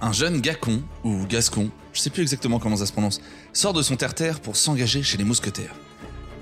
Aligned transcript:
Un 0.00 0.12
jeune 0.12 0.40
Gacon, 0.40 0.82
ou 1.02 1.26
Gascon, 1.26 1.70
je 1.92 2.00
sais 2.00 2.10
plus 2.10 2.22
exactement 2.22 2.60
comment 2.60 2.76
ça 2.76 2.86
se 2.86 2.92
prononce, 2.92 3.20
sort 3.52 3.72
de 3.72 3.82
son 3.82 3.96
terre-terre 3.96 4.38
pour 4.38 4.54
s'engager 4.54 5.02
chez 5.02 5.18
les 5.18 5.24
mousquetaires. 5.24 5.74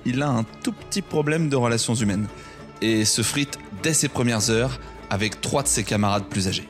Il 0.05 0.23
a 0.23 0.29
un 0.29 0.45
tout 0.63 0.73
petit 0.73 1.01
problème 1.01 1.49
de 1.49 1.57
relations 1.57 1.95
humaines, 1.95 2.27
et 2.83 3.07
se 3.07 3.23
frite 3.23 3.59
dès 3.83 3.95
ses 3.95 4.09
premières 4.09 4.51
heures 4.51 4.79
avec 5.09 5.41
trois 5.41 5.63
de 5.63 5.69
ses 5.69 5.85
camarades 5.85 6.27
plus 6.27 6.49
âgés. 6.49 6.69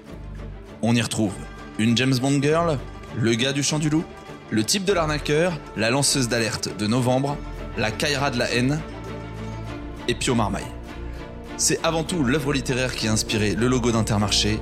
On 0.83 0.95
y 0.95 1.03
retrouve 1.03 1.33
une 1.79 1.97
James 1.97 2.17
Bond 2.19 2.41
girl, 2.41 2.79
le 3.19 3.35
gars 3.35 3.53
du 3.53 3.65
chant 3.65 3.81
du 3.81 3.91
loup, 3.91 4.05
le 4.51 4.63
type 4.63 4.85
de 4.85 4.93
l'arnaqueur, 4.93 5.59
la 5.77 5.91
lanceuse 5.91 6.29
d'alerte 6.29 6.77
de 6.79 6.87
novembre, 6.87 7.37
la 7.77 7.91
Kaira 7.91 8.31
de 8.31 8.39
la 8.39 8.51
haine 8.53 8.81
et 10.07 10.15
Pio 10.15 10.37
Marmaille. 10.37 10.65
C'est 11.57 11.85
avant 11.85 12.05
tout 12.05 12.23
l'œuvre 12.23 12.53
littéraire 12.53 12.95
qui 12.95 13.09
a 13.09 13.13
inspiré 13.13 13.55
le 13.55 13.67
logo 13.67 13.91
d'Intermarché. 13.91 14.61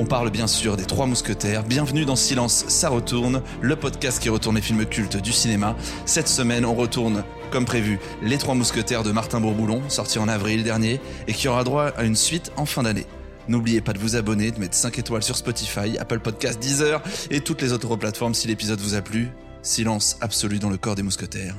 On 0.00 0.04
parle 0.04 0.30
bien 0.30 0.46
sûr 0.46 0.76
des 0.76 0.84
Trois 0.84 1.06
Mousquetaires. 1.06 1.64
Bienvenue 1.64 2.04
dans 2.04 2.14
Silence, 2.14 2.64
ça 2.68 2.88
retourne, 2.88 3.42
le 3.60 3.74
podcast 3.74 4.22
qui 4.22 4.28
retourne 4.28 4.54
les 4.54 4.62
films 4.62 4.86
cultes 4.86 5.16
du 5.16 5.32
cinéma. 5.32 5.74
Cette 6.06 6.28
semaine, 6.28 6.64
on 6.64 6.74
retourne, 6.74 7.24
comme 7.50 7.64
prévu, 7.64 7.98
Les 8.22 8.38
Trois 8.38 8.54
Mousquetaires 8.54 9.02
de 9.02 9.10
Martin 9.10 9.40
Bourboulon, 9.40 9.82
sorti 9.88 10.20
en 10.20 10.28
avril 10.28 10.62
dernier, 10.62 11.00
et 11.26 11.32
qui 11.32 11.48
aura 11.48 11.64
droit 11.64 11.86
à 11.96 12.04
une 12.04 12.14
suite 12.14 12.52
en 12.56 12.64
fin 12.64 12.84
d'année. 12.84 13.06
N'oubliez 13.48 13.80
pas 13.80 13.92
de 13.92 13.98
vous 13.98 14.14
abonner, 14.14 14.52
de 14.52 14.60
mettre 14.60 14.76
5 14.76 15.00
étoiles 15.00 15.24
sur 15.24 15.34
Spotify, 15.34 15.98
Apple 15.98 16.20
Podcasts, 16.20 16.60
Deezer 16.60 17.02
et 17.32 17.40
toutes 17.40 17.60
les 17.60 17.72
autres 17.72 17.96
plateformes 17.96 18.34
si 18.34 18.46
l'épisode 18.46 18.78
vous 18.78 18.94
a 18.94 19.00
plu. 19.00 19.30
Silence 19.62 20.16
absolu 20.20 20.60
dans 20.60 20.70
le 20.70 20.76
corps 20.76 20.94
des 20.94 21.02
mousquetaires. 21.02 21.56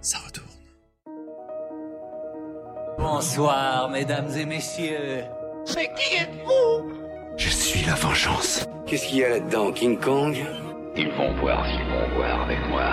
Ça 0.00 0.18
retourne. 0.18 0.46
Bonsoir, 2.98 3.90
mesdames 3.90 4.30
et 4.36 4.44
messieurs. 4.46 5.24
Mais 5.74 5.90
qui 5.96 6.16
êtes-vous? 6.16 7.03
Je 7.36 7.48
suis 7.48 7.84
la 7.84 7.94
vengeance. 7.94 8.64
Qu'est-ce 8.86 9.06
qu'il 9.06 9.18
y 9.18 9.24
a 9.24 9.28
là-dedans, 9.30 9.72
King 9.72 9.98
Kong? 9.98 10.36
Ils 10.96 11.10
vont 11.10 11.34
voir 11.40 11.66
s'ils 11.66 11.84
vont 11.86 12.16
voir 12.16 12.42
avec 12.42 12.58
moi. 12.68 12.84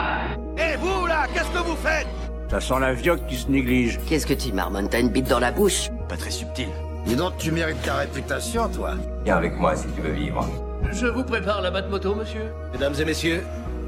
Et 0.57 0.75
vous, 0.77 1.05
là, 1.05 1.27
qu'est-ce 1.33 1.49
que 1.51 1.63
vous 1.63 1.75
faites? 1.75 2.07
Ça 2.49 2.59
sent 2.59 2.79
la 2.81 2.93
vioque 2.93 3.25
qui 3.27 3.37
se 3.37 3.47
néglige. 3.49 3.99
Qu'est-ce 4.07 4.25
que 4.25 4.33
tu 4.33 4.51
marmonnes? 4.51 4.89
T'as 4.89 4.99
une 4.99 5.09
bite 5.09 5.27
dans 5.27 5.39
la 5.39 5.51
bouche? 5.51 5.89
Pas 6.09 6.17
très 6.17 6.31
subtil. 6.31 6.69
Dis 7.05 7.15
donc, 7.15 7.37
tu 7.37 7.51
mérites 7.51 7.81
ta 7.83 7.95
réputation, 7.95 8.67
toi. 8.69 8.95
Viens 9.23 9.37
avec 9.37 9.55
moi 9.55 9.75
si 9.75 9.85
tu 9.95 10.01
veux 10.01 10.11
vivre. 10.13 10.47
Je 10.91 11.05
vous 11.05 11.23
prépare 11.23 11.61
la 11.61 11.69
batte 11.69 11.89
moto, 11.89 12.15
monsieur. 12.15 12.51
Mesdames 12.73 12.95
et 12.99 13.05
messieurs, 13.05 13.43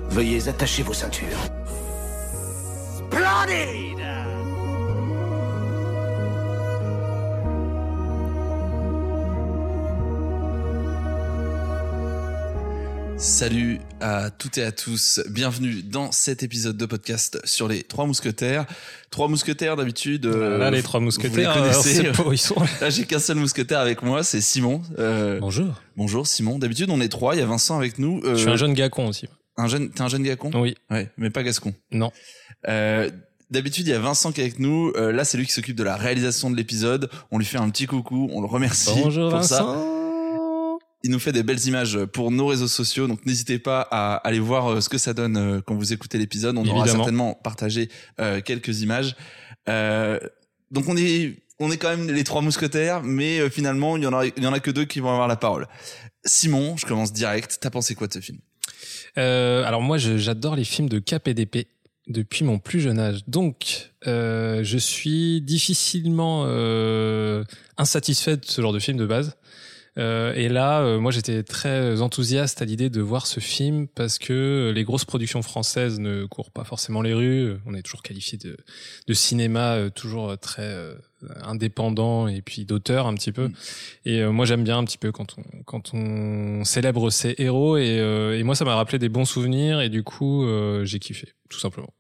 veuillez 0.10 0.48
attacher 0.48 0.84
vos 0.84 0.94
ceintures. 0.94 1.28
Splendide 2.96 4.03
Salut 13.18 13.80
à 14.02 14.30
toutes 14.32 14.58
et 14.58 14.64
à 14.64 14.72
tous, 14.72 15.22
bienvenue 15.30 15.82
dans 15.84 16.12
cet 16.12 16.44
épisode 16.44 16.76
de 16.78 16.86
podcast 16.86 17.40
sur 17.46 17.68
les 17.68 17.84
Trois 17.84 18.06
Mousquetaires. 18.06 18.66
Trois 19.12 19.28
Mousquetaires 19.30 19.76
d'habitude. 19.78 20.26
euh, 20.26 20.58
Là, 20.58 20.72
les 20.72 20.82
trois 20.84 21.00
vous 21.00 21.06
mousquetaires, 21.06 21.32
les 21.38 21.46
alors, 21.46 21.58
connaissez. 21.82 21.94
c'est 21.96 22.12
pas 22.12 22.24
où 22.28 22.34
ils 22.34 22.38
sont. 22.38 22.56
Là, 22.82 22.90
j'ai 22.90 23.06
qu'un 23.06 23.20
seul 23.20 23.38
mousquetaire 23.38 23.80
avec 23.80 24.02
moi, 24.02 24.24
c'est 24.24 24.42
Simon. 24.42 24.82
Euh, 25.00 25.40
Bonjour. 25.40 25.82
bonjour 25.96 26.28
Simon. 26.28 26.60
D'habitude, 26.60 26.90
on 26.90 27.00
est 27.00 27.08
trois. 27.10 27.36
Il 27.36 27.40
y 27.40 27.42
a 27.42 27.46
Vincent 27.46 27.78
avec 27.78 27.98
nous. 27.98 28.22
Euh, 28.26 28.36
Je 28.36 28.42
suis 28.42 28.50
un 28.50 28.58
jeune 28.58 28.74
gacon 28.74 29.08
aussi. 29.08 29.28
un 29.58 29.68
jeune. 29.68 29.90
T'es 29.90 30.02
un 30.02 30.10
jeune 30.10 30.24
gacon? 30.24 30.52
Oui. 30.56 30.76
Ouais, 30.90 31.10
mais 31.18 31.30
pas 31.30 31.44
gascon. 31.44 31.74
Non. 31.92 32.12
Euh, 32.68 33.10
D'habitude, 33.52 33.86
il 33.88 33.92
y 33.92 33.94
a 33.94 34.00
Vincent 34.00 34.32
qui 34.32 34.42
est 34.42 34.46
avec 34.46 34.58
nous. 34.60 34.92
Euh, 34.96 35.12
là, 35.12 35.24
c'est 35.24 35.38
lui 35.38 35.46
qui 35.46 35.52
s'occupe 35.54 35.76
de 35.76 35.84
la 35.84 35.96
réalisation 35.96 36.50
de 36.50 36.56
l'épisode. 36.58 37.10
On 37.32 37.38
lui 37.38 37.46
fait 37.46 37.60
un 37.60 37.70
petit 37.70 37.86
coucou. 37.86 38.28
On 38.34 38.42
le 38.42 38.48
remercie 38.48 38.90
Bonjour 39.04 39.30
pour 39.30 39.44
ça. 39.44 39.78
Il 41.04 41.12
nous 41.12 41.20
fait 41.20 41.34
des 41.34 41.44
belles 41.44 41.66
images 41.68 42.00
pour 42.06 42.32
nos 42.32 42.48
réseaux 42.48 42.68
sociaux, 42.68 43.08
donc 43.08 43.26
n'hésitez 43.26 43.60
pas 43.60 43.88
à 43.92 44.16
aller 44.16 44.40
voir 44.40 44.68
euh, 44.68 44.82
ce 44.82 44.88
que 44.90 44.98
ça 44.98 45.14
donne 45.14 45.38
euh, 45.38 45.62
quand 45.62 45.76
vous 45.76 45.92
écoutez 45.92 46.18
l'épisode. 46.18 46.58
On 46.58 46.66
aura 46.66 46.80
Évidemment. 46.80 47.04
certainement 47.04 47.34
partagé 47.34 47.90
euh, 48.22 48.40
quelques 48.42 48.82
images. 48.82 49.16
Euh, 49.68 50.20
donc 50.72 50.88
on 50.88 50.96
est 50.98 51.44
on 51.60 51.72
est 51.72 51.78
quand 51.78 51.90
même 51.90 52.10
les 52.10 52.24
trois 52.24 52.42
mousquetaires, 52.42 53.04
mais 53.04 53.50
finalement 53.50 53.98
il 53.98 54.04
y 54.04 54.08
en 54.08 54.14
a 54.14 54.26
il 54.26 54.44
y 54.44 54.48
en 54.48 54.54
a 54.54 54.60
que 54.60 54.72
deux 54.72 54.86
qui 54.86 55.00
vont 55.02 55.12
avoir 55.12 55.28
la 55.28 55.36
parole. 55.36 55.68
Simon, 56.26 56.78
je 56.78 56.86
commence 56.86 57.12
direct. 57.14 57.58
T'as 57.62 57.70
pensé 57.70 57.96
quoi 57.96 58.08
de 58.08 58.14
ce 58.14 58.20
film? 58.20 58.40
Euh, 59.18 59.64
alors 59.64 59.82
moi, 59.82 59.98
j'adore 59.98 60.56
les 60.56 60.64
films 60.64 60.90
de 60.90 61.00
KPDP 61.00 61.68
depuis 62.08 62.44
mon 62.44 62.60
plus 62.60 62.80
jeune 62.80 63.00
âge. 63.00 63.22
Donc, 63.28 63.92
euh, 64.08 64.64
je 64.64 64.78
suis 64.78 65.42
difficilement 65.42 66.46
euh, 66.48 67.44
insatisfait 67.78 68.38
de 68.38 68.46
ce 68.46 68.62
genre 68.62 68.74
de 68.74 68.80
film 68.80 68.98
de 68.98 69.06
base. 69.06 69.38
Euh, 69.98 70.34
et 70.34 70.50
là, 70.50 70.82
euh, 70.82 71.00
moi, 71.00 71.12
j'étais 71.12 71.44
très 71.44 72.02
enthousiaste 72.02 72.62
à 72.62 72.66
l'idée 72.66 72.90
de 72.90 73.02
voir 73.02 73.28
ce 73.28 73.40
film 73.40 73.88
parce 73.88 74.18
que 74.18 74.72
les 74.74 74.84
grosses 74.84 75.06
productions 75.06 75.42
françaises 75.42 76.00
ne 76.00 76.26
courent 76.26 76.52
pas 76.52 76.64
forcément 76.64 77.02
les 77.02 77.14
rues. 77.14 77.56
On 77.66 77.74
est 77.74 77.84
toujours 77.84 78.02
qualifié 78.02 78.38
de, 78.38 78.58
de 79.08 79.14
cinéma 79.14 79.74
euh, 79.74 79.90
toujours 79.90 80.38
très 80.40 80.64
euh, 80.64 80.96
indépendant 81.44 82.28
et 82.28 82.42
puis 82.42 82.66
d'auteur 82.66 83.08
un 83.08 83.14
petit 83.14 83.32
peu. 83.32 83.48
Mm. 83.48 83.54
Et 84.06 84.20
euh, 84.22 84.32
moi, 84.32 84.46
j'aime 84.46 84.64
bien 84.64 84.78
un 84.78 84.84
petit 84.84 84.98
peu 84.98 85.12
quand 85.12 85.36
on 85.38 85.44
quand 85.64 85.94
on 85.94 86.64
célèbre 86.64 87.10
ses 87.10 87.36
héros. 87.38 87.78
Et, 87.78 88.00
euh, 88.00 88.38
et 88.38 88.44
moi, 88.44 88.56
ça 88.56 88.66
m'a 88.66 88.76
rappelé 88.76 89.00
des 89.00 89.10
bons 89.10 89.26
souvenirs 89.26 89.82
et 89.82 89.90
du 89.90 90.04
coup, 90.04 90.46
euh, 90.46 90.86
j'ai 90.86 91.00
kiffé, 91.00 91.34
tout 91.50 91.60
simplement. 91.60 91.94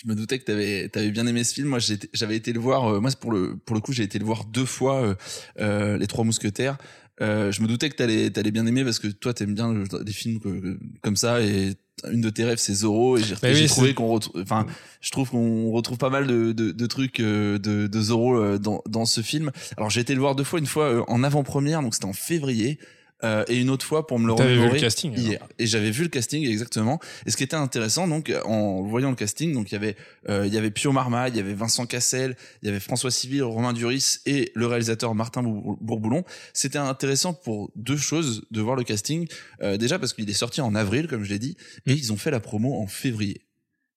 Je 0.00 0.08
me 0.08 0.14
doutais 0.14 0.38
que 0.38 0.44
t'avais 0.44 0.90
avais 0.96 1.10
bien 1.10 1.26
aimé 1.26 1.42
ce 1.42 1.54
film. 1.54 1.68
Moi, 1.68 1.80
j'avais 2.12 2.36
été 2.36 2.52
le 2.52 2.60
voir. 2.60 2.86
euh, 2.94 3.00
moi, 3.00 3.10
c'est 3.10 3.18
pour 3.18 3.32
le 3.32 3.56
pour 3.56 3.74
le 3.74 3.80
coup, 3.80 3.92
j'ai 3.92 4.04
été 4.04 4.18
le 4.18 4.24
voir 4.24 4.44
deux 4.44 4.64
fois. 4.64 5.02
euh, 5.02 5.14
euh, 5.60 5.98
les 5.98 6.06
Trois 6.06 6.24
Mousquetaires. 6.24 6.78
Euh, 7.20 7.50
je 7.50 7.62
me 7.62 7.66
doutais 7.66 7.88
que 7.88 7.96
t'allais 7.96 8.30
t'allais 8.30 8.52
bien 8.52 8.64
aimer 8.66 8.84
parce 8.84 9.00
que 9.00 9.08
toi, 9.08 9.34
t'aimes 9.34 9.54
bien 9.54 9.74
des 10.02 10.12
films 10.12 10.38
que- 10.38 10.78
comme 11.02 11.16
ça 11.16 11.40
et 11.42 11.74
une 12.12 12.20
de 12.20 12.30
tes 12.30 12.44
rêves, 12.44 12.58
c'est 12.58 12.74
Zorro. 12.74 13.18
Et 13.18 13.24
j'ai 13.24 13.34
Bah 13.34 13.48
oui, 13.52 13.66
trouvé 13.66 13.92
qu'on 13.92 14.06
retrouve. 14.06 14.40
Enfin, 14.40 14.66
je 15.00 15.10
trouve 15.10 15.30
qu'on 15.30 15.72
retrouve 15.72 15.98
pas 15.98 16.10
mal 16.10 16.28
de 16.28 16.52
de, 16.52 16.70
de 16.70 16.86
trucs 16.86 17.18
euh, 17.18 17.58
de 17.58 17.88
de 17.88 18.00
Zorro 18.00 18.56
dans 18.58 18.82
dans 18.88 19.04
ce 19.04 19.20
film. 19.20 19.50
Alors, 19.76 19.90
j'ai 19.90 20.00
été 20.00 20.14
le 20.14 20.20
voir 20.20 20.36
deux 20.36 20.44
fois. 20.44 20.60
Une 20.60 20.66
fois 20.66 21.04
en 21.10 21.24
avant-première, 21.24 21.82
donc 21.82 21.94
c'était 21.94 22.06
en 22.06 22.12
février. 22.12 22.78
Euh, 23.24 23.44
et 23.48 23.56
une 23.58 23.70
autre 23.70 23.84
fois 23.84 24.06
pour 24.06 24.18
me 24.18 24.26
le 24.28 24.34
T'avais 24.34 24.54
vu 24.56 24.68
le 24.74 24.80
casting 24.80 25.12
alors 25.14 25.24
hier. 25.24 25.48
Et 25.58 25.66
j'avais 25.66 25.90
vu 25.90 26.02
le 26.04 26.08
casting 26.08 26.46
exactement. 26.48 27.00
Et 27.26 27.30
ce 27.30 27.36
qui 27.36 27.42
était 27.42 27.56
intéressant, 27.56 28.06
donc 28.06 28.32
en 28.44 28.82
voyant 28.82 29.10
le 29.10 29.16
casting, 29.16 29.52
donc 29.54 29.70
il 29.70 29.74
y 29.74 29.76
avait 29.76 29.96
euh, 30.28 30.46
il 30.46 30.54
y 30.54 30.58
avait 30.58 30.70
Pio 30.70 30.92
Marmaille, 30.92 31.32
il 31.32 31.36
y 31.36 31.40
avait 31.40 31.54
Vincent 31.54 31.86
Cassel, 31.86 32.36
il 32.62 32.66
y 32.66 32.68
avait 32.70 32.80
François 32.80 33.10
Civil, 33.10 33.42
Romain 33.42 33.72
Duris 33.72 34.18
et 34.26 34.52
le 34.54 34.66
réalisateur 34.66 35.14
Martin 35.14 35.42
Bour- 35.42 35.78
Bourboulon. 35.80 36.24
C'était 36.52 36.78
intéressant 36.78 37.34
pour 37.34 37.70
deux 37.76 37.96
choses 37.96 38.44
de 38.50 38.60
voir 38.60 38.76
le 38.76 38.84
casting. 38.84 39.26
Euh, 39.62 39.76
déjà 39.76 39.98
parce 39.98 40.12
qu'il 40.12 40.28
est 40.30 40.32
sorti 40.32 40.60
en 40.60 40.74
avril, 40.74 41.08
comme 41.08 41.24
je 41.24 41.30
l'ai 41.30 41.38
dit, 41.38 41.56
et 41.86 41.92
ils 41.92 42.12
ont 42.12 42.16
fait 42.16 42.30
la 42.30 42.40
promo 42.40 42.74
en 42.80 42.86
février. 42.86 43.40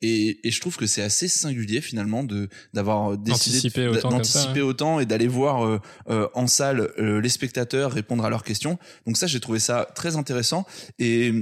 Et, 0.01 0.47
et 0.47 0.51
je 0.51 0.59
trouve 0.59 0.77
que 0.77 0.87
c'est 0.87 1.01
assez 1.01 1.27
singulier 1.27 1.81
finalement 1.81 2.23
de 2.23 2.49
d'avoir 2.73 3.17
décidé 3.17 3.69
D'anticiper 4.01 4.61
autant 4.61 4.99
et 4.99 5.05
d'aller 5.05 5.27
voir 5.27 5.65
euh, 5.65 5.79
euh, 6.09 6.27
en 6.33 6.47
salle 6.47 6.91
euh, 6.97 7.21
les 7.21 7.29
spectateurs 7.29 7.91
répondre 7.91 8.25
à 8.25 8.29
leurs 8.29 8.43
questions. 8.43 8.79
Donc 9.05 9.17
ça, 9.17 9.27
j'ai 9.27 9.39
trouvé 9.39 9.59
ça 9.59 9.87
très 9.95 10.15
intéressant. 10.15 10.65
Et 10.97 11.33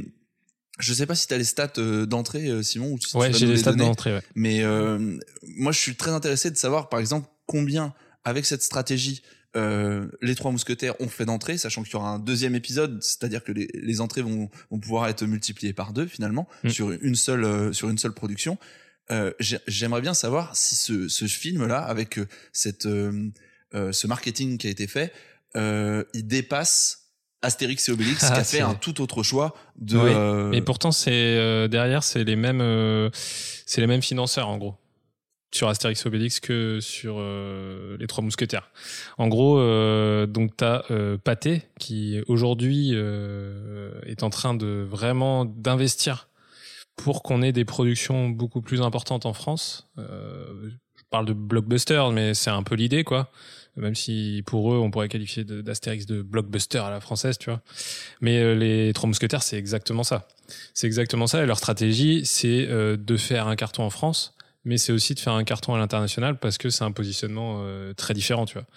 je 0.79 0.93
sais 0.93 1.05
pas 1.05 1.15
si 1.15 1.27
tu 1.27 1.33
as 1.33 1.37
les 1.37 1.43
stats 1.43 1.73
euh, 1.77 2.05
d'entrée, 2.05 2.47
euh, 2.47 2.63
Simon, 2.63 2.93
ou 2.93 2.99
si 2.99 3.11
tu 3.11 3.17
Ouais, 3.17 3.33
j'ai 3.33 3.45
les 3.45 3.53
les 3.53 3.59
stats 3.59 3.73
d'entrée. 3.73 4.15
Ouais. 4.15 4.21
Mais 4.35 4.63
euh, 4.63 5.17
moi, 5.43 5.71
je 5.71 5.79
suis 5.79 5.95
très 5.95 6.11
intéressé 6.11 6.49
de 6.49 6.57
savoir, 6.57 6.89
par 6.89 6.99
exemple, 6.99 7.27
combien, 7.45 7.93
avec 8.23 8.45
cette 8.45 8.63
stratégie, 8.63 9.21
euh, 9.55 10.07
les 10.21 10.35
trois 10.35 10.51
mousquetaires 10.51 10.93
ont 11.01 11.07
fait 11.09 11.25
d'entrée, 11.25 11.57
sachant 11.57 11.83
qu'il 11.83 11.93
y 11.93 11.95
aura 11.95 12.09
un 12.09 12.19
deuxième 12.19 12.55
épisode, 12.55 13.01
c'est-à-dire 13.01 13.43
que 13.43 13.51
les, 13.51 13.67
les 13.73 14.01
entrées 14.01 14.21
vont, 14.21 14.49
vont 14.69 14.79
pouvoir 14.79 15.07
être 15.07 15.23
multipliées 15.25 15.73
par 15.73 15.91
deux 15.93 16.05
finalement 16.05 16.47
Mm. 16.63 16.69
sur 16.69 16.91
une 16.91 17.15
seule 17.15 17.43
euh, 17.45 17.73
sur 17.73 17.89
une 17.89 17.97
seule 17.97 18.13
production. 18.13 18.57
Euh, 19.11 19.33
j'ai- 19.39 19.57
J'aimerais 19.67 20.01
bien 20.01 20.13
savoir 20.13 20.55
si 20.55 20.75
ce, 20.75 21.07
ce 21.07 21.25
film-là, 21.25 21.79
avec 21.79 22.19
euh, 22.19 22.27
cette 22.53 22.83
ce 22.83 24.07
marketing 24.07 24.57
qui 24.57 24.67
a 24.67 24.69
été 24.69 24.87
fait, 24.87 25.11
euh, 25.55 26.03
il 26.13 26.27
dépasse 26.27 27.07
Astérix 27.41 27.87
et 27.87 27.91
Obélix, 27.91 28.23
Ah, 28.23 28.27
qui 28.33 28.39
a 28.39 28.43
fait 28.43 28.57
c'est- 28.57 28.61
un 28.61 28.75
tout 28.75 29.01
autre 29.01 29.23
choix 29.23 29.55
de. 29.77 30.49
Oui. 30.51 30.57
Et 30.57 30.61
pourtant, 30.61 30.91
c'est 30.91 31.11
euh, 31.11 31.67
derrière, 31.67 32.03
c'est 32.03 32.23
les 32.23 32.35
mêmes, 32.35 32.61
euh, 32.61 33.09
c'est 33.65 33.81
les 33.81 33.87
mêmes 33.87 34.01
financeurs 34.01 34.47
en 34.49 34.57
gros 34.57 34.75
sur 35.51 35.67
Astérix 35.67 36.05
Obélix 36.05 36.39
que 36.39 36.79
sur 36.79 37.15
euh, 37.17 37.97
les 37.99 38.07
Trois 38.07 38.23
Mousquetaires. 38.23 38.69
En 39.17 39.27
gros, 39.27 39.59
euh, 39.59 40.27
donc 40.27 40.55
t'as 40.55 40.83
euh, 40.91 41.17
qui 41.79 42.21
aujourd'hui 42.27 42.91
euh, 42.93 43.91
est 44.05 44.23
en 44.23 44.29
train 44.29 44.53
de 44.53 44.85
vraiment 44.87 45.45
d'investir 45.45 46.29
pour 46.95 47.23
qu'on 47.23 47.41
ait 47.41 47.51
des 47.51 47.65
productions 47.65 48.29
beaucoup 48.29 48.61
plus 48.61 48.81
importantes 48.81 49.25
en 49.25 49.33
France. 49.33 49.89
Euh, 49.97 50.69
je 50.97 51.03
parle 51.09 51.25
de 51.25 51.33
blockbuster, 51.33 52.03
mais 52.11 52.33
c'est 52.33 52.51
un 52.51 52.63
peu 52.63 52.75
l'idée 52.75 53.03
quoi. 53.03 53.31
Même 53.75 53.95
si 53.95 54.43
pour 54.45 54.73
eux, 54.73 54.77
on 54.77 54.91
pourrait 54.91 55.07
qualifier 55.07 55.45
d'Astérix 55.45 56.05
de 56.05 56.21
blockbuster 56.21 56.79
à 56.79 56.89
la 56.89 56.99
française, 56.99 57.37
tu 57.37 57.49
vois. 57.49 57.61
Mais 58.19 58.39
euh, 58.39 58.53
les 58.53 58.91
Trois 58.93 59.07
Mousquetaires, 59.07 59.41
c'est 59.41 59.57
exactement 59.57 60.03
ça. 60.03 60.27
C'est 60.73 60.87
exactement 60.87 61.25
ça. 61.27 61.41
Et 61.41 61.45
leur 61.45 61.57
stratégie, 61.57 62.25
c'est 62.25 62.67
de 62.67 63.17
faire 63.17 63.47
un 63.47 63.55
carton 63.55 63.83
en 63.83 63.89
France, 63.89 64.33
mais 64.69 64.77
c'est 64.77 64.91
aussi 64.93 65.15
de 65.15 65.19
faire 65.19 65.33
un 65.33 65.43
carton 65.43 65.73
à 65.73 65.79
l'international 65.79 66.37
parce 66.37 66.59
que 66.59 66.69
c'est 66.69 66.83
un 66.83 66.91
positionnement 66.91 67.61
euh, 67.63 67.93
très 67.93 68.13
différent, 68.13 68.45
tu 68.45 68.53
vois. 68.53 68.67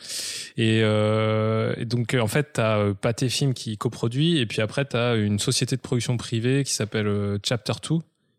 Et, 0.56 0.80
euh, 0.82 1.74
et 1.76 1.84
donc, 1.84 2.14
en 2.18 2.26
fait, 2.26 2.54
t'as 2.54 2.78
euh, 2.78 2.94
Pathé 2.94 3.28
Film 3.28 3.52
qui 3.52 3.76
coproduit, 3.76 4.38
et 4.38 4.46
puis 4.46 4.62
après, 4.62 4.86
t'as 4.86 5.16
une 5.16 5.38
société 5.38 5.76
de 5.76 5.82
production 5.82 6.16
privée 6.16 6.64
qui 6.64 6.72
s'appelle 6.72 7.06
euh, 7.06 7.38
Chapter 7.44 7.74
2, 7.86 7.96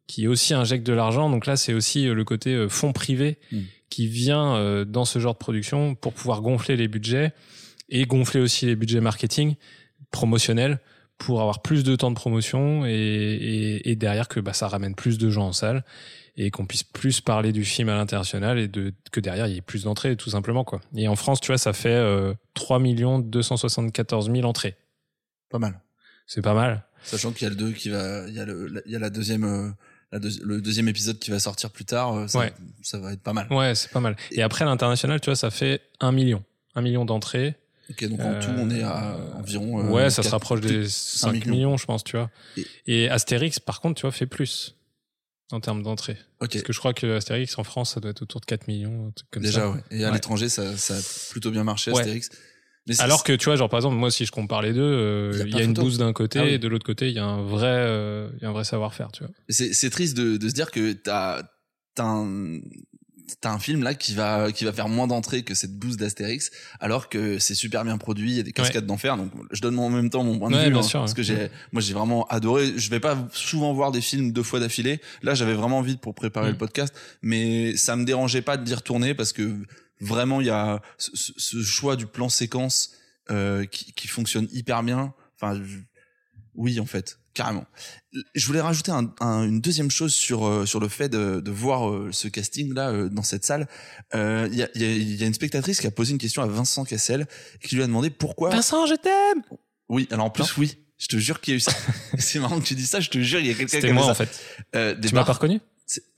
qui 0.07 0.27
aussi 0.27 0.55
injecte 0.55 0.85
de 0.85 0.93
l'argent. 0.93 1.29
Donc 1.29 1.45
là, 1.45 1.55
c'est 1.55 1.75
aussi 1.75 2.07
euh, 2.07 2.15
le 2.15 2.23
côté 2.23 2.55
euh, 2.55 2.67
fonds 2.69 2.91
privé 2.91 3.37
Mm. 3.51 3.59
qui 3.91 4.07
vient 4.07 4.55
euh, 4.55 4.83
dans 4.83 5.05
ce 5.05 5.19
genre 5.19 5.33
de 5.33 5.39
production 5.39 5.93
pour 5.93 6.13
pouvoir 6.13 6.41
gonfler 6.41 6.75
les 6.75 6.87
budgets 6.87 7.33
et 7.89 8.05
gonfler 8.05 8.41
aussi 8.41 8.65
les 8.65 8.75
budgets 8.75 8.99
marketing 8.99 9.53
promotionnels 10.09 10.79
pour 11.19 11.39
avoir 11.41 11.61
plus 11.61 11.83
de 11.83 11.95
temps 11.95 12.09
de 12.09 12.15
promotion 12.15 12.85
et, 12.85 12.91
et, 12.91 13.91
et 13.91 13.95
derrière 13.95 14.27
que 14.27 14.39
bah, 14.39 14.53
ça 14.53 14.67
ramène 14.67 14.95
plus 14.95 15.19
de 15.19 15.29
gens 15.29 15.47
en 15.47 15.53
salle 15.53 15.83
et 16.35 16.49
qu'on 16.51 16.65
puisse 16.65 16.83
plus 16.83 17.21
parler 17.21 17.51
du 17.51 17.63
film 17.63 17.89
à 17.89 17.95
l'international 17.95 18.57
et 18.57 18.67
de 18.67 18.93
que 19.11 19.19
derrière 19.19 19.47
il 19.47 19.53
y 19.53 19.57
ait 19.57 19.61
plus 19.61 19.83
d'entrées 19.83 20.15
tout 20.15 20.29
simplement 20.31 20.63
quoi. 20.63 20.81
Et 20.95 21.07
en 21.07 21.15
France, 21.15 21.39
tu 21.41 21.47
vois, 21.47 21.57
ça 21.59 21.73
fait 21.73 21.89
euh, 21.93 22.33
3 22.55 22.79
274 23.21 24.31
000 24.31 24.43
entrées. 24.47 24.75
Pas 25.49 25.59
mal. 25.59 25.79
C'est 26.27 26.41
pas 26.41 26.53
mal. 26.53 26.83
Sachant 27.03 27.31
qu'il 27.31 27.43
y 27.43 27.47
a 27.47 27.49
le 27.49 27.55
2 27.55 27.71
qui 27.73 27.89
va, 27.89 28.27
il 28.27 28.33
y 28.33 28.39
a 28.39 28.45
le, 28.45 28.67
la- 28.67 28.81
il 28.85 28.91
y 28.91 28.95
a 28.95 28.99
la 28.99 29.09
deuxième, 29.09 29.43
euh, 29.43 29.69
la 30.11 30.19
deuxi- 30.19 30.41
le 30.41 30.61
deuxième 30.61 30.87
épisode 30.87 31.19
qui 31.19 31.31
va 31.31 31.39
sortir 31.39 31.69
plus 31.69 31.85
tard. 31.85 32.15
euh, 32.15 32.27
Ça, 32.27 32.39
Ouais. 32.39 32.53
ça 32.81 32.97
va 32.99 33.11
être 33.13 33.21
pas 33.21 33.33
mal. 33.33 33.47
Ouais, 33.51 33.75
c'est 33.75 33.91
pas 33.91 33.99
mal. 33.99 34.15
Et 34.31 34.41
après 34.41 34.63
l'international, 34.65 35.19
tu 35.19 35.25
vois, 35.25 35.35
ça 35.35 35.51
fait 35.51 35.81
1 35.99 36.11
million. 36.13 36.43
1 36.75 36.81
million 36.81 37.05
d'entrées. 37.05 37.55
Ok, 37.89 38.05
donc 38.07 38.21
en 38.21 38.39
tout, 38.39 38.47
on 38.57 38.69
est 38.69 38.81
à 38.81 39.15
Euh, 39.15 39.33
environ. 39.33 39.91
ouais, 39.91 40.09
ça 40.09 40.23
se 40.23 40.29
rapproche 40.29 40.61
des 40.61 40.67
plus- 40.69 40.93
5 40.93 41.33
millions. 41.33 41.51
millions. 41.51 41.77
je 41.77 41.85
pense, 41.85 42.03
tu 42.05 42.15
vois. 42.15 42.29
Et- 42.57 42.65
Et, 43.03 43.09
Astérix, 43.09 43.59
par 43.59 43.81
contre, 43.81 43.95
tu 43.95 44.03
vois, 44.03 44.11
fait 44.11 44.25
plus 44.25 44.75
en 45.51 45.59
termes 45.59 45.83
d'entrées. 45.83 46.17
Ok. 46.41 46.51
Parce 46.53 46.63
que 46.63 46.73
je 46.73 46.79
crois 46.79 46.93
que 46.93 47.15
Astérix 47.15 47.57
en 47.57 47.63
France, 47.63 47.93
ça 47.93 47.99
doit 47.99 48.11
être 48.11 48.21
autour 48.23 48.41
de 48.41 48.45
4 48.45 48.67
millions, 48.67 49.07
un 49.07 49.11
truc 49.11 49.27
comme 49.31 49.43
Déjà, 49.43 49.61
ça. 49.61 49.69
ouais. 49.71 49.79
Et 49.91 50.03
à 50.03 50.07
Ouais. 50.07 50.13
l'étranger, 50.15 50.49
ça, 50.49 50.75
ça 50.77 50.95
a 50.95 51.01
plutôt 51.31 51.51
bien 51.51 51.63
marché, 51.63 51.91
Ouais. 51.91 51.99
Astérix. 51.99 52.29
Mais 52.87 52.99
Alors 52.99 53.23
que 53.23 53.31
tu 53.31 53.45
vois, 53.45 53.55
genre 53.55 53.69
par 53.69 53.77
exemple, 53.77 53.95
moi 53.95 54.11
si 54.11 54.25
je 54.25 54.31
compare 54.31 54.61
les 54.61 54.73
deux, 54.73 54.81
euh, 54.81 55.43
Il 55.47 55.55
y 55.55 55.61
a 55.61 55.63
une 55.63 55.73
bouse 55.73 55.97
d'un 55.97 56.11
côté 56.11 56.39
Ah 56.39 56.43
oui. 56.43 56.49
et 56.51 56.59
de 56.59 56.67
l'autre 56.67 56.85
côté 56.85 57.07
il 57.07 57.13
y 57.15 57.19
a 57.19 57.23
un 57.25 57.41
vrai, 57.41 57.67
euh, 57.69 58.29
il 58.35 58.43
y 58.43 58.45
a 58.45 58.49
un 58.49 58.51
vrai 58.51 58.65
savoir-faire, 58.65 59.09
tu 59.13 59.23
vois. 59.23 59.31
c'est 59.47 59.89
triste 59.89 60.17
de, 60.17 60.35
de 60.35 60.49
se 60.49 60.53
dire 60.53 60.69
que 60.69 60.91
t'as 60.91 61.43
t'as 61.95 62.03
un 62.03 62.59
t'as 63.41 63.51
un 63.51 63.59
film 63.59 63.83
là 63.83 63.93
qui 63.93 64.13
va 64.13 64.51
qui 64.51 64.65
va 64.65 64.73
faire 64.73 64.89
moins 64.89 65.07
d'entrées 65.07 65.43
que 65.43 65.53
cette 65.55 65.77
bouse 65.77 65.97
d'Astérix 65.97 66.51
alors 66.79 67.07
que 67.09 67.39
c'est 67.39 67.55
super 67.55 67.83
bien 67.85 67.97
produit 67.97 68.31
il 68.31 68.37
y 68.37 68.39
a 68.39 68.43
des 68.43 68.51
cascades 68.51 68.85
d'enfer 68.85 69.15
donc 69.17 69.31
je 69.51 69.61
donne 69.61 69.79
en 69.79 69.89
même 69.89 70.09
temps 70.09 70.23
mon 70.23 70.37
point 70.39 70.49
de 70.49 70.55
Ouais, 70.55 70.65
vue 70.65 70.71
bien 70.71 70.79
hein, 70.79 70.83
sûr, 70.83 70.99
parce 70.99 71.11
ouais. 71.11 71.15
que 71.17 71.23
j'ai 71.23 71.49
moi 71.71 71.81
j'ai 71.81 71.93
vraiment 71.93 72.25
adoré. 72.27 72.73
Je 72.77 72.89
vais 72.89 72.99
pas 72.99 73.17
souvent 73.31 73.73
voir 73.73 73.91
des 73.91 74.01
films 74.01 74.31
deux 74.31 74.43
fois 74.43 74.59
d'affilée. 74.59 74.99
Là 75.21 75.33
j'avais 75.35 75.53
vraiment 75.53 75.79
envie 75.79 75.97
pour 75.97 76.13
préparer 76.15 76.49
Mm. 76.49 76.51
le 76.53 76.57
podcast 76.57 76.93
mais 77.21 77.75
ça 77.77 77.95
me 77.95 78.03
dérangeait 78.05 78.41
pas 78.41 78.57
de 78.57 78.63
d'y 78.65 78.73
retourner 78.75 79.13
parce 79.15 79.31
que 79.33 79.55
vraiment 80.01 80.41
il 80.41 80.47
y 80.47 80.51
a 80.51 80.81
ce, 80.97 81.11
ce- 81.13 81.33
ce 81.37 81.61
choix 81.63 81.95
du 81.95 82.05
plan 82.07 82.27
séquence 82.29 82.91
euh, 83.31 83.65
qui, 83.65 83.93
qui 83.93 84.07
fonctionne 84.07 84.47
hyper 84.51 84.83
bien. 84.83 85.13
Enfin 85.39 85.61
je- 85.63 85.77
oui 86.55 86.79
en 86.79 86.85
fait 86.85 87.19
carrément 87.33 87.65
je 88.35 88.45
voulais 88.45 88.61
rajouter 88.61 88.91
un- 88.91 89.11
un- 89.21 89.43
une 89.43 89.59
deuxième 89.59 89.89
chose 89.89 90.13
sur 90.13 90.45
euh, 90.45 90.65
sur 90.67 90.79
le 90.79 90.87
fait 90.87 91.09
de, 91.09 91.39
de 91.39 91.51
voir 91.51 91.89
euh, 91.89 92.09
ce 92.11 92.27
casting 92.27 92.73
là 92.73 92.89
euh, 92.91 93.09
dans 93.09 93.23
cette 93.23 93.43
salle. 93.45 93.67
Euh, 94.13 94.47
Il 94.51 94.57
y, 94.57 94.61
a, 94.63 94.69
y, 94.75 94.83
a, 94.83 94.87
y 94.95 95.23
a 95.23 95.25
une 95.25 95.33
spectatrice 95.33 95.79
qui 95.81 95.87
a 95.87 95.91
posé 95.91 96.11
une 96.11 96.19
question 96.19 96.43
à 96.43 96.45
Vincent 96.47 96.83
Cassel 96.85 97.25
qui 97.63 97.75
lui 97.75 97.81
a 97.83 97.87
demandé 97.87 98.09
pourquoi. 98.11 98.51
Vincent, 98.51 98.85
je 98.85 98.93
t'aime. 98.93 99.41
Oui, 99.89 100.07
alors 100.11 100.25
en 100.25 100.29
plus 100.29 100.57
oui. 100.57 100.77
Je 100.99 101.07
te 101.07 101.17
jure 101.17 101.41
qu'il 101.41 101.53
y 101.53 101.55
a 101.55 101.57
eu 101.57 101.59
ça. 101.59 101.73
C'est 102.19 102.39
marrant 102.39 102.59
que 102.59 102.65
tu 102.65 102.75
dis 102.75 102.85
ça. 102.85 102.99
Je 102.99 103.09
te 103.09 103.17
jure, 103.19 103.39
il 103.39 103.47
y 103.47 103.49
a 103.49 103.53
quelqu'un 103.55 103.65
qui 103.65 103.81
C'était 103.81 103.91
moi 103.93 104.03
ça. 104.05 104.11
en 104.11 104.15
fait. 104.15 104.39
Euh, 104.75 104.95
Tu 105.01 105.13
m'as 105.15 105.25
pas 105.25 105.33
reconnu? 105.33 105.59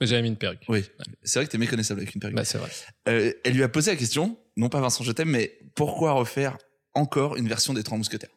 J'avais 0.01 0.21
mis 0.21 0.27
une 0.27 0.35
perruque. 0.37 0.63
Oui, 0.67 0.83
c'est 1.23 1.39
vrai 1.39 1.45
que 1.47 1.51
t'es 1.51 1.57
méconnaissable 1.57 2.01
avec 2.01 2.13
une 2.13 2.19
perruque. 2.21 2.35
Bah 2.35 2.45
c'est 2.45 2.57
vrai. 2.57 2.69
Euh, 3.07 3.31
elle 3.43 3.53
lui 3.53 3.63
a 3.63 3.69
posé 3.69 3.91
la 3.91 3.97
question, 3.97 4.37
non 4.57 4.69
pas 4.69 4.79
Vincent 4.81 5.03
je 5.03 5.11
t'aime, 5.13 5.29
mais 5.29 5.57
pourquoi 5.75 6.11
refaire 6.11 6.57
encore 6.93 7.35
une 7.37 7.47
version 7.47 7.73
des 7.73 7.83
Trois 7.83 7.97
Mousquetaires? 7.97 8.29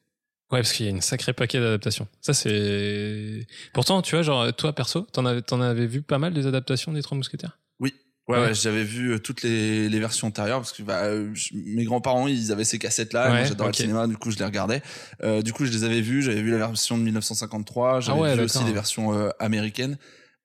Ouais, 0.50 0.60
parce 0.60 0.72
qu'il 0.72 0.86
y 0.86 0.88
a 0.88 0.92
une 0.92 1.02
sacrée 1.02 1.34
paquet 1.34 1.60
d'adaptations. 1.60 2.08
Ça 2.22 2.32
c'est. 2.34 3.46
Pourtant, 3.74 4.00
tu 4.02 4.14
vois, 4.14 4.22
genre 4.22 4.50
toi 4.54 4.72
perso, 4.72 5.02
t'en 5.12 5.26
avais, 5.26 5.42
t'en 5.42 5.60
avais 5.60 5.86
vu 5.86 6.00
pas 6.02 6.18
mal 6.18 6.32
des 6.32 6.46
adaptations 6.46 6.92
des 6.92 7.02
Trois 7.02 7.16
Mousquetaires? 7.18 7.58
Oui. 7.80 7.94
Ouais, 8.28 8.36
Ouais. 8.38 8.44
ouais, 8.48 8.54
j'avais 8.54 8.84
vu 8.84 9.12
euh, 9.14 9.18
toutes 9.18 9.42
les, 9.42 9.88
les 9.88 9.98
versions 10.00 10.26
antérieures 10.28 10.58
parce 10.58 10.72
que 10.72 10.82
bah, 10.82 11.04
euh, 11.04 11.30
je- 11.34 11.50
mes 11.54 11.84
grands-parents 11.84 12.28
ils 12.28 12.52
avaient 12.52 12.64
ces 12.64 12.78
cassettes 12.78 13.12
là, 13.14 13.28
moi 13.28 13.38
Ouais, 13.40 13.44
j'adorais 13.46 13.68
le 13.70 13.74
cinéma, 13.74 14.06
du 14.06 14.16
coup 14.18 14.30
je 14.30 14.38
les 14.38 14.44
regardais. 14.44 14.82
Euh, 15.22 15.40
du 15.42 15.52
coup 15.54 15.64
je 15.64 15.70
les 15.72 15.84
avais 15.84 16.00
vus, 16.02 16.22
j'avais 16.22 16.42
vu 16.42 16.50
la 16.50 16.58
version 16.58 16.98
de 16.98 17.02
1953, 17.04 18.00
j'avais 18.00 18.18
Ah 18.18 18.20
ouais, 18.20 18.34
vu 18.36 18.42
aussi 18.42 18.64
les 18.64 18.72
versions 18.72 19.14
euh, 19.18 19.30
américaines. 19.38 19.96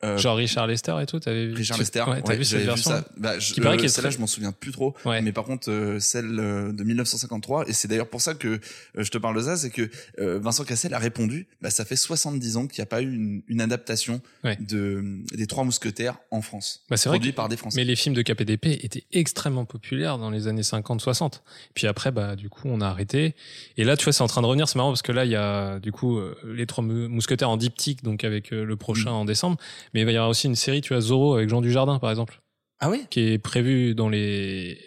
Euh, 0.04 0.18
Genre 0.18 0.36
Richard 0.38 0.68
Lester 0.68 0.96
et 1.02 1.06
tout, 1.06 1.20
t'avais 1.20 1.48
vu 1.48 1.54
Richard 1.54 1.78
Lester, 1.78 2.04
Ouais, 2.08 2.36
vu 2.38 2.44
cette 2.44 2.64
version 2.66 2.92
ça. 2.92 3.06
Bah, 3.18 3.40
je, 3.40 3.54
Qui 3.54 3.62
euh, 3.62 3.64
celle-là 3.88 4.10
très- 4.10 4.12
je 4.12 4.20
m'en 4.20 4.28
souviens 4.28 4.52
plus 4.52 4.72
trop, 4.72 4.94
Ouais. 5.06 5.22
mais 5.22 5.32
par 5.32 5.46
contre 5.46 5.70
euh, 5.72 6.00
celle 6.00 6.40
euh, 6.40 6.72
de 6.74 6.84
1953 6.84 7.70
et 7.70 7.74
c'est 7.74 7.88
d'ailleurs 7.88 8.10
pour 8.10 8.22
ça 8.22 8.34
que 8.34 8.48
euh, 8.48 8.60
je 9.04 9.10
te 9.12 9.18
parle 9.18 9.36
de 9.38 9.42
ça, 9.42 9.56
c'est 9.56 9.70
que 9.70 9.90
euh, 10.20 10.40
Vincent 10.40 10.64
Cassel 10.66 10.94
a 10.94 11.00
répondu, 11.00 11.48
bah, 11.62 11.70
ça 11.70 11.86
fait 11.86 11.96
70 11.96 12.58
ans 12.58 12.68
qu'il 12.68 12.82
n'y 12.82 12.84
a 12.84 12.88
pas 12.88 13.02
eu 13.02 13.14
une, 13.14 13.44
une 13.48 13.62
adaptation 13.62 14.22
Ouais. 14.44 14.58
de 14.60 15.04
des 15.34 15.48
Trois 15.48 15.64
Mousquetaires 15.64 16.18
en 16.32 16.42
France, 16.42 16.82
Bah, 16.90 16.98
c'est 16.98 17.08
vrai 17.10 17.18
produit 17.18 17.32
que- 17.32 17.36
par 17.38 17.48
des 17.50 17.56
Français. 17.58 17.78
Mais 17.80 17.86
les 17.86 17.96
films 17.96 18.16
de 18.16 18.22
KPDP 18.22 18.80
étaient 18.84 19.06
extrêmement 19.14 19.66
populaires 19.66 20.18
dans 20.18 20.30
les 20.30 20.48
années 20.48 20.64
50-60. 20.64 21.42
Puis 21.74 21.88
après, 21.88 22.12
bah, 22.12 22.36
du 22.36 22.50
coup, 22.50 22.64
on 22.66 22.82
a 22.82 22.88
arrêté. 22.88 23.36
Et 23.78 23.84
là, 23.84 23.96
tu 23.98 24.04
vois, 24.06 24.14
c'est 24.14 24.22
en 24.24 24.28
train 24.28 24.42
de 24.42 24.48
revenir. 24.48 24.68
C'est 24.68 24.76
marrant 24.78 24.90
parce 24.92 25.02
que 25.02 25.12
là, 25.12 25.26
il 25.26 25.32
y 25.32 25.36
a, 25.36 25.80
du 25.80 25.92
coup, 25.92 26.20
les 26.46 26.66
trois 26.66 26.84
Mou- 26.84 27.08
mousquetaires 27.10 27.50
en 27.50 27.58
diptyque, 27.58 28.04
donc 28.04 28.24
avec 28.24 28.52
le 28.52 28.76
prochain 28.76 29.12
Mm. 29.12 29.14
en 29.14 29.26
décembre. 29.26 29.58
Mais 29.94 30.01
il 30.01 30.06
va 30.06 30.12
y 30.12 30.16
avoir 30.16 30.30
aussi 30.30 30.48
une 30.48 30.56
série, 30.56 30.81
tu 30.81 30.94
vois, 30.94 31.01
Zorro 31.01 31.36
avec 31.36 31.50
Jean 31.50 31.62
Dujardin, 31.62 32.00
par 32.00 32.10
exemple, 32.10 32.42
Ah 32.80 32.90
oui 32.90 33.06
qui 33.10 33.22
est 33.34 33.38
prévue 33.38 33.95
dans 33.95 34.10
les, 34.10 34.78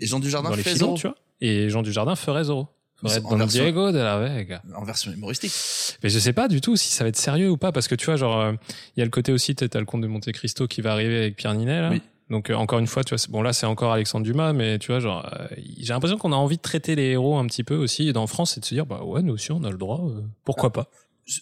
Et 0.00 0.06
Jean 0.06 0.20
Dujardin 0.20 0.50
dans 0.50 0.56
les 0.56 0.62
fait 0.62 0.74
Zorro 0.76 0.96
tu 0.96 1.06
vois. 1.06 1.16
Et 1.40 1.68
Jean 1.70 1.82
Dujardin 1.82 2.16
ferait. 2.16 2.42
Mais 3.02 3.08
Ferait 3.08 3.20
Don 3.22 3.36
version- 3.36 3.62
Diego 3.64 3.92
de 3.92 3.98
la 3.98 4.18
Vega. 4.18 4.62
en 4.76 4.84
version 4.84 5.10
humoristique. 5.12 5.52
Mais 6.02 6.10
je 6.10 6.18
sais 6.18 6.34
pas 6.34 6.48
du 6.48 6.60
tout 6.60 6.76
si 6.76 6.92
ça 6.92 7.02
va 7.04 7.08
être 7.08 7.16
sérieux 7.16 7.48
ou 7.50 7.56
pas, 7.56 7.72
parce 7.72 7.88
que 7.88 7.94
tu 7.94 8.04
vois, 8.06 8.16
genre, 8.16 8.38
euh, 8.38 8.52
il 8.96 9.00
y 9.00 9.02
a 9.02 9.04
le 9.06 9.10
côté 9.10 9.32
aussi, 9.32 9.54
t'as 9.54 9.78
le 9.78 9.86
comte 9.86 10.02
de 10.02 10.06
Monte 10.06 10.30
Cristo 10.32 10.66
qui 10.66 10.82
va 10.82 10.92
arriver 10.92 11.16
avec 11.16 11.36
Pierre 11.36 11.54
Ninet, 11.54 11.80
là. 11.80 11.90
Oui. 11.90 12.02
Donc, 12.28 12.50
euh, 12.50 12.54
encore 12.54 12.78
une 12.78 12.86
fois, 12.86 13.02
tu 13.02 13.14
vois, 13.14 13.24
bon, 13.30 13.40
là, 13.42 13.52
c'est 13.54 13.66
encore 13.66 13.92
Alexandre 13.92 14.24
Dumas, 14.24 14.52
mais 14.52 14.78
tu 14.78 14.88
vois, 14.92 15.00
genre, 15.00 15.26
euh, 15.40 15.46
j'ai 15.78 15.92
l'impression 15.94 16.16
qu'on 16.18 16.30
a 16.32 16.36
envie 16.36 16.58
de 16.58 16.62
traiter 16.62 16.94
les 16.94 17.06
héros 17.12 17.38
un 17.38 17.46
petit 17.46 17.64
peu 17.64 17.74
aussi, 17.74 18.06
et 18.08 18.12
dans 18.12 18.26
France, 18.26 18.52
c'est 18.54 18.60
de 18.60 18.64
se 18.66 18.74
dire, 18.74 18.84
bah 18.86 19.02
ouais, 19.02 19.22
nous 19.22 19.32
aussi, 19.32 19.50
on 19.50 19.64
a 19.64 19.70
le 19.70 19.78
droit, 19.78 20.00
euh, 20.04 20.20
pourquoi 20.44 20.70
pas. 20.72 20.88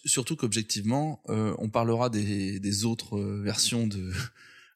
Surtout 0.04 0.36
qu'objectivement, 0.36 1.22
euh, 1.28 1.54
on 1.58 1.68
parlera 1.68 2.10
des, 2.10 2.60
des 2.60 2.84
autres 2.84 3.16
euh, 3.18 3.40
versions 3.42 3.86
de, 3.86 4.10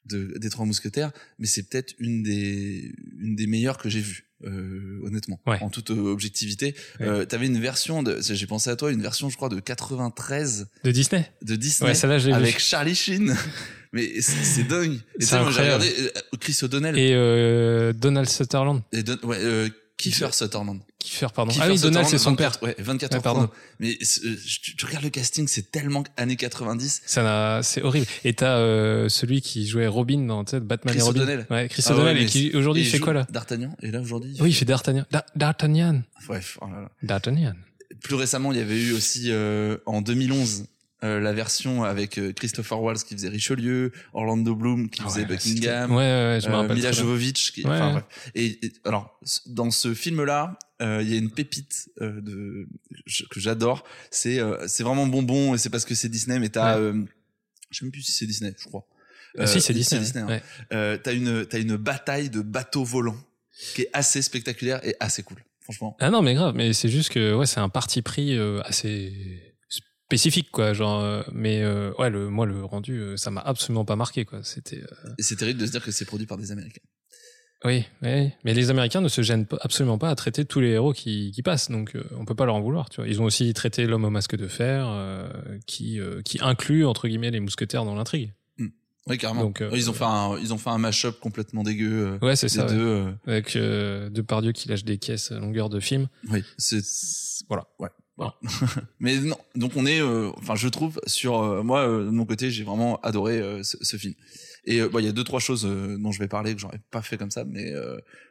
de 0.06 0.38
des 0.38 0.48
Trois 0.50 0.64
Mousquetaires, 0.66 1.12
mais 1.38 1.46
c'est 1.46 1.64
peut-être 1.68 1.94
une 1.98 2.22
des 2.22 2.92
une 3.20 3.36
des 3.36 3.46
meilleures 3.46 3.78
que 3.78 3.88
j'ai 3.88 4.00
vues, 4.00 4.24
euh, 4.44 5.00
honnêtement, 5.04 5.38
Ouais. 5.46 5.58
en 5.60 5.68
toute 5.70 5.90
euh, 5.90 6.12
objectivité. 6.12 6.74
Ouais. 6.98 7.06
Euh, 7.06 7.24
T'avais 7.26 7.46
une 7.46 7.60
version 7.60 8.02
de, 8.02 8.18
j'ai 8.20 8.46
pensé 8.46 8.70
à 8.70 8.76
toi, 8.76 8.90
une 8.90 9.02
version, 9.02 9.28
je 9.28 9.36
crois, 9.36 9.48
de 9.50 9.60
93 9.60 10.66
De 10.84 10.90
Disney 10.90 11.31
de 11.42 11.56
Disney 11.56 11.90
Ouais, 11.90 11.94
l'ai 12.28 12.32
avec 12.34 12.54
vue. 12.54 12.60
Charlie 12.60 12.94
Sheen. 12.94 13.34
mais 13.92 14.20
c'est 14.22 14.64
dingue. 14.66 14.98
Et 15.20 15.24
moi 15.42 15.50
j'ai 15.52 15.60
regardé 15.60 15.92
euh, 15.98 16.36
Chris 16.40 16.58
O'Donnell 16.62 16.98
Et 16.98 17.12
euh, 17.12 17.92
Donald 17.92 18.28
Sutherland, 18.28 18.81
et 18.92 19.02
Don- 19.02 19.19
ouais, 19.24 19.36
euh, 19.38 19.69
Kiefer 20.10 20.28
Sutherland. 20.32 20.80
Kiefer, 20.98 21.28
pardon. 21.34 21.50
Kiefer 21.52 21.66
ah 21.66 21.72
oui, 21.72 21.80
Donald, 21.80 22.06
c'est 22.08 22.18
son 22.18 22.30
24 22.30 22.60
père. 22.60 22.68
Ouais, 22.68 22.76
24 22.78 23.10
Ouais, 23.10 23.16
heures 23.16 23.22
pardon. 23.22 23.48
Mais 23.80 23.96
tu, 23.98 24.76
tu 24.76 24.86
regardes 24.86 25.04
le 25.04 25.10
casting, 25.10 25.46
c'est 25.48 25.70
tellement 25.70 26.02
années 26.16 26.36
90. 26.36 27.02
Ça 27.06 27.22
n'a- 27.22 27.62
c'est 27.62 27.82
horrible. 27.82 28.06
Et 28.24 28.34
t'as 28.34 28.56
euh, 28.58 29.08
celui 29.08 29.40
qui 29.42 29.66
jouait 29.66 29.86
Robin 29.86 30.18
dans 30.26 30.44
tu 30.44 30.52
sais, 30.52 30.60
Batman 30.60 30.94
Chris 30.94 31.00
et 31.00 31.06
Robin. 31.06 31.20
O'Donnell. 31.22 31.46
Ouais, 31.50 31.68
Chris 31.68 31.82
Ah 31.86 31.92
O'Donnell, 31.92 32.18
et 32.18 32.26
qui 32.26 32.50
aujourd'hui, 32.54 32.84
fait 32.84 32.98
quoi 32.98 33.12
là 33.12 33.26
D'Artagnan. 33.30 33.74
Et 33.82 33.90
là 33.90 34.00
aujourd'hui. 34.00 34.36
Oui, 34.40 34.50
il 34.50 34.54
fait 34.54 34.64
D'Artagnan. 34.64 35.04
Da- 35.10 35.26
D'Artagnan. 35.36 36.02
Bref, 36.26 36.58
oh 36.60 36.66
là 36.66 36.80
là. 36.82 36.90
D'Artagnan. 37.02 37.54
Plus 38.02 38.14
récemment, 38.16 38.52
il 38.52 38.58
y 38.58 38.62
avait 38.62 38.80
eu 38.80 38.92
aussi 38.92 39.26
euh, 39.30 39.76
en 39.86 40.00
2011 40.02 40.64
euh, 41.04 41.20
la 41.20 41.32
version 41.32 41.84
avec 41.84 42.18
euh, 42.18 42.32
Christopher 42.32 42.80
Waltz 42.80 43.04
qui 43.04 43.14
faisait 43.14 43.28
Richelieu, 43.28 43.92
Orlando 44.12 44.54
Bloom 44.54 44.88
qui 44.90 45.02
faisait 45.02 45.20
ouais, 45.22 45.26
Buckingham, 45.26 45.90
Ouais, 45.90 45.96
ouais, 45.96 46.02
ouais, 46.34 46.40
je 46.42 46.48
euh. 46.48 46.74
Mila. 46.74 46.92
Jovovich. 46.92 47.52
Qui, 47.52 47.64
Ouais, 47.64 47.70
enfin, 47.70 47.86
ouais. 47.86 47.92
bref. 47.92 48.30
Et, 48.34 48.66
et 48.66 48.72
alors, 48.84 49.18
dans 49.46 49.70
ce 49.70 49.94
film-là, 49.94 50.58
euh, 50.80 51.00
il 51.02 51.10
y 51.10 51.14
a 51.14 51.18
une 51.18 51.30
pépite 51.30 51.90
euh, 52.00 52.20
de 52.20 52.66
je- 53.06 53.24
que 53.24 53.40
j'adore. 53.40 53.84
C'est 54.10 54.38
euh, 54.38 54.66
c'est 54.68 54.82
vraiment 54.82 55.06
bonbon 55.06 55.54
et 55.54 55.58
c'est 55.58 55.70
parce 55.70 55.84
que 55.84 55.94
c'est 55.94 56.08
Disney. 56.08 56.38
Mais 56.38 56.48
t'as, 56.48 56.76
Ouais. 56.78 56.82
euh, 56.82 57.04
je 57.70 57.78
sais 57.78 57.84
même 57.84 57.92
plus 57.92 58.02
si 58.02 58.12
c'est 58.12 58.26
Disney, 58.26 58.54
je 58.58 58.64
crois. 58.66 58.86
Ah, 59.38 59.46
si, 59.46 59.60
c'est 59.62 59.72
Disney. 59.72 60.02
hein. 60.22 60.26
ouais. 60.26 60.42
Euh, 60.72 60.98
t'as 61.02 61.14
une 61.14 61.46
t'as 61.46 61.58
une 61.58 61.76
bataille 61.76 62.28
de 62.30 62.42
bateaux 62.42 62.84
volants 62.84 63.16
qui 63.74 63.82
est 63.82 63.90
assez 63.92 64.20
spectaculaire 64.22 64.80
et 64.86 64.94
assez 65.00 65.22
cool. 65.22 65.38
Franchement. 65.60 65.96
Ah 66.00 66.10
non, 66.10 66.22
mais 66.22 66.34
grave, 66.34 66.54
mais 66.56 66.72
c'est 66.72 66.88
juste 66.88 67.10
que 67.10 67.34
ouais, 67.34 67.46
c'est 67.46 67.60
un 67.60 67.68
parti 67.68 68.02
pris 68.02 68.36
euh, 68.36 68.60
assez 68.64 69.51
spécifique 70.12 70.50
quoi, 70.50 70.72
genre 70.74 71.00
euh, 71.00 71.22
mais 71.32 71.62
euh, 71.62 71.92
ouais, 71.98 72.10
le 72.10 72.28
moi 72.28 72.44
le 72.44 72.64
rendu 72.64 72.98
euh, 73.00 73.16
ça 73.16 73.31
m'a 73.31 73.40
absolument 73.40 73.84
pas 73.86 73.96
marqué 73.96 74.24
quoi, 74.26 74.40
c'était 74.42 74.82
euh, 74.82 75.14
Et 75.19 75.22
c'est 75.22 75.36
terrible 75.36 75.58
de 75.60 75.66
se 75.66 75.70
dire 75.72 75.82
que 75.82 75.90
c'est 75.90 76.04
produit 76.04 76.26
par 76.26 76.36
des 76.36 76.52
Américains. 76.52 76.82
oui, 77.64 77.84
oui, 78.02 78.31
mais 78.44 78.52
les 78.54 78.69
Américains 78.70 79.00
ne 79.00 79.08
se 79.08 79.22
gênent 79.22 79.46
absolument 79.60 79.96
pas 79.96 80.10
à 80.10 80.14
traiter 80.14 80.44
tous 80.44 80.60
les 80.60 80.70
héros 80.70 80.92
qui, 80.92 81.31
qui 81.32 81.42
passent, 81.42 81.70
donc 81.70 81.94
euh, 81.96 82.04
on 82.19 82.24
peut 82.26 82.34
pas 82.34 82.44
leur 82.44 82.56
en 82.56 82.60
vouloir. 82.60 82.90
Tu 82.90 82.96
vois, 82.96 83.08
ils 83.08 83.22
ont 83.22 83.24
aussi 83.24 83.52
traité 83.54 83.86
l'homme 83.86 84.04
au 84.04 84.10
masque 84.10 84.36
de 84.36 84.48
fer, 84.48 84.86
qui 85.66 85.98
qui 86.24 86.38
inclut 86.42 86.84
entre 86.84 87.08
guillemets 87.08 87.31
les 87.31 87.40
mousquetaires 87.40 87.84
dans 87.84 87.94
l'intrigue. 87.94 88.32
Ouais, 89.08 89.19
carrément. 89.19 89.42
Donc, 89.42 89.60
euh, 89.62 89.70
ils 89.74 89.90
ont 89.90 89.94
fait 89.94 90.04
un, 90.04 90.38
ils 90.38 90.52
ont 90.54 90.58
fait 90.58 90.70
un 90.70 90.78
mash-up 90.78 91.19
complètement 91.19 91.64
dégueu. 91.64 92.19
Ouais, 92.22 92.36
c'est 92.36 92.48
ça. 92.48 92.66
ouais. 92.66 92.72
deux. 92.72 92.86
euh, 92.86 93.12
Avec 93.26 93.56
Depardieu 94.12 94.52
qui 94.52 94.69
lâche 94.69 94.84
des 94.84 94.98
caisses 94.98 95.32
à 95.32 95.40
longueur 95.40 95.69
de 95.70 95.81
film. 95.81 96.06
oui, 96.31 96.44
c'est 96.56 96.78
Voilà. 97.48 97.66
Mais 99.00 99.16
non, 99.19 99.36
donc 99.56 99.72
on 99.76 99.86
est, 99.86 100.00
euh, 100.00 100.31
enfin 100.36 100.54
je 100.54 100.69
trouve 100.69 101.00
sur 101.06 101.40
euh, 101.40 101.62
moi 101.62 101.81
euh, 101.88 102.04
de 102.04 102.10
mon 102.10 102.24
côté 102.24 102.50
j'ai 102.50 102.62
vraiment 102.64 103.00
adoré 103.02 103.38
euh, 103.40 103.62
ce, 103.62 103.76
ce 103.81 103.96
film. 103.96 104.14
Et 104.64 104.81
euh, 104.81 104.88
bon, 104.88 105.00
il 105.00 105.04
y 105.06 105.08
a 105.08 105.12
deux 105.12 105.24
trois 105.24 105.40
choses 105.40 105.64
euh, 105.66 105.96
dont 105.98 106.12
je 106.12 106.20
vais 106.20 106.28
parler 106.28 106.54
que 106.54 106.60
j'aurais 106.60 106.81
pas 106.92 107.02
fait 107.02 107.16
comme 107.16 107.31
ça, 107.32 107.42
mais 107.44 107.72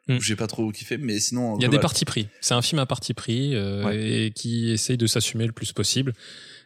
que 0.07 0.19
j'ai 0.21 0.35
pas 0.37 0.47
trop 0.47 0.71
kiffé. 0.71 0.97
Mais 0.97 1.19
sinon, 1.19 1.57
Il 1.57 1.63
y 1.63 1.65
a 1.65 1.67
des 1.67 1.79
partis 1.79 2.05
pris. 2.05 2.29
C'est 2.39 2.53
un 2.53 2.61
film 2.61 2.79
à 2.79 2.85
parti 2.85 3.13
pris 3.13 3.53
euh, 3.55 3.83
Ouais. 3.85 4.25
et 4.27 4.31
qui 4.31 4.71
essaye 4.71 4.97
de 4.97 5.07
s'assumer 5.07 5.45
le 5.45 5.51
plus 5.51 5.73
possible 5.73 6.13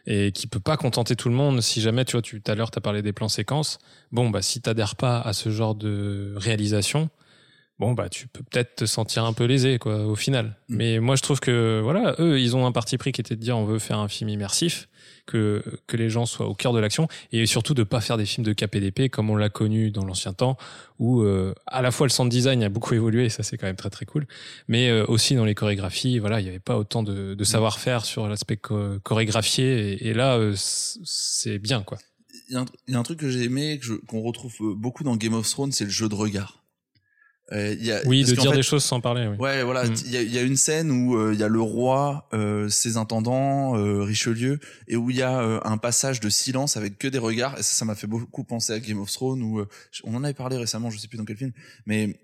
et 0.06 0.30
qui 0.30 0.46
peut 0.46 0.60
pas 0.60 0.76
contenter 0.76 1.16
tout 1.16 1.28
le 1.28 1.34
monde. 1.34 1.60
Si 1.62 1.80
jamais, 1.80 2.04
tu 2.04 2.12
vois, 2.12 2.22
tu 2.22 2.40
tout 2.40 2.50
à 2.52 2.54
l'heure 2.54 2.70
t'as 2.70 2.80
parlé 2.80 3.02
des 3.02 3.12
plans 3.12 3.28
séquences. 3.28 3.78
Bon, 4.12 4.30
bah 4.30 4.40
si 4.42 4.60
t'adhères 4.60 4.94
pas 4.94 5.20
à 5.20 5.32
ce 5.32 5.50
genre 5.50 5.74
de 5.74 6.32
réalisation, 6.36 7.10
bon 7.78 7.92
bah 7.92 8.08
tu 8.08 8.26
peux 8.28 8.42
peut-être 8.42 8.76
te 8.76 8.86
sentir 8.86 9.24
un 9.24 9.32
peu 9.32 9.44
lésé 9.44 9.78
quoi 9.78 10.06
au 10.06 10.14
final. 10.16 10.56
Mm. 10.68 10.76
Mais 10.76 10.98
moi 11.00 11.16
je 11.16 11.22
trouve 11.22 11.40
que 11.40 11.80
voilà, 11.82 12.14
eux 12.18 12.40
ils 12.40 12.56
ont 12.56 12.66
un 12.66 12.72
parti 12.72 12.96
pris 12.98 13.12
qui 13.12 13.20
était 13.20 13.36
de 13.36 13.40
dire 13.40 13.56
on 13.56 13.64
veut 13.64 13.78
faire 13.78 13.98
un 13.98 14.08
film 14.08 14.28
immersif, 14.30 14.88
que 15.26 15.62
que 15.86 15.96
les 15.96 16.08
gens 16.08 16.24
soient 16.26 16.46
au 16.46 16.54
cœur 16.54 16.72
de 16.72 16.78
l'action 16.78 17.08
et 17.32 17.44
surtout 17.46 17.74
de 17.74 17.82
pas 17.82 18.00
faire 18.00 18.16
des 18.16 18.26
films 18.26 18.46
de 18.46 18.52
KPDP 18.52 19.10
comme 19.10 19.28
on 19.30 19.36
l'a 19.36 19.48
connu 19.48 19.90
dans 19.90 20.04
l'ancien 20.04 20.32
temps 20.32 20.56
où 20.98 21.20
euh, 21.22 21.52
à 21.66 21.82
la 21.82 21.90
fois 21.90 22.06
le 22.06 22.10
sound 22.10 22.30
design 22.30 22.62
a 22.62 22.68
beaucoup 22.68 22.94
évolué 22.94 23.24
et 23.26 23.28
ça 23.28 23.42
c'est 23.42 23.56
quand 23.58 23.66
même 23.66 23.76
très 23.76 23.90
très 23.90 24.06
cool 24.06 24.26
mais 24.68 24.88
euh, 24.88 25.04
aussi 25.08 25.34
dans 25.34 25.44
les 25.44 25.54
chorégraphies 25.54 26.18
voilà 26.20 26.40
il 26.40 26.46
y 26.46 26.48
avait 26.48 26.58
pas 26.60 26.78
autant 26.78 27.02
de, 27.02 27.34
de 27.34 27.44
savoir-faire 27.44 28.04
sur 28.04 28.28
l'aspect 28.28 28.58
cho- 28.66 28.98
chorégraphié 29.00 29.94
et, 29.94 30.08
et 30.08 30.14
là 30.14 30.36
euh, 30.36 30.54
c'est 30.56 31.58
bien 31.58 31.82
quoi 31.82 31.98
Il 32.48 32.54
y, 32.54 32.56
a 32.56 32.60
un, 32.60 32.66
il 32.86 32.94
y 32.94 32.96
a 32.96 33.00
un 33.00 33.02
truc 33.02 33.18
que 33.18 33.28
j'ai 33.28 33.42
aimé 33.44 33.80
qu'on 34.06 34.22
retrouve 34.22 34.54
beaucoup 34.76 35.02
dans 35.04 35.16
Game 35.16 35.34
of 35.34 35.48
Thrones, 35.50 35.72
c'est 35.72 35.84
le 35.84 35.90
jeu 35.90 36.08
de 36.08 36.14
regard. 36.14 36.62
Euh, 37.52 37.76
il 37.78 37.86
y 37.86 37.92
a, 37.92 38.00
oui 38.06 38.24
de 38.24 38.32
dire 38.34 38.50
fait- 38.50 38.56
des 38.56 38.62
choses 38.64 38.82
sans 38.84 39.00
parler 39.00 39.28
oui. 39.28 39.36
Ouais, 39.38 39.62
voilà. 39.62 39.84
Mm. 39.84 39.94
Il 40.06 40.10
y, 40.10 40.16
a, 40.16 40.22
il 40.22 40.32
y 40.34 40.38
a 40.38 40.42
une 40.42 40.56
scène 40.56 40.90
où 40.90 41.16
euh, 41.16 41.32
il 41.32 41.38
y 41.38 41.44
a 41.44 41.48
le 41.48 41.60
roi, 41.60 42.28
euh, 42.34 42.68
ses 42.68 42.96
intendants, 42.96 43.72
Richelieu, 44.02 44.58
et 44.88 44.96
où 44.96 45.10
il 45.10 45.16
y 45.16 45.22
a 45.22 45.38
un 45.64 45.78
passage 45.78 46.18
de 46.20 46.28
silence 46.28 46.76
avec 46.76 46.98
que 46.98 47.06
des 47.06 47.18
regards. 47.18 47.54
Et 47.58 47.62
ça, 47.62 47.72
ça 47.74 47.84
m'a 47.84 47.94
fait 47.94 48.08
beaucoup 48.08 48.42
penser 48.42 48.72
à 48.72 48.80
Game 48.80 48.98
of 49.00 49.12
Thrones. 49.12 49.42
Où 49.42 49.64
on 50.04 50.14
en 50.16 50.24
avait 50.24 50.34
parlé 50.34 50.56
récemment, 50.56 50.90
je 50.90 50.98
sais 50.98 51.06
plus 51.08 51.18
dans 51.18 51.24
quel 51.24 51.36
film, 51.36 51.52
mais 51.86 52.18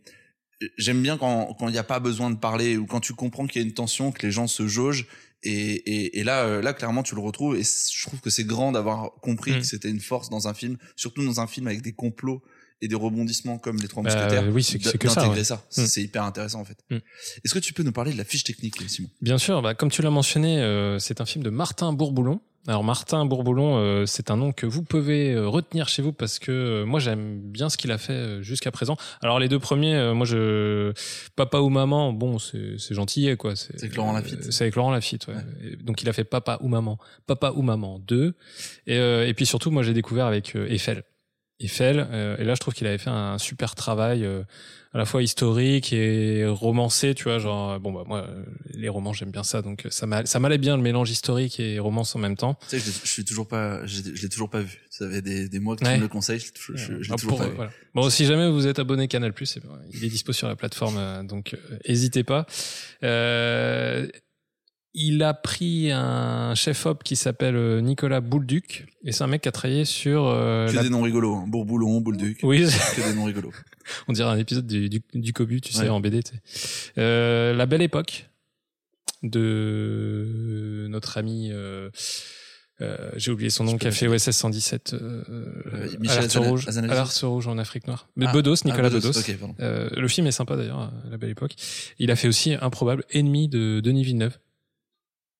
j'aime 0.76 1.02
bien 1.02 1.16
quand 1.18 1.54
quand 1.58 1.68
il 1.68 1.72
n'y 1.72 1.78
a 1.78 1.84
pas 1.84 2.00
besoin 2.00 2.30
de 2.30 2.36
parler 2.36 2.76
ou 2.76 2.86
quand 2.86 3.00
tu 3.00 3.12
comprends 3.14 3.46
qu'il 3.46 3.62
y 3.62 3.64
a 3.64 3.68
une 3.68 3.74
tension, 3.74 4.10
que 4.12 4.26
les 4.26 4.32
gens 4.32 4.46
se 4.48 4.66
jaugent. 4.66 5.06
Et, 5.44 5.50
et, 5.52 6.20
et 6.20 6.24
là, 6.24 6.60
là, 6.62 6.72
clairement, 6.72 7.02
tu 7.02 7.16
le 7.16 7.20
retrouves. 7.20 7.56
Et 7.56 7.62
je 7.64 8.06
trouve 8.06 8.20
que 8.20 8.30
c'est 8.30 8.44
grand 8.44 8.70
d'avoir 8.72 9.12
compris 9.22 9.52
Mm. 9.52 9.58
que 9.58 9.62
c'était 9.66 9.90
une 9.90 9.98
force 10.00 10.30
dans 10.30 10.46
un 10.46 10.54
film, 10.54 10.76
surtout 10.94 11.24
dans 11.24 11.40
un 11.40 11.46
film 11.48 11.66
avec 11.66 11.82
des 11.82 11.92
complots 11.92 12.42
et 12.82 12.88
des 12.88 12.94
rebondissements 12.94 13.56
comme 13.58 13.78
les 13.78 13.88
Trois 13.88 14.02
Bah, 14.02 14.14
Mousquetaires. 14.14 14.44
oui, 14.52 14.62
c'est- 14.62 14.78
que 14.98 15.08
ça, 15.08 15.28
ouais. 15.30 15.44
ça. 15.44 15.64
C'est 15.70 15.82
Mm. 15.82 15.86
c'est 15.86 16.02
hyper 16.02 16.24
intéressant 16.24 16.60
en 16.60 16.64
fait. 16.64 16.76
Mm. 16.90 16.96
Est-ce 17.44 17.54
que 17.54 17.58
tu 17.60 17.72
peux 17.72 17.82
nous 17.84 17.92
parler 17.92 18.12
de 18.12 18.18
la 18.18 18.24
fiche 18.24 18.44
technique, 18.44 18.74
Simon? 18.88 19.08
Bien 19.22 19.38
sûr, 19.38 19.62
bah, 19.62 19.74
comme 19.74 19.90
tu 19.90 20.02
l'as 20.02 20.10
mentionné, 20.10 20.60
euh, 20.60 20.98
c'est 20.98 21.20
un 21.20 21.26
film 21.26 21.42
de 21.44 21.50
Martin 21.50 21.92
Bourboulon. 21.94 22.40
Alors 22.68 22.84
Martin 22.84 23.24
Bourboulon, 23.26 23.76
euh, 23.78 24.06
c'est 24.06 24.30
un 24.30 24.36
nom 24.36 24.52
que 24.52 24.66
vous 24.66 24.82
pouvez 24.84 25.32
euh, 25.32 25.48
retenir 25.48 25.88
chez 25.88 26.00
vous 26.00 26.12
parce 26.12 26.38
que 26.38 26.52
euh, 26.52 26.84
moi 26.86 27.00
j'aime 27.00 27.40
bien 27.40 27.68
ce 27.68 27.76
qu'il 27.76 27.90
a 27.90 27.98
fait 27.98 28.12
euh, 28.12 28.42
jusqu'à 28.42 28.70
présent. 28.70 28.96
Alors 29.20 29.40
les 29.40 29.48
deux 29.48 29.58
premiers, 29.58 29.96
euh, 29.96 30.14
moi 30.14 30.24
je 30.26 30.92
Papa 31.34 31.58
ou 31.58 31.70
Maman, 31.70 32.12
bon 32.12 32.38
c'est 32.38 32.76
gentil 32.94 33.36
quoi. 33.36 33.56
C'est 33.56 33.74
avec 33.82 33.96
Laurent 33.96 34.12
Lafitte. 34.12 34.38
euh, 34.46 34.50
c'est 34.52 34.62
avec 34.62 34.76
Laurent 34.76 34.92
Lafitte, 34.92 35.26
ouais. 35.26 35.34
Donc 35.82 36.02
il 36.02 36.08
a 36.08 36.12
fait 36.12 36.22
Papa 36.22 36.58
ou 36.60 36.68
Maman, 36.68 36.98
Papa 37.26 37.52
ou 37.56 37.62
Maman 37.62 37.98
2 37.98 38.34
et, 38.86 38.96
euh, 38.96 39.26
et 39.26 39.34
puis 39.34 39.44
surtout 39.44 39.72
moi 39.72 39.82
j'ai 39.82 39.92
découvert 39.92 40.26
avec 40.26 40.54
euh, 40.54 40.68
Eiffel. 40.70 41.02
Eiffel 41.62 42.06
euh, 42.10 42.36
et 42.38 42.44
là 42.44 42.54
je 42.54 42.60
trouve 42.60 42.74
qu'il 42.74 42.86
avait 42.86 42.98
fait 42.98 43.10
un 43.10 43.38
super 43.38 43.74
travail 43.74 44.24
euh, 44.24 44.42
à 44.94 44.98
la 44.98 45.04
fois 45.06 45.22
historique 45.22 45.92
et 45.94 46.44
romancé, 46.46 47.14
tu 47.14 47.24
vois, 47.24 47.38
genre 47.38 47.70
euh, 47.72 47.78
bon 47.78 47.92
bah 47.92 48.02
moi 48.06 48.26
euh, 48.28 48.44
les 48.74 48.90
romans 48.90 49.12
j'aime 49.14 49.30
bien 49.30 49.42
ça 49.42 49.62
donc 49.62 49.86
ça 49.88 50.06
m'a 50.06 50.26
ça 50.26 50.38
m'allait 50.38 50.58
bien 50.58 50.76
le 50.76 50.82
mélange 50.82 51.10
historique 51.10 51.60
et 51.60 51.78
romance 51.78 52.14
en 52.14 52.18
même 52.18 52.36
temps. 52.36 52.58
Tu 52.68 52.78
sais, 52.78 52.78
je, 52.78 52.90
je 53.04 53.10
suis 53.10 53.24
toujours 53.24 53.48
pas, 53.48 53.86
je, 53.86 54.02
l'ai- 54.02 54.14
je 54.16 54.22
l'ai 54.22 54.28
toujours 54.28 54.50
pas 54.50 54.60
vu. 54.60 54.82
Ça 54.90 55.08
fait 55.08 55.22
des, 55.22 55.48
des 55.48 55.58
mois 55.60 55.76
que 55.76 55.84
tu 55.84 55.90
Ouais. 55.90 55.96
me 55.96 56.02
le 56.02 56.08
conseilles, 56.08 56.40
je, 56.40 56.76
je, 56.76 57.02
je, 57.02 57.10
Ah, 57.12 57.16
toujours 57.16 57.30
pour- 57.30 57.38
pas 57.38 57.48
vu. 57.48 57.54
voilà. 57.56 57.70
Bon, 57.94 58.10
si 58.10 58.26
jamais 58.26 58.50
vous 58.50 58.66
êtes 58.66 58.78
abonné 58.78 59.08
Canal+, 59.08 59.32
eh 59.40 59.60
ben, 59.60 59.80
il 59.94 60.04
est 60.04 60.08
dispo 60.08 60.32
sur 60.34 60.46
la 60.48 60.56
plateforme, 60.56 61.26
donc 61.26 61.54
euh, 61.54 61.78
hésitez 61.84 62.22
pas. 62.24 62.44
Euh, 63.02 64.06
il 64.94 65.22
a 65.22 65.32
pris 65.34 65.90
un 65.90 66.54
chef-op 66.54 67.02
qui 67.02 67.16
s'appelle 67.16 67.56
euh, 67.56 67.80
Nicolas 67.80 68.20
Boulduc, 68.20 68.86
et 69.04 69.12
c'est 69.12 69.24
un 69.24 69.26
mec 69.26 69.42
qui 69.42 69.48
a 69.48 69.52
travaillé 69.52 69.84
sur... 69.84 70.26
euh, 70.26 70.68
Que 70.68 70.74
la- 70.76 70.82
des 70.82 70.90
noms 70.90 71.02
rigolos, 71.02 71.34
hein. 71.34 71.44
Bourboulon, 71.48 72.00
Boulduc. 72.00 72.40
Oui, 72.42 72.64
Que 72.96 73.08
des 73.08 73.14
noms 73.14 73.24
rigolos. 73.24 73.52
on 74.08 74.12
dirait 74.12 74.28
un 74.30 74.38
épisode 74.38 74.66
du, 74.66 74.88
du, 74.88 75.02
du 75.14 75.32
Cobu, 75.32 75.60
tu 75.60 75.72
sais, 75.72 75.82
Ouais. 75.84 75.88
en 75.88 76.00
BD. 76.00 76.22
tu 76.22 76.32
sais. 76.34 76.92
Euh, 76.98 77.54
la 77.54 77.66
Belle 77.66 77.82
Époque 77.82 78.28
de 79.22 80.86
notre 80.90 81.18
ami... 81.18 81.50
euh, 81.52 81.90
euh, 82.80 83.10
j'ai 83.16 83.30
oublié 83.30 83.48
son 83.50 83.62
nom, 83.64 83.78
qui 83.78 83.86
a 83.86 83.92
fait 83.92 84.08
OSS 84.08 84.30
117, 84.30 84.94
euh, 84.94 85.22
Euh, 85.28 85.88
Michel 86.00 86.18
Alerte 86.18 86.34
rouge. 86.36 86.66
Alerte 86.68 87.20
rouge 87.22 87.46
en 87.46 87.56
Afrique 87.58 87.86
noire. 87.86 88.08
Mais 88.16 88.26
Ah, 88.28 88.32
Bedos, 88.32 88.56
ah, 88.64 88.68
Nicolas 88.68 88.90
Bedos. 88.90 89.12
Pardon. 89.38 89.54
Euh, 89.60 89.88
le 89.96 90.08
film 90.08 90.26
est 90.26 90.32
sympa 90.32 90.56
d'ailleurs, 90.56 90.90
la 91.08 91.16
belle 91.16 91.30
époque. 91.30 91.54
Il 92.00 92.10
a 92.10 92.16
fait 92.16 92.26
aussi 92.28 92.54
Improbable, 92.60 93.04
ennemi 93.10 93.48
de 93.48 93.80
Denis 93.80 94.02
Villeneuve. 94.04 94.36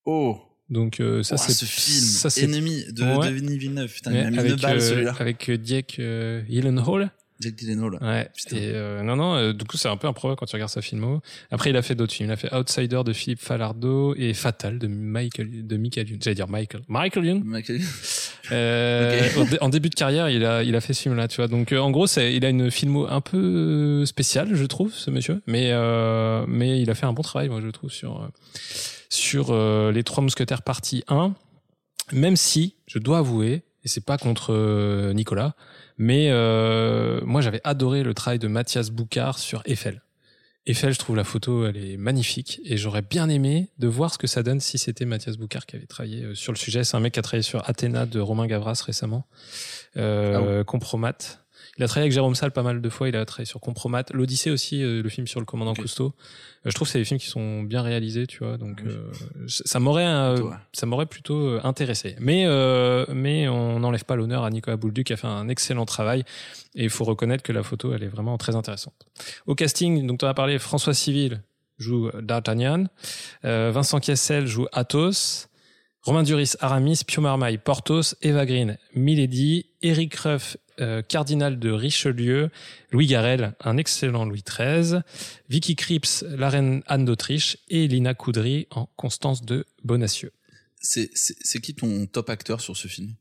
Oh, 0.04 0.38
Donc 0.70 1.00
euh, 1.00 1.22
ça 1.22 1.36
Oh, 1.38 1.42
c'est 1.44 1.52
ce 1.52 1.64
film, 1.64 2.00
ça 2.04 2.30
c'est 2.30 2.42
ennemi 2.42 2.84
de 2.92 3.02
Ouais. 3.04 3.30
Denis 3.32 3.58
Villeneuve. 3.58 3.92
Putain, 3.92 4.12
Ouais, 4.12 4.18
il 4.20 4.24
m'a 4.24 4.30
mis 4.30 4.38
avec 4.38 4.52
une 4.52 4.56
balle 4.60 4.76
euh, 4.78 4.80
celui-là. 4.80 5.14
avec 5.18 5.48
euh, 5.48 6.42
Gyllenhaal. 6.48 7.10
Jack 7.40 7.58
Gyllenhaal. 7.58 7.98
Ouais. 8.00 8.30
Et 8.52 8.70
euh, 8.72 9.02
non 9.02 9.16
non, 9.16 9.34
euh, 9.34 9.52
du 9.52 9.64
coup 9.64 9.76
c'est 9.76 9.88
un 9.88 9.96
peu 9.96 10.06
improbable 10.06 10.38
quand 10.38 10.46
tu 10.46 10.54
regardes 10.54 10.70
sa 10.70 10.80
filmo. 10.82 11.20
Après 11.50 11.70
il 11.70 11.76
a 11.76 11.82
fait 11.82 11.94
d'autres 11.96 12.12
films. 12.14 12.28
Il 12.30 12.32
a 12.32 12.36
fait 12.36 12.54
Outsider 12.54 13.02
de 13.04 13.12
Philippe 13.12 13.40
Falardeau 13.40 14.14
et 14.16 14.32
Fatal 14.32 14.78
de 14.78 14.86
Michael 14.86 15.66
de 15.66 15.76
Michael 15.76 16.08
Youn. 16.08 16.18
J'allais 16.22 16.34
dire 16.36 16.48
Michael. 16.48 16.82
Michael 16.88 17.24
Youn? 17.26 17.42
Michael- 17.44 17.80
Euh, 18.50 19.28
en 19.36 19.44
dé- 19.44 19.58
en 19.60 19.68
début 19.68 19.88
de 19.88 19.94
carrière, 19.94 20.28
il 20.28 20.44
a, 20.44 20.62
il 20.64 20.74
a 20.74 20.80
fait 20.80 20.92
ce 20.94 21.02
film-là, 21.02 21.28
tu 21.28 21.36
vois. 21.36 21.48
Donc, 21.48 21.72
euh, 21.72 21.78
en 21.78 21.90
gros, 21.90 22.06
c'est, 22.06 22.34
il 22.34 22.44
a 22.44 22.48
une 22.48 22.70
filmo 22.70 23.06
un 23.08 23.20
peu 23.20 24.04
spéciale, 24.04 24.48
je 24.54 24.64
trouve, 24.64 24.92
ce 24.92 25.10
monsieur. 25.10 25.42
Mais, 25.46 25.70
euh, 25.72 26.44
mais 26.48 26.80
il 26.80 26.90
a 26.90 26.94
fait 26.94 27.06
un 27.06 27.12
bon 27.12 27.22
travail, 27.22 27.48
moi, 27.48 27.60
je 27.62 27.68
trouve, 27.68 27.90
sur, 27.90 28.20
euh, 28.22 28.26
sur 29.08 29.50
euh, 29.50 29.92
les 29.92 30.02
Trois 30.02 30.22
Mousquetaires 30.24 30.62
partie 30.62 31.04
1. 31.08 31.34
Même 32.12 32.36
si, 32.36 32.74
je 32.86 32.98
dois 32.98 33.18
avouer, 33.18 33.62
et 33.84 33.88
c'est 33.88 34.04
pas 34.04 34.18
contre 34.18 35.12
Nicolas, 35.12 35.54
mais 35.98 36.28
euh, 36.30 37.20
moi, 37.24 37.40
j'avais 37.42 37.60
adoré 37.64 38.02
le 38.02 38.12
travail 38.12 38.38
de 38.40 38.48
Mathias 38.48 38.90
Boucard 38.90 39.38
sur 39.38 39.62
Eiffel. 39.66 40.02
Eiffel, 40.64 40.94
je 40.94 40.98
trouve 40.98 41.16
la 41.16 41.24
photo, 41.24 41.66
elle 41.66 41.76
est 41.76 41.96
magnifique 41.96 42.60
et 42.64 42.76
j'aurais 42.76 43.02
bien 43.02 43.28
aimé 43.28 43.70
de 43.78 43.88
voir 43.88 44.12
ce 44.12 44.18
que 44.18 44.28
ça 44.28 44.44
donne 44.44 44.60
si 44.60 44.78
c'était 44.78 45.04
Mathias 45.04 45.36
Boucard 45.36 45.66
qui 45.66 45.74
avait 45.74 45.86
travaillé 45.86 46.22
euh, 46.22 46.34
sur 46.36 46.52
le 46.52 46.56
sujet. 46.58 46.84
C'est 46.84 46.96
un 46.96 47.00
mec 47.00 47.14
qui 47.14 47.18
a 47.18 47.22
travaillé 47.22 47.42
sur 47.42 47.68
Athéna 47.68 48.06
de 48.06 48.20
Romain 48.20 48.46
Gavras 48.46 48.80
récemment, 48.86 49.26
euh, 49.96 50.62
Compromat. 50.62 51.41
Il 51.78 51.84
a 51.84 51.86
travaillé 51.88 52.04
avec 52.04 52.12
Jérôme 52.12 52.34
Salle 52.34 52.50
pas 52.50 52.62
mal 52.62 52.82
de 52.82 52.88
fois. 52.90 53.08
Il 53.08 53.16
a 53.16 53.24
travaillé 53.24 53.46
sur 53.46 53.58
Compromat, 53.58 54.04
l'Odyssée 54.12 54.50
aussi, 54.50 54.82
euh, 54.82 55.02
le 55.02 55.08
film 55.08 55.26
sur 55.26 55.40
le 55.40 55.46
commandant. 55.46 55.72
Cousteau. 55.74 56.12
Euh, 56.66 56.70
je 56.70 56.74
trouve 56.74 56.86
que 56.86 56.92
c'est 56.92 56.98
des 56.98 57.04
films 57.06 57.18
qui 57.18 57.28
sont 57.28 57.62
bien 57.62 57.80
réalisés, 57.80 58.26
tu 58.26 58.44
vois. 58.44 58.58
Donc 58.58 58.82
Oui. 58.84 58.92
euh, 58.92 59.10
ça 59.48 59.80
m'aurait, 59.80 60.06
euh, 60.06 60.50
ça 60.74 60.84
m'aurait 60.84 61.06
plutôt 61.06 61.58
intéressé. 61.64 62.14
Mais 62.20 62.44
euh, 62.46 63.06
mais 63.14 63.48
on 63.48 63.80
n'enlève 63.80 64.04
pas 64.04 64.16
l'honneur 64.16 64.44
à 64.44 64.50
Nicolas 64.50 64.76
Boulduc 64.76 65.06
qui 65.06 65.12
a 65.14 65.16
fait 65.16 65.26
un 65.26 65.48
excellent 65.48 65.86
travail. 65.86 66.24
Et 66.74 66.84
il 66.84 66.90
faut 66.90 67.04
reconnaître 67.04 67.42
que 67.42 67.52
la 67.52 67.62
photo, 67.62 67.94
elle 67.94 68.02
est 68.02 68.08
vraiment 68.08 68.36
très 68.36 68.54
intéressante. 68.54 69.06
Au 69.46 69.54
casting, 69.54 70.06
donc 70.06 70.18
tu 70.20 70.26
as 70.26 70.34
parlé, 70.34 70.58
François 70.58 70.94
Civil 70.94 71.40
joue 71.78 72.10
D'Artagnan, 72.20 72.84
euh, 73.44 73.70
Vincent 73.74 73.98
Cassel 73.98 74.46
joue 74.46 74.66
Athos, 74.72 75.46
Romain 76.02 76.24
Duris, 76.24 76.54
Aramis, 76.60 77.02
Pio 77.06 77.22
Marmaille, 77.22 77.58
Porthos, 77.58 78.16
Eva 78.22 78.44
Green, 78.44 78.76
Milady, 78.94 79.66
Eric 79.82 80.14
Ruff, 80.16 80.56
euh, 80.80 81.00
cardinal 81.02 81.58
de 81.60 81.70
Richelieu, 81.70 82.50
Louis 82.90 83.06
Garrel, 83.06 83.54
un 83.60 83.76
excellent 83.76 84.24
Louis 84.24 84.42
XIII, 84.42 85.00
Vicky 85.48 85.76
Krieps, 85.76 86.24
la 86.28 86.48
reine 86.50 86.82
Anne 86.86 87.04
d'Autriche, 87.04 87.58
et 87.68 87.86
Lina 87.86 88.14
Coudry 88.14 88.66
en 88.70 88.86
Constance 88.96 89.44
de 89.44 89.64
Bonacieux. 89.84 90.32
C'est, 90.80 91.10
c'est, 91.14 91.36
c'est 91.40 91.60
qui 91.60 91.74
ton 91.74 92.06
top 92.06 92.30
acteur 92.30 92.60
sur 92.60 92.76
ce 92.76 92.88
film? 92.88 93.14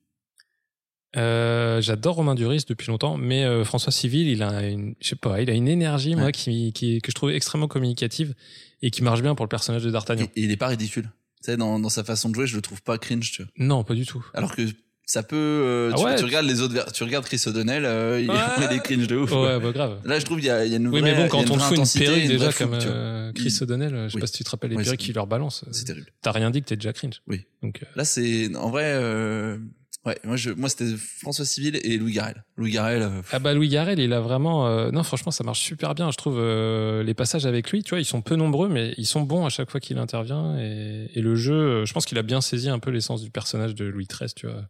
Euh, 1.17 1.81
J'adore 1.81 2.15
Romain 2.15 2.35
Duris 2.35 2.63
depuis 2.67 2.87
longtemps, 2.87 3.17
mais 3.17 3.43
euh, 3.43 3.63
François 3.65 3.91
Civil, 3.91 4.27
il 4.27 4.41
a 4.41 4.67
une, 4.67 4.95
je 5.01 5.09
sais 5.09 5.15
pas, 5.15 5.41
il 5.41 5.49
a 5.49 5.53
une 5.53 5.67
énergie 5.67 6.15
moi 6.15 6.31
qui, 6.31 6.71
qui 6.73 7.01
que 7.01 7.11
je 7.11 7.15
trouve 7.15 7.31
extrêmement 7.31 7.67
communicative 7.67 8.33
et 8.81 8.89
qui 8.91 9.03
marche 9.03 9.21
bien 9.21 9.35
pour 9.35 9.45
le 9.45 9.49
personnage 9.49 9.83
de 9.83 9.91
D'Artagnan. 9.91 10.27
et 10.35 10.41
il 10.41 10.51
est 10.51 10.57
pas 10.57 10.67
ridicule. 10.67 11.11
Tu 11.43 11.47
sais, 11.51 11.57
dans, 11.57 11.79
dans 11.79 11.89
sa 11.89 12.03
façon 12.03 12.29
de 12.29 12.35
jouer, 12.35 12.47
je 12.47 12.55
le 12.55 12.61
trouve 12.61 12.81
pas 12.81 12.97
cringe, 12.97 13.31
tu 13.31 13.41
vois. 13.43 13.51
Non, 13.57 13.83
pas 13.83 13.95
du 13.95 14.05
tout. 14.05 14.23
Alors 14.33 14.55
que 14.55 14.61
ça 15.07 15.23
peut, 15.23 15.35
euh, 15.35 15.91
Ah 15.93 15.97
tu, 15.97 16.03
ouais. 16.05 16.15
tu 16.15 16.23
regardes 16.23 16.45
les 16.45 16.61
autres, 16.61 16.91
tu 16.93 17.03
regardes 17.03 17.25
Chris 17.25 17.41
O'Donnell, 17.47 17.83
euh, 17.85 18.21
il, 18.21 18.29
Ouais. 18.29 18.37
est 18.75 18.79
cringe 18.83 19.07
de 19.07 19.17
ouf. 19.17 19.31
Ouais, 19.31 19.59
bah 19.59 19.71
grave. 19.71 19.99
Là, 20.05 20.19
je 20.19 20.25
trouve 20.25 20.39
il 20.39 20.45
y 20.45 20.49
a, 20.49 20.63
il 20.65 20.71
y 20.71 20.75
a 20.75 20.77
une 20.77 20.87
vraie, 20.89 21.01
Oui, 21.01 21.03
mais 21.03 21.15
bon, 21.15 21.27
quand 21.27 21.49
on 21.49 21.57
fout 21.59 21.77
une 21.79 21.99
perruque 22.05 22.27
déjà 22.27 22.53
comme 22.53 22.73
euh, 22.75 23.33
Chris 23.33 23.53
Il- 23.57 23.63
O'Donnell, 23.63 23.89
je 24.05 24.09
sais 24.09 24.15
Oui. 24.15 24.21
pas 24.21 24.27
si 24.27 24.33
tu 24.33 24.43
te 24.43 24.49
rappelles 24.51 24.69
les 24.69 24.77
perruques 24.77 24.99
qui 24.99 25.11
leur 25.13 25.27
balancent. 25.27 25.65
C'est 25.71 25.85
terrible. 25.85 26.07
T'as 26.21 26.31
rien 26.31 26.51
dit 26.51 26.61
que 26.61 26.67
t'es 26.67 26.75
déjà 26.77 26.93
cringe. 26.93 27.21
Oui. 27.27 27.45
Donc, 27.63 27.81
euh, 27.81 27.85
Là, 27.95 28.05
c'est 28.05 28.55
en 28.55 28.69
vrai, 28.69 28.85
euh, 28.95 29.57
Ouais, 30.03 30.17
moi, 30.23 30.35
je, 30.35 30.49
moi 30.49 30.67
c'était 30.67 30.95
François 30.97 31.45
Civil 31.45 31.79
et 31.83 31.97
Louis 31.97 32.13
Garrel. 32.13 32.43
Louis 32.57 32.71
Garrel. 32.71 33.03
euh, 33.03 33.21
Ah 33.31 33.37
bah 33.37 33.53
Louis 33.53 33.69
Garrel, 33.69 33.99
il 33.99 34.13
a 34.13 34.19
vraiment 34.19 34.65
euh, 34.67 34.89
non 34.89 35.03
franchement 35.03 35.31
ça 35.31 35.43
marche 35.43 35.59
super 35.59 35.93
bien. 35.93 36.09
Je 36.09 36.17
trouve 36.17 36.37
euh, 36.39 37.03
les 37.03 37.13
passages 37.13 37.45
avec 37.45 37.69
lui, 37.71 37.83
tu 37.83 37.91
vois, 37.91 37.99
ils 37.99 38.05
sont 38.05 38.21
peu 38.21 38.35
nombreux 38.35 38.67
mais 38.67 38.95
ils 38.97 39.05
sont 39.05 39.21
bons 39.21 39.45
à 39.45 39.49
chaque 39.49 39.69
fois 39.69 39.79
qu'il 39.79 39.99
intervient 39.99 40.57
et, 40.59 41.07
et 41.13 41.21
le 41.21 41.35
jeu, 41.35 41.53
euh, 41.53 41.85
je 41.85 41.93
pense 41.93 42.05
qu'il 42.07 42.17
a 42.17 42.23
bien 42.23 42.41
saisi 42.41 42.67
un 42.69 42.79
peu 42.79 42.89
l'essence 42.89 43.21
du 43.21 43.29
personnage 43.29 43.75
de 43.75 43.85
Louis 43.85 44.07
XIII, 44.11 44.33
tu 44.35 44.47
vois, 44.47 44.63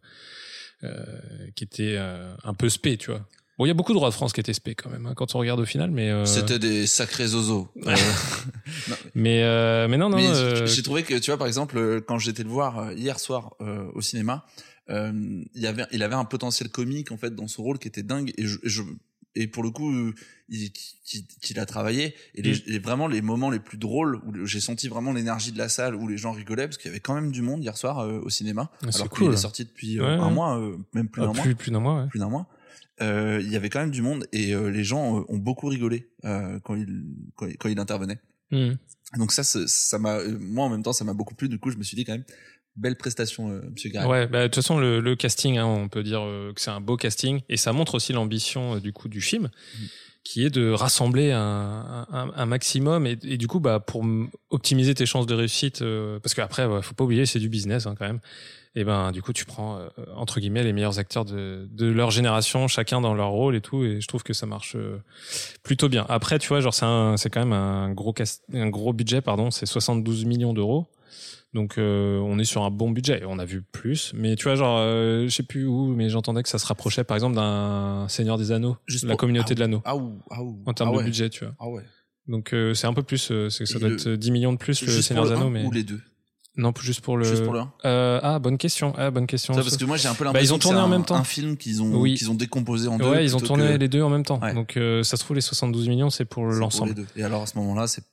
euh, 0.84 0.92
qui 1.54 1.64
était 1.64 1.94
euh, 1.96 2.34
un 2.44 2.52
peu 2.52 2.68
spé, 2.68 2.98
tu 2.98 3.10
vois. 3.10 3.26
Bon, 3.58 3.64
il 3.66 3.68
y 3.68 3.70
a 3.70 3.74
beaucoup 3.74 3.92
de 3.92 3.98
rois 3.98 4.08
de 4.08 4.14
France 4.14 4.32
qui 4.32 4.40
étaient 4.40 4.52
spé 4.54 4.74
quand 4.74 4.90
même 4.90 5.06
hein, 5.06 5.12
quand 5.14 5.34
on 5.34 5.38
regarde 5.38 5.60
au 5.60 5.64
final, 5.66 5.90
mais 5.90 6.10
euh, 6.10 6.24
C'était 6.26 6.58
des 6.58 6.86
sacrés 6.86 7.28
zozos. 7.28 7.68
Euh, 7.86 7.94
mais 9.14 9.42
euh, 9.44 9.88
mais 9.88 9.96
non 9.96 10.08
non. 10.08 10.18
euh, 10.18 10.66
j'ai 10.66 10.82
trouvé 10.82 11.02
que 11.02 11.14
tu 11.18 11.30
vois 11.30 11.38
par 11.38 11.46
exemple 11.46 12.00
quand 12.06 12.18
j'étais 12.18 12.42
le 12.42 12.48
voir 12.48 12.92
hier 12.92 13.18
soir 13.20 13.54
euh, 13.60 13.86
au 13.94 14.00
cinéma, 14.00 14.44
euh, 14.90 15.42
il 15.54 15.66
avait 15.66 15.84
il 15.92 16.02
avait 16.02 16.14
un 16.14 16.24
potentiel 16.24 16.68
comique 16.70 17.12
en 17.12 17.16
fait 17.16 17.34
dans 17.34 17.48
son 17.48 17.62
rôle 17.62 17.78
qui 17.78 17.88
était 17.88 18.02
dingue 18.02 18.32
et 18.36 18.46
je, 18.46 18.58
et 18.64 18.68
je- 18.68 18.82
et 19.34 19.46
pour 19.46 19.62
le 19.62 19.70
coup 19.70 20.12
il 20.48 20.72
qu'il 21.40 21.58
a 21.58 21.64
travaillé 21.66 22.14
et, 22.34 22.42
les, 22.42 22.62
et 22.74 22.78
vraiment 22.78 23.06
les 23.06 23.22
moments 23.22 23.48
les 23.48 23.60
plus 23.60 23.78
drôles 23.78 24.16
où 24.26 24.44
j'ai 24.44 24.60
senti 24.60 24.88
vraiment 24.88 25.12
l'énergie 25.12 25.52
de 25.52 25.58
la 25.58 25.68
salle 25.70 25.94
où 25.94 26.06
les 26.08 26.18
gens 26.18 26.32
rigolaient 26.32 26.66
parce 26.66 26.76
qu'il 26.78 26.88
y 26.88 26.92
avait 26.92 27.00
quand 27.00 27.14
même 27.14 27.30
du 27.32 27.40
monde 27.42 27.62
hier 27.62 27.76
soir 27.76 28.00
euh, 28.00 28.20
au 28.20 28.28
cinéma 28.28 28.70
Ah, 28.82 28.88
alors 28.94 29.08
cool. 29.08 29.28
qu'il 29.28 29.34
est 29.34 29.40
sorti 29.40 29.64
depuis 29.64 29.98
euh, 29.98 30.02
Ouais, 30.02 30.20
un 30.22 30.26
ouais. 30.28 30.34
mois 30.34 30.58
euh, 30.60 30.76
même 30.92 31.08
plus 31.08 31.22
ah, 31.22 31.26
d'un 31.26 31.32
mois 31.32 31.44
plus 31.54 31.70
d'un 31.70 31.80
mois. 31.80 32.02
Ouais. 32.02 32.08
plus 32.08 32.18
d'un 32.18 32.28
mois 32.28 32.46
euh, 33.00 33.40
il 33.42 33.50
y 33.50 33.56
avait 33.56 33.70
quand 33.70 33.80
même 33.80 33.90
du 33.90 34.02
monde 34.02 34.26
et 34.32 34.54
euh, 34.54 34.68
les 34.68 34.84
gens 34.84 35.18
euh, 35.20 35.24
ont 35.28 35.38
beaucoup 35.38 35.68
rigolé 35.68 36.10
euh, 36.24 36.58
quand 36.60 36.74
il 36.74 37.04
quand, 37.36 37.46
il- 37.46 37.56
quand 37.56 37.68
il 37.68 37.78
intervenait 37.78 38.18
Hmm. 38.54 38.74
donc 39.16 39.32
ça, 39.32 39.44
ça 39.44 39.98
m'a, 39.98 40.22
moi 40.38 40.66
en 40.66 40.68
même 40.68 40.82
temps, 40.82 40.92
ça 40.92 41.04
m'a 41.06 41.14
beaucoup 41.14 41.34
plu. 41.34 41.48
Du 41.48 41.58
coup, 41.58 41.70
je 41.70 41.78
me 41.78 41.82
suis 41.82 41.96
dit 41.96 42.04
quand 42.04 42.12
même, 42.12 42.24
belle 42.76 42.96
prestation, 42.96 43.50
euh, 43.50 43.60
Monsieur 43.70 43.90
Garrel. 43.90 44.10
Ouais, 44.10 44.26
bah, 44.26 44.42
de 44.42 44.46
toute 44.46 44.56
façon, 44.56 44.78
le, 44.78 45.00
le 45.00 45.16
casting, 45.16 45.58
hein, 45.58 45.66
on 45.66 45.88
peut 45.88 46.02
dire 46.02 46.22
euh, 46.22 46.52
que 46.52 46.60
c'est 46.60 46.70
un 46.70 46.80
beau 46.80 46.96
casting, 46.96 47.40
et 47.48 47.56
ça 47.56 47.72
montre 47.72 47.94
aussi 47.94 48.12
l'ambition 48.12 48.76
euh, 48.76 48.80
du 48.80 48.92
coup 48.92 49.08
du 49.08 49.20
film, 49.20 49.50
qui 50.24 50.44
est 50.44 50.50
de 50.50 50.70
rassembler 50.70 51.32
un, 51.32 52.06
un, 52.10 52.30
un 52.34 52.46
maximum, 52.46 53.06
et, 53.06 53.18
et 53.24 53.36
du 53.36 53.46
coup, 53.48 53.60
bah, 53.60 53.80
pour 53.80 54.04
optimiser 54.50 54.94
tes 54.94 55.06
chances 55.06 55.26
de 55.26 55.34
réussite, 55.34 55.82
euh, 55.82 56.18
parce 56.20 56.34
qu'après, 56.34 56.66
faut 56.82 56.94
pas 56.94 57.04
oublier, 57.04 57.26
c'est 57.26 57.40
du 57.40 57.48
business 57.48 57.86
hein, 57.86 57.94
quand 57.98 58.06
même. 58.06 58.20
Et 58.74 58.84
ben, 58.84 59.12
du 59.12 59.20
coup, 59.20 59.34
tu 59.34 59.44
prends 59.44 59.76
euh, 59.78 59.88
entre 60.16 60.40
guillemets 60.40 60.64
les 60.64 60.72
meilleurs 60.72 60.98
acteurs 60.98 61.26
de, 61.26 61.68
de 61.70 61.86
leur 61.86 62.10
génération, 62.10 62.68
chacun 62.68 63.02
dans 63.02 63.12
leur 63.12 63.28
rôle 63.28 63.54
et 63.54 63.60
tout, 63.60 63.84
et 63.84 64.00
je 64.00 64.08
trouve 64.08 64.22
que 64.22 64.32
ça 64.32 64.46
marche 64.46 64.78
plutôt 65.62 65.90
bien. 65.90 66.06
Après, 66.08 66.38
tu 66.38 66.48
vois, 66.48 66.60
genre 66.60 66.72
c'est 66.72 66.86
c'est 67.18 67.28
quand 67.28 67.40
même 67.40 67.52
un 67.52 67.92
gros 67.92 68.14
un 68.54 68.70
gros 68.70 68.94
budget, 68.94 69.20
pardon, 69.20 69.50
c'est 69.50 69.66
72 69.66 70.24
millions 70.24 70.54
d'euros. 70.54 70.86
Donc 71.54 71.76
euh, 71.76 72.18
on 72.20 72.38
est 72.38 72.44
sur 72.44 72.62
un 72.62 72.70
bon 72.70 72.90
budget. 72.90 73.22
On 73.28 73.38
a 73.38 73.44
vu 73.44 73.62
plus, 73.62 74.12
mais 74.16 74.36
tu 74.36 74.44
vois 74.44 74.54
genre 74.54 74.78
euh, 74.80 75.24
je 75.24 75.28
sais 75.34 75.42
plus 75.42 75.66
où, 75.66 75.86
mais 75.88 76.08
j'entendais 76.08 76.42
que 76.42 76.48
ça 76.48 76.58
se 76.58 76.64
rapprochait 76.66 77.04
par 77.04 77.14
exemple 77.16 77.34
d'un 77.36 78.06
Seigneur 78.08 78.38
des 78.38 78.52
Anneaux, 78.52 78.76
Juste 78.86 79.04
la 79.04 79.10
pour- 79.10 79.18
communauté 79.18 79.48
ah, 79.50 79.54
de 79.54 79.60
l'anneau, 79.60 79.82
Ah 79.84 79.96
ou, 79.96 80.18
ah 80.30 80.38
en 80.66 80.72
termes 80.72 80.92
ah 80.94 80.98
de 80.98 81.04
budget, 81.04 81.28
tu 81.28 81.44
vois. 81.44 81.54
Ah 81.60 81.68
ouais. 81.68 81.82
Donc 82.26 82.54
euh, 82.54 82.72
c'est 82.72 82.86
un 82.86 82.94
peu 82.94 83.02
plus, 83.02 83.30
euh, 83.30 83.50
c'est 83.50 83.66
ça 83.66 83.76
Et 83.76 83.80
doit 83.80 83.88
le- 83.90 83.94
être 83.96 84.08
10 84.10 84.30
millions 84.30 84.52
de 84.52 84.58
plus 84.58 84.80
le 84.82 85.02
Seigneur 85.02 85.26
des 85.26 85.32
Anneaux, 85.32 85.48
1 85.48 85.50
mais 85.50 85.64
ou 85.64 85.72
les 85.72 85.82
deux? 85.84 86.00
non 86.56 86.72
juste 86.80 87.00
pour 87.02 87.16
le. 87.18 87.24
Juste 87.24 87.44
pour 87.44 87.52
le 87.52 87.60
1. 87.60 87.72
Euh, 87.84 88.20
ah 88.22 88.38
bonne 88.38 88.56
question, 88.58 88.94
ah 88.96 89.10
bonne 89.10 89.26
question. 89.26 89.54
parce 89.54 89.76
que 89.76 89.84
moi 89.84 89.96
j'ai 89.98 90.08
un 90.08 90.14
peu 90.14 90.24
Bah, 90.24 90.28
l'impression 90.32 90.54
ils 90.54 90.54
ont 90.54 90.58
que 90.58 90.62
tourné 90.62 90.78
en 90.80 90.84
un- 90.84 90.88
même 90.88 91.04
temps. 91.04 91.16
Un 91.16 91.24
film 91.24 91.56
qu'ils 91.58 91.82
ont, 91.82 91.94
Oui. 92.00 92.14
qu'ils 92.14 92.30
ont 92.30 92.34
décomposé 92.34 92.88
en 92.88 92.96
deux. 92.96 93.08
ouais, 93.10 93.24
ils 93.24 93.36
ont 93.36 93.40
tourné 93.40 93.68
que- 93.68 93.78
les 93.78 93.88
deux 93.88 94.02
en 94.02 94.08
même 94.10 94.24
temps. 94.24 94.38
Ouais. 94.40 94.54
Donc 94.54 94.76
euh, 94.78 95.02
ça 95.02 95.16
se 95.18 95.24
trouve 95.24 95.34
les 95.34 95.40
72 95.42 95.88
millions 95.88 96.08
c'est 96.08 96.24
pour 96.24 96.44
l'ensemble. 96.46 96.94
Et 97.16 97.22
alors 97.24 97.42
à 97.42 97.46
ce 97.46 97.58
moment-là, 97.58 97.86
c'est 97.86 98.04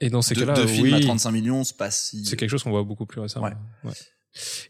Et 0.00 0.10
dans 0.10 0.22
ces 0.22 0.34
cas-là, 0.34 0.54
deux 0.54 0.66
films 0.66 0.94
à 0.94 0.98
oui. 0.98 1.04
35 1.04 1.30
millions, 1.32 1.64
c'est 1.64 1.76
pas 1.76 1.90
si. 1.90 2.24
C'est 2.24 2.36
quelque 2.36 2.50
chose 2.50 2.62
qu'on 2.62 2.70
voit 2.70 2.84
beaucoup 2.84 3.06
plus 3.06 3.20
récemment. 3.20 3.46
Ouais. 3.46 3.54
Ouais. 3.84 3.94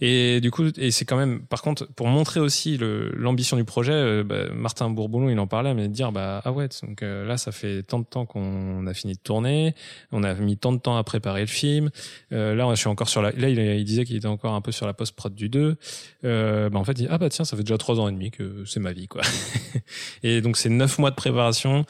Et 0.01 0.41
du 0.41 0.51
coup, 0.51 0.65
et 0.77 0.91
c'est 0.91 1.05
quand 1.05 1.17
même, 1.17 1.41
par 1.41 1.63
contre, 1.63 1.87
pour 1.93 2.07
montrer 2.07 2.41
aussi 2.41 2.79
l'ambition 2.79 3.57
du 3.57 3.65
projet, 3.65 3.93
euh, 3.93 4.25
bah, 4.25 4.49
Martin 4.53 4.89
Bourboulon, 4.91 5.29
il 5.29 5.39
en 5.39 5.47
parlait, 5.47 5.75
mais 5.75 5.89
de 5.89 5.93
dire, 5.93 6.13
bah, 6.13 6.41
ah 6.45 6.53
ouais, 6.53 6.69
donc 6.83 7.03
euh, 7.03 7.27
là, 7.27 7.37
ça 7.37 7.53
fait 7.53 7.83
tant 7.83 7.99
de 7.99 8.05
temps 8.05 8.25
qu'on 8.25 8.87
a 8.87 8.95
fini 8.95 9.15
de 9.15 9.19
tourner, 9.19 9.75
on 10.13 10.23
a 10.23 10.35
mis 10.35 10.57
tant 10.57 10.73
de 10.73 10.79
temps 10.79 10.97
à 10.97 11.05
préparer 11.05 11.43
le 11.43 11.49
film. 11.49 11.91
Euh, 12.33 12.55
là, 12.55 12.67
je 12.71 12.77
suis 12.77 12.89
encore 12.89 13.09
sur 13.09 13.21
la, 13.21 13.33
là, 13.33 13.49
il, 13.49 13.59
il 13.59 13.85
disait 13.85 14.05
qu'il 14.05 14.17
était 14.17 14.27
encore 14.27 14.55
un 14.55 14.61
peu 14.61 14.73
sur 14.73 14.87
la 14.87 14.95
post-prod 14.95 15.35
du 15.35 15.49
2. 15.49 15.77
Euh, 16.25 16.71
bah, 16.71 16.79
en 16.79 16.85
fait, 16.85 16.93
il 16.93 17.03
dit, 17.03 17.09
ah 17.11 17.19
bah 17.19 17.29
tiens, 17.29 17.45
ça 17.45 17.57
fait 17.57 17.63
déjà 17.63 17.79
trois 17.79 18.01
ans 18.01 18.09
et 18.09 18.13
demi 18.13 18.31
que 18.31 18.65
c'est 18.65 18.81
ma 18.81 18.93
vie, 18.93 19.09
quoi. 19.09 19.23
et 20.23 20.41
donc, 20.41 20.57
c'est 20.57 20.71
neuf 20.71 20.99
mois 20.99 21.11
de 21.11 21.17
préparation. 21.17 21.85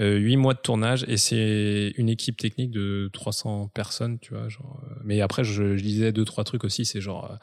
Euh, 0.00 0.16
8 0.16 0.36
mois 0.36 0.54
de 0.54 0.58
tournage 0.58 1.04
et 1.06 1.16
c'est 1.16 1.92
une 1.96 2.08
équipe 2.08 2.36
technique 2.36 2.70
de 2.72 3.08
300 3.12 3.68
personnes, 3.72 4.18
tu 4.18 4.34
vois. 4.34 4.48
Genre, 4.48 4.82
euh, 4.90 4.94
mais 5.04 5.20
après, 5.20 5.44
je, 5.44 5.76
je 5.76 5.82
lisais 5.82 6.10
deux, 6.12 6.24
trois 6.24 6.42
trucs 6.44 6.64
aussi. 6.64 6.84
C'est 6.84 7.00
genre 7.00 7.38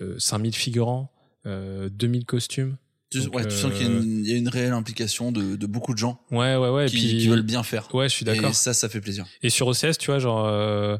euh, 0.00 0.16
5000 0.18 0.54
figurants, 0.54 1.12
euh, 1.46 1.88
2000 1.90 2.24
costumes. 2.24 2.76
Tu, 3.10 3.20
Donc, 3.20 3.34
ouais, 3.36 3.44
tu 3.44 3.50
sens 3.54 3.72
qu'il 3.74 3.82
y 3.86 3.88
a 3.88 3.92
euh, 3.92 4.02
une, 4.02 4.24
il 4.24 4.30
y 4.30 4.34
a 4.34 4.36
une 4.38 4.48
réelle 4.48 4.72
implication 4.72 5.32
de, 5.32 5.54
de 5.54 5.66
beaucoup 5.66 5.92
de 5.92 5.98
gens 5.98 6.18
Ouais, 6.30 6.56
ouais, 6.56 6.70
ouais. 6.70 6.86
qui, 6.86 6.96
et 6.96 6.98
puis, 6.98 7.18
qui 7.18 7.28
veulent 7.28 7.42
bien 7.42 7.62
faire. 7.62 7.94
Ouais, 7.94 8.08
je 8.08 8.14
suis 8.14 8.24
d'accord. 8.24 8.50
Et 8.50 8.54
ça, 8.54 8.72
ça 8.74 8.88
fait 8.88 9.00
plaisir. 9.02 9.26
Et 9.42 9.50
sur 9.50 9.66
OCS, 9.68 9.98
tu 9.98 10.06
vois, 10.06 10.18
genre, 10.18 10.46
euh, 10.46 10.96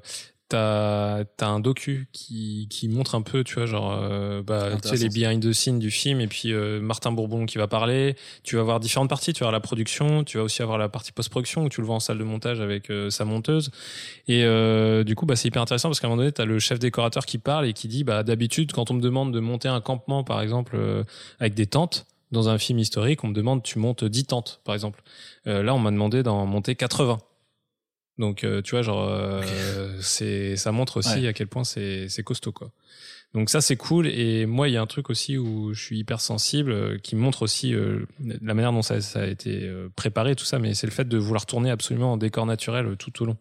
t'as 0.53 1.25
t'as 1.37 1.49
un 1.49 1.61
docu 1.61 2.09
qui 2.13 2.67
qui 2.71 2.89
montre 2.89 3.15
un 3.15 3.23
peu, 3.23 3.43
tu 3.43 3.55
vois, 3.55 3.67
genre, 3.67 3.99
euh, 4.01 4.43
bah, 4.43 4.71
tu 4.83 4.89
sais, 4.89 4.97
les 4.97 5.09
behind 5.09 5.43
the 5.43 5.53
scenes 5.53 5.79
du 5.79 5.91
film, 5.91 6.21
et 6.21 6.27
puis 6.27 6.53
euh, 6.53 6.81
Martin 6.81 7.11
Bourbon 7.13 7.47
qui 7.47 7.59
va 7.59 7.67
parler. 7.67 8.17
Tu 8.43 8.57
vas 8.57 8.63
voir 8.63 8.79
différentes 8.81 9.09
parties. 9.09 9.33
Tu 9.33 9.41
vas 9.41 9.47
avoir 9.47 9.53
la 9.53 9.61
production, 9.61 10.25
tu 10.25 10.37
vas 10.39 10.45
aussi 10.45 10.63
avoir 10.63 10.79
la 10.79 10.89
partie 10.89 11.13
post-production 11.13 11.65
où 11.65 11.69
tu 11.69 11.81
le 11.81 11.87
vois 11.87 11.97
en 11.97 12.01
salle 12.01 12.19
de 12.19 12.25
montage 12.25 12.61
avec 12.61 12.91
euh, 12.91 13.09
sa 13.09 13.25
monteuse. 13.25 13.71
Et 14.29 14.45
euh, 14.45 15.05
du 15.05 15.15
coup, 15.15 15.27
bah, 15.27 15.37
c'est 15.37 15.49
hyper 15.49 15.63
intéressant 15.63 15.89
parce 15.89 16.01
qu'à 16.01 16.07
un 16.07 16.11
moment 16.11 16.23
donné, 16.23 16.33
t'as 16.33 16.45
le 16.45 16.59
chef 16.59 16.79
décorateur 16.79 17.25
qui 17.25 17.39
parle 17.39 17.67
et 17.67 17.73
qui 17.73 17.89
dit, 17.89 18.05
bah, 18.05 18.23
d'habitude, 18.23 18.73
quand 18.73 18.91
on 18.91 18.95
me 18.95 19.01
demande 19.01 19.33
de 19.33 19.41
monter 19.41 19.69
un 19.69 19.81
campement, 19.81 20.23
par 20.25 20.43
exemple, 20.43 20.77
euh, 20.77 21.05
avec 21.41 21.55
des 21.55 21.67
tentes. 21.67 22.07
Dans 22.31 22.49
un 22.49 22.57
film 22.57 22.79
historique, 22.79 23.25
on 23.25 23.29
me 23.29 23.35
demande 23.35 23.63
tu 23.63 23.79
montes 23.79 24.05
10 24.05 24.25
tentes, 24.25 24.63
par 24.65 24.75
exemple. 24.75 25.03
Euh, 25.47 25.63
là, 25.63 25.75
on 25.75 25.79
m'a 25.79 25.91
demandé 25.91 26.23
d'en 26.23 26.47
monter 26.47 26.75
80. 26.75 27.19
Donc 28.19 28.45
euh, 28.45 28.61
tu 28.63 28.73
vois 28.73 28.83
genre 28.83 29.09
euh, 29.09 29.43
c'est 30.01 30.57
ça 30.57 30.71
montre 30.73 30.99
aussi 30.99 31.21
Ouais. 31.21 31.27
à 31.29 31.33
quel 31.33 31.47
point 31.49 31.65
c'est 31.65 32.09
c'est 32.09 32.23
costaud 32.23 32.53
quoi. 32.53 32.71
Donc 33.35 33.49
ça 33.49 33.63
c'est 33.63 33.77
cool 33.77 34.07
et 34.09 34.45
moi 34.45 34.69
il 34.69 34.73
y 34.73 34.77
a 34.77 34.83
un 34.83 34.87
truc 34.87 35.09
aussi 35.09 35.39
où 35.39 35.73
je 35.73 35.83
suis 35.83 35.99
hyper 35.99 36.21
sensible 36.21 36.71
euh, 36.73 36.99
qui 36.99 37.17
montre 37.17 37.41
aussi 37.43 37.75
euh, 37.75 38.05
la 38.43 38.53
manière 38.53 38.73
dont 38.73 38.83
ça, 38.83 39.01
ça 39.01 39.21
a 39.23 39.27
été 39.27 39.63
euh, 39.65 39.89
préparé 39.97 40.37
tout 40.37 40.45
ça 40.45 40.59
mais 40.59 40.75
c'est 40.75 40.87
le 40.87 40.93
fait 40.93 41.09
de 41.09 41.17
vouloir 41.17 41.47
tourner 41.47 41.71
absolument 41.71 42.13
en 42.13 42.17
décor 42.19 42.45
naturel 42.45 42.87
euh, 42.89 42.95
tout 42.97 43.23
au 43.23 43.25
long 43.25 43.39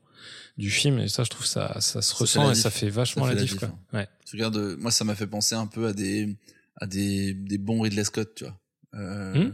du 0.58 0.70
film 0.70 1.00
et 1.00 1.10
ça 1.10 1.26
je 1.26 1.30
trouve 1.30 1.46
ça 1.46 1.74
ça 1.82 2.02
se 2.02 2.10
Ça 2.14 2.16
ressent 2.20 2.52
et 2.52 2.56
ça 2.56 2.70
fait 2.72 2.90
vachement 2.90 3.24
fait 3.26 3.32
la 3.36 3.42
la 3.42 3.42
diff 3.42 3.56
quoi. 3.60 3.68
hein. 3.68 3.98
Ouais. 3.98 4.08
Tu 4.26 4.38
regardes, 4.38 4.78
moi, 4.80 4.92
ça 4.92 5.04
m'a 5.04 5.16
fait 5.16 5.28
penser 5.28 5.56
un 5.56 5.68
peu 5.68 5.88
à 5.88 5.94
des, 5.94 6.38
à 6.78 6.86
des, 6.88 7.34
des 7.34 7.58
bons 7.58 7.82
Ridley 7.82 8.06
Scott, 8.06 8.32
tu 8.36 8.46
vois. 8.46 8.58
Euh, 8.94 9.34
Hmm. 9.48 9.52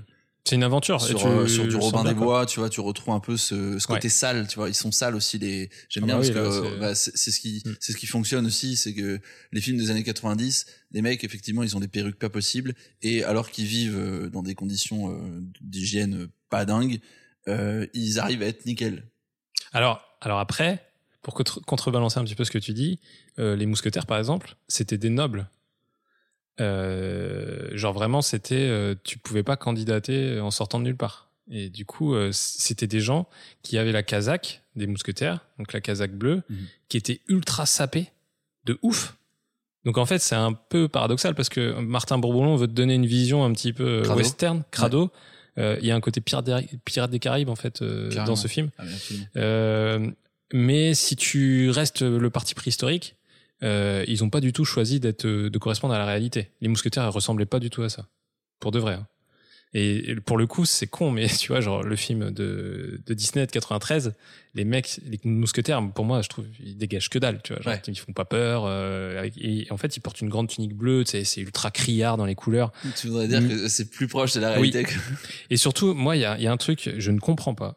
C'est 0.48 0.56
une 0.56 0.64
aventure 0.64 0.96
et 1.04 1.08
sur, 1.08 1.20
tu 1.20 1.28
euh, 1.28 1.48
sur 1.48 1.68
du 1.68 1.76
Robin 1.76 2.04
des. 2.04 2.14
Bois, 2.14 2.46
tu 2.46 2.60
vois, 2.60 2.70
tu 2.70 2.80
retrouves 2.80 3.14
un 3.14 3.20
peu 3.20 3.38
ce, 3.38 3.78
ce 3.80 3.86
côté 3.88 4.08
Ouais. 4.08 4.10
sale, 4.10 4.48
tu 4.48 4.56
vois. 4.56 4.70
Ils 4.70 4.74
sont 4.76 4.92
sales 4.92 5.16
aussi 5.16 5.38
les. 5.38 5.70
J'aime 5.90 6.04
Ah 6.06 6.08
bien 6.08 6.16
bah 6.20 6.22
parce 6.22 6.30
que 6.62 6.70
c'est- 6.70 6.80
bah, 6.80 6.96
c'est 6.96 7.32
ce 7.32 7.40
qui, 7.40 7.62
Mm. 7.66 7.72
c'est 7.80 7.92
ce 7.92 7.98
qui 7.98 8.06
fonctionne 8.08 8.46
aussi, 8.46 8.76
c'est 8.78 8.94
que 8.94 9.20
les 9.52 9.62
films 9.62 9.78
des 9.78 9.92
années 9.92 10.04
90, 10.04 10.66
les 10.92 11.02
mecs 11.02 11.24
effectivement, 11.24 11.64
ils 11.64 11.76
ont 11.76 11.80
des 11.80 11.88
perruques 11.88 12.20
pas 12.20 12.30
possibles 12.30 12.74
et 13.02 13.24
alors 13.24 13.52
qu'ils 13.52 13.66
vivent 13.66 13.98
euh, 13.98 14.30
dans 14.30 14.42
des 14.44 14.56
conditions 14.56 15.12
euh, 15.12 15.42
d'hygiène 15.62 16.28
pas 16.50 16.66
dingues, 16.66 17.00
euh, 17.48 17.86
ils 17.94 18.20
arrivent 18.20 18.42
à 18.44 18.48
être 18.48 18.66
nickel. 18.66 19.04
Alors, 19.74 20.02
alors 20.22 20.40
après, 20.40 20.84
pour 21.22 21.34
contre- 21.34 21.60
contrebalancer 21.66 22.20
un 22.20 22.24
petit 22.24 22.36
peu 22.36 22.46
ce 22.46 22.52
que 22.52 22.58
tu 22.58 22.74
dis, 22.74 23.00
euh, 23.38 23.56
les 23.56 23.66
mousquetaires, 23.66 24.06
par 24.06 24.18
exemple, 24.18 24.56
c'était 24.70 24.98
des 24.98 25.10
nobles. 25.10 25.50
Euh, 26.60 27.70
genre 27.74 27.94
vraiment, 27.94 28.22
c'était, 28.22 28.56
euh, 28.56 28.96
tu 29.04 29.18
pouvais 29.18 29.44
pas 29.44 29.56
candidater 29.58 30.40
en 30.40 30.52
sortant 30.52 30.80
de 30.80 30.86
nulle 30.86 30.98
part. 30.98 31.30
Et 31.50 31.70
du 31.70 31.86
coup, 31.86 32.14
euh, 32.14 32.30
c'était 32.34 32.88
des 32.88 33.00
gens 33.00 33.28
qui 33.62 33.78
avaient 33.78 33.92
la 33.94 34.04
casaque 34.04 34.64
des 34.76 34.86
mousquetaires, 34.88 35.46
donc 35.58 35.72
la 35.74 35.82
casaque 35.82 36.12
bleue, 36.14 36.44
Mhm. 36.50 36.58
qui 36.90 36.98
était 36.98 37.22
ultra 37.30 37.66
sapée, 37.66 38.12
de 38.66 38.78
ouf. 38.82 39.16
Donc 39.86 39.98
en 39.98 40.06
fait, 40.06 40.20
c'est 40.20 40.36
un 40.36 40.52
peu 40.52 40.90
paradoxal 40.90 41.34
parce 41.36 41.48
que 41.48 41.80
Martin 41.80 42.18
Bourboulon 42.18 42.58
veut 42.58 42.68
te 42.68 42.74
donner 42.74 42.96
une 42.96 43.06
vision 43.06 43.46
un 43.46 43.54
petit 43.54 43.72
peu 43.72 44.02
Crado. 44.04 44.18
western, 44.20 44.64
crado. 44.72 45.10
Euh, 45.58 45.78
Il 45.82 45.88
y 45.88 45.92
a 45.92 45.96
un 45.96 46.02
côté 46.02 46.20
pirate 46.20 46.46
des, 46.46 46.68
Pirates 46.84 47.10
des 47.10 47.20
Caraïbes 47.20 47.50
en 47.50 47.56
fait 47.56 47.82
euh, 47.82 48.10
dans 48.26 48.36
ce 48.36 48.48
film. 48.50 48.70
Ah. 48.78 48.84
Euh, 49.38 50.12
mais 50.54 50.94
si 50.94 51.16
tu 51.16 51.70
restes 51.70 52.02
le 52.02 52.30
parti 52.30 52.54
préhistorique, 52.54 53.16
euh, 53.64 54.04
ils 54.08 54.24
ont 54.24 54.30
pas 54.30 54.42
du 54.42 54.54
tout 54.54 54.66
choisi 54.66 55.00
d'être 55.00 55.26
de 55.28 55.58
correspondre 55.58 55.94
à 55.94 55.98
la 55.98 56.06
réalité. 56.06 56.52
Les 56.62 56.68
mousquetaires 56.68 57.04
ils 57.06 57.10
ressemblaient 57.10 57.46
pas 57.46 57.60
du 57.60 57.70
tout 57.70 57.84
à 57.84 57.90
ça, 57.90 58.08
pour 58.60 58.72
de 58.72 58.80
vrai. 58.80 58.94
hein. 58.96 59.08
Et 59.74 60.16
pour 60.26 60.38
le 60.38 60.48
coup, 60.48 60.64
c'est 60.66 60.88
con, 60.88 61.12
mais 61.12 61.28
tu 61.40 61.50
vois, 61.50 61.60
genre 61.60 61.84
le 61.84 61.96
film 61.98 62.32
de, 62.32 63.02
de 63.06 63.14
Disney 63.14 63.46
de 63.46 63.52
93, 63.52 64.14
les 64.56 64.64
mecs, 64.64 65.02
les 65.06 65.20
mousquetaires, 65.26 65.82
pour 65.94 66.06
moi, 66.06 66.22
je 66.22 66.30
trouve, 66.30 66.46
ils 66.64 66.78
dégagent 66.78 67.10
que 67.10 67.20
dalle, 67.20 67.42
tu 67.44 67.52
vois. 67.54 67.62
Genre, 67.62 67.74
Ouais. 67.74 67.82
Ils 67.88 68.00
font 68.00 68.14
pas 68.14 68.24
peur. 68.26 68.64
euh, 68.66 69.20
avec- 69.20 69.34
et 69.38 69.68
en 69.70 69.76
fait, 69.78 69.98
ils 69.98 70.00
portent 70.00 70.22
une 70.22 70.30
grande 70.30 70.48
tunique 70.48 70.74
bleue, 70.74 71.04
tu 71.04 71.12
sais, 71.12 71.26
c'est 71.26 71.42
ultra 71.42 71.70
criard 71.70 72.16
dans 72.16 72.26
les 72.26 72.34
couleurs. 72.34 72.72
Tu 72.96 73.08
voudrais 73.08 73.28
dire 73.28 73.42
Mm. 73.42 73.50
que 73.50 73.68
c'est 73.68 73.90
plus 73.90 74.08
proche 74.08 74.34
de 74.34 74.40
la 74.40 74.52
Oui. 74.60 74.72
réalité 74.72 74.84
que. 74.84 74.94
Et 75.50 75.58
surtout, 75.58 75.94
moi, 75.94 76.16
il 76.16 76.22
y 76.22 76.26
a, 76.26 76.40
y 76.40 76.48
a 76.48 76.52
un 76.52 76.58
truc, 76.58 76.90
je 76.98 77.12
ne 77.12 77.20
comprends 77.20 77.54
pas. 77.54 77.76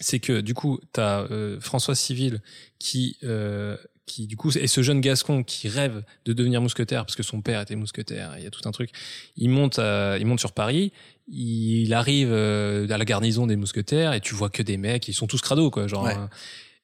C'est 0.00 0.20
que 0.20 0.40
du 0.42 0.52
coup, 0.54 0.78
tu 0.92 1.00
as 1.00 1.26
François 1.60 1.94
Civil 1.96 2.40
qui, 2.78 3.16
euh, 3.24 3.76
qui 4.08 4.26
du 4.26 4.36
coup 4.36 4.50
et 4.56 4.66
ce 4.66 4.82
jeune 4.82 5.00
Gascon 5.00 5.44
qui 5.44 5.68
rêve 5.68 6.02
de 6.24 6.32
devenir 6.32 6.60
mousquetaire 6.60 7.04
parce 7.04 7.14
que 7.14 7.22
son 7.22 7.40
père 7.42 7.60
était 7.60 7.76
mousquetaire, 7.76 8.34
il 8.38 8.42
y 8.42 8.46
a 8.46 8.50
tout 8.50 8.66
un 8.68 8.72
truc. 8.72 8.90
Il 9.36 9.50
monte, 9.50 9.78
à- 9.78 10.16
il 10.18 10.26
monte 10.26 10.40
sur 10.40 10.50
Paris, 10.52 10.92
il 11.28 11.92
arrive 11.94 12.30
euh, 12.32 12.88
à 12.88 12.98
la 12.98 13.04
garnison 13.04 13.46
des 13.46 13.56
mousquetaires 13.56 14.12
et 14.14 14.20
tu 14.20 14.34
vois 14.34 14.50
que 14.50 14.62
des 14.62 14.76
mecs, 14.76 15.06
ils 15.08 15.14
sont 15.14 15.26
tous 15.28 15.40
crado 15.40 15.70
quoi, 15.70 15.86
genre. 15.86 16.04
Ouais. 16.04 16.16
euh, 16.16 16.26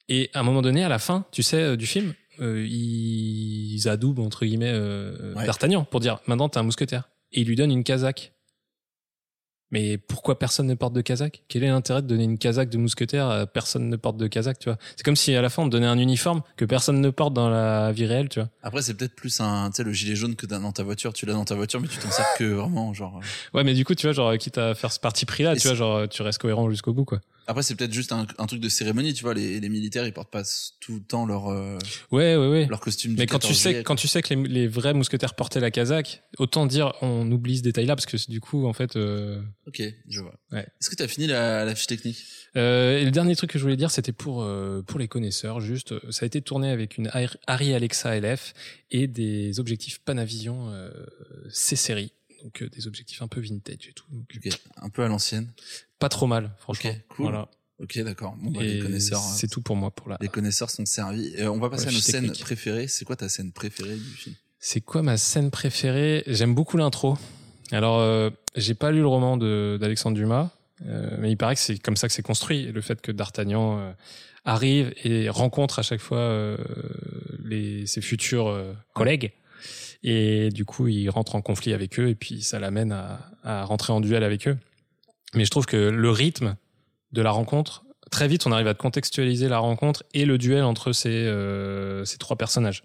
et 0.08 0.30
à 0.34 0.40
un 0.40 0.42
moment 0.42 0.60
donné, 0.62 0.84
à 0.84 0.88
la 0.88 0.98
fin, 0.98 1.24
tu 1.32 1.42
sais, 1.42 1.56
euh, 1.62 1.76
du 1.76 1.86
film, 1.86 2.12
euh, 2.40 2.66
ils 2.68 3.88
adoubent 3.88 4.18
entre 4.20 4.44
guillemets 4.44 4.70
euh, 4.72 5.34
Ouais. 5.34 5.46
D'Artagnan 5.46 5.84
pour 5.84 6.00
dire 6.00 6.18
maintenant 6.26 6.48
t'es 6.48 6.58
un 6.58 6.62
mousquetaire 6.62 7.08
et 7.32 7.40
il 7.40 7.46
lui 7.46 7.56
donne 7.56 7.70
une 7.72 7.84
casaque. 7.84 8.32
Mais 9.74 9.98
pourquoi 9.98 10.38
personne 10.38 10.68
ne 10.68 10.74
porte 10.74 10.92
de 10.92 11.00
casaque 11.00 11.42
Quel 11.48 11.64
est 11.64 11.68
l'intérêt 11.68 12.00
de 12.00 12.06
donner 12.06 12.22
une 12.22 12.38
casaque 12.38 12.70
de 12.70 12.78
mousquetaire 12.78 13.26
à 13.28 13.44
personne 13.44 13.88
ne 13.88 13.96
porte 13.96 14.16
de 14.16 14.28
casaque, 14.28 14.60
tu 14.60 14.68
vois? 14.68 14.78
C'est 14.94 15.02
comme 15.02 15.16
si 15.16 15.34
à 15.34 15.42
la 15.42 15.48
fin 15.50 15.64
on 15.64 15.66
te 15.66 15.72
donnait 15.72 15.88
un 15.88 15.98
uniforme 15.98 16.42
que 16.56 16.64
personne 16.64 17.00
ne 17.00 17.10
porte 17.10 17.34
dans 17.34 17.48
la 17.48 17.90
vie 17.90 18.06
réelle, 18.06 18.28
tu 18.28 18.38
vois. 18.38 18.48
Après, 18.62 18.82
c'est 18.82 18.94
peut-être 18.94 19.16
plus 19.16 19.40
un, 19.40 19.70
tu 19.70 19.78
sais, 19.78 19.82
le 19.82 19.92
gilet 19.92 20.14
jaune 20.14 20.36
que 20.36 20.46
dans 20.46 20.70
ta 20.70 20.84
voiture. 20.84 21.12
Tu 21.12 21.26
l'as 21.26 21.32
dans 21.32 21.44
ta 21.44 21.56
voiture, 21.56 21.80
mais 21.80 21.88
tu 21.88 21.98
t'en 21.98 22.10
sers 22.12 22.24
que 22.38 22.44
vraiment, 22.44 22.94
genre. 22.94 23.18
euh. 23.20 23.56
Ouais, 23.58 23.64
mais 23.64 23.74
du 23.74 23.84
coup, 23.84 23.96
tu 23.96 24.06
vois, 24.06 24.12
genre 24.12 24.38
quitte 24.38 24.58
à 24.58 24.76
faire 24.76 24.92
ce 24.92 25.00
parti 25.00 25.26
pris 25.26 25.42
là, 25.42 25.54
Et 25.54 25.58
tu 25.58 25.66
vois, 25.66 25.74
genre 25.76 26.08
tu 26.08 26.22
restes 26.22 26.40
cohérent 26.40 26.70
jusqu'au 26.70 26.92
bout, 26.92 27.04
quoi. 27.04 27.18
Après, 27.46 27.62
c'est 27.62 27.74
peut-être 27.74 27.92
juste 27.92 28.12
un, 28.12 28.26
un 28.38 28.46
truc 28.46 28.60
de 28.60 28.68
cérémonie, 28.68 29.12
tu 29.14 29.22
vois. 29.22 29.34
Les, 29.34 29.60
les 29.60 29.68
militaires, 29.68 30.06
ils 30.06 30.12
portent 30.12 30.30
pas 30.30 30.42
tout 30.80 30.94
le 30.94 31.02
temps 31.02 31.26
leur, 31.26 31.48
euh, 31.48 31.78
Ouais, 32.10 32.36
ouais, 32.36 32.48
ouais. 32.48 32.66
leur 32.66 32.80
costume. 32.80 33.12
du 33.14 33.18
Mais 33.18 33.26
quand 33.26 33.38
tu 33.38 33.48
14 33.48 33.58
sais, 33.58 33.70
juillet, 33.70 33.82
quand 33.84 33.96
tu 33.96 34.08
sais 34.08 34.22
que 34.22 34.32
les, 34.34 34.42
les 34.48 34.66
vrais 34.66 34.94
mousquetaires 34.94 35.34
portaient 35.34 35.60
la 35.60 35.70
casaque, 35.70 36.22
autant 36.38 36.66
dire 36.66 36.92
on 37.02 37.30
oublie 37.30 37.58
ce 37.58 37.62
détail-là 37.62 37.96
parce 37.96 38.06
que 38.06 38.16
du 38.30 38.40
coup, 38.40 38.66
en 38.66 38.72
fait. 38.72 38.96
Euh... 38.96 39.42
Ok, 39.66 39.82
je 40.08 40.20
vois. 40.20 40.34
Ouais. 40.52 40.60
Est-ce 40.80 40.90
que 40.90 40.96
t'as 40.96 41.08
fini 41.08 41.26
la, 41.26 41.64
la 41.64 41.74
fiche 41.74 41.86
technique? 41.86 42.24
Euh, 42.56 42.98
et 42.98 43.04
le 43.04 43.10
dernier 43.10 43.34
truc 43.36 43.50
que 43.50 43.58
je 43.58 43.64
voulais 43.64 43.76
dire, 43.76 43.90
c'était 43.90 44.12
pour 44.12 44.42
euh, 44.42 44.82
pour 44.82 44.98
les 44.98 45.08
connaisseurs. 45.08 45.60
Juste, 45.60 45.92
euh, 45.92 46.00
ça 46.10 46.24
a 46.24 46.26
été 46.26 46.40
tourné 46.40 46.70
avec 46.70 46.96
une 46.98 47.08
Ar- 47.12 47.36
Arri 47.46 47.74
Alexa 47.74 48.18
LF 48.18 48.54
et 48.90 49.06
des 49.08 49.58
objectifs 49.60 49.98
Panavision 50.04 50.68
euh, 50.70 50.90
C 51.50 51.74
série, 51.76 52.12
donc 52.44 52.62
euh, 52.62 52.68
des 52.68 52.86
objectifs 52.86 53.20
un 53.22 53.26
peu 53.28 53.40
vintage 53.40 53.88
et 53.88 53.92
tout. 53.92 54.04
Donc, 54.10 54.26
Ok, 54.36 54.48
un 54.76 54.88
peu 54.90 55.02
à 55.02 55.08
l'ancienne. 55.08 55.50
Pas 55.98 56.08
trop 56.08 56.26
mal, 56.28 56.52
franchement. 56.58 56.90
Ok, 56.90 57.00
cool. 57.08 57.24
Voilà. 57.24 57.48
Ok, 57.80 57.98
d'accord. 58.00 58.36
Bon, 58.38 58.52
bah, 58.52 58.62
les 58.62 58.78
connaisseurs, 58.78 59.18
c'est 59.20 59.48
tout 59.48 59.60
pour 59.60 59.74
moi 59.74 59.90
pour 59.90 60.08
la. 60.08 60.16
les 60.20 60.28
connaisseurs 60.28 60.70
sont 60.70 60.86
servis. 60.86 61.34
Et 61.36 61.48
on 61.48 61.58
va 61.58 61.68
passer 61.70 61.86
Ouais, 61.86 61.90
à 61.90 61.94
nos 61.94 61.98
scènes 61.98 62.22
technique. 62.26 62.42
préférées. 62.42 62.86
C'est 62.86 63.04
quoi 63.04 63.16
ta 63.16 63.28
scène 63.28 63.50
préférée 63.50 63.96
du 63.96 64.10
film? 64.10 64.36
C'est 64.60 64.80
quoi 64.80 65.02
ma 65.02 65.16
scène 65.16 65.50
préférée? 65.50 66.22
J'aime 66.28 66.54
beaucoup 66.54 66.76
l'intro. 66.76 67.18
Alors, 67.72 67.98
euh, 67.98 68.30
j'ai 68.54 68.74
pas 68.74 68.92
lu 68.92 69.00
le 69.00 69.06
roman 69.08 69.36
de 69.36 69.76
d'Alexandre 69.80 70.16
Dumas, 70.16 70.50
euh, 70.86 71.16
mais 71.18 71.30
il 71.32 71.36
paraît 71.36 71.54
que 71.56 71.60
c'est 71.60 71.78
comme 71.78 71.96
ça 71.96 72.06
que 72.06 72.14
c'est 72.14 72.22
construit. 72.22 72.70
Le 72.70 72.80
fait 72.80 73.00
que 73.00 73.10
D'Artagnan 73.10 73.78
euh, 73.80 73.92
arrive 74.44 74.94
et 75.02 75.28
rencontre 75.28 75.78
à 75.80 75.82
chaque 75.82 76.00
fois 76.00 76.18
euh, 76.18 76.56
les, 77.42 77.86
ses 77.86 78.00
futurs 78.02 78.48
euh, 78.48 78.72
collègues. 78.92 79.32
Et 80.06 80.50
du 80.50 80.64
coup, 80.66 80.86
il 80.86 81.08
rentre 81.08 81.34
en 81.34 81.40
conflit 81.40 81.72
avec 81.72 81.98
eux 81.98 82.08
et 82.08 82.14
puis 82.14 82.42
ça 82.42 82.58
l'amène 82.58 82.92
à, 82.92 83.30
à 83.42 83.64
rentrer 83.64 83.92
en 83.92 84.00
duel 84.00 84.22
avec 84.22 84.46
eux. 84.46 84.56
Mais 85.34 85.44
je 85.46 85.50
trouve 85.50 85.64
que 85.66 85.76
le 85.76 86.10
rythme 86.10 86.56
de 87.12 87.22
la 87.22 87.30
rencontre, 87.30 87.84
très 88.10 88.28
vite, 88.28 88.46
on 88.46 88.52
arrive 88.52 88.68
à 88.68 88.74
contextualiser 88.74 89.48
la 89.48 89.58
rencontre 89.58 90.04
et 90.12 90.26
le 90.26 90.36
duel 90.36 90.62
entre 90.62 90.92
ces, 90.92 91.08
euh, 91.08 92.04
ces 92.04 92.18
trois 92.18 92.36
personnages. 92.36 92.84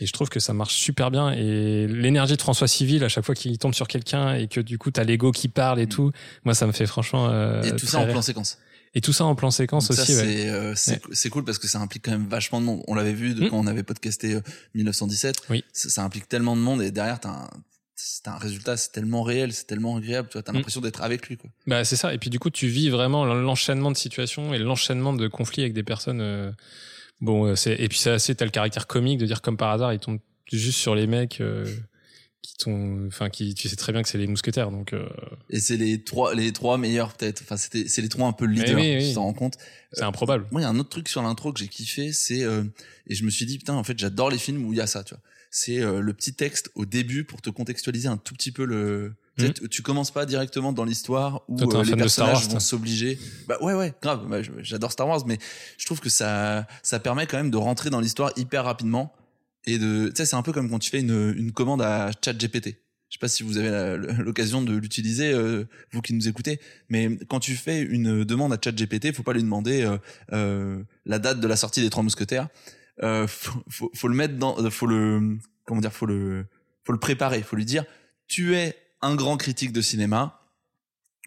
Et 0.00 0.06
je 0.06 0.12
trouve 0.12 0.28
que 0.28 0.38
ça 0.38 0.52
marche 0.52 0.76
super 0.76 1.10
bien. 1.10 1.32
Et 1.32 1.88
l'énergie 1.88 2.36
de 2.36 2.40
François 2.40 2.68
Civil, 2.68 3.02
à 3.02 3.08
chaque 3.08 3.24
fois 3.24 3.34
qu'il 3.34 3.58
tombe 3.58 3.74
sur 3.74 3.88
quelqu'un 3.88 4.34
et 4.36 4.46
que 4.46 4.60
du 4.60 4.78
coup, 4.78 4.92
t'as 4.92 5.02
l'ego 5.02 5.32
qui 5.32 5.48
parle 5.48 5.80
et 5.80 5.88
tout, 5.88 6.12
moi, 6.44 6.54
ça 6.54 6.68
me 6.68 6.72
fait 6.72 6.86
franchement. 6.86 7.28
euh, 7.30 7.62
Et 7.64 7.74
tout 7.74 7.86
ça 7.86 7.98
en 7.98 8.04
rire. 8.04 8.12
plan 8.12 8.22
séquence. 8.22 8.58
Et 8.94 9.00
tout 9.00 9.12
ça 9.12 9.24
en 9.24 9.34
plan 9.34 9.50
séquence 9.50 9.92
ça, 9.92 10.00
aussi, 10.02 10.12
ouais. 10.14 10.22
c'est 10.24 10.48
euh, 10.48 10.72
c'est 10.74 11.00
c'est 11.12 11.28
cool 11.30 11.44
parce 11.44 11.58
que 11.58 11.68
ça 11.68 11.78
implique 11.80 12.04
quand 12.04 12.10
même 12.12 12.26
vachement 12.28 12.60
de 12.60 12.66
monde. 12.66 12.82
On 12.88 12.94
l'avait 12.94 13.12
vu 13.12 13.34
de 13.34 13.44
Mm. 13.44 13.50
quand 13.50 13.58
on 13.58 13.66
avait 13.66 13.82
podcasté 13.82 14.34
euh, 14.34 14.40
1917. 14.74 15.36
Oui. 15.50 15.64
Ça, 15.72 15.88
ça 15.90 16.04
implique 16.04 16.28
tellement 16.28 16.56
de 16.56 16.60
monde 16.60 16.82
et 16.82 16.90
derrière 16.90 17.20
t'as 17.20 17.30
un 17.30 17.50
t'as 18.22 18.32
un 18.34 18.38
résultat, 18.38 18.76
c'est 18.76 18.92
tellement 18.92 19.22
réel, 19.24 19.52
c'est 19.52 19.66
tellement 19.66 19.96
agréable, 19.96 20.28
tu 20.28 20.34
vois, 20.34 20.42
t'as 20.44 20.52
Mm. 20.52 20.56
l'impression 20.56 20.80
d'être 20.80 21.02
avec 21.02 21.28
lui, 21.28 21.36
quoi. 21.36 21.50
Bah, 21.66 21.84
c'est 21.84 21.96
ça. 21.96 22.14
Et 22.14 22.18
puis 22.18 22.30
du 22.30 22.38
coup, 22.38 22.48
tu 22.50 22.68
vis 22.68 22.90
vraiment 22.90 23.24
l'enchaînement 23.24 23.90
de 23.90 23.96
situations 23.96 24.54
et 24.54 24.58
l'enchaînement 24.58 25.12
de 25.12 25.26
conflits 25.28 25.62
avec 25.62 25.72
des 25.74 25.82
personnes. 25.82 26.20
euh, 26.20 26.52
Bon, 27.20 27.46
euh, 27.46 27.56
c'est 27.56 27.74
et 27.74 27.88
puis 27.88 27.98
c'est 27.98 28.10
assez 28.10 28.34
t'as 28.36 28.44
le 28.44 28.52
caractère 28.52 28.86
comique 28.86 29.18
de 29.18 29.26
dire 29.26 29.42
comme 29.42 29.56
par 29.56 29.70
hasard, 29.72 29.92
ils 29.92 29.98
tombent 29.98 30.20
juste 30.52 30.78
sur 30.78 30.94
les 30.94 31.08
mecs 31.08 31.40
euh, 31.40 31.66
qui 32.48 32.56
t'ont, 32.64 33.06
enfin, 33.08 33.28
qui 33.28 33.54
tu 33.54 33.68
sais 33.68 33.76
très 33.76 33.92
bien 33.92 34.02
que 34.02 34.08
c'est 34.08 34.16
les 34.16 34.26
mousquetaires, 34.26 34.70
donc. 34.70 34.94
euh, 34.94 35.06
Et 35.50 35.60
c'est 35.60 35.76
les 35.76 36.02
trois, 36.02 36.34
les 36.34 36.50
trois 36.52 36.78
meilleurs 36.78 37.12
peut-être. 37.14 37.42
Enfin, 37.42 37.58
c'était, 37.58 37.86
c'est 37.88 38.00
les 38.00 38.08
trois 38.08 38.26
un 38.26 38.32
peu 38.32 38.46
leaders. 38.46 38.76
oui, 38.80 38.96
oui. 38.96 39.08
Tu 39.08 39.14
t'en 39.14 39.24
rends 39.24 39.34
compte. 39.34 39.58
C'est 39.92 40.02
improbable. 40.02 40.46
Moi, 40.50 40.62
il 40.62 40.64
y 40.64 40.66
a 40.66 40.70
un 40.70 40.78
autre 40.78 40.88
truc 40.88 41.08
sur 41.10 41.20
l'intro 41.22 41.52
que 41.52 41.58
j'ai 41.60 41.68
kiffé, 41.68 42.12
c'est 42.12 42.42
euh, 42.44 42.64
et 43.06 43.14
je 43.14 43.24
me 43.24 43.30
suis 43.30 43.44
dit 43.44 43.58
putain, 43.58 43.74
en 43.74 43.84
fait, 43.84 43.98
j'adore 43.98 44.30
les 44.30 44.38
films 44.38 44.64
où 44.64 44.72
il 44.72 44.76
y 44.76 44.80
a 44.80 44.86
ça, 44.86 45.04
tu 45.04 45.12
vois. 45.14 45.22
C'est 45.50 45.78
euh, 45.80 46.00
le 46.00 46.12
petit 46.14 46.32
texte 46.34 46.70
au 46.74 46.84
début 46.86 47.24
pour 47.24 47.42
te 47.42 47.50
contextualiser 47.50 48.08
un 48.08 48.16
tout 48.16 48.32
petit 48.34 48.52
peu 48.52 48.64
le. 48.64 49.12
Tu 49.36 49.44
sais, 49.46 49.52
Mhm. 49.60 49.68
tu- 49.68 49.82
commences 49.82 50.10
pas 50.10 50.24
directement 50.26 50.72
dans 50.72 50.84
l'histoire 50.84 51.42
où 51.48 51.56
Toi, 51.56 51.80
euh, 51.80 51.84
les 51.84 51.96
personnages 51.96 52.44
Wars, 52.46 52.52
vont 52.54 52.60
s'obliger. 52.60 53.18
Bah 53.46 53.56
ouais, 53.60 53.74
ouais, 53.74 53.94
grave. 54.02 54.26
Bah, 54.28 54.38
J'adore 54.62 54.90
Star 54.92 55.06
Wars, 55.06 55.24
mais 55.26 55.38
je 55.76 55.84
trouve 55.86 56.00
que 56.00 56.08
ça, 56.08 56.66
ça 56.82 56.98
permet 56.98 57.26
quand 57.26 57.36
même 57.36 57.50
de 57.50 57.56
rentrer 57.58 57.88
dans 57.90 58.00
l'histoire 58.00 58.32
hyper 58.36 58.64
rapidement 58.64 59.12
et 59.68 59.78
de. 59.78 60.08
Tu 60.08 60.16
sais, 60.16 60.24
c'est 60.24 60.36
un 60.36 60.42
peu 60.42 60.52
comme 60.52 60.70
quand 60.70 60.78
tu 60.78 60.90
fais 60.90 61.00
une, 61.00 61.34
une 61.36 61.52
commande 61.52 61.82
à 61.82 62.10
ChatGPT. 62.24 62.76
Je 63.10 63.14
sais 63.14 63.20
pas 63.20 63.28
si 63.28 63.42
vous 63.42 63.56
avez 63.56 63.96
l'occasion 64.18 64.60
de 64.60 64.76
l'utiliser, 64.76 65.32
euh, 65.32 65.64
vous 65.92 66.02
qui 66.02 66.12
nous 66.12 66.28
écoutez, 66.28 66.60
mais 66.90 67.18
quand 67.28 67.40
tu 67.40 67.54
fais 67.54 67.80
une 67.80 68.22
demande 68.22 68.52
à 68.52 68.58
ChatGPT, 68.62 69.14
faut 69.14 69.22
pas 69.22 69.32
lui 69.32 69.42
demander 69.42 69.82
euh, 69.82 69.96
euh, 70.32 70.82
la 71.06 71.18
date 71.18 71.40
de 71.40 71.46
la 71.46 71.56
sortie 71.56 71.80
des 71.80 71.88
Trois 71.88 72.02
Mousquetaires. 72.02 72.48
Euh, 73.02 73.26
faut, 73.26 73.62
faut, 73.70 73.90
faut 73.94 74.08
le 74.08 74.14
mettre 74.14 74.36
dans, 74.36 74.58
euh, 74.58 74.68
faut 74.68 74.86
le, 74.86 75.38
comment 75.64 75.80
dire, 75.80 75.92
faut 75.92 76.04
le, 76.04 76.46
faut 76.84 76.92
le 76.92 76.98
préparer. 76.98 77.42
Faut 77.42 77.56
lui 77.56 77.64
dire, 77.64 77.84
tu 78.26 78.56
es 78.56 78.76
un 79.00 79.14
grand 79.14 79.38
critique 79.38 79.72
de 79.72 79.80
cinéma. 79.80 80.42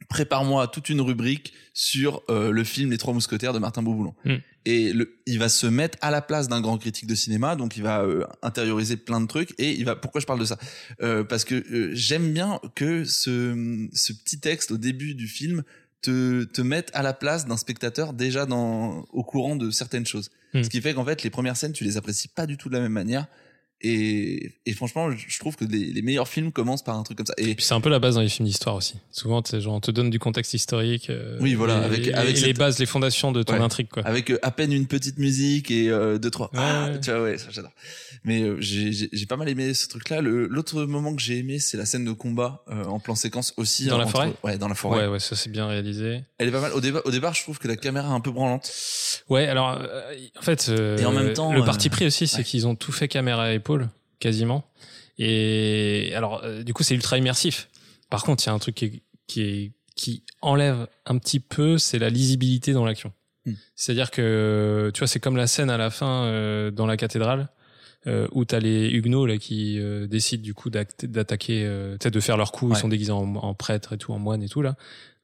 Prépare-moi 0.10 0.68
toute 0.68 0.90
une 0.90 1.02
rubrique 1.02 1.54
sur 1.74 2.24
le 2.28 2.64
film 2.64 2.90
Les 2.90 2.98
Trois 2.98 3.14
Mousquetaires 3.14 3.54
de 3.54 3.60
Martin 3.60 3.84
Beauboulon. 3.84 4.16
Mm. 4.26 4.36
Et 4.66 4.94
le, 4.94 5.18
il 5.26 5.40
va 5.40 5.50
se 5.50 5.66
mettre 5.66 5.98
à 6.02 6.12
la 6.12 6.22
place 6.22 6.48
d'un 6.48 6.62
grand 6.62 6.78
critique 6.78 7.08
de 7.08 7.16
cinéma, 7.16 7.56
donc 7.56 7.78
il 7.78 7.84
va 7.84 8.04
euh, 8.04 8.26
intérioriser 8.44 8.96
plein 8.96 9.20
de 9.20 9.26
trucs. 9.26 9.54
Et 9.58 9.72
il 9.72 9.86
va. 9.86 9.96
Pourquoi 9.96 10.22
je 10.22 10.28
parle 10.28 10.40
de 10.40 10.46
ça? 10.46 10.58
Euh, 11.02 11.24
Parce 11.24 11.46
que 11.46 11.56
euh, 11.56 11.90
j'aime 11.94 12.32
bien 12.32 12.60
que 12.76 13.04
ce, 13.04 13.88
ce 13.94 14.14
petit 14.14 14.40
texte 14.40 14.72
au 14.72 14.78
début 14.78 15.16
du 15.16 15.28
film 15.28 15.64
te, 16.02 16.44
te 16.44 16.62
mette 16.62 16.92
à 16.94 17.02
la 17.02 17.14
place 17.14 17.48
d'un 17.48 17.58
spectateur 17.58 18.14
déjà 18.14 18.46
dans, 18.46 19.06
au 19.12 19.24
courant 19.24 19.56
de 19.56 19.72
certaines 19.72 20.06
choses. 20.06 20.30
Hmm. 20.54 20.64
Ce 20.64 20.70
qui 20.70 20.82
fait 20.82 20.94
qu'en 20.94 21.06
fait, 21.06 21.24
les 21.24 21.30
premières 21.30 21.58
scènes, 21.58 21.74
tu 21.74 21.84
les 21.84 21.98
apprécies 21.98 22.28
pas 22.28 22.46
du 22.46 22.58
tout 22.58 22.70
de 22.70 22.76
la 22.76 22.82
même 22.82 22.92
manière. 22.92 23.28
Et, 23.84 24.54
et 24.66 24.74
franchement, 24.74 25.10
je 25.12 25.40
trouve 25.40 25.56
que 25.56 25.66
les, 25.66 25.86
les 25.86 26.02
meilleurs 26.02 26.28
films 26.28 26.52
commencent 26.52 26.84
par 26.84 26.98
un 26.98 27.04
truc 27.04 27.18
comme 27.18 27.26
ça. 27.26 27.34
Et 27.38 27.56
Puis 27.56 27.66
c'est 27.66 27.74
un 27.74 27.82
peu 27.82 27.90
la 27.90 28.00
base 28.00 28.16
dans 28.16 28.22
les 28.22 28.30
films 28.30 28.48
d'histoire 28.48 28.76
aussi. 28.76 28.96
Souvent, 29.12 29.42
genre, 29.52 29.74
on 29.74 29.80
te 29.80 29.92
donne 29.92 30.10
du 30.10 30.20
contexte 30.20 30.54
historique. 30.54 31.10
euh, 31.10 31.38
Oui, 31.42 31.54
voilà, 31.56 31.82
et- 31.82 31.86
avec- 31.86 32.08
avec 32.10 32.42
les 32.42 32.54
bases, 32.54 32.80
les 32.80 32.86
fondations 32.86 33.32
de 33.32 33.44
ton 33.44 33.54
Ouais. 33.54 33.60
intrigue, 33.60 33.88
quoi. 33.90 34.04
avec 34.06 34.30
euh, 34.30 34.40
à 34.44 34.52
peine 34.52 34.72
une 34.72 34.88
petite 34.88 35.18
musique 35.18 35.72
et 35.72 35.90
euh, 35.90 36.18
deux 36.18 36.30
trois. 36.30 36.48
Ouais, 36.54 36.60
Ah, 36.62 36.90
ouais. 36.92 37.00
tu 37.00 37.10
vois, 37.12 37.22
ouais, 37.24 37.38
ça, 37.38 37.48
j'adore. 37.52 37.72
Mais 38.24 38.42
euh, 38.44 38.58
j'ai 38.60 39.26
pas 39.28 39.38
mal 39.38 39.50
aimé 39.50 39.74
ce 39.74 39.88
truc-là. 39.88 40.22
L'autre 40.22 40.84
moment 40.84 41.16
que 41.16 41.22
j'ai 41.22 41.40
aimé, 41.40 41.58
c'est 41.60 41.78
la 41.78 41.86
scène 41.86 42.06
de 42.06 42.12
combat 42.12 42.64
euh, 42.70 42.84
en 42.86 43.00
plan 43.00 43.16
séquence 43.16 43.54
aussi. 43.58 43.86
Dans 43.86 43.98
la 43.98 44.04
entre- 44.04 44.12
forêt? 44.12 44.34
Ouais, 44.44 44.58
dans 44.58 44.68
la 44.68 44.76
forêt. 44.76 45.00
Ouais, 45.02 45.08
ouais, 45.08 45.20
ça 45.20 45.36
c'est 45.36 45.50
bien 45.52 45.66
réalisé. 45.68 46.22
Elle 46.38 46.50
est 46.50 46.52
pas 46.52 46.62
mal. 46.62 46.74
Au 46.74 46.82
départ, 46.82 47.02
au 47.06 47.12
départ, 47.12 47.34
je 47.34 47.42
trouve 47.42 47.58
que 47.58 47.68
la 47.68 47.76
caméra 47.78 48.10
est 48.10 48.16
un 48.16 48.20
peu 48.20 48.32
branlante. 48.32 48.72
Ouais, 49.30 49.48
alors, 49.48 49.80
euh, 49.82 50.02
en 50.38 50.42
fait, 50.42 50.68
euh, 50.70 50.98
Et 50.98 51.06
en 51.06 51.12
même 51.12 51.34
temps, 51.34 51.52
le 51.54 51.64
parti 51.64 51.90
pris 51.90 52.06
aussi, 52.06 52.28
c'est 52.28 52.44
qu'ils 52.44 52.68
ont 52.68 52.76
tout 52.76 52.92
fait 52.92 53.08
caméra 53.08 53.46
à 53.46 53.52
quasiment. 54.20 54.64
Et 55.18 56.12
alors, 56.16 56.42
euh, 56.44 56.64
du 56.64 56.74
coup, 56.74 56.84
c'est 56.84 56.96
ultra 56.96 57.18
immersif. 57.18 57.70
Par 58.10 58.24
contre, 58.24 58.44
il 58.44 58.48
y 58.48 58.50
a 58.50 58.54
un 58.54 58.60
truc 58.60 58.76
qui, 58.76 58.86
est- 58.86 59.02
qui, 59.28 59.42
est, 59.42 59.72
qui 59.96 60.24
enlève 60.42 60.88
un 61.06 61.18
petit 61.18 61.40
peu, 61.40 61.78
c'est 61.78 62.00
la 62.00 62.10
lisibilité 62.10 62.74
dans 62.74 62.86
l'action. 62.86 63.12
Hmm. 63.46 63.54
C'est-à-dire 63.76 64.12
que, 64.12 64.92
tu 64.94 65.00
vois, 65.00 65.08
c'est 65.08 65.20
comme 65.20 65.38
la 65.38 65.48
scène 65.48 65.70
à 65.70 65.78
la 65.78 65.90
fin 65.90 66.26
euh, 66.26 66.72
dans 66.72 66.86
la 66.86 66.98
cathédrale. 66.98 67.50
Euh, 68.08 68.28
où 68.32 68.46
t'as 68.46 68.58
les 68.60 68.90
huguenots 68.90 69.28
là 69.28 69.38
qui 69.38 69.78
euh, 69.80 70.08
décident 70.08 70.42
du 70.42 70.56
coup 70.56 70.72
d'attaquer, 70.72 71.64
euh, 71.64 71.98
de 72.00 72.20
faire 72.20 72.36
leur 72.36 72.52
coup, 72.52 72.70
Ouais. 72.70 72.76
ils 72.76 72.80
sont 72.80 72.88
déguisés 72.88 73.12
en, 73.12 73.36
en 73.36 73.54
prêtre 73.54 73.94
et 73.94 73.98
tout, 74.00 74.12
en 74.12 74.18
moine 74.18 74.42
et 74.42 74.50
tout 74.50 74.64
là. 74.64 74.76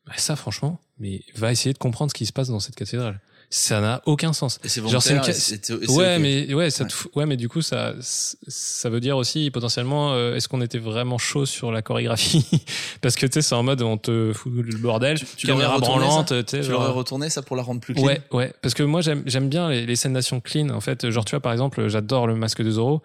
Bah, 0.06 0.14
ça, 0.18 0.36
franchement, 0.36 0.80
mais 1.00 1.24
va 1.34 1.52
essayer 1.52 1.74
de 1.74 1.80
comprendre 1.80 2.12
ce 2.12 2.16
qui 2.16 2.28
se 2.28 2.34
passe 2.34 2.50
dans 2.50 2.60
cette 2.60 2.76
cathédrale. 2.76 3.20
Ça 3.50 3.80
n'a 3.80 4.02
aucun 4.06 4.34
sens. 4.34 4.60
Et 4.66 4.68
c'est 4.68 4.82
Genre, 4.86 5.02
c'est 5.02 5.12
une 5.12 5.16
volontaire. 5.22 5.36
et 5.36 5.40
c'est- 5.40 5.66
c'est 5.66 5.90
Ouais, 5.92 6.20
mais 6.20 6.54
ouais, 6.54 6.70
ça 6.70 6.84
Ouais. 6.84 6.90
ouais, 7.16 7.26
mais 7.26 7.38
du 7.38 7.48
coup, 7.48 7.62
ça, 7.62 7.94
ça 8.02 8.90
veut 8.90 9.00
dire 9.00 9.16
aussi 9.16 9.52
potentiellement, 9.52 10.12
euh, 10.14 10.36
est-ce 10.36 10.50
qu'on 10.50 10.60
était 10.62 10.80
vraiment 10.80 11.18
chaud 11.18 11.46
sur 11.46 11.72
la 11.72 11.82
chorégraphie? 11.82 12.46
Parce 13.02 13.16
que 13.16 13.26
tu 13.26 13.34
sais, 13.34 13.42
c'est 13.42 13.56
en 13.56 13.64
mode 13.64 13.82
on 13.82 13.98
te 13.98 14.34
fout 14.34 14.52
le 14.54 14.78
bordel, 14.78 15.18
tu 15.38 15.48
l'aurais 15.48 15.62
caméra 15.64 15.80
branlante, 15.80 16.34
tu. 16.46 16.58
Tu 16.58 16.64
genre- 16.64 16.82
l'aurais 16.82 16.92
retourné 16.92 17.30
ça 17.30 17.42
pour 17.42 17.56
la 17.56 17.64
rendre 17.64 17.80
plus 17.80 17.94
clean? 17.94 18.04
Ouais, 18.04 18.22
ouais, 18.32 18.54
parce 18.62 18.74
que 18.74 18.84
moi 18.84 19.00
j'aime 19.02 19.24
j'aime 19.26 19.48
bien 19.48 19.70
les, 19.70 19.86
les 19.86 19.96
scènes 19.96 20.14
d'action 20.14 20.42
clean. 20.42 20.70
En 20.70 20.82
fait, 20.82 21.10
genre 21.10 21.24
tu 21.24 21.32
vois 21.32 21.40
par 21.42 21.54
exemple, 21.54 21.88
j'adore 21.88 22.28
le 22.28 22.36
masque 22.36 22.62
de 22.62 22.72
Zorro. 22.72 23.02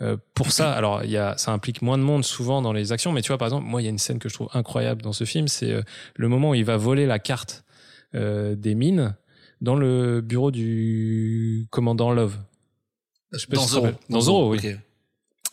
Euh, 0.00 0.16
pour 0.34 0.52
ça, 0.52 0.72
alors 0.78 1.04
il 1.04 1.10
y 1.10 1.18
a, 1.18 1.36
ça 1.36 1.52
implique 1.52 1.82
moins 1.82 1.98
de 1.98 2.02
monde 2.02 2.24
souvent 2.24 2.62
dans 2.62 2.72
les 2.72 2.92
actions, 2.92 3.12
mais 3.12 3.20
tu 3.20 3.28
vois 3.28 3.36
par 3.38 3.48
exemple, 3.48 3.66
moi 3.66 3.82
il 3.82 3.84
y 3.84 3.88
a 3.88 3.90
une 3.90 3.98
scène 3.98 4.18
que 4.18 4.30
je 4.30 4.34
trouve 4.34 4.48
incroyable 4.54 5.02
dans 5.02 5.12
ce 5.12 5.24
film, 5.24 5.48
c'est 5.48 5.70
euh, 5.70 5.82
le 6.16 6.28
moment 6.28 6.50
où 6.50 6.54
il 6.54 6.64
va 6.64 6.78
voler 6.78 7.04
la 7.04 7.18
carte 7.18 7.62
euh, 8.14 8.54
des 8.56 8.74
mines 8.74 9.14
dans 9.62 9.76
le 9.76 10.20
bureau 10.20 10.50
du 10.50 11.66
commandant 11.70 12.12
Love. 12.12 12.36
Je 13.32 13.38
sais 13.38 13.46
pas 13.46 13.56
Dans 13.56 13.62
si 13.62 13.68
Zoro. 13.70 13.88
Dans 14.10 14.20
Zoro, 14.20 14.50
oui. 14.50 14.60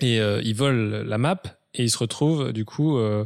Et 0.01 0.19
euh, 0.19 0.41
il 0.43 0.55
vole 0.55 1.05
la 1.07 1.17
map 1.17 1.41
et 1.73 1.83
il 1.83 1.89
se 1.89 1.97
retrouve, 1.97 2.51
du 2.51 2.65
coup, 2.65 2.97
euh, 2.97 3.25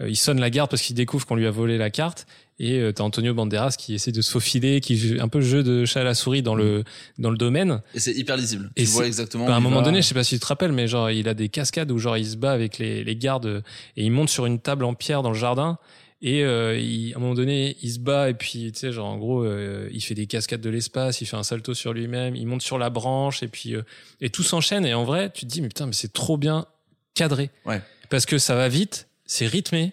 euh, 0.00 0.08
il 0.08 0.16
sonne 0.16 0.38
la 0.38 0.50
garde 0.50 0.70
parce 0.70 0.82
qu'il 0.82 0.94
découvre 0.94 1.26
qu'on 1.26 1.34
lui 1.34 1.46
a 1.46 1.50
volé 1.50 1.78
la 1.78 1.90
carte. 1.90 2.26
Et 2.60 2.78
euh, 2.78 2.92
t'as 2.92 3.04
Antonio 3.04 3.34
Banderas 3.34 3.76
qui 3.78 3.94
essaie 3.94 4.12
de 4.12 4.20
se 4.20 4.30
faufiler, 4.30 4.80
qui 4.80 4.96
joue 4.96 5.16
un 5.20 5.28
peu 5.28 5.38
le 5.38 5.44
jeu 5.44 5.62
de 5.62 5.84
chat 5.84 6.00
à 6.00 6.04
la 6.04 6.14
souris 6.14 6.42
dans 6.42 6.56
le 6.56 6.84
dans 7.18 7.30
le 7.30 7.38
domaine. 7.38 7.82
Et 7.94 8.00
c'est 8.00 8.12
hyper 8.12 8.36
lisible. 8.36 8.70
Et 8.76 8.84
tu 8.84 8.90
vois 8.90 9.06
exactement. 9.06 9.46
Bah, 9.46 9.54
à 9.54 9.56
un 9.56 9.60
moment 9.60 9.76
va. 9.78 9.82
donné, 9.82 10.02
je 10.02 10.08
sais 10.08 10.14
pas 10.14 10.24
si 10.24 10.34
tu 10.34 10.40
te 10.40 10.46
rappelles, 10.46 10.72
mais 10.72 10.88
genre 10.88 11.10
il 11.10 11.28
a 11.28 11.34
des 11.34 11.48
cascades 11.48 11.90
où 11.92 11.98
genre 11.98 12.16
il 12.16 12.26
se 12.26 12.36
bat 12.36 12.52
avec 12.52 12.78
les, 12.78 13.04
les 13.04 13.16
gardes 13.16 13.62
et 13.96 14.04
il 14.04 14.10
monte 14.10 14.28
sur 14.28 14.44
une 14.44 14.58
table 14.58 14.84
en 14.84 14.94
pierre 14.94 15.22
dans 15.22 15.30
le 15.30 15.38
jardin. 15.38 15.78
Et 16.20 16.42
euh, 16.42 16.76
il, 16.76 17.12
à 17.14 17.16
un 17.16 17.20
moment 17.20 17.34
donné, 17.34 17.76
il 17.80 17.92
se 17.92 18.00
bat 18.00 18.28
et 18.28 18.34
puis 18.34 18.72
tu 18.72 18.78
sais 18.80 18.90
genre 18.92 19.06
en 19.06 19.18
gros, 19.18 19.44
euh, 19.44 19.88
il 19.92 20.00
fait 20.02 20.14
des 20.16 20.26
cascades 20.26 20.60
de 20.60 20.68
l'espace, 20.70 21.20
il 21.20 21.26
fait 21.26 21.36
un 21.36 21.44
salto 21.44 21.74
sur 21.74 21.92
lui-même, 21.92 22.34
il 22.34 22.46
monte 22.46 22.62
sur 22.62 22.76
la 22.76 22.90
branche 22.90 23.42
et 23.44 23.48
puis 23.48 23.74
euh, 23.76 23.82
et 24.20 24.28
tout 24.28 24.42
s'enchaîne. 24.42 24.84
Et 24.84 24.94
en 24.94 25.04
vrai, 25.04 25.30
tu 25.32 25.46
te 25.46 25.50
dis 25.50 25.62
mais 25.62 25.68
putain, 25.68 25.86
mais 25.86 25.92
c'est 25.92 26.12
trop 26.12 26.36
bien 26.36 26.66
cadré. 27.14 27.50
Ouais. 27.66 27.80
Parce 28.10 28.26
que 28.26 28.38
ça 28.38 28.56
va 28.56 28.68
vite, 28.68 29.06
c'est 29.26 29.46
rythmé 29.46 29.92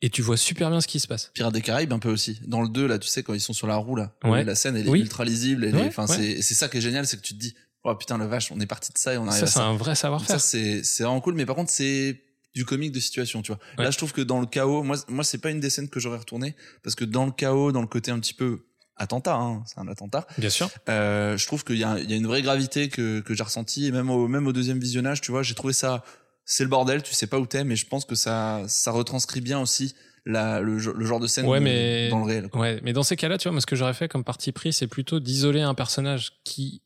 et 0.00 0.10
tu 0.10 0.22
vois 0.22 0.36
super 0.36 0.70
bien 0.70 0.80
ce 0.80 0.86
qui 0.86 1.00
se 1.00 1.08
passe. 1.08 1.32
Pirates 1.34 1.54
des 1.54 1.62
Caraïbes 1.62 1.92
un 1.92 1.98
peu 1.98 2.10
aussi. 2.10 2.38
Dans 2.46 2.62
le 2.62 2.68
2 2.68 2.86
là, 2.86 2.98
tu 3.00 3.08
sais 3.08 3.24
quand 3.24 3.34
ils 3.34 3.40
sont 3.40 3.52
sur 3.54 3.66
la 3.66 3.76
roue 3.76 3.96
là, 3.96 4.12
Ouais. 4.22 4.44
la 4.44 4.54
scène 4.54 4.76
elle 4.76 4.86
est 4.86 4.90
Oui. 4.90 5.00
ultra 5.00 5.24
lisible. 5.24 5.64
elle 5.64 5.74
est- 5.74 5.78
Ouais, 5.78 5.86
Enfin 5.88 6.06
ouais. 6.06 6.16
c'est 6.16 6.42
c'est 6.42 6.54
ça 6.54 6.68
qui 6.68 6.76
est 6.76 6.80
génial, 6.82 7.04
c'est 7.06 7.16
que 7.16 7.22
tu 7.22 7.34
te 7.34 7.40
dis 7.40 7.54
oh 7.82 7.94
putain 7.96 8.16
la 8.16 8.26
vache, 8.28 8.52
on 8.52 8.60
est 8.60 8.66
parti 8.66 8.92
de 8.92 8.98
ça 8.98 9.12
et 9.14 9.18
on 9.18 9.26
arrive 9.26 9.40
Ça 9.40 9.44
à 9.44 9.46
c'est 9.48 9.52
ça. 9.54 9.64
un 9.64 9.76
vrai 9.76 9.96
savoir-faire. 9.96 10.38
Ça 10.38 10.38
c'est 10.38 10.84
c'est 10.84 11.02
vraiment 11.02 11.20
cool, 11.20 11.34
mais 11.34 11.46
par 11.46 11.56
contre 11.56 11.70
c'est 11.72 12.20
du 12.54 12.64
comique 12.64 12.92
de 12.92 13.00
situation, 13.00 13.42
tu 13.42 13.52
vois. 13.52 13.60
Ouais. 13.78 13.84
Là 13.84 13.90
je 13.90 13.96
trouve 13.98 14.12
que 14.12 14.20
dans 14.20 14.40
le 14.40 14.46
chaos, 14.46 14.82
moi 14.82 14.96
moi 15.08 15.24
c'est 15.24 15.38
pas 15.38 15.50
une 15.50 15.60
des 15.60 15.70
scènes 15.70 15.88
que 15.88 15.98
j'aurais 16.00 16.18
retourné 16.18 16.54
parce 16.82 16.94
que 16.94 17.04
dans 17.04 17.26
le 17.26 17.32
chaos, 17.32 17.72
dans 17.72 17.80
le 17.80 17.86
côté 17.88 18.10
un 18.10 18.18
petit 18.20 18.34
peu 18.34 18.64
attentat, 18.96 19.34
hein, 19.34 19.64
c'est 19.66 19.78
un 19.80 19.88
attentat. 19.88 20.26
Bien 20.38 20.50
sûr. 20.50 20.70
Euh, 20.88 21.36
je 21.36 21.46
trouve 21.46 21.64
qu'il 21.64 21.76
y 21.78 21.84
a, 21.84 21.98
il 21.98 22.08
y 22.08 22.14
a 22.14 22.16
une 22.16 22.26
vraie 22.28 22.42
gravité 22.42 22.88
que, 22.88 23.18
que 23.20 23.34
j'ai 23.34 23.42
ressenti 23.42 23.86
et 23.86 23.90
même 23.90 24.08
au, 24.08 24.28
même 24.28 24.46
au 24.46 24.52
deuxième 24.52 24.78
visionnage, 24.78 25.20
tu 25.20 25.32
vois, 25.32 25.42
j'ai 25.42 25.54
trouvé 25.54 25.72
ça, 25.72 26.04
c'est 26.44 26.62
le 26.62 26.70
bordel, 26.70 27.02
tu 27.02 27.12
sais 27.12 27.26
pas 27.26 27.40
où 27.40 27.46
t'es, 27.46 27.64
mais 27.64 27.74
je 27.74 27.86
pense 27.86 28.04
que 28.04 28.14
ça, 28.14 28.62
ça 28.68 28.92
retranscrit 28.92 29.40
bien 29.40 29.58
aussi 29.58 29.94
la, 30.26 30.60
le, 30.60 30.78
ge- 30.78 30.92
le 30.94 31.04
genre 31.04 31.18
de 31.18 31.26
scène 31.26 31.46
Ouais, 31.46 31.58
mais- 31.58 32.08
dans 32.08 32.20
le 32.20 32.24
réel. 32.26 32.48
quoi. 32.48 32.60
Ouais, 32.60 32.80
mais 32.84 32.92
dans 32.92 33.02
ces 33.02 33.16
cas-là, 33.16 33.36
tu 33.36 33.48
vois, 33.48 33.52
moi, 33.52 33.60
ce 33.60 33.66
que 33.66 33.74
j'aurais 33.74 33.94
fait 33.94 34.06
comme 34.08 34.22
parti 34.22 34.52
pris, 34.52 34.72
c'est 34.72 34.86
plutôt 34.86 35.18
d'isoler 35.18 35.60
un 35.62 35.74
personnage 35.74 36.32
qui, 36.44 36.80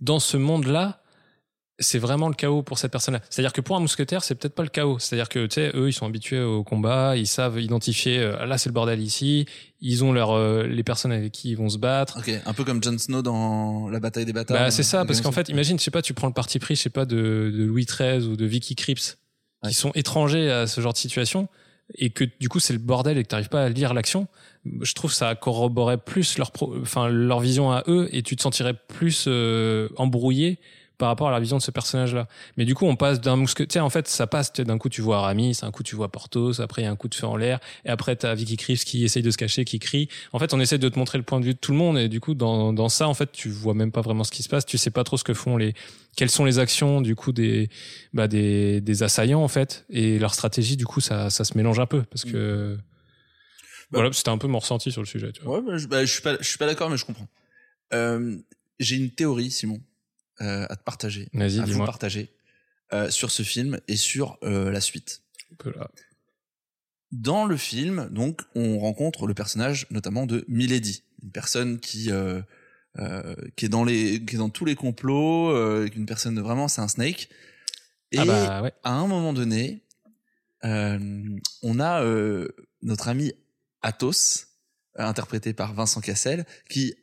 dans 0.00 0.20
ce 0.20 0.36
monde-là, 0.36 1.02
c'est 1.80 1.98
vraiment 1.98 2.28
le 2.28 2.34
chaos 2.34 2.62
pour 2.62 2.78
cette 2.78 2.90
personne-là. 2.90 3.20
C'est-à-dire 3.30 3.52
que 3.52 3.60
pour 3.60 3.76
un 3.76 3.80
mousquetaire, 3.80 4.24
c'est 4.24 4.34
peut-être 4.34 4.54
pas 4.54 4.64
le 4.64 4.68
chaos. 4.68 4.98
C'est-à-dire 4.98 5.28
que, 5.28 5.46
tu 5.46 5.54
sais, 5.54 5.70
eux, 5.74 5.88
ils 5.88 5.92
sont 5.92 6.06
habitués 6.06 6.40
au 6.40 6.64
combat, 6.64 7.16
ils 7.16 7.26
savent 7.26 7.60
identifier, 7.60 8.18
euh, 8.18 8.46
là, 8.46 8.58
c'est 8.58 8.68
le 8.68 8.72
bordel 8.72 9.00
ici, 9.00 9.46
ils 9.80 10.02
ont 10.02 10.12
leur, 10.12 10.32
euh, 10.32 10.64
les 10.66 10.82
personnes 10.82 11.12
avec 11.12 11.30
qui 11.32 11.50
ils 11.50 11.56
vont 11.56 11.68
se 11.68 11.78
battre. 11.78 12.18
Ok, 12.18 12.30
un 12.44 12.52
peu 12.52 12.64
comme 12.64 12.82
Jon 12.82 12.98
Snow 12.98 13.22
dans 13.22 13.88
la 13.88 14.00
bataille 14.00 14.24
des 14.24 14.32
bâtards. 14.32 14.56
Bah, 14.56 14.70
c'est 14.72 14.82
ça, 14.82 15.02
euh, 15.02 15.04
parce 15.04 15.20
qu'en 15.20 15.30
fait, 15.32 15.48
imagine, 15.50 15.78
je 15.78 15.84
sais 15.84 15.90
pas, 15.92 16.02
tu 16.02 16.14
prends 16.14 16.26
le 16.26 16.32
parti 16.32 16.58
pris, 16.58 16.74
je 16.74 16.82
sais 16.82 16.90
pas, 16.90 17.04
de, 17.04 17.52
de 17.56 17.64
Louis 17.64 17.86
XIII 17.86 18.24
ou 18.26 18.36
de 18.36 18.44
Vicky 18.44 18.74
Cripps, 18.74 19.16
Ouais. 19.64 19.70
qui 19.70 19.74
sont 19.74 19.90
étrangers 19.96 20.50
à 20.52 20.66
ce 20.68 20.80
genre 20.80 20.92
de 20.92 20.98
situation, 20.98 21.48
et 21.96 22.10
que 22.10 22.24
du 22.40 22.48
coup, 22.48 22.60
c'est 22.60 22.72
le 22.72 22.78
bordel 22.78 23.18
et 23.18 23.22
que 23.24 23.28
t'arrives 23.28 23.48
pas 23.48 23.64
à 23.64 23.68
lire 23.68 23.92
l'action. 23.94 24.28
Je 24.82 24.92
trouve 24.94 25.10
que 25.10 25.16
ça 25.16 25.34
corroborait 25.34 25.98
plus 25.98 26.38
leur, 26.38 26.50
pro- 26.52 26.76
enfin, 26.80 27.08
leur 27.08 27.40
vision 27.40 27.70
à 27.72 27.82
eux, 27.88 28.08
et 28.12 28.22
tu 28.22 28.36
te 28.36 28.42
sentirais 28.42 28.74
plus 28.74 29.24
euh, 29.26 29.88
embrouillé 29.96 30.58
par 30.98 31.08
rapport 31.08 31.28
à 31.28 31.30
la 31.30 31.40
vision 31.40 31.56
de 31.56 31.62
ce 31.62 31.70
personnage-là. 31.70 32.26
Mais 32.56 32.64
du 32.64 32.74
coup, 32.74 32.84
on 32.84 32.96
passe 32.96 33.20
d'un 33.20 33.36
mousquetaire, 33.36 33.84
en 33.84 33.90
fait, 33.90 34.08
ça 34.08 34.26
passe, 34.26 34.52
d'un 34.52 34.78
coup, 34.78 34.88
tu 34.88 35.00
vois 35.00 35.18
Aramis, 35.18 35.58
un 35.62 35.70
coup, 35.70 35.82
tu 35.82 35.96
vois 35.96 36.10
Porthos, 36.10 36.60
après, 36.60 36.82
il 36.82 36.84
y 36.84 36.88
a 36.88 36.90
un 36.90 36.96
coup 36.96 37.08
de 37.08 37.14
feu 37.14 37.26
en 37.26 37.36
l'air, 37.36 37.60
et 37.84 37.88
après, 37.88 38.16
t'as 38.16 38.34
Vicky 38.34 38.56
Cripps 38.56 38.84
qui 38.84 39.04
essaye 39.04 39.22
de 39.22 39.30
se 39.30 39.38
cacher, 39.38 39.64
qui 39.64 39.78
crie. 39.78 40.08
En 40.32 40.38
fait, 40.38 40.52
on 40.52 40.60
essaie 40.60 40.78
de 40.78 40.88
te 40.88 40.98
montrer 40.98 41.18
le 41.18 41.24
point 41.24 41.40
de 41.40 41.44
vue 41.44 41.54
de 41.54 41.58
tout 41.58 41.72
le 41.72 41.78
monde, 41.78 41.96
et 41.96 42.08
du 42.08 42.20
coup, 42.20 42.34
dans, 42.34 42.72
dans 42.72 42.88
ça, 42.88 43.08
en 43.08 43.14
fait, 43.14 43.30
tu 43.32 43.48
vois 43.48 43.74
même 43.74 43.92
pas 43.92 44.00
vraiment 44.00 44.24
ce 44.24 44.32
qui 44.32 44.42
se 44.42 44.48
passe, 44.48 44.66
tu 44.66 44.76
sais 44.76 44.90
pas 44.90 45.04
trop 45.04 45.16
ce 45.16 45.24
que 45.24 45.34
font 45.34 45.56
les, 45.56 45.74
quelles 46.16 46.30
sont 46.30 46.44
les 46.44 46.58
actions, 46.58 47.00
du 47.00 47.14
coup, 47.14 47.32
des, 47.32 47.70
bah, 48.12 48.26
des, 48.26 48.80
des 48.80 49.02
assaillants, 49.04 49.42
en 49.42 49.48
fait, 49.48 49.86
et 49.90 50.18
leur 50.18 50.34
stratégie, 50.34 50.76
du 50.76 50.84
coup, 50.84 51.00
ça, 51.00 51.30
ça 51.30 51.44
se 51.44 51.56
mélange 51.56 51.78
un 51.78 51.86
peu, 51.86 52.02
parce 52.02 52.24
que, 52.24 52.76
voilà, 53.90 54.12
c'était 54.12 54.30
un 54.30 54.38
peu 54.38 54.48
mon 54.48 54.58
ressenti 54.58 54.90
sur 54.90 55.00
le 55.00 55.06
sujet, 55.06 55.32
tu 55.32 55.42
vois. 55.42 55.60
Ouais, 55.60 55.64
bah, 55.64 55.78
je, 55.78 55.86
bah, 55.86 56.04
je 56.04 56.12
suis 56.12 56.22
pas, 56.22 56.36
je 56.40 56.48
suis 56.48 56.58
pas 56.58 56.66
d'accord, 56.66 56.90
mais 56.90 56.96
je 56.96 57.04
comprends. 57.04 57.28
Euh, 57.94 58.36
j'ai 58.80 58.96
une 58.96 59.10
théorie, 59.10 59.50
Simon, 59.50 59.80
euh, 60.40 60.66
à 60.68 60.76
te 60.76 60.82
partager, 60.82 61.28
Vas-y, 61.32 61.60
à 61.60 61.64
vous 61.64 61.84
partager 61.84 62.32
euh, 62.92 63.10
sur 63.10 63.30
ce 63.30 63.42
film 63.42 63.80
et 63.88 63.96
sur 63.96 64.38
euh, 64.42 64.70
la 64.70 64.80
suite. 64.80 65.22
Dans 67.10 67.46
le 67.46 67.56
film, 67.56 68.08
donc, 68.10 68.42
on 68.54 68.78
rencontre 68.78 69.26
le 69.26 69.34
personnage 69.34 69.86
notamment 69.90 70.26
de 70.26 70.44
Milady, 70.48 71.04
une 71.22 71.30
personne 71.30 71.80
qui 71.80 72.10
euh, 72.10 72.42
euh, 72.98 73.34
qui 73.56 73.64
est 73.64 73.68
dans 73.68 73.84
les 73.84 74.24
qui 74.24 74.34
est 74.34 74.38
dans 74.38 74.50
tous 74.50 74.64
les 74.64 74.74
complots, 74.74 75.50
euh, 75.50 75.88
une 75.94 76.06
personne 76.06 76.34
de 76.34 76.40
vraiment 76.40 76.68
c'est 76.68 76.80
un 76.80 76.88
snake. 76.88 77.28
Et 78.12 78.18
Ah 78.18 78.24
bah, 78.24 78.62
ouais. 78.62 78.72
à 78.84 78.92
un 78.92 79.06
moment 79.06 79.32
donné, 79.32 79.82
euh, 80.64 81.38
on 81.62 81.80
a 81.80 82.02
euh, 82.02 82.48
notre 82.82 83.08
ami 83.08 83.32
Athos, 83.82 84.46
interprété 84.96 85.52
par 85.52 85.74
Vincent 85.74 86.00
Cassel, 86.00 86.44
qui 86.68 86.94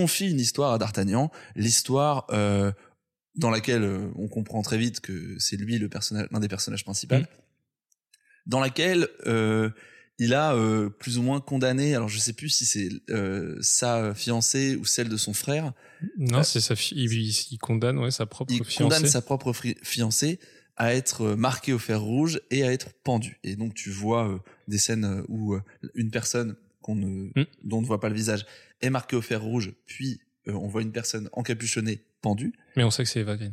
confie 0.00 0.28
une 0.30 0.40
histoire 0.40 0.72
à 0.72 0.78
D'Artagnan, 0.78 1.30
l'histoire 1.56 2.26
euh, 2.30 2.70
dans 3.34 3.50
laquelle 3.50 3.82
euh, 3.82 4.08
on 4.16 4.28
comprend 4.28 4.62
très 4.62 4.78
vite 4.78 5.00
que 5.00 5.36
c'est 5.38 5.56
lui 5.56 5.78
le 5.78 5.88
personnage, 5.88 6.26
l'un 6.32 6.40
des 6.40 6.48
personnages 6.56 6.84
principaux, 6.84 7.16
Mm. 7.16 7.26
dans 8.46 8.60
laquelle 8.60 9.08
euh, 9.26 9.70
il 10.18 10.32
a 10.34 10.54
euh, 10.54 10.88
plus 10.88 11.18
ou 11.18 11.22
moins 11.22 11.40
condamné, 11.40 11.94
alors 11.94 12.08
je 12.08 12.18
sais 12.18 12.32
plus 12.32 12.48
si 12.48 12.64
c'est 12.64 12.88
euh, 13.10 13.56
sa 13.60 14.14
fiancée 14.14 14.76
ou 14.76 14.84
celle 14.84 15.08
de 15.08 15.16
son 15.16 15.34
frère, 15.34 15.72
Non, 16.18 16.38
Euh, 16.38 16.42
c'est 16.42 16.60
sa 16.60 16.76
fi- 16.76 16.94
il, 16.96 17.58
condamne, 17.58 17.98
ouais, 17.98 18.10
sa 18.10 18.26
propre 18.26 18.52
il 18.52 18.64
fiancée. 18.64 18.82
condamne 18.82 19.06
sa 19.06 19.20
propre 19.22 19.52
fri- 19.52 19.76
fiancée 19.82 20.38
à 20.76 20.94
être 20.94 21.22
euh, 21.22 21.36
marqué 21.36 21.72
au 21.72 21.78
fer 21.78 22.00
rouge 22.00 22.40
et 22.50 22.62
à 22.66 22.72
être 22.72 22.88
pendu. 23.04 23.38
Et 23.44 23.56
donc 23.56 23.74
tu 23.74 23.90
vois 23.90 24.42
des 24.68 24.78
scènes 24.78 25.22
où 25.28 25.56
une 25.94 26.10
personne 26.10 26.56
qu'on 26.86 26.94
ne, 26.94 27.30
Mm. 27.34 27.44
dont 27.64 27.78
on 27.78 27.82
ne 27.82 27.86
voit 27.86 28.00
pas 28.00 28.08
le 28.08 28.14
visage 28.14 28.46
est 28.80 28.90
marquée 28.90 29.16
au 29.16 29.22
fer 29.22 29.42
rouge, 29.42 29.72
puis 29.86 30.20
euh, 30.48 30.52
on 30.52 30.68
voit 30.68 30.82
une 30.82 30.92
personne 30.92 31.28
encapuchonnée 31.32 31.98
pendue, 32.22 32.52
Mais 32.76 32.84
on 32.84 32.90
sait 32.90 33.02
que 33.02 33.08
c'est 33.10 33.20
Eva 33.20 33.36
Green. 33.36 33.52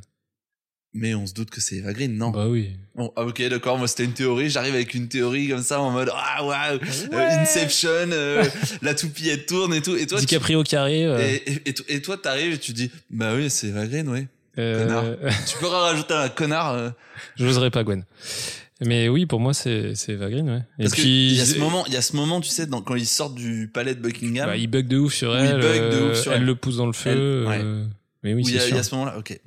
mais 0.93 1.15
on 1.15 1.25
se 1.25 1.33
doute 1.33 1.49
que 1.49 1.59
c'est 1.59 1.77
Eva 1.77 1.91
Green, 1.93 2.15
non 2.15 2.29
Bah 2.29 2.47
oui. 2.47 2.69
Bon, 2.95 3.11
ah, 3.15 3.23
ok, 3.25 3.41
d'accord, 3.49 3.79
moi 3.79 3.87
c'était 3.87 4.05
une 4.05 4.13
théorie, 4.13 4.49
j'arrive 4.51 4.75
avec 4.75 4.93
une 4.93 5.07
théorie 5.07 5.47
comme 5.49 5.63
ça 5.63 5.81
en 5.81 5.89
mode 5.89 6.11
ah 6.13 6.45
waouh, 6.45 6.79
euh, 7.13 7.41
Inception, 7.41 7.89
euh, 8.11 8.43
la 8.83 8.93
toupie 8.93 9.29
elle 9.29 9.45
tourne 9.47 9.73
et 9.73 9.81
tout, 9.81 9.95
et 9.95 10.05
toi 10.05 10.19
tu- 10.19 10.25
DiCaprio 10.27 10.61
qui 10.63 10.75
arrive. 10.75 11.09
euh, 11.09 11.19
et, 11.19 11.51
et, 11.51 11.69
et 11.69 11.95
et 11.95 12.01
toi 12.01 12.17
t'arrives 12.17 12.53
et 12.53 12.59
tu 12.59 12.73
dis 12.73 12.91
bah 13.09 13.33
oui 13.35 13.49
c'est 13.49 13.67
Eva 13.69 13.87
Green, 13.87 14.07
oui. 14.07 14.27
Euh, 14.57 15.15
Tu 15.47 15.57
peux 15.57 15.67
rajouter 15.67 16.13
un 16.13 16.29
connard. 16.29 16.73
euh, 16.73 16.89
J'oserais 17.35 17.71
pas 17.71 17.83
Gwen. 17.83 18.03
Mais 18.81 19.07
oui, 19.07 19.25
pour 19.25 19.39
moi, 19.39 19.53
c'est 19.53 19.95
c'est 19.95 20.13
Eva 20.13 20.29
Green, 20.29 20.49
ouais. 20.49 20.61
Et 20.79 20.83
Parce 20.83 20.93
puis, 20.93 21.03
qu'il 21.03 21.33
y 21.37 21.41
a 21.41 21.45
ce 21.45 21.57
moment, 21.59 21.85
il 21.87 21.93
y 21.93 21.97
a 21.97 22.01
ce 22.01 22.15
moment, 22.15 22.41
tu 22.41 22.49
sais, 22.49 22.65
dans- 22.65 22.81
quand 22.81 22.95
ils 22.95 23.05
sortent 23.05 23.35
du 23.35 23.69
palais 23.73 23.95
de 23.95 24.01
Buckingham, 24.01 24.47
bah, 24.47 24.57
il 24.57 24.67
bug 24.67 24.87
de 24.87 24.97
ouf 24.97 25.13
sur 25.13 25.35
elle. 25.35 25.45
il 25.45 25.61
bug 25.61 25.81
de 25.91 25.95
euh, 25.95 26.11
ouf 26.11 26.17
sur 26.21 26.33
elle 26.33 26.39
elle. 26.41 26.45
le 26.45 26.55
pousse 26.55 26.77
dans 26.77 26.87
le 26.87 26.93
feu. 26.93 27.11
Elle- 27.11 27.47
ouais. 27.47 27.61
euh, 27.63 27.85
mais 28.23 28.33
oui, 28.33 28.41
il 28.45 28.49
c'est 28.51 28.59
a, 28.59 28.63
il 28.63 28.65
y 28.65 28.69
sûr. 28.69 28.77
a 28.77 28.83
ce 28.83 28.95
moment-là. 28.95 29.17
Ok. 29.17 29.39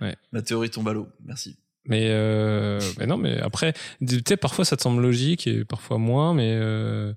Ouais. 0.00 0.14
La 0.32 0.42
théorie 0.42 0.70
tombe 0.70 0.88
à 0.88 0.92
l'eau. 0.92 1.08
Merci. 1.24 1.56
Mais, 1.86 2.08
euh, 2.10 2.80
mais 2.98 3.06
non, 3.06 3.16
mais 3.16 3.38
après, 3.40 3.72
tu 4.06 4.20
sais, 4.26 4.36
parfois 4.36 4.64
ça 4.64 4.76
te 4.76 4.82
semble 4.82 5.00
logique 5.02 5.46
et 5.46 5.64
parfois 5.64 5.98
moins, 5.98 6.34
mais, 6.34 6.50
euh, 6.60 7.12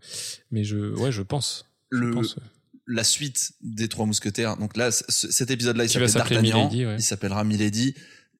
mais 0.52 0.64
je, 0.64 0.78
ouais, 0.96 1.12
je 1.12 1.22
pense. 1.24 1.66
Je 1.92 1.98
Le, 1.98 2.12
pense. 2.14 2.36
La 2.90 3.04
suite 3.04 3.52
des 3.62 3.88
Trois 3.88 4.06
Mousquetaires. 4.06 4.58
Donc 4.58 4.76
là, 4.76 4.92
cet 4.92 5.52
épisode-là, 5.52 5.84
il 5.86 5.90
s'appelle 5.90 6.12
D'Artagnan. 6.12 6.70
Ouais. 6.72 6.96
Il 6.98 7.04
s'appellera 7.04 7.44
Milady. 7.44 7.94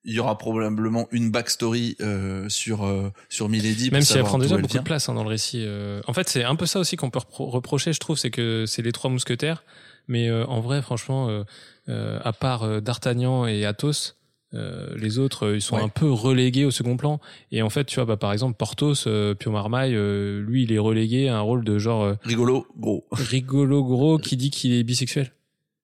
Il 0.04 0.14
y 0.14 0.18
aura 0.18 0.36
probablement 0.38 1.06
une 1.12 1.30
backstory 1.30 1.96
euh, 2.00 2.48
sur 2.48 2.84
euh, 2.84 3.10
sur 3.28 3.48
Milady. 3.48 3.90
Même 3.90 4.02
si 4.02 4.14
elle 4.16 4.24
prend 4.24 4.38
déjà 4.38 4.56
elle 4.56 4.62
beaucoup 4.62 4.78
de 4.78 4.82
place 4.82 5.08
hein, 5.08 5.14
dans 5.14 5.24
le 5.24 5.28
récit. 5.28 5.62
euh. 5.64 6.00
En 6.06 6.14
fait, 6.14 6.28
c'est 6.28 6.42
un 6.42 6.56
peu 6.56 6.66
ça 6.66 6.80
aussi 6.80 6.96
qu'on 6.96 7.10
peut 7.10 7.18
repro- 7.20 7.50
reprocher, 7.50 7.92
je 7.92 8.00
trouve, 8.00 8.18
c'est 8.18 8.30
que 8.30 8.64
c'est 8.66 8.82
les 8.82 8.92
trois 8.92 9.10
mousquetaires. 9.10 9.62
Mais 10.08 10.28
euh, 10.28 10.46
en 10.46 10.60
vrai, 10.60 10.80
franchement, 10.82 11.28
euh, 11.28 11.44
euh, 11.88 12.18
à 12.24 12.32
part 12.32 12.80
D'Artagnan 12.80 13.46
et 13.46 13.64
Athos, 13.66 14.14
euh, 14.54 14.96
les 14.96 15.18
autres, 15.18 15.46
euh, 15.46 15.56
ils 15.56 15.60
sont 15.62 15.76
Ouais. 15.76 15.82
un 15.82 15.88
peu 15.88 16.10
relégués 16.10 16.64
au 16.64 16.70
second 16.70 16.96
plan. 16.96 17.20
Et 17.52 17.62
en 17.62 17.70
fait, 17.70 17.84
tu 17.84 17.96
vois, 17.96 18.04
bah, 18.04 18.16
par 18.16 18.32
exemple, 18.32 18.56
Porthos, 18.56 19.06
euh, 19.06 19.34
Pio 19.34 19.50
Marmaille, 19.52 19.94
euh, 19.94 20.40
lui, 20.42 20.64
il 20.64 20.72
est 20.72 20.78
relégué 20.78 21.28
à 21.28 21.36
un 21.36 21.40
rôle 21.40 21.64
de 21.64 21.78
genre 21.78 22.02
euh, 22.02 22.14
Rigolo, 22.24 22.66
gros. 22.78 23.06
rigolo 23.12 23.84
gros 23.84 24.18
qui 24.18 24.36
dit 24.36 24.50
qu'il 24.50 24.72
est 24.72 24.82
bisexuel. 24.82 25.32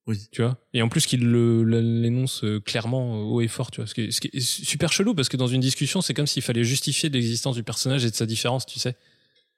Oui. 0.09 0.19
Tu 0.31 0.43
vois? 0.43 0.57
Et 0.73 0.83
en 0.83 0.89
plus 0.89 1.05
qu'il 1.07 1.29
l'énonce 1.33 2.45
clairement 2.65 3.21
haut 3.23 3.41
et 3.41 3.49
fort, 3.49 3.71
tu 3.73 3.81
vois. 3.81 3.89
Ce 3.89 3.95
qui, 3.95 4.03
est, 4.03 4.11
ce 4.13 4.21
qui 4.21 4.31
est 4.33 4.41
super 4.41 4.93
chelou 4.93 5.15
parce 5.15 5.29
que 5.29 5.37
dans 5.37 5.49
une 5.49 5.61
discussion, 5.61 6.01
c'est 6.01 6.15
comme 6.15 6.29
s'il 6.29 6.43
fallait 6.43 6.63
justifier 6.63 7.09
l'existence 7.09 7.57
du 7.57 7.65
personnage 7.65 8.05
et 8.05 8.11
de 8.11 8.15
sa 8.15 8.25
différence, 8.27 8.67
tu 8.67 8.79
sais. 8.79 8.95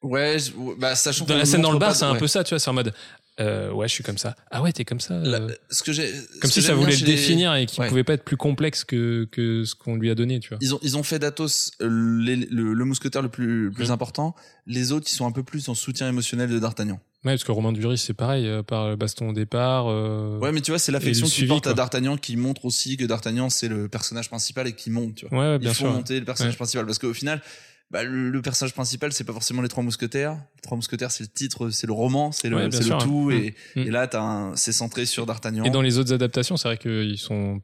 Ouais, 0.02 0.36
bah 0.78 0.94
sachant 0.94 1.24
Dans 1.26 1.36
la 1.36 1.44
scène 1.44 1.60
dans 1.60 1.72
le 1.72 1.78
bar, 1.78 1.94
c'est 1.94 2.04
un 2.04 2.12
ouais. 2.12 2.18
peu 2.18 2.26
ça, 2.28 2.44
tu 2.44 2.50
vois, 2.50 2.60
c'est 2.60 2.70
en 2.70 2.72
mode 2.72 2.94
euh, 3.40 3.70
ouais, 3.72 3.88
je 3.88 3.92
suis 3.94 4.04
comme 4.04 4.18
ça. 4.18 4.34
Ah 4.50 4.62
ouais, 4.62 4.72
t'es 4.72 4.84
comme 4.84 5.00
ça. 5.00 5.18
La- 5.20 5.38
euh. 5.38 5.48
ce 5.70 5.82
que 5.82 5.92
j'ai, 5.92 6.12
Comme 6.40 6.50
si 6.50 6.62
ça 6.62 6.74
voulait 6.74 6.92
le 6.96 6.98
les- 6.98 7.12
définir 7.12 7.54
et 7.54 7.66
qu'il 7.66 7.80
Ouais. 7.80 7.88
pouvait 7.88 8.04
pas 8.04 8.14
être 8.14 8.24
plus 8.24 8.36
complexe 8.36 8.84
que 8.84 9.28
que 9.30 9.64
ce 9.64 9.74
qu'on 9.74 9.96
lui 9.96 10.10
a 10.10 10.14
donné, 10.14 10.40
tu 10.40 10.48
vois. 10.50 10.58
Ils 10.60 10.74
ont, 10.74 10.78
ils 10.82 10.96
ont 10.96 11.02
fait 11.02 11.18
d'Athos 11.18 11.70
euh, 11.80 12.18
les- 12.22 12.36
le, 12.36 12.74
le 12.74 12.84
mousquetaire 12.84 13.22
le 13.22 13.28
plus, 13.28 13.64
le 13.66 13.70
plus 13.70 13.88
Mm. 13.88 13.92
important. 13.92 14.34
Les 14.66 14.92
autres, 14.92 15.06
ils 15.10 15.14
sont 15.14 15.26
un 15.26 15.32
peu 15.32 15.42
plus 15.42 15.68
en 15.68 15.74
soutien 15.74 16.08
émotionnel 16.08 16.50
de 16.50 16.58
D'Artagnan. 16.58 17.00
Ouais, 17.24 17.32
parce 17.32 17.42
que 17.44 17.50
Romain 17.50 17.72
Duris, 17.72 17.98
c'est 17.98 18.14
pareil, 18.14 18.46
euh, 18.46 18.62
par 18.62 18.88
le 18.90 18.96
baston 18.96 19.30
au 19.30 19.32
départ. 19.32 19.86
euh, 19.88 20.38
Ouais, 20.38 20.52
mais 20.52 20.60
tu 20.60 20.70
vois, 20.70 20.78
c'est 20.78 20.92
l'affection 20.92 21.26
qu'il 21.26 21.48
porte 21.48 21.66
à. 21.66 21.74
D'Artagnan 21.74 22.16
qui 22.16 22.36
montre 22.36 22.64
aussi 22.64 22.96
que 22.96 23.04
D'Artagnan, 23.04 23.50
c'est 23.50 23.66
le 23.68 23.88
personnage 23.88 24.28
principal 24.28 24.68
et 24.68 24.72
qui 24.72 24.90
monte, 24.90 25.16
tu 25.16 25.26
vois. 25.26 25.36
Ouais, 25.38 25.44
ouais, 25.50 25.56
Il 25.56 25.58
bien 25.60 25.74
faut 25.74 25.86
sûr. 25.86 25.92
monter 25.92 26.18
le 26.20 26.24
personnage 26.24 26.52
Ouais. 26.52 26.56
principal 26.56 26.86
parce 26.86 26.98
qu'au 26.98 27.12
final, 27.14 27.42
bah, 27.90 28.04
le, 28.04 28.30
le 28.30 28.42
personnage 28.42 28.74
principal, 28.74 29.12
c'est 29.12 29.24
pas 29.24 29.32
forcément 29.32 29.62
les 29.62 29.68
trois 29.68 29.82
mousquetaires. 29.82 30.32
Les 30.56 30.60
trois 30.62 30.76
mousquetaires, 30.76 31.10
c'est 31.10 31.24
le 31.24 31.28
titre, 31.28 31.70
c'est 31.70 31.86
le 31.86 31.92
roman, 31.92 32.32
c'est 32.32 32.48
le, 32.50 32.56
Ouais, 32.56 32.68
c'est 32.70 32.84
le 32.88 32.98
tout. 32.98 33.30
Et, 33.30 33.54
Mm. 33.76 33.80
et 33.80 33.90
là, 33.90 34.06
t'as 34.06 34.20
un- 34.20 34.56
c'est 34.56 34.72
centré 34.72 35.06
sur 35.06 35.24
D'Artagnan. 35.26 35.64
Et 35.64 35.70
dans 35.70 35.80
les 35.82 35.98
autres 35.98 36.12
adaptations, 36.12 36.56
c'est 36.56 36.68
vrai 36.68 36.76
qu'ils 36.78 37.18
sont 37.18 37.60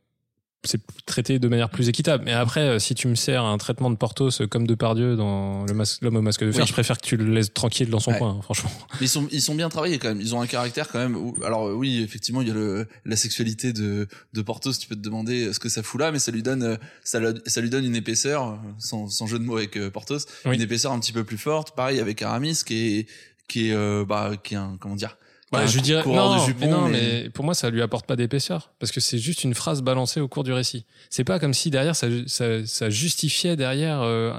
c'est 0.64 0.80
traité 1.06 1.38
de 1.38 1.48
manière 1.48 1.70
plus 1.70 1.88
équitable. 1.88 2.24
Mais 2.24 2.32
après, 2.32 2.60
euh, 2.60 2.78
si 2.78 2.94
tu 2.94 3.06
me 3.08 3.14
sers 3.14 3.42
un 3.44 3.56
traitement 3.58 3.90
de 3.90 3.96
Portos 3.96 4.30
euh, 4.40 4.46
comme 4.46 4.66
de 4.66 4.74
Pardieu 4.74 5.16
dans 5.16 5.64
mas- 5.66 5.98
l'homme 6.02 6.16
au 6.16 6.22
masque 6.22 6.44
de 6.44 6.50
fer, 6.52 6.62
Oui. 6.62 6.66
je 6.66 6.72
préfère 6.72 6.98
que 6.98 7.06
tu 7.06 7.16
le 7.16 7.32
laisses 7.32 7.52
tranquille 7.52 7.90
dans 7.90 8.00
son 8.00 8.12
Ouais. 8.12 8.18
coin, 8.18 8.36
hein, 8.38 8.42
franchement. 8.42 8.70
Mais 9.00 9.06
ils 9.06 9.08
sont, 9.08 9.28
ils 9.30 9.42
sont 9.42 9.54
bien 9.54 9.68
travaillés 9.68 9.98
quand 9.98 10.08
même. 10.08 10.20
Ils 10.20 10.34
ont 10.34 10.40
un 10.40 10.46
caractère 10.46 10.88
quand 10.88 10.98
même. 10.98 11.16
où- 11.16 11.36
alors 11.44 11.68
euh, 11.68 11.74
oui, 11.74 12.02
effectivement, 12.02 12.42
il 12.42 12.48
y 12.48 12.50
a 12.50 12.54
le, 12.54 12.86
la 13.04 13.16
sexualité 13.16 13.72
de, 13.72 14.06
de 14.32 14.42
Porthos. 14.42 14.72
Tu 14.78 14.88
peux 14.88 14.96
te 14.96 15.00
demander 15.02 15.52
ce 15.52 15.58
que 15.60 15.68
ça 15.68 15.82
fout 15.82 16.00
là, 16.00 16.10
mais 16.12 16.18
ça 16.18 16.32
lui 16.32 16.42
donne, 16.42 16.78
ça, 17.04 17.20
le- 17.20 17.34
ça 17.46 17.60
lui 17.60 17.70
donne 17.70 17.84
une 17.84 17.96
épaisseur, 17.96 18.58
sans, 18.78 19.08
sans 19.08 19.26
jeu 19.26 19.38
de 19.38 19.44
mots 19.44 19.56
avec 19.58 19.76
Oui. 19.76 20.54
une 20.56 20.60
épaisseur 20.62 20.92
un 20.92 20.98
petit 21.00 21.12
peu 21.12 21.24
plus 21.24 21.38
forte. 21.38 21.74
Pareil 21.76 22.00
avec 22.00 22.22
Aramis, 22.22 22.58
qui 22.66 22.98
est, 22.98 23.06
qui 23.48 23.68
est, 23.70 23.74
euh, 23.74 24.04
bah, 24.06 24.32
qui 24.42 24.54
est 24.54 24.56
un, 24.58 24.76
comment 24.80 24.96
dire, 24.96 25.16
Bah, 25.58 25.66
je 25.66 25.80
dirais 25.80 26.02
non, 26.06 26.34
de 26.40 26.44
jupons, 26.46 26.60
mais 26.60 26.66
non, 26.68 26.88
mais- 26.88 27.22
mais 27.24 27.30
pour 27.30 27.44
moi, 27.44 27.54
ça 27.54 27.70
lui 27.70 27.82
apporte 27.82 28.06
pas 28.06 28.16
d'épaisseur 28.16 28.72
parce 28.78 28.92
que 28.92 29.00
c'est 29.00 29.18
juste 29.18 29.44
une 29.44 29.54
phrase 29.54 29.82
balancée 29.82 30.20
au 30.20 30.28
cours 30.28 30.44
du 30.44 30.52
récit. 30.52 30.84
C'est 31.10 31.24
pas 31.24 31.38
comme 31.38 31.54
si 31.54 31.70
derrière 31.70 31.96
ça, 31.96 32.08
ça, 32.26 32.66
ça 32.66 32.90
justifiait 32.90 33.56
derrière 33.56 34.00
euh, 34.02 34.32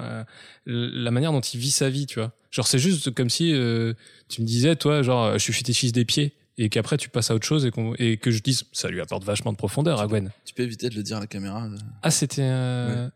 euh, 0.68 0.90
la 0.94 1.12
manière 1.12 1.32
dont 1.32 1.42
il 1.42 1.60
vit 1.60 1.72
sa 1.72 1.90
vie, 1.90 2.06
tu 2.06 2.20
vois. 2.20 2.32
Genre 2.52 2.68
c'est 2.68 2.80
juste 2.80 3.12
comme 3.14 3.30
si 3.30 3.54
euh, 3.54 3.94
tu 4.30 4.42
me 4.42 4.46
disais, 4.48 4.76
toi, 4.76 5.02
genre 5.02 5.34
je 5.34 5.40
suis 5.40 5.54
fétichiste 5.54 5.94
des 5.96 6.06
pieds 6.06 6.34
et 6.58 6.70
qu'après 6.70 6.96
tu 6.98 7.10
passes 7.10 7.32
à 7.32 7.36
autre 7.36 7.46
chose 7.46 7.66
et, 7.66 7.72
qu'on- 7.72 7.96
et 7.96 8.16
que 8.18 8.32
je 8.32 8.42
dise, 8.42 8.64
ça 8.72 8.88
lui 8.90 9.02
apporte 9.02 9.24
vachement 9.26 9.52
de 9.52 9.58
profondeur 9.58 10.00
à 10.00 10.08
Gwen. 10.08 10.32
tu 10.46 10.54
peux 10.54 10.64
éviter 10.64 10.90
de 10.90 10.96
le 10.96 11.04
dire 11.04 11.18
à 11.18 11.20
la 11.20 11.28
caméra. 11.28 11.66
euh, 11.66 11.78
Ah, 12.02 12.12
c'était 12.12 12.42
euh... 12.44 13.10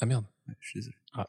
ah 0.00 0.06
merde. 0.06 0.24
ouais, 0.48 0.54
je 0.60 0.68
suis 0.68 0.80
désolé. 0.80 0.96
Ah. 1.14 1.28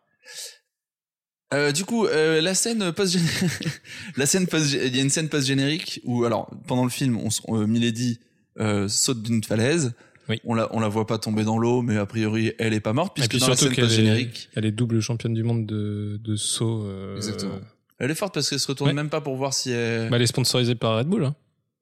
Euh, 1.54 1.72
du 1.72 1.84
coup, 1.84 2.06
euh, 2.06 2.40
la 2.42 2.54
scène 2.54 2.92
post 2.94 3.18
la 4.18 4.26
scène 4.26 4.48
post 4.48 4.72
il 4.74 4.96
y 4.96 5.00
a 5.00 5.04
une 5.04 5.10
scène 5.10 5.28
post 5.30 5.48
générique 5.48 6.00
où 6.06 6.24
alors 6.24 6.50
pendant 6.68 6.84
le 6.84 6.90
film, 6.90 7.18
on, 7.18 7.28
s- 7.28 7.42
euh, 7.50 7.68
Milady 7.68 8.20
euh, 8.60 8.88
saute 8.88 9.22
d'une 9.22 9.44
falaise. 9.44 9.94
Oui. 10.30 10.40
On 10.46 10.54
la 10.54 10.74
on 10.74 10.80
la 10.80 10.88
voit 10.88 11.08
pas 11.08 11.18
tomber 11.18 11.44
dans 11.44 11.58
l'eau, 11.58 11.82
mais 11.82 11.98
a 11.98 12.06
priori 12.06 12.54
elle 12.60 12.74
est 12.74 12.80
pas 12.80 12.94
morte 12.94 13.16
puisque 13.16 13.32
puis 13.32 13.40
dans 13.40 13.48
la 13.50 13.56
scène 13.58 13.76
post 13.76 13.92
est, 13.92 13.96
générique, 13.96 14.50
elle 14.56 14.66
est 14.66 14.72
double 14.72 15.02
championne 15.02 15.34
du 15.34 15.44
monde 15.44 15.66
de, 15.66 16.20
de 16.24 16.36
saut. 16.38 16.84
euh, 16.86 17.18
Exactement. 17.18 17.60
elle 18.00 18.12
est 18.12 18.16
forte 18.16 18.34
parce 18.34 18.50
qu'elle 18.50 18.60
se 18.60 18.68
retourne 18.68 18.90
Ouais. 18.92 18.94
même 18.96 19.10
pas 19.10 19.20
pour 19.20 19.36
voir 19.36 19.54
si 19.54 19.72
elle... 19.72 20.10
Bah, 20.10 20.16
elle 20.18 20.22
est 20.22 20.28
sponsorisée 20.28 20.76
par 20.76 20.98
Red 21.00 21.08
Bull. 21.08 21.26
Hein. 21.26 21.36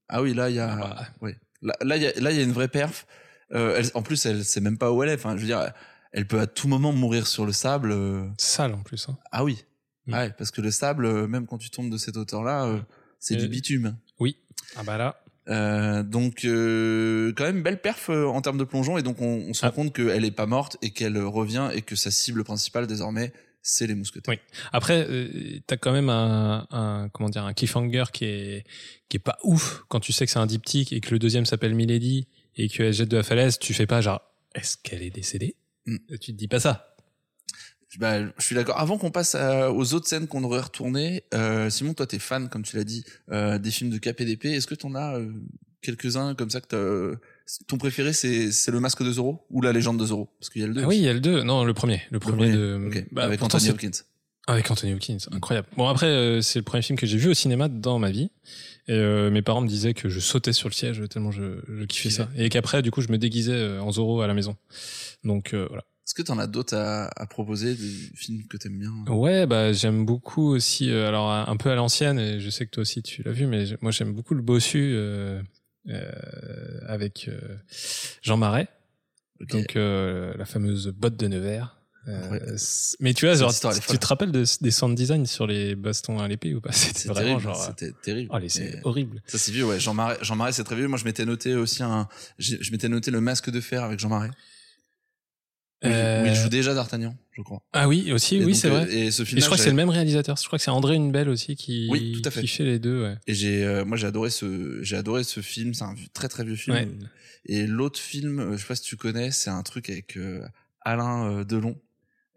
ah 0.08 0.22
oui 0.24 0.34
là 0.34 0.50
il 0.50 0.56
y 0.56 0.60
a 0.60 0.72
Ah 0.72 0.78
bah. 0.78 1.08
ouais. 1.22 1.36
là 1.62 1.76
là 1.82 1.98
il 1.98 2.04
y 2.04 2.08
a 2.08 2.12
là 2.20 2.32
il 2.32 2.38
y 2.38 2.40
a 2.40 2.44
une 2.44 2.54
vraie 2.54 2.70
perf. 2.70 3.06
Euh, 3.54 3.76
elle, 3.78 3.86
en 3.94 4.02
plus 4.02 4.26
elle 4.26 4.44
sait 4.46 4.62
même 4.62 4.78
pas 4.80 4.92
où 4.92 5.04
elle 5.04 5.10
est. 5.10 5.16
Enfin 5.16 5.36
je 5.36 5.42
veux 5.42 5.48
dire 5.48 5.72
elle 6.12 6.28
peut 6.28 6.40
à 6.40 6.48
tout 6.48 6.68
moment 6.68 6.92
mourir 6.92 7.28
sur 7.28 7.46
le 7.46 7.52
sable. 7.52 7.92
euh, 7.92 8.26
Sale 8.38 8.74
en 8.74 8.82
plus. 8.84 9.08
Hein. 9.10 9.18
Ah 9.32 9.44
oui. 9.44 9.64
Mm. 10.08 10.14
Ah 10.14 10.18
ouais, 10.26 10.34
parce 10.38 10.52
que 10.52 10.62
le 10.62 10.72
sable, 10.72 11.06
euh, 11.06 11.28
même 11.28 11.46
quand 11.48 11.58
tu 11.58 11.70
tombes 11.70 11.90
de 11.92 11.98
cette 11.98 12.18
hauteur-là, 12.18 12.66
euh, 12.66 12.80
c'est 13.20 13.36
Et- 13.36 13.38
du 13.38 13.48
bitume. 13.48 13.98
Oui. 14.20 14.38
Ah 14.76 14.84
bah 14.84 14.98
là. 14.98 15.22
Euh, 15.48 16.04
donc 16.04 16.46
euh, 16.46 17.34
quand 17.36 17.44
même 17.46 17.64
belle 17.64 17.82
perf 17.82 18.10
euh, 18.12 18.28
en 18.28 18.40
termes 18.42 18.60
de 18.60 18.64
plongeon 18.64 19.00
et 19.00 19.02
donc 19.02 19.20
on, 19.20 19.46
on 19.50 19.54
se 19.56 19.62
rend 19.62 19.70
Ah. 19.70 19.72
compte 19.72 19.94
qu'elle 19.96 20.24
est 20.24 20.30
pas 20.32 20.46
morte 20.46 20.78
et 20.84 20.92
qu'elle 20.92 21.18
revient 21.18 21.72
et 21.74 21.82
que 21.82 21.96
sa 21.96 22.12
cible 22.12 22.44
principale 22.44 22.86
désormais 22.86 23.34
c'est 23.64 23.88
les 23.88 23.96
mousquetaires. 23.96 24.32
Oui. 24.32 24.40
Après, 24.72 25.06
euh, 25.10 25.60
t'as 25.68 25.76
quand 25.78 25.92
même 25.92 26.10
un, 26.10 26.68
un 26.70 27.10
comment 27.12 27.30
dire 27.30 27.44
un 27.46 27.54
cliffhanger 27.54 28.04
qui 28.14 28.26
est 28.26 28.64
qui 29.10 29.18
est 29.18 29.20
pas 29.20 29.40
ouf 29.44 29.84
quand 29.90 30.00
tu 30.00 30.12
sais 30.14 30.26
que 30.26 30.32
c'est 30.32 30.40
un 30.40 30.46
diptyque 30.46 30.94
et 30.94 31.02
que 31.02 31.10
le 31.12 31.20
deuxième 31.20 31.46
s'appelle 31.46 31.74
Milady 31.74 32.28
et 32.56 32.70
qu'elle 32.70 32.94
jette 32.94 33.10
de 33.10 33.18
la 33.18 33.24
falaise. 33.24 33.58
Tu 33.58 33.74
fais 33.74 33.88
pas 33.88 34.02
genre 34.02 34.22
est-ce 34.54 34.78
qu'elle 34.78 35.02
est 35.02 35.10
décédée? 35.10 35.56
Mm. 35.56 35.69
Tu 36.22 36.32
te 36.34 36.38
dis 36.38 36.48
pas 36.48 36.60
ça. 36.60 36.96
Bah, 37.98 38.20
je 38.38 38.44
suis 38.46 38.56
d'accord. 38.56 38.80
Avant 38.80 38.98
qu'on 39.00 39.10
passe 39.10 39.34
à- 39.36 39.72
aux 39.72 39.94
autres 39.96 40.08
scènes 40.08 40.28
qu'on 40.28 40.42
devrait 40.42 40.62
retourner, 40.62 41.24
euh, 41.34 41.70
Simon, 41.72 41.94
toi 41.96 42.06
t'es 42.06 42.20
fan, 42.20 42.48
comme 42.50 42.62
tu 42.62 42.76
l'as 42.78 42.84
dit, 42.84 43.04
euh, 43.32 43.58
des 43.58 43.72
films 43.72 43.90
de 43.90 43.98
d'épée. 43.98 44.52
Est-ce 44.52 44.68
que 44.68 44.76
t'en 44.76 44.94
as 44.94 45.18
euh, 45.18 45.32
quelques-uns 45.82 46.36
comme 46.36 46.52
ça 46.52 46.62
que 46.62 46.68
t'as, 46.68 46.78
euh, 46.78 47.16
ton 47.68 47.78
préféré 47.80 48.14
c'est 48.14 48.52
c'est 48.52 48.70
le 48.72 48.80
Masque 48.80 49.02
de 49.04 49.12
Zorro 49.12 49.44
ou 49.50 49.62
la 49.62 49.72
Légende 49.74 50.00
de 50.00 50.06
Zorro? 50.06 50.30
Parce 50.40 50.52
qu'il 50.52 50.62
y 50.62 50.66
a 50.66 50.68
le 50.68 50.76
deux. 50.76 50.84
Ah 50.84 50.88
oui, 50.88 50.98
il 50.98 51.04
y 51.04 51.08
a 51.10 51.14
le 51.14 51.20
2. 51.20 51.42
Non, 51.44 51.64
le 51.64 51.74
premier. 51.74 52.02
Le 52.12 52.20
premier, 52.20 52.52
premier. 52.52 52.52
de 52.52 52.86
Ok. 52.90 53.06
bah, 53.12 53.24
avec 53.24 53.42
Anthony 53.42 53.70
Hopkins. 53.72 53.90
Avec 54.50 54.72
Anthony 54.72 54.94
Hopkins, 54.94 55.18
incroyable. 55.32 55.68
Bon 55.78 55.88
après, 55.88 56.08
euh, 56.08 56.42
c'est 56.42 56.58
le 56.60 56.64
premier 56.64 56.82
film 56.82 56.98
que 56.98 57.06
j'ai 57.06 57.18
vu 57.18 57.30
au 57.30 57.34
cinéma 57.34 57.68
dans 57.68 58.00
ma 58.00 58.10
vie. 58.10 58.32
Et 58.88 58.94
euh, 58.94 59.30
mes 59.30 59.44
parents 59.44 59.62
me 59.62 59.68
disaient 59.68 59.94
que 59.94 60.10
je 60.10 60.20
sautais 60.20 60.54
sur 60.54 60.68
le 60.70 60.74
siège 60.74 61.04
tellement 61.08 61.30
je, 61.32 61.60
je 61.68 61.86
kiffais 61.86 62.10
ça. 62.10 62.28
Et 62.36 62.50
qu'après, 62.50 62.82
du 62.82 62.90
coup, 62.90 63.02
je 63.02 63.10
me 63.10 63.20
déguisais 63.20 63.54
euh, 63.54 63.80
en 63.82 63.92
Zorro 63.92 64.22
à 64.22 64.28
la 64.28 64.34
maison. 64.34 64.58
Donc 65.24 65.54
euh, 65.54 65.68
voilà. 65.70 65.84
Est-ce 66.08 66.16
que 66.16 66.24
t'en 66.24 66.40
as 66.40 66.48
d'autres 66.48 66.76
à, 66.76 67.06
à 67.16 67.28
proposer, 67.28 67.76
des 67.76 67.94
films 68.16 68.48
que 68.48 68.58
t'aimes 68.58 68.80
bien? 68.80 68.92
Ouais, 69.14 69.46
bah 69.46 69.72
j'aime 69.74 70.04
beaucoup 70.08 70.48
aussi. 70.56 70.90
euh, 70.90 71.08
alors 71.08 71.30
un 71.30 71.58
peu 71.58 71.70
à 71.70 71.76
l'ancienne, 71.76 72.18
et 72.18 72.40
je 72.40 72.50
sais 72.50 72.66
que 72.66 72.72
toi 72.72 72.82
aussi 72.82 73.04
tu 73.04 73.22
l'as 73.22 73.32
vu, 73.32 73.46
mais 73.46 73.66
moi 73.82 73.92
j'aime 73.92 74.14
beaucoup 74.14 74.34
le 74.34 74.42
bossu 74.42 74.94
euh, 74.96 75.40
euh, 75.90 76.12
avec 76.88 77.28
euh, 77.28 77.40
Jean 78.24 78.38
Marais. 78.38 78.70
Ok. 79.40 79.52
Donc 79.52 79.76
euh, 79.76 80.34
la 80.36 80.46
fameuse 80.46 80.88
botte 80.88 81.16
de 81.16 81.28
Nevers. 81.28 81.79
Euh, 82.08 82.40
mais 83.00 83.14
tu 83.14 83.26
vois, 83.26 83.36
genre, 83.36 83.54
tu 83.54 83.98
te 83.98 84.06
rappelles 84.08 84.32
de- 84.32 84.46
des 84.62 84.72
sound 84.72 84.96
design 84.96 85.26
sur 85.26 85.46
les 85.46 85.76
bastons 85.76 86.18
à 86.20 86.28
l'épée 86.28 86.56
ou 86.56 86.62
pas? 86.62 86.72
C'était 86.72 87.00
C'est 87.00 87.08
vraiment 87.10 87.26
terrible. 87.38 87.42
genre. 87.44 87.64
C'était 87.66 87.92
terrible. 88.02 88.30
Oh, 88.34 88.40
c'est 88.48 88.80
horrible. 88.84 89.22
Ça 89.28 89.38
c'est 89.38 89.52
vieux, 89.52 89.66
ouais. 89.66 89.80
Jean 89.80 89.94
Marais, 89.94 90.18
Jean 90.22 90.36
Marais 90.36 90.54
c'est 90.54 90.64
très 90.64 90.76
vieux. 90.76 90.88
Moi 90.88 90.98
je 90.98 91.06
m'étais 91.06 91.26
noté 91.26 91.56
aussi 91.56 91.84
un, 91.84 92.08
je 92.40 92.72
m'étais 92.72 92.90
noté 92.90 93.12
le 93.12 93.22
Masque 93.22 93.50
de 93.52 93.60
fer 93.62 93.84
avec 93.84 94.00
Jean 94.00 94.10
Marais. 94.10 94.32
Euh, 95.86 96.24
où 96.24 96.26
il 96.28 96.36
joue 96.36 96.50
déjà 96.50 96.74
d'Artagnan, 96.74 97.16
je 97.32 97.42
crois. 97.42 97.62
Ah 97.72 97.88
oui, 97.88 98.12
aussi, 98.12 98.36
Et 98.36 98.44
oui, 98.44 98.54
c'est 98.54 98.68
euh, 98.68 98.72
vrai. 98.82 98.94
Et 98.94 99.12
ce 99.12 99.24
film. 99.24 99.38
Et 99.38 99.42
je 99.42 99.46
crois 99.46 99.56
que 99.58 99.64
c'est 99.64 99.70
le 99.70 99.76
même 99.78 99.90
réalisateur. 99.90 100.36
Je 100.36 100.44
crois 100.46 100.60
que 100.60 100.64
c'est 100.64 100.72
André 100.72 100.96
Hunebelle 100.96 101.30
aussi 101.30 101.56
qui, 101.56 101.88
Oui, 101.90 102.20
tout 102.22 102.28
à 102.28 102.32
fait. 102.32 102.42
qui 102.42 102.48
fait 102.48 102.66
les 102.66 102.80
deux. 102.80 103.04
Ouais. 103.04 103.16
Et 103.28 103.34
j'ai, 103.34 103.64
euh, 103.64 103.86
moi 103.86 103.96
j'ai 103.96 104.08
adoré 104.08 104.30
ce, 104.30 104.80
j'ai 104.84 104.98
adoré 104.98 105.24
ce 105.24 105.40
film. 105.40 105.74
C'est 105.74 105.86
un 105.86 105.96
très 106.14 106.28
très 106.28 106.44
vieux 106.44 106.58
film. 106.58 106.76
Ouais. 106.76 106.90
Et 107.46 107.66
l'autre 107.66 107.98
film, 108.00 108.40
euh, 108.40 108.52
je 108.58 108.62
sais 108.62 108.68
pas 108.68 108.76
si 108.76 108.82
tu 108.82 108.98
connais, 108.98 109.32
c'est 109.32 109.50
un 109.52 109.64
truc 109.64 109.90
avec 109.90 110.18
euh, 110.18 110.42
Alain 110.82 111.32
euh, 111.32 111.44
Delon. 111.46 111.80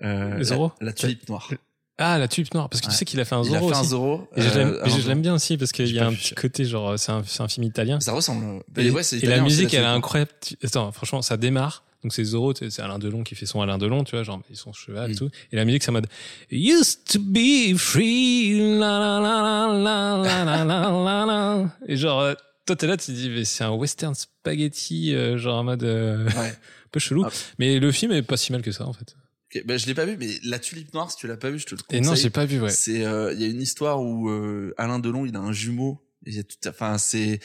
Euh, 0.05 0.43
Zoro 0.43 0.73
la, 0.81 0.93
tulipe 0.93 1.29
noire. 1.29 1.49
Ah, 1.99 2.19
la 2.19 2.27
tulipe 2.27 2.53
noire, 2.55 2.69
parce 2.69 2.81
que 2.81 2.89
tu 2.89 2.95
sais 2.95 3.05
qu'il 3.05 3.21
a 3.21 3.25
fait 3.25 3.35
un 3.35 3.45
Zoro. 3.45 3.69
Il 3.69 3.73
a 3.73 3.75
fait 3.75 3.81
un 3.81 3.85
Zoro. 3.85 4.29
Et 4.37 4.43
je 4.43 4.59
euh, 4.59 5.09
l'aime 5.09 5.23
bien 5.23 5.35
aussi, 5.35 5.57
parce 5.57 5.73
qu'il 5.73 5.93
y 5.93 5.99
a 5.99 6.07
un 6.07 6.15
petit 6.15 6.35
côté, 6.35 6.65
genre, 6.65 6.91
euh, 6.91 6.97
c'est 6.97 7.13
un, 7.13 7.49
film 7.49 7.65
italien. 7.65 8.01
Ça 8.01 8.13
ressemble. 8.13 8.45
Hein. 8.45 8.61
Et, 8.77 8.91
la 9.27 9.41
musique, 9.41 9.75
elle 9.75 9.85
est 9.85 9.87
incroyable. 9.87 10.33
Attends, 10.65 10.91
franchement, 10.93 11.23
ça 11.23 11.37
démarre. 11.37 11.85
Donc 12.03 12.13
c'est 12.13 12.25
Zoro, 12.25 12.53
c'est 12.53 12.81
Alain 12.81 12.99
Delon 12.99 13.23
qui 13.23 13.37
fait 13.37 13.47
son 13.47 13.61
Alain 13.61 13.79
Delon, 13.79 14.03
tu 14.03 14.17
vois, 14.17 14.25
genre 14.25 14.43
ils 14.51 14.57
sont 14.57 14.73
cheval 14.73 15.13
et 15.13 15.15
tout. 15.15 15.31
Et 15.53 15.57
la 15.57 15.65
musique 15.65 15.85
c'est 15.85 15.91
en 15.91 15.93
mode 15.93 16.09
Used 16.51 17.05
to 17.05 17.21
be 17.21 17.79
free, 17.79 18.59
la 18.59 18.99
la 18.99 19.21
la 19.21 19.41
la 19.41 20.17
la 20.17 20.45
la 20.45 20.45
la 20.45 20.65
la 20.65 20.91
la 20.91 21.27
la. 21.27 21.77
Et 21.87 21.97
genre 21.97 22.19
euh, 22.19 22.35
toi 22.67 22.75
t'es 22.75 22.89
là, 22.89 22.97
tu 22.97 23.07
te 23.07 23.13
dis 23.13 23.31
mais 23.31 23.45
c'est 23.45 23.63
un 23.63 23.71
western 23.71 24.17
spaghetti, 24.17 25.15
genre 25.37 25.61
en 25.61 25.63
mode 25.63 25.85
ouais. 25.85 26.33
un 26.35 26.91
peu 26.91 26.99
chelou. 26.99 27.23
Ah. 27.25 27.31
Mais 27.61 27.79
le 27.79 27.93
film 27.93 28.11
est 28.11 28.23
pas 28.23 28.37
si 28.37 28.51
mal 28.51 28.63
que 28.63 28.73
ça 28.73 28.85
en 28.85 28.93
fait. 28.93 29.15
Ok, 29.55 29.63
ben, 29.67 29.79
je 29.79 29.87
l'ai 29.87 29.95
pas 29.95 30.07
vu, 30.07 30.17
mais 30.19 30.29
la 30.45 30.59
tulipe 30.59 30.93
noire, 30.95 31.11
si 31.11 31.17
tu 31.19 31.27
l'as 31.27 31.37
pas 31.37 31.51
vu, 31.51 31.59
je 31.59 31.67
te 31.67 31.75
le 31.75 31.81
Et 31.81 31.99
conseille. 31.99 32.01
non, 32.03 32.15
j'ai 32.15 32.31
pas 32.31 32.47
vu, 32.47 32.61
ouais. 32.61 32.71
C'est, 32.71 33.05
euh, 33.05 33.33
il 33.35 33.41
y 33.41 33.45
a 33.45 33.49
une 33.49 33.61
histoire 33.61 34.01
où 34.01 34.31
euh, 34.31 34.73
Alain 34.79 34.99
Delon, 34.99 35.27
il 35.27 35.37
a 35.37 35.41
un 35.41 35.53
jumeau. 35.53 36.01
Et 36.25 36.31
il 36.31 36.37
y 36.37 36.39
a 36.39 36.45
tout, 36.45 36.57
enfin, 36.69 36.99
c'est. 36.99 37.41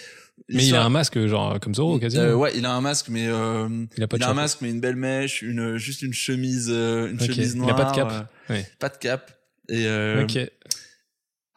Mais 0.50 0.68
il 0.68 0.76
a 0.76 0.84
un 0.84 0.90
masque 0.90 1.26
genre 1.26 1.60
comme 1.60 1.74
Zorro 1.74 1.98
quasiment. 2.00 2.24
Euh, 2.24 2.36
ouais, 2.36 2.52
il 2.56 2.64
a 2.66 2.72
un 2.72 2.80
masque, 2.82 3.08
mais 3.10 3.26
euh, 3.28 3.68
Il 3.98 4.04
a 4.04 4.08
pas 4.08 4.18
de 4.18 4.22
il 4.22 4.26
a 4.26 4.30
un 4.30 4.34
masque, 4.36 4.60
mais 4.62 4.70
une 4.70 4.80
belle 4.80 4.96
mèche, 4.96 5.42
une 5.42 5.78
juste 5.78 6.04
une 6.04 6.14
chemise, 6.14 6.68
euh, 6.70 7.10
une 7.10 7.20
chemise 7.20 7.54
Il 7.56 7.62
a 7.64 7.66
noire. 7.66 7.76
pas 7.76 7.90
de 7.92 7.96
cap. 7.96 8.32
Ouais. 8.52 8.70
Pas 8.78 8.90
de 8.90 8.98
cap. 8.98 9.32
Et 9.68 9.88
euh, 9.88 10.22
ok. 10.24 10.38
a- 10.38 10.42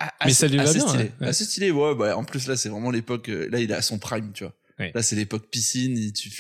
Mais 0.05 0.09
assez- 0.21 0.33
ça 0.35 0.47
lui 0.49 0.57
va 0.57 0.63
assez 0.63 0.79
bien, 0.79 0.89
Stylé. 0.89 1.03
ouais. 1.05 1.13
Ouais. 1.21 1.27
Assez 1.29 1.45
stylé, 1.45 1.71
ouais. 1.71 1.95
Bah, 1.95 2.17
en 2.17 2.25
plus 2.25 2.47
là, 2.49 2.57
c'est 2.57 2.71
vraiment 2.71 2.91
l'époque. 2.91 3.29
Là, 3.29 3.61
il 3.61 3.71
est 3.71 3.75
à 3.75 3.83
son 3.83 3.99
prime, 3.99 4.33
tu 4.33 4.45
vois. 4.45 4.55
Ouais. 4.79 4.91
Là, 4.95 5.03
c'est 5.03 5.15
l'époque 5.15 5.51
piscine. 5.51 5.97
il- 5.99 6.15
tu, 6.15 6.31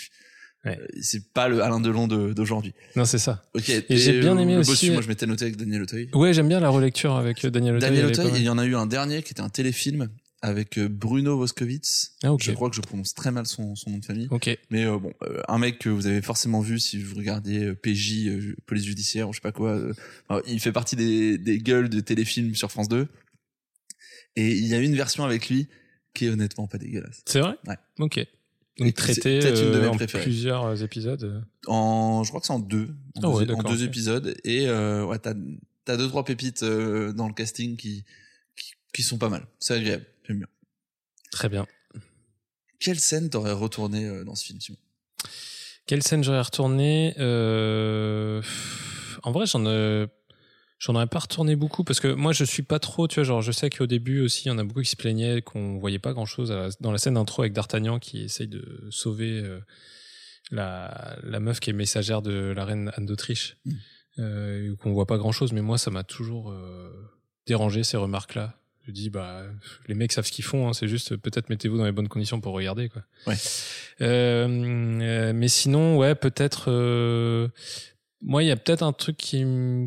Ouais. 0.64 0.78
euh, 0.78 0.86
c'est 1.00 1.32
pas 1.32 1.48
le 1.48 1.62
Alain 1.62 1.80
Delon 1.80 2.06
de- 2.06 2.32
d'aujourd'hui. 2.34 2.74
Non, 2.96 3.04
c'est 3.06 3.18
ça. 3.18 3.42
Ok. 3.54 3.68
Et 3.70 3.84
j'ai 3.96 4.20
bien 4.20 4.36
euh, 4.36 4.40
aimé 4.40 4.54
le 4.54 4.60
aussi- 4.60 4.70
Bossu, 4.70 4.90
moi, 4.92 5.00
je 5.02 5.08
m'étais 5.08 5.26
noté 5.26 5.44
avec 5.44 5.56
Daniel 5.56 5.82
Auteuil. 5.82 6.08
Ouais, 6.12 6.34
j'aime 6.34 6.48
bien 6.48 6.60
la 6.60 6.68
relecture 6.68 7.14
avec 7.16 7.44
euh, 7.44 7.50
Daniel 7.50 7.76
Auteuil. 7.76 7.88
Daniel 7.88 8.06
Auteuil, 8.06 8.32
et 8.34 8.38
il 8.38 8.44
y 8.44 8.48
en 8.50 8.58
a 8.58 8.64
eu 8.66 8.74
un 8.76 8.86
dernier 8.86 9.22
qui 9.22 9.32
était 9.32 9.40
un 9.40 9.48
téléfilm 9.48 10.08
avec 10.42 10.78
Bruno 10.78 11.36
Voskowitz. 11.38 12.12
Ah, 12.22 12.32
ok. 12.32 12.42
Je 12.42 12.52
crois 12.52 12.70
que 12.70 12.76
je 12.76 12.80
prononce 12.80 13.14
très 13.14 13.30
mal 13.30 13.46
son, 13.46 13.74
son 13.74 13.90
nom 13.90 13.98
de 13.98 14.04
famille. 14.04 14.26
Ok. 14.30 14.50
Mais 14.70 14.84
euh, 14.86 14.98
bon, 14.98 15.12
euh, 15.22 15.42
un 15.48 15.58
mec 15.58 15.78
que 15.78 15.88
vous 15.90 16.06
avez 16.06 16.22
forcément 16.22 16.60
vu 16.60 16.78
si 16.78 17.02
vous 17.02 17.14
regardiez 17.16 17.64
euh, 17.64 17.74
PJ, 17.74 18.28
police 18.66 18.84
judiciaire 18.84 19.28
ou 19.28 19.32
je 19.32 19.38
sais 19.38 19.42
pas 19.42 19.52
quoi. 19.52 19.78
alors, 20.28 20.42
il 20.46 20.58
fait 20.60 20.72
partie 20.72 20.96
des, 20.96 21.36
des 21.38 21.58
gueules 21.58 21.88
de 21.90 22.00
téléfilms 22.00 22.54
sur 22.54 22.70
France 22.70 22.88
2. 22.88 23.06
Et 24.36 24.48
il 24.52 24.66
y 24.66 24.74
a 24.74 24.78
une 24.78 24.94
version 24.94 25.24
avec 25.24 25.48
lui 25.48 25.68
qui 26.14 26.26
est 26.26 26.28
honnêtement 26.30 26.66
pas 26.66 26.78
dégueulasse. 26.78 27.22
C'est 27.26 27.40
vrai? 27.40 27.56
Ouais. 27.66 27.76
Ok. 27.98 28.20
C'est 28.86 28.92
traité 28.92 29.38
peut-être 29.40 29.62
une 29.62 29.72
de 29.72 29.78
euh, 29.78 29.88
en 29.90 29.94
préférées. 29.96 30.22
plusieurs 30.24 30.64
euh, 30.64 30.76
épisodes. 30.76 31.22
euh. 31.24 31.40
En, 31.66 32.22
je 32.24 32.28
crois 32.30 32.40
que 32.40 32.46
c'est 32.46 32.52
en 32.52 32.58
deux, 32.58 32.88
en 33.22 33.32
ouais, 33.32 33.46
deux, 33.46 33.54
en 33.54 33.62
deux 33.62 33.84
épisodes. 33.84 34.36
Et 34.44 34.68
euh, 34.68 35.04
ouais, 35.04 35.18
t'as 35.18 35.34
t'as 35.84 35.96
deux 35.96 36.08
trois 36.08 36.24
pépites 36.24 36.62
euh, 36.62 37.12
dans 37.12 37.28
le 37.28 37.34
casting 37.34 37.76
qui, 37.76 38.04
qui 38.56 38.72
qui 38.92 39.02
sont 39.02 39.18
pas 39.18 39.28
mal. 39.28 39.46
C'est 39.58 39.74
agréable. 39.74 40.06
J'aime 40.26 40.38
bien. 40.38 40.48
Très 41.30 41.48
bien. 41.48 41.66
Quelle 42.78 42.98
scène 42.98 43.28
t'aurais 43.28 43.52
retourné 43.52 44.06
euh, 44.06 44.24
dans 44.24 44.34
ce 44.34 44.44
film, 44.46 44.60
Simon? 44.60 44.78
Quelle 45.86 46.02
scène 46.02 46.22
j'aurais 46.24 46.40
retourné 46.40 47.14
euh... 47.18 48.40
En 49.22 49.32
vrai, 49.32 49.44
j'en 49.46 49.66
ai... 49.66 50.06
J'en 50.80 50.94
aurais 50.94 51.06
pas 51.06 51.18
retourné 51.18 51.56
beaucoup 51.56 51.84
parce 51.84 52.00
que 52.00 52.08
moi 52.08 52.32
je 52.32 52.42
suis 52.42 52.62
pas 52.62 52.78
trop, 52.78 53.06
tu 53.06 53.16
vois, 53.16 53.24
genre 53.24 53.42
je 53.42 53.52
sais 53.52 53.68
qu'au 53.68 53.86
début 53.86 54.22
aussi, 54.22 54.44
il 54.46 54.48
y 54.48 54.50
en 54.50 54.56
a 54.58 54.64
beaucoup 54.64 54.80
qui 54.80 54.88
se 54.88 54.96
plaignaient 54.96 55.42
qu'on 55.42 55.78
voyait 55.78 55.98
pas 55.98 56.14
grand 56.14 56.24
chose 56.24 56.54
dans 56.80 56.90
la 56.90 56.96
scène 56.96 57.14
d'intro 57.14 57.42
avec 57.42 57.52
D'Artagnan 57.52 57.98
qui 57.98 58.22
essaye 58.22 58.48
de 58.48 58.86
sauver 58.88 59.40
euh, 59.44 59.60
la, 60.50 61.18
la 61.22 61.38
meuf 61.38 61.60
qui 61.60 61.68
est 61.68 61.74
messagère 61.74 62.22
de 62.22 62.54
la 62.56 62.64
reine 62.64 62.90
Anne 62.96 63.04
d'Autriche, 63.04 63.58
Mm. 63.66 63.72
euh, 64.20 64.74
qu'on 64.76 64.92
voit 64.94 65.06
pas 65.06 65.18
grand 65.18 65.32
chose, 65.32 65.52
mais 65.52 65.60
moi 65.60 65.76
ça 65.76 65.90
m'a 65.90 66.02
toujours 66.02 66.50
euh, 66.50 66.90
dérangé 67.46 67.84
ces 67.84 67.98
remarques-là. 67.98 68.54
Je 68.86 68.92
dis 68.92 69.10
bah 69.10 69.42
les 69.86 69.94
mecs 69.94 70.12
savent 70.12 70.24
ce 70.24 70.32
qu'ils 70.32 70.44
font, 70.46 70.66
hein, 70.66 70.72
c'est 70.72 70.88
juste 70.88 71.14
peut-être 71.16 71.50
mettez-vous 71.50 71.76
dans 71.76 71.84
les 71.84 71.92
bonnes 71.92 72.08
conditions 72.08 72.40
pour 72.40 72.54
regarder 72.54 72.88
quoi. 72.88 73.02
Ouais. 73.26 73.36
Mais 75.34 75.48
sinon 75.48 75.98
ouais 75.98 76.14
peut-être. 76.14 76.70
Moi, 78.22 78.42
il 78.42 78.46
y 78.46 78.50
a 78.50 78.56
peut-être 78.56 78.82
un 78.82 78.92
truc 78.92 79.16
qui, 79.16 79.44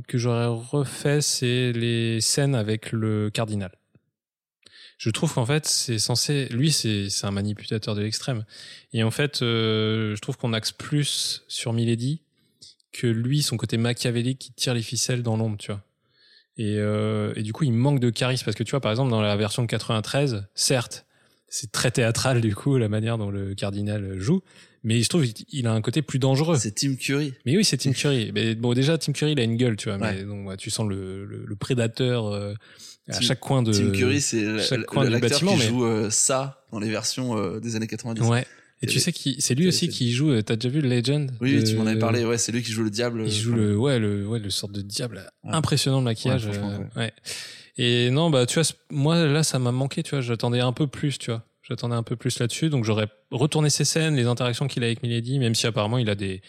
que 0.07 0.17
j'aurais 0.17 0.47
refait, 0.47 1.21
c'est 1.21 1.71
les 1.71 2.19
scènes 2.21 2.55
avec 2.55 2.91
le 2.91 3.29
cardinal. 3.29 3.71
Je 4.97 5.09
trouve 5.09 5.33
qu'en 5.33 5.45
fait, 5.45 5.65
c'est 5.65 5.99
censé, 5.99 6.47
lui, 6.49 6.71
c'est 6.71 7.09
un 7.23 7.31
manipulateur 7.31 7.93
de 7.95 8.01
l'extrême. 8.01 8.45
Et 8.93 9.03
en 9.03 9.11
fait, 9.11 9.41
euh, 9.41 10.15
je 10.15 10.21
trouve 10.21 10.37
qu'on 10.37 10.53
axe 10.53 10.71
plus 10.71 11.43
sur 11.47 11.73
Milady 11.73 12.21
que 12.91 13.07
lui, 13.07 13.41
son 13.41 13.57
côté 13.57 13.77
machiavélique 13.77 14.39
qui 14.39 14.53
tire 14.53 14.73
les 14.73 14.83
ficelles 14.83 15.23
dans 15.23 15.35
l'ombre, 15.35 15.57
tu 15.57 15.71
vois. 15.71 15.83
Et, 16.57 16.77
euh, 16.77 17.33
et 17.35 17.41
du 17.41 17.51
coup, 17.51 17.63
il 17.63 17.73
manque 17.73 17.99
de 17.99 18.11
charisme 18.11 18.45
parce 18.45 18.55
que 18.55 18.63
tu 18.63 18.71
vois, 18.71 18.81
par 18.81 18.91
exemple, 18.91 19.09
dans 19.09 19.21
la 19.21 19.35
version 19.35 19.63
de 19.63 19.67
93, 19.67 20.47
certes, 20.53 21.05
c'est 21.47 21.71
très 21.71 21.91
théâtral 21.91 22.41
du 22.41 22.55
coup 22.55 22.77
la 22.77 22.89
manière 22.89 23.17
dont 23.17 23.29
le 23.29 23.53
cardinal 23.53 24.17
joue, 24.17 24.41
mais 24.83 25.01
je 25.01 25.09
trouve 25.09 25.25
qu'il 25.25 25.65
a 25.67 25.71
un 25.73 25.81
côté 25.81 26.01
plus 26.01 26.19
dangereux. 26.19 26.57
C'est 26.57 26.75
Tim 26.75 26.95
Curry. 26.95 27.33
Mais 27.45 27.55
oui, 27.57 27.63
c'est 27.65 27.77
Tim 27.77 27.91
Curry. 27.93 28.31
mais 28.35 28.55
bon, 28.55 28.73
déjà, 28.73 28.97
Tim 28.97 29.13
Curry, 29.13 29.31
il 29.33 29.39
a 29.39 29.43
une 29.43 29.57
gueule, 29.57 29.75
tu 29.77 29.89
vois. 29.89 29.97
Mais 29.97 30.07
Ouais. 30.07 30.23
donc, 30.23 30.47
ouais, 30.47 30.57
tu 30.57 30.69
sens 30.69 30.87
le, 30.87 31.25
le, 31.25 31.45
le 31.45 31.55
prédateur 31.55 32.27
euh, 32.27 32.53
à 33.09 33.13
Tim- 33.13 33.21
chaque 33.21 33.39
coin 33.39 33.63
de. 33.63 33.71
Tim 33.71 33.91
Curry, 33.91 34.21
c'est 34.21 34.43
l'acteur 34.43 35.19
bâtiment, 35.19 35.53
qui 35.53 35.59
mais- 35.59 35.67
joue 35.67 35.85
euh, 35.85 36.09
ça 36.09 36.63
dans 36.71 36.79
les 36.79 36.89
versions 36.89 37.37
euh, 37.37 37.59
des 37.59 37.75
années 37.75 37.87
90. 37.87 38.21
Ouais. 38.27 38.41
Et 38.81 38.85
Il 38.87 38.89
tu 38.89 38.99
sais 38.99 39.13
qui, 39.13 39.37
c'est 39.39 39.55
lui 39.55 39.63
il 39.63 39.67
aussi 39.69 39.87
qui 39.87 40.11
joue. 40.11 40.31
euh, 40.31 40.41
T'as 40.41 40.57
déjà 40.57 40.67
vu 40.67 40.81
Legend 40.81 41.31
Oui, 41.39 41.55
de- 41.55 41.61
tu 41.65 41.75
m'en 41.77 41.85
avais 41.85 41.97
parlé. 41.97 42.25
Ouais, 42.25 42.37
c'est 42.37 42.51
lui 42.51 42.61
qui 42.61 42.71
joue 42.73 42.83
le 42.83 42.89
diable. 42.89 43.21
Il 43.25 43.27
euh, 43.27 43.31
joue 43.31 43.53
le, 43.53 43.77
ouais, 43.77 43.97
le, 43.97 44.27
ouais, 44.27 44.39
le 44.39 44.49
sorte 44.49 44.73
de 44.73 44.81
diable 44.81 45.25
Ouais. 45.45 45.51
impressionnant 45.53 45.99
le 45.99 46.03
maquillage. 46.03 46.47
Ouais, 46.47 46.57
euh, 46.57 46.99
ouais. 46.99 47.13
Et 47.77 48.09
non, 48.11 48.29
bah, 48.29 48.45
tu 48.45 48.59
vois, 48.59 48.67
moi, 48.91 49.25
là, 49.25 49.41
ça 49.43 49.57
m'a 49.57 49.71
manqué, 49.71 50.03
tu 50.03 50.11
vois. 50.11 50.21
J'attendais 50.21 50.59
un 50.59 50.73
peu 50.73 50.87
plus, 50.87 51.17
tu 51.17 51.31
vois. 51.31 51.43
J'attendais 51.67 51.95
un 51.95 52.03
peu 52.03 52.15
plus 52.15 52.39
là-dessus. 52.39 52.69
Donc, 52.69 52.83
j'aurais 52.83 53.07
retourné 53.31 53.69
ces 53.69 53.85
scènes, 53.85 54.15
les 54.15 54.25
interactions 54.25 54.67
qu'il 54.67 54.83
a 54.83 54.87
avec 54.87 55.01
Milady, 55.03 55.39
même 55.39 55.55
si 55.55 55.65
apparemment, 55.65 55.97
il 55.97 56.09
a 56.09 56.15
des, 56.15 56.41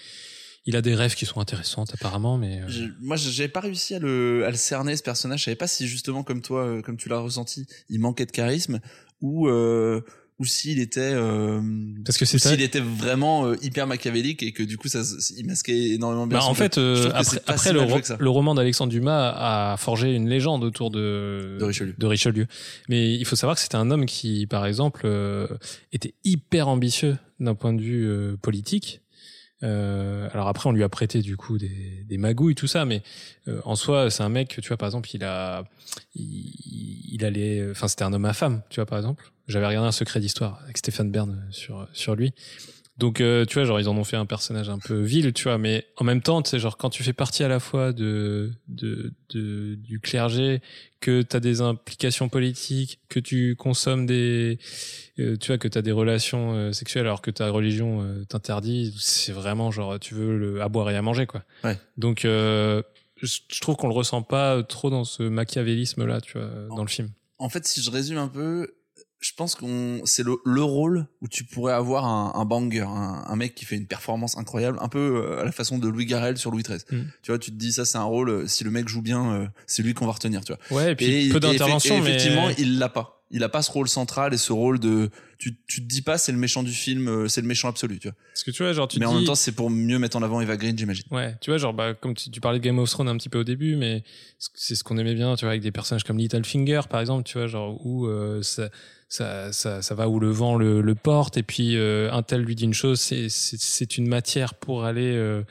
il 0.67 0.75
a 0.77 0.83
des 0.83 0.95
rêves 0.95 1.15
qui 1.15 1.25
sont 1.25 1.41
intéressantes, 1.41 1.93
apparemment, 1.95 2.37
mais. 2.37 2.63
euh, 2.63 2.69
Je- 2.69 2.85
moi, 3.01 3.17
j'avais 3.17 3.49
pas 3.49 3.61
réussi 3.61 3.95
à 3.95 3.99
le, 4.01 4.45
à 4.45 4.51
le 4.51 4.57
cerner 4.57 4.97
ce 4.97 5.03
personnage. 5.03 5.41
Je 5.41 5.45
savais 5.45 5.55
pas 5.57 5.69
si 5.69 5.87
justement, 5.87 6.23
comme 6.25 6.43
toi, 6.43 6.65
euh, 6.67 6.83
comme 6.83 6.97
tu 6.97 7.09
l'as 7.09 7.19
ressenti, 7.21 7.67
il 7.89 8.01
manquait 8.01 8.27
de 8.27 8.33
charisme 8.33 8.81
ou 9.21 9.49
euh, 9.49 10.01
ou 10.41 10.45
s'il 10.45 10.81
était 10.81 11.01
euh, 11.01 11.61
Parce 12.05 12.19
que 12.19 12.25
ou 12.25 12.27
c'est 12.27 12.39
ça. 12.39 12.51
s'il 12.51 12.61
était 12.61 12.81
vraiment 12.81 13.47
euh, 13.47 13.57
hyper 13.63 13.87
machiavélique 13.87 14.43
et 14.43 14.51
que 14.53 14.63
du 14.65 14.77
coup, 14.77 14.89
ça, 14.89 15.03
il 15.37 15.47
masquait 15.47 15.91
énormément 15.91 16.27
bien. 16.27 16.39
Bah, 16.39 16.45
en 16.45 16.55
fait, 16.55 16.77
euh, 16.79 17.11
après, 17.15 17.57
si 17.69 17.73
le, 17.73 17.83
ro- 17.83 18.01
le 18.19 18.31
roman 18.31 18.55
d'Alexandre 18.57 18.91
Dumas 18.91 19.31
a 19.37 19.77
forgé 19.77 20.13
une 20.13 20.29
légende 20.29 20.65
autour 20.65 20.91
de, 20.91 21.57
De 21.61 21.65
Richelieu. 21.65 21.95
de 21.97 22.07
Richelieu. 22.07 22.47
Mais 22.89 23.15
il 23.15 23.25
faut 23.25 23.37
savoir 23.37 23.55
que 23.57 23.63
c'était 23.63 23.77
un 23.77 23.91
homme 23.93 24.07
qui, 24.07 24.47
par 24.49 24.67
exemple, 24.67 25.03
euh, 25.05 25.47
était 25.93 26.15
hyper 26.25 26.67
ambitieux 26.67 27.17
d'un 27.39 27.55
point 27.55 27.73
de 27.73 27.81
vue 27.81 28.09
euh, 28.09 28.37
politique. 28.43 29.03
Euh, 29.63 30.29
alors 30.33 30.49
après, 30.49 30.69
on 30.69 30.73
lui 30.73 30.83
a 30.83 30.89
prêté 30.89 31.21
du 31.23 31.37
coup 31.37 31.59
des, 31.59 32.05
des 32.07 32.19
magouilles, 32.19 32.55
tout 32.55 32.67
ça, 32.67 32.85
mais 32.85 33.03
euh, 33.49 33.61
en 33.65 33.77
soi, 33.77 34.11
c'est 34.11 34.23
un 34.23 34.29
mec, 34.29 34.59
tu 34.61 34.69
vois, 34.69 34.77
par 34.77 34.89
exemple, 34.89 35.09
il 35.15 35.25
a, 35.25 35.65
il, 36.15 37.15
il 37.15 37.25
allait, 37.25 37.71
enfin, 37.71 37.89
c'était 37.89 38.05
un 38.05 38.13
homme 38.13 38.25
à 38.25 38.33
femme, 38.33 38.63
tu 38.69 38.77
vois, 38.77 38.87
par 38.87 38.99
exemple. 38.99 39.31
J'avais 39.47 39.67
regardé 39.67 39.87
un 39.89 39.93
secret 39.93 40.21
d'histoire 40.21 40.61
avec 40.65 40.79
Stéphane 40.79 41.11
Bern 41.11 41.47
sur 41.51 41.87
sur 41.93 42.15
lui. 42.15 42.33
Donc, 42.97 43.21
euh, 43.21 43.45
tu 43.45 43.55
vois, 43.55 43.65
genre, 43.65 43.81
ils 43.81 43.89
en 43.89 43.97
ont 43.97 44.05
fait 44.05 44.17
un 44.17 44.25
personnage 44.27 44.69
un 44.69 44.79
peu 44.79 45.01
vil, 45.01 45.33
tu 45.33 45.45
vois, 45.45 45.59
mais 45.59 45.85
en 45.97 46.05
même 46.05 46.23
temps, 46.23 46.43
tu 46.43 46.51
sais, 46.51 46.61
genre, 46.61 46.77
quand 46.77 46.91
tu 46.91 47.03
fais 47.03 47.13
partie 47.13 47.43
à 47.43 47.49
la 47.49 47.59
fois 47.59 47.93
de, 47.93 48.53
de, 48.69 49.13
de 49.31 49.75
du 49.75 49.99
clergé, 49.99 50.63
que 51.01 51.23
tu 51.23 51.37
as 51.37 51.41
des 51.41 51.61
implications 51.61 52.29
politiques, 52.29 53.01
que 53.09 53.19
tu 53.19 53.57
consommes 53.57 54.07
des, 54.07 54.59
euh, 55.19 55.37
tu 55.37 55.49
vois, 55.49 55.59
que 55.59 55.67
tu 55.67 55.77
as 55.77 55.83
des 55.83 55.91
relations 55.91 56.55
euh, 56.55 56.73
sexuelles 56.73 57.07
alors 57.07 57.21
que 57.21 57.33
ta 57.33 57.51
religion 57.51 58.03
euh, 58.03 58.25
t'interdit, 58.27 58.95
c'est 58.97 59.33
vraiment 59.33 59.73
genre, 59.73 59.99
tu 59.99 60.15
veux 60.15 60.39
le, 60.39 60.63
à 60.63 60.69
boire 60.69 60.89
et 60.91 60.97
à 60.97 61.03
manger, 61.03 61.27
quoi. 61.27 61.43
Ouais. 61.65 61.77
Donc, 61.97 62.25
euh, 62.25 62.81
je, 63.21 63.39
je 63.53 63.61
trouve 63.61 63.75
qu'on 63.75 63.89
le 63.89 63.95
ressent 63.95 64.23
pas 64.23 64.63
trop 64.63 64.89
dans 64.91 65.05
ce 65.05 65.25
machiavélisme-là, 65.25 66.21
tu 66.21 66.39
vois, 66.39 66.49
dans 66.69 66.83
le 66.83 66.89
film. 66.89 67.09
En 67.39 67.49
fait, 67.49 67.67
si 67.67 67.83
je 67.83 67.91
résume 67.91 68.19
un 68.19 68.29
peu, 68.29 68.73
je 69.25 69.33
pense 69.35 69.55
qu'on 69.55 70.03
c'est 70.05 70.23
le, 70.23 70.37
le 70.45 70.63
rôle 70.63 71.07
où 71.23 71.29
tu 71.29 71.45
pourrais 71.45 71.73
avoir 71.73 72.05
un, 72.05 72.39
un 72.39 72.45
banger, 72.45 72.81
un, 72.87 73.25
un 73.27 73.37
mec 73.37 73.55
qui 73.55 73.65
fait 73.65 73.77
une 73.77 73.87
performance 73.87 74.37
incroyable, 74.37 74.77
un 74.83 74.89
peu 74.89 74.99
euh, 75.25 75.41
à 75.41 75.45
la 75.45 75.53
façon 75.53 75.79
de 75.79 75.89
Louis 75.89 76.05
Garrel 76.05 76.37
sur 76.37 76.51
Louis 76.51 76.63
XIII. 76.63 76.81
Mm. 76.91 77.05
Tu 77.23 77.31
vois, 77.31 77.39
tu 77.39 77.51
te 77.51 77.57
dis 77.57 77.73
ça, 77.73 77.87
c'est 77.87 77.97
un 77.97 78.03
rôle. 78.05 78.29
euh, 78.29 78.47
Si 78.47 78.65
le 78.65 78.71
mec 78.71 78.87
joue 78.87 79.01
bien, 79.01 79.33
euh, 79.33 79.47
c'est 79.67 79.83
lui 79.83 79.95
qu'on 79.95 80.05
va 80.07 80.13
retenir. 80.13 80.45
Tu 80.45 80.53
vois. 80.53 80.77
Ouais, 80.79 80.93
et 80.93 80.95
puis 80.95 81.29
peu 81.31 81.41
d'intervention, 81.41 82.01
mais 82.03 82.11
effectivement, 82.11 82.51
il 82.59 82.79
l'a 82.79 82.91
pas. 82.91 83.14
Il 83.31 83.43
a 83.43 83.49
pas 83.49 83.63
ce 83.63 83.71
rôle 83.73 83.89
central 83.89 84.33
et 84.35 84.37
ce 84.37 84.53
rôle 84.53 84.79
de. 84.79 85.11
Tu, 85.39 85.57
tu 85.67 85.81
te 85.83 85.87
dis 85.89 86.03
pas, 86.03 86.19
c'est 86.19 86.31
le 86.31 86.39
méchant 86.39 86.63
du 86.63 86.73
film, 86.73 87.09
euh, 87.09 87.27
c'est 87.29 87.41
le 87.41 87.47
méchant 87.49 87.69
absolu. 87.69 87.99
Tu 87.99 88.09
vois. 88.09 88.17
parce 88.33 88.45
que 88.45 88.51
tu 88.51 88.63
vois, 88.63 88.73
genre, 88.73 88.87
tu 88.87 88.99
Mais 89.01 89.05
te 89.07 89.11
en 89.11 89.13
dis, 89.15 89.19
même 89.19 89.27
temps, 89.27 89.35
c'est 89.35 89.53
pour 89.53 89.71
mieux 89.71 89.99
mettre 89.99 90.17
en 90.17 90.23
avant 90.23 90.41
Eva 90.41 90.57
Green, 90.57 90.79
j'imagine. 90.79 91.05
Ouais, 91.11 91.35
tu 91.41 91.51
vois, 91.51 91.59
genre, 91.59 91.75
bah, 91.75 91.95
comme 91.95 92.15
tu, 92.15 92.31
tu 92.31 92.41
parlais 92.41 92.59
de 92.61 92.65
Game 92.65 92.79
of 92.79 92.89
Thrones 92.91 93.09
un 93.09 93.17
petit 93.17 93.29
peu 93.29 93.39
au 93.41 93.45
début, 93.45 93.75
mais 93.77 94.05
c'est 94.55 94.75
ce 94.77 94.85
qu'on 94.85 94.99
aimait 94.99 95.15
bien, 95.15 95.35
tu 95.37 95.45
vois, 95.45 95.51
avec 95.51 95.63
des 95.63 95.73
personnages 95.73 96.05
comme 96.05 96.19
Littlefinger, 96.19 96.83
par 96.89 97.01
exemple, 97.01 97.25
tu 97.25 97.39
vois, 97.39 97.47
genre, 97.49 97.85
où 97.85 98.07
euh, 98.07 98.43
ça, 98.43 98.69
ça, 99.09 99.53
ça, 99.53 99.83
ça 99.83 99.95
va 99.95 100.09
où 100.09 100.21
le 100.21 100.31
vent 100.31 100.57
le, 100.57 100.81
le 100.81 100.95
porte, 100.95 101.37
et 101.37 101.43
puis 101.43 101.77
euh, 101.77 102.13
un 102.13 102.23
tel 102.23 102.43
lui 102.43 102.55
dit 102.55 102.65
une 102.65 102.75
chose, 102.75 103.01
c'est- 103.01 103.29
c'est 103.29 103.59
c'est 103.61 103.99
une 103.99 104.07
matière 104.09 104.55
pour 104.55 104.85
aller 104.85 105.13
euh, 105.17 105.43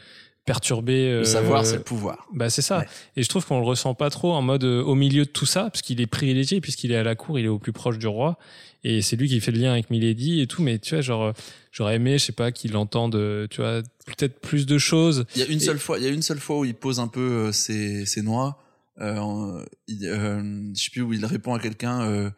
perturber. 0.46 1.10
Le 1.10 1.18
euh, 1.20 1.24
savoir, 1.24 1.66
c'est 1.66 1.78
le 1.78 1.82
pouvoir. 1.84 2.28
Bah, 2.34 2.50
c'est 2.50 2.62
ça. 2.62 2.80
Ouais. 2.80 2.88
Et 3.16 3.24
je 3.24 3.30
trouve 3.30 3.46
qu'on 3.46 3.60
le 3.60 3.66
ressent 3.66 3.94
pas 3.94 4.10
trop 4.10 4.34
en 4.34 4.42
mode 4.42 4.64
euh, 4.64 4.82
au 4.84 4.96
milieu 4.96 5.26
de 5.26 5.30
tout 5.30 5.46
ça, 5.46 5.64
parce 5.70 5.82
qu'il 5.82 6.02
est 6.02 6.08
privilégié, 6.08 6.60
puisqu'il 6.62 6.92
est 6.92 6.98
à 6.98 7.04
la 7.04 7.16
cour, 7.16 7.40
il 7.40 7.46
est 7.46 7.50
au 7.50 7.60
plus 7.60 7.72
proche 7.74 7.98
du 7.98 8.08
roi, 8.08 8.38
et 8.84 9.02
c'est 9.02 9.16
lui 9.16 9.28
qui 9.30 9.40
fait 9.40 9.52
le 9.52 9.60
lien 9.60 9.72
avec 9.72 9.90
Milady 9.90 10.42
et 10.42 10.48
tout, 10.48 10.62
mais 10.62 10.80
tu 10.80 10.96
vois, 10.96 11.02
genre, 11.02 11.24
euh, 11.24 11.32
j'aurais 11.72 11.96
aimé, 11.96 12.18
je 12.18 12.26
sais 12.26 12.32
pas, 12.34 12.52
qu'il 12.52 12.76
entende, 12.76 13.16
euh, 13.16 13.48
tu 13.50 13.62
vois, 13.62 13.82
peut-être 14.06 14.40
plus 14.42 14.66
de 14.66 14.78
choses. 14.78 15.26
Il 15.36 15.42
y 15.42 15.46
a 15.46 15.48
une 15.48 15.58
Et- 15.58 15.62
seule 15.62 15.80
fois, 15.80 15.98
il 15.98 16.04
y 16.04 16.08
a 16.08 16.12
une 16.12 16.22
seule 16.22 16.40
fois 16.40 16.60
où 16.60 16.66
il 16.66 16.76
pose 16.76 17.00
un 17.00 17.08
peu 17.08 17.22
euh, 17.22 17.52
ses, 17.52 18.06
ses 18.06 18.22
noix. 18.22 18.60
Euh, 19.02 19.64
il, 19.88 20.06
euh, 20.06 20.42
je 20.76 20.84
sais 20.84 20.90
plus 20.92 21.02
où 21.02 21.14
il 21.14 21.26
répond 21.26 21.54
à 21.56 21.60
quelqu'un. 21.60 22.32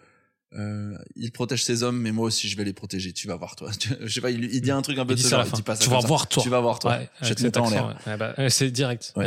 Euh, 0.55 0.97
il 1.15 1.31
protège 1.31 1.63
ses 1.63 1.83
hommes, 1.83 1.99
mais 1.99 2.11
moi 2.11 2.25
aussi 2.27 2.47
je 2.47 2.55
vais 2.55 2.63
les 2.63 2.71
protéger. 2.73 3.11
Tu 3.13 3.27
vas 3.27 3.35
voir 3.35 3.55
toi. 3.55 3.69
je 4.01 4.07
sais 4.13 4.21
pas. 4.21 4.31
Il, 4.31 4.45
il 4.45 4.61
dit 4.61 4.71
un 4.71 4.81
truc 4.81 4.97
un 4.97 5.05
peu 5.05 5.13
Il 5.13 5.17
de 5.17 5.21
ce 5.21 5.27
genre, 5.29 5.41
il 5.43 5.49
fin. 5.49 5.57
dit 5.57 5.61
pas 5.63 5.75
ça 5.75 5.83
Tu 5.83 5.89
vas 5.89 6.01
ça. 6.01 6.07
voir, 6.07 6.27
toi. 6.27 6.41
Tu 6.43 6.49
vas 6.49 6.59
voir 6.61 6.79
toi. 6.79 6.91
Ouais, 6.91 7.09
je 7.21 7.25
vais 7.25 7.25
avec 7.31 7.37
te 7.39 7.43
mettre 7.43 7.59
cet 7.65 7.67
en 7.67 7.69
l'air. 7.69 7.87
ouais. 8.05 8.11
Ouais, 8.11 8.17
bah, 8.17 8.49
c'est 8.49 8.71
direct. 8.71 9.13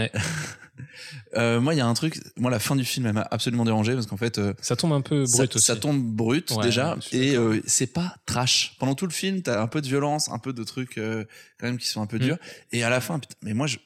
Euh, 1.37 1.61
moi, 1.61 1.75
il 1.75 1.79
y 1.79 1.81
a 1.81 1.87
un 1.87 1.95
truc. 1.95 2.21
Moi, 2.37 2.51
la 2.51 2.59
fin 2.61 2.77
du 2.77 2.85
film, 2.85 3.07
elle 3.07 3.13
m'a 3.13 3.27
absolument 3.31 3.65
dérangé 3.65 3.95
parce 3.95 4.07
qu'en 4.07 4.17
fait, 4.17 4.39
euh, 4.39 4.55
Ça 4.61 4.77
tombe 4.77 4.93
un 4.93 5.01
peu 5.01 5.27
ça, 5.27 5.39
brut 5.39 5.57
aussi. 5.57 5.65
ça 5.65 5.77
tombe 5.77 6.01
brut 6.01 6.53
déjà 6.63 6.97
et 7.13 7.35
euh, 7.37 7.61
c'est 7.67 7.89
pas 7.89 8.15
trash. 8.27 8.77
Pendant 8.79 8.95
tout 8.95 9.07
le 9.07 9.13
film, 9.13 9.43
t'as 9.43 9.61
un 9.61 9.67
peu 9.67 9.81
de 9.81 9.87
violence, 9.89 10.31
un 10.31 10.39
peu 10.39 10.53
de 10.53 10.63
trucs 10.63 10.95
quand 10.95 11.67
même 11.67 11.79
qui 11.79 11.89
sont 11.89 12.01
un 12.01 12.07
peu 12.07 12.17
Mm. 12.19 12.21
durs. 12.21 12.37
Et 12.73 12.85
à 12.85 12.91
la 12.91 13.01
fin, 13.01 13.19
putain, 13.19 13.35
mais 13.43 13.55
moi, 13.55 13.67
je, 13.67 13.79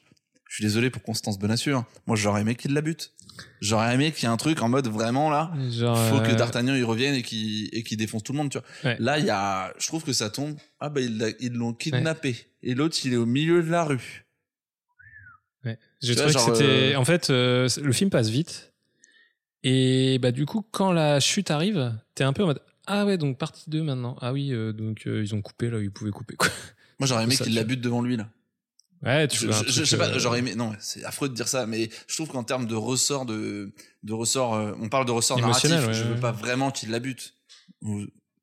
je 0.53 0.57
suis 0.57 0.65
désolé 0.65 0.91
pour 0.91 1.01
Constance 1.01 1.39
hein. 1.41 1.85
Moi, 2.05 2.15
j'aurais 2.15 2.41
aimé 2.41 2.53
qu'il 2.53 2.75
la 2.75 2.81
bute. 2.81 3.11
J'aurais 3.59 3.95
aimé 3.95 4.11
qu'il 4.11 4.25
y 4.25 4.25
ait 4.27 4.31
un 4.31 4.37
truc 4.37 4.61
en 4.61 4.69
mode 4.69 4.87
vraiment 4.87 5.31
là. 5.31 5.51
Genre, 5.71 5.97
faut 6.09 6.19
que 6.19 6.29
euh, 6.29 6.35
D'Artagnan 6.35 6.75
il 6.75 6.85
revienne 6.85 7.15
et 7.15 7.23
qu'il 7.23 7.69
et 7.75 7.81
qu'il 7.81 7.97
défonce 7.97 8.21
tout 8.21 8.33
le 8.33 8.37
monde. 8.37 8.51
Tu 8.51 8.59
vois. 8.59 8.67
Ouais. 8.91 8.95
Là, 8.99 9.17
il 9.17 9.25
y 9.25 9.31
a, 9.31 9.73
je 9.79 9.87
trouve 9.87 10.03
que 10.03 10.13
ça 10.13 10.29
tombe. 10.29 10.55
Ah 10.79 10.89
bah 10.89 11.01
ils 11.01 11.53
l'ont 11.53 11.73
kidnappé 11.73 12.35
et 12.61 12.75
l'autre 12.75 12.95
il 13.03 13.13
est 13.13 13.17
au 13.17 13.25
milieu 13.25 13.63
de 13.63 13.71
la 13.71 13.83
rue. 13.83 14.27
ouais. 15.65 15.79
J'ai 16.03 16.13
trouvé 16.13 16.31
que 16.31 16.39
genre, 16.39 16.55
c'était. 16.55 16.93
euh, 16.93 16.99
En 16.99 17.05
fait, 17.05 17.31
euh, 17.31 17.67
le 17.81 17.91
film 17.91 18.11
passe 18.11 18.29
vite. 18.29 18.73
Et 19.63 20.19
bah, 20.19 20.31
du 20.31 20.45
coup, 20.45 20.63
quand 20.69 20.91
la 20.91 21.19
chute 21.19 21.49
arrive, 21.49 21.97
t'es 22.13 22.25
un 22.25 22.33
peu 22.33 22.43
en 22.43 22.47
mode 22.47 22.61
Ah 22.85 23.07
ouais, 23.07 23.17
donc 23.17 23.39
partie 23.39 23.71
2 23.71 23.81
maintenant. 23.81 24.17
Ah 24.21 24.33
oui, 24.33 24.53
euh, 24.53 24.71
donc 24.71 25.07
euh, 25.07 25.23
ils 25.23 25.33
ont 25.33 25.41
coupé 25.41 25.71
là 25.71 25.79
ils 25.79 25.89
pouvaient 25.89 26.11
couper. 26.11 26.35
Quoi. 26.35 26.49
Moi, 26.99 27.07
j'aurais 27.07 27.23
aimé 27.23 27.35
qu'il 27.37 27.55
la 27.55 27.63
bute 27.63 27.81
devant 27.81 28.03
lui 28.03 28.17
là. 28.17 28.29
Ouais, 29.03 29.27
tu 29.27 29.37
Je, 29.37 29.51
je- 29.67 29.83
sais 29.83 29.97
pas, 29.97 30.07
euh, 30.09 30.19
j'aurais 30.19 30.39
aimé. 30.39 30.55
Non, 30.55 30.73
c'est 30.79 31.03
affreux 31.03 31.27
de 31.29 31.33
dire 31.33 31.47
ça, 31.47 31.65
mais 31.65 31.89
je 32.07 32.15
trouve 32.15 32.29
qu'en 32.29 32.43
termes 32.43 32.65
de 32.67 32.75
ressort 32.75 33.25
de 33.25 33.73
de 34.03 34.13
ressort, 34.13 34.53
euh, 34.55 34.71
on 34.79 34.87
parle 34.89 35.05
de 35.05 35.11
ressort 35.11 35.39
narratif. 35.39 35.69
Ouais, 35.71 35.93
je 35.93 36.03
veux 36.03 36.13
ouais. 36.15 36.19
pas 36.21 36.31
vraiment 36.31 36.71
qu'il 36.71 36.89
la 36.89 36.99
bute. 36.99 37.33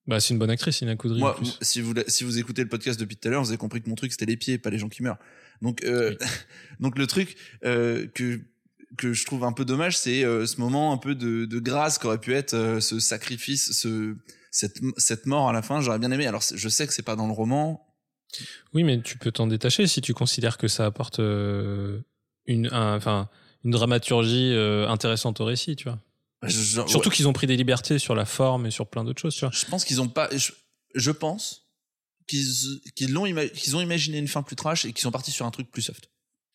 Bah, 0.07 0.19
c'est 0.21 0.35
une 0.35 0.39
bonne 0.39 0.51
actrice, 0.51 0.81
Ina 0.81 0.97
Koudry. 0.97 1.19
en 1.19 1.21
Moi, 1.21 1.37
plus. 1.37 1.57
si 1.63 1.81
vous 1.81 1.95
si 2.09 2.25
vous 2.25 2.39
écoutez 2.39 2.63
le 2.63 2.69
podcast 2.69 2.99
depuis 3.01 3.17
tout 3.17 3.29
à 3.29 3.31
l'heure, 3.31 3.43
vous 3.43 3.51
avez 3.51 3.59
compris 3.59 3.81
que 3.81 3.89
mon 3.89 3.95
truc 3.95 4.13
c'était 4.13 4.27
les 4.27 4.37
pieds, 4.37 4.59
pas 4.59 4.71
les 4.71 4.79
gens 4.79 4.89
qui 4.89 5.03
meurent. 5.03 5.19
Donc 5.63 5.85
euh, 5.85 6.15
donc 6.81 6.99
le 6.99 7.07
truc 7.07 7.37
euh, 7.65 8.07
que 8.15 8.41
que 8.99 9.13
je 9.13 9.25
trouve 9.25 9.45
un 9.45 9.53
peu 9.53 9.65
dommage, 9.65 9.97
c'est 9.97 10.25
euh, 10.25 10.47
ce 10.47 10.61
moment 10.61 10.93
un 10.93 10.97
peu 10.99 11.15
de, 11.15 11.45
de 11.45 11.59
grâce 11.61 11.97
qu'aurait 11.99 12.19
pu 12.19 12.35
être 12.35 12.55
euh, 12.55 12.81
ce 12.81 12.99
sacrifice, 12.99 13.73
ce 13.73 14.17
cette 14.51 14.81
cette 14.97 15.27
mort 15.27 15.49
à 15.49 15.53
la 15.53 15.63
fin. 15.63 15.81
J'aurais 15.81 15.99
bien 16.01 16.11
aimé. 16.11 16.27
Alors 16.27 16.43
je 16.55 16.69
sais 16.69 16.87
que 16.87 16.93
c'est 16.93 17.03
pas 17.05 17.17
dans 17.17 17.27
le 17.27 17.33
roman. 17.33 17.87
Oui, 18.75 18.85
mais 18.85 19.01
tu 19.03 19.19
peux 19.19 19.33
t'en 19.33 19.47
détacher 19.47 19.87
si 19.87 20.01
tu 20.01 20.15
considères 20.15 20.57
que 20.59 20.69
ça 20.69 20.87
apporte 20.87 21.19
euh, 21.21 22.01
une, 22.47 22.69
un- 22.73 22.97
enfin, 22.97 23.29
une 23.65 23.71
dramaturgie 23.73 24.53
euh, 24.53 24.89
intéressante 24.89 25.41
au 25.41 25.45
récit, 25.45 25.77
tu 25.77 25.85
vois. 25.85 25.99
Surtout 26.49 27.09
ouais. 27.11 27.15
qu'ils 27.15 27.29
ont 27.29 27.33
pris 27.35 27.47
des 27.47 27.57
libertés 27.57 27.99
sur 27.99 28.15
la 28.15 28.25
forme 28.25 28.67
et 28.67 28.71
sur 28.71 28.87
plein 28.89 29.05
d'autres 29.05 29.21
choses, 29.21 29.35
tu 29.35 29.41
vois. 29.41 29.51
je 29.53 29.65
pense 29.67 29.85
qu'ils 29.85 30.01
ont 30.01 30.09
pas. 30.09 30.29
Je, 30.35 30.53
je 30.95 31.11
pense 31.11 31.67
qu'ils 32.27 32.47
qu'ils 32.95 33.13
l'ont 33.13 33.25
qu'ils 33.55 33.77
ont 33.77 33.81
imaginé 33.81 34.19
une 34.19 34.29
fin 34.29 34.43
plus 34.43 34.57
trash 34.57 34.85
et 34.85 34.93
qu'ils 34.93 35.03
sont 35.03 35.11
partis 35.11 35.33
sur 35.33 35.45
un 35.45 35.51
truc 35.51 35.71
plus 35.71 35.83
soft. 35.83 36.09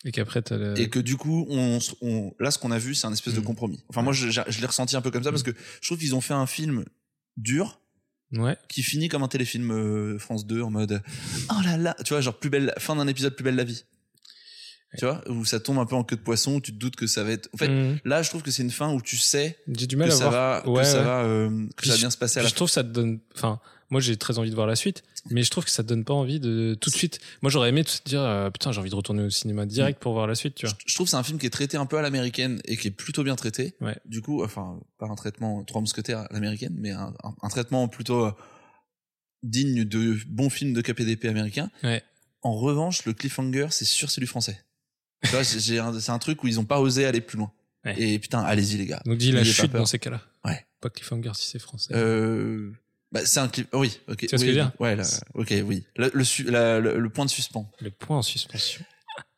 Et 0.05 0.11
qu'après, 0.11 0.41
t'as 0.41 0.57
le... 0.57 0.79
et 0.79 0.89
que 0.89 0.99
du 0.99 1.17
coup 1.17 1.45
on, 1.49 1.77
s- 1.77 1.95
on 2.01 2.33
là 2.39 2.51
ce 2.51 2.57
qu'on 2.59 2.71
a 2.71 2.77
vu 2.77 2.93
c'est 2.95 3.07
un 3.07 3.13
espèce 3.13 3.33
de 3.33 3.39
Mm. 3.39 3.43
compromis 3.43 3.83
enfin 3.89 4.03
moi 4.03 4.13
je, 4.13 4.29
je, 4.29 4.39
je 4.47 4.59
l'ai 4.59 4.67
ressenti 4.67 4.95
un 4.95 5.01
peu 5.01 5.09
comme 5.09 5.23
ça 5.23 5.31
parce 5.31 5.41
que 5.41 5.49
je 5.81 5.87
trouve 5.87 5.97
qu'ils 5.97 6.13
ont 6.15 6.21
fait 6.21 6.35
un 6.35 6.45
film 6.45 6.85
dur 7.37 7.79
Ouais. 8.31 8.57
qui 8.69 8.81
finit 8.83 9.07
comme 9.07 9.23
un 9.23 9.27
téléfilm 9.27 9.71
euh, 9.71 10.17
France 10.19 10.45
2 10.47 10.61
en 10.61 10.69
mode 10.71 11.01
oh 11.51 11.61
là 11.63 11.77
là 11.77 11.95
tu 12.03 12.13
vois 12.13 12.21
genre 12.21 12.37
plus 12.37 12.49
belle 12.49 12.73
fin 12.79 12.95
d'un 12.95 13.07
épisode 13.07 13.35
plus 13.35 13.43
belle 13.43 13.55
la 13.55 13.63
vie 13.63 13.83
tu 14.97 15.05
vois 15.05 15.21
où 15.29 15.43
ça 15.45 15.59
tombe 15.59 15.77
un 15.79 15.85
peu 15.85 15.95
en 15.95 16.03
queue 16.03 16.15
de 16.15 16.21
poisson 16.21 16.55
où 16.55 16.61
tu 16.61 16.71
te 16.73 16.77
doutes 16.77 16.95
que 16.95 17.05
ça 17.07 17.23
va 17.23 17.31
être 17.31 17.49
en 17.53 17.57
fait 17.57 17.67
Mhm. 17.67 17.99
là 18.05 18.23
je 18.23 18.29
trouve 18.29 18.41
que 18.43 18.51
c'est 18.51 18.63
une 18.63 18.71
fin 18.71 18.91
où 18.93 19.01
tu 19.01 19.17
sais 19.17 19.57
du 19.67 19.87
que 19.87 19.95
mal 19.95 20.09
à 20.09 20.15
ça 20.15 20.29
voir. 20.29 20.63
va 20.63 20.69
Ouais, 20.69 20.81
que 20.81 20.87
ça 20.87 20.97
ouais. 20.99 21.03
va 21.05 21.23
euh, 21.23 21.67
que 21.75 21.85
ça 21.85 21.91
va 21.91 21.95
je- 21.97 22.01
bien 22.01 22.09
se 22.09 22.17
passer 22.17 22.39
à 22.39 22.43
la 22.43 22.49
je 22.49 22.55
trouve 22.55 22.67
que 22.67 22.73
ça 22.73 22.83
te 22.83 22.89
donne. 22.89 23.19
Enfin, 23.35 23.59
moi 23.89 24.01
j'ai 24.01 24.17
très 24.17 24.37
envie 24.39 24.49
de 24.49 24.55
voir 24.55 24.67
la 24.67 24.75
suite, 24.75 25.03
mais 25.29 25.43
je 25.43 25.49
trouve 25.51 25.63
que 25.65 25.69
ça 25.71 25.83
donne 25.83 26.03
pas 26.03 26.13
envie 26.13 26.39
de 26.39 26.75
tout 26.79 26.89
de 26.89 26.95
suite. 26.95 27.19
Moi 27.41 27.49
j'aurais 27.51 27.69
aimé 27.69 27.83
te 27.83 27.91
dire 28.05 28.21
euh, 28.21 28.49
putain 28.49 28.71
j'ai 28.71 28.79
envie 28.79 28.89
de 28.89 28.95
retourner 28.95 29.23
au 29.23 29.29
cinéma 29.29 29.65
direct 29.65 29.99
pour 30.01 30.13
voir 30.13 30.27
la 30.27 30.35
suite, 30.35 30.55
tu 30.55 30.65
vois. 30.65 30.75
je 30.85 30.93
trouve 30.95 31.05
que 31.07 31.11
c'est 31.11 31.17
un 31.17 31.23
film 31.23 31.37
qui 31.39 31.45
est 31.45 31.49
traité 31.51 31.77
un 31.77 31.85
peu 31.85 31.97
à 31.97 32.01
l'américaine 32.01 32.61
et 32.65 32.77
qui 32.77 32.87
est 32.87 32.91
plutôt 32.91 33.23
bien 33.23 33.35
traité. 33.35 33.75
Ouais. 33.81 33.97
Du 34.05 34.21
coup, 34.21 34.43
enfin, 34.43 34.79
pas 34.97 35.05
un 35.07 35.15
traitement 35.15 35.63
trois 35.63 35.81
mousquetaires 35.81 36.19
à 36.19 36.27
l'américaine, 36.31 36.75
mais 36.77 36.91
un, 36.91 37.13
un- 37.23 37.35
un 37.41 37.49
traitement 37.49 37.87
plutôt 37.87 38.25
euh, 38.25 38.31
digne 39.43 39.83
de 39.85 40.17
bons 40.27 40.49
films 40.49 40.73
de 40.73 40.81
KPDP 40.81 41.25
américain. 41.25 41.69
Ouais. 41.83 42.03
En 42.41 42.53
revanche, 42.53 43.05
le 43.05 43.13
cliffhanger, 43.13 43.67
c'est 43.71 43.85
sûr, 43.85 44.09
c'est 44.11 44.21
du 44.21 44.27
français. 44.27 44.59
Tu 45.23 45.29
vois, 45.31 45.43
c'est 45.43 46.09
un 46.11 46.19
truc 46.19 46.43
où 46.43 46.47
ils 46.47 46.59
ont 46.59 46.65
pas 46.65 46.79
osé 46.79 47.05
aller 47.05 47.21
plus 47.21 47.37
loin. 47.37 47.51
Ouais. 47.83 47.99
Et 48.01 48.19
putain, 48.19 48.39
allez-y 48.41 48.77
les 48.77 48.85
gars. 48.85 49.01
Donc 49.05 49.17
dis 49.17 49.31
la 49.31 49.43
chute 49.43 49.71
dans 49.71 49.85
ces 49.85 49.99
cas-là. 49.99 50.21
Ouais. 50.43 50.65
Pas 50.81 50.89
cliffhanger 50.89 51.31
si 51.35 51.47
c'est 51.47 51.59
français. 51.59 51.93
Euh, 51.95 52.71
bah, 53.11 53.25
c'est 53.25 53.39
un 53.39 53.47
clip. 53.47 53.67
Oui, 53.73 53.99
ok. 54.07 54.17
Tu 54.17 54.27
vois 54.27 54.37
ce 54.37 54.43
oui, 54.43 54.47
que 54.49 54.53
je 54.53 54.59
veux 54.59 54.65
dire 54.65 54.71
Ouais, 54.79 54.95
là, 54.95 55.03
ok, 55.35 55.53
oui. 55.65 55.83
Le, 55.95 56.11
le, 56.13 56.23
su- 56.23 56.43
la- 56.43 56.79
le- 56.79 56.99
le 56.99 57.09
point 57.09 57.25
de 57.25 57.29
suspens. 57.29 57.69
Le 57.79 57.91
point 57.91 58.17
en 58.17 58.21
suspension. 58.21 58.83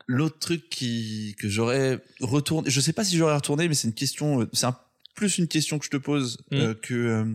L'autre 0.07 0.39
truc 0.39 0.69
qui 0.69 1.35
que 1.37 1.49
j'aurais 1.49 1.99
retourné, 2.21 2.69
je 2.69 2.79
sais 2.79 2.93
pas 2.93 3.03
si 3.03 3.17
j'aurais 3.17 3.35
retourné, 3.35 3.67
mais 3.67 3.73
c'est 3.75 3.87
une 3.89 3.93
question, 3.93 4.41
euh, 4.41 4.49
c'est 4.53 4.65
un- 4.65 4.77
plus 5.15 5.37
une 5.37 5.47
question 5.47 5.79
que 5.79 5.85
je 5.85 5.89
te 5.89 5.97
pose 5.97 6.37
Mm. 6.51 6.55
euh, 6.55 6.73
que 6.75 6.93
euh, 6.93 7.25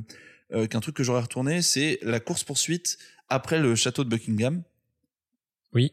euh, 0.54 0.66
qu'un 0.66 0.80
truc 0.80 0.96
que 0.96 1.02
j'aurais 1.02 1.20
retourné, 1.20 1.60
c'est 1.62 1.98
la 2.02 2.18
course 2.20 2.44
poursuite 2.44 2.96
après 3.28 3.58
le 3.58 3.74
château 3.76 4.04
de 4.04 4.08
Buckingham. 4.08 4.62
Oui. 5.74 5.92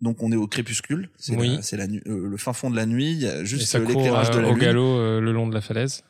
Donc 0.00 0.22
on 0.22 0.30
est 0.30 0.36
au 0.36 0.46
crépuscule, 0.46 1.10
c'est 1.18 1.34
Oui. 1.36 1.56
la- 1.56 1.62
c'est 1.62 1.76
la, 1.76 1.86
nu- 1.86 2.02
euh, 2.06 2.28
le 2.28 2.36
fin 2.36 2.52
fond 2.52 2.70
de 2.70 2.76
la 2.76 2.86
nuit, 2.86 3.12
il 3.12 3.18
y 3.22 3.26
a 3.26 3.44
juste 3.44 3.74
l'éclairage 3.74 4.30
de 4.30 4.36
euh, 4.38 4.42
la 4.42 4.48
au 4.48 4.52
lune. 4.54 4.60
galop 4.62 4.98
euh, 4.98 5.20
le 5.20 5.32
long 5.32 5.48
de 5.48 5.54
la 5.54 5.60
falaise. 5.60 6.04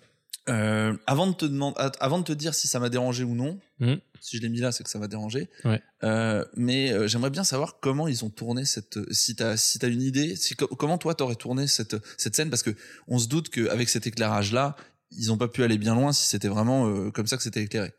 Euh, 0.49 0.97
avant 1.07 1.27
de 1.27 1.33
te 1.35 1.45
demander, 1.45 1.77
avant 1.99 2.19
de 2.21 2.25
te 2.25 2.33
dire 2.33 2.55
si 2.55 2.69
ça 2.69 2.79
m'a 2.79 2.89
dérangé 2.89 3.25
ou 3.25 3.35
non, 3.35 3.59
Mm. 3.79 3.95
si 4.21 4.37
je 4.39 4.43
l'ai 4.43 4.49
mis 4.49 4.61
là, 4.61 4.73
c'est 4.73 4.85
que 4.85 4.89
ça 4.91 4.99
m'a 4.99 5.09
dérangé. 5.09 5.51
Ouais. 5.65 5.83
Euh, 6.03 6.45
mais 6.57 6.93
euh, 6.93 7.07
j'aimerais 7.09 7.31
bien 7.31 7.45
savoir 7.45 7.79
comment 7.81 8.09
ils 8.09 8.25
ont 8.25 8.31
tourné 8.31 8.65
cette. 8.65 8.99
Si 9.13 9.35
t'as 9.37 9.57
si 9.57 9.79
t'as 9.79 9.89
une 9.89 10.01
idée, 10.03 10.35
si, 10.37 10.55
co- 10.57 10.69
comment 10.69 10.97
toi 10.99 11.15
t'aurais 11.15 11.35
tourné 11.35 11.67
cette 11.67 11.97
cette 12.17 12.35
scène 12.37 12.49
parce 12.49 12.63
que 12.63 12.75
on 13.09 13.19
se 13.19 13.27
doute 13.29 13.51
qu'avec 13.51 13.89
cet 13.89 14.07
éclairage 14.07 14.53
là, 14.53 14.77
ils 15.11 15.31
ont 15.33 15.37
pas 15.37 15.49
pu 15.49 15.63
aller 15.63 15.79
bien 15.79 15.95
loin 15.95 16.13
si 16.13 16.27
c'était 16.27 16.49
vraiment 16.49 16.89
euh, 16.89 17.11
comme 17.11 17.27
ça 17.27 17.37
que 17.37 17.43
c'était 17.43 17.63
éclairé. 17.63 17.93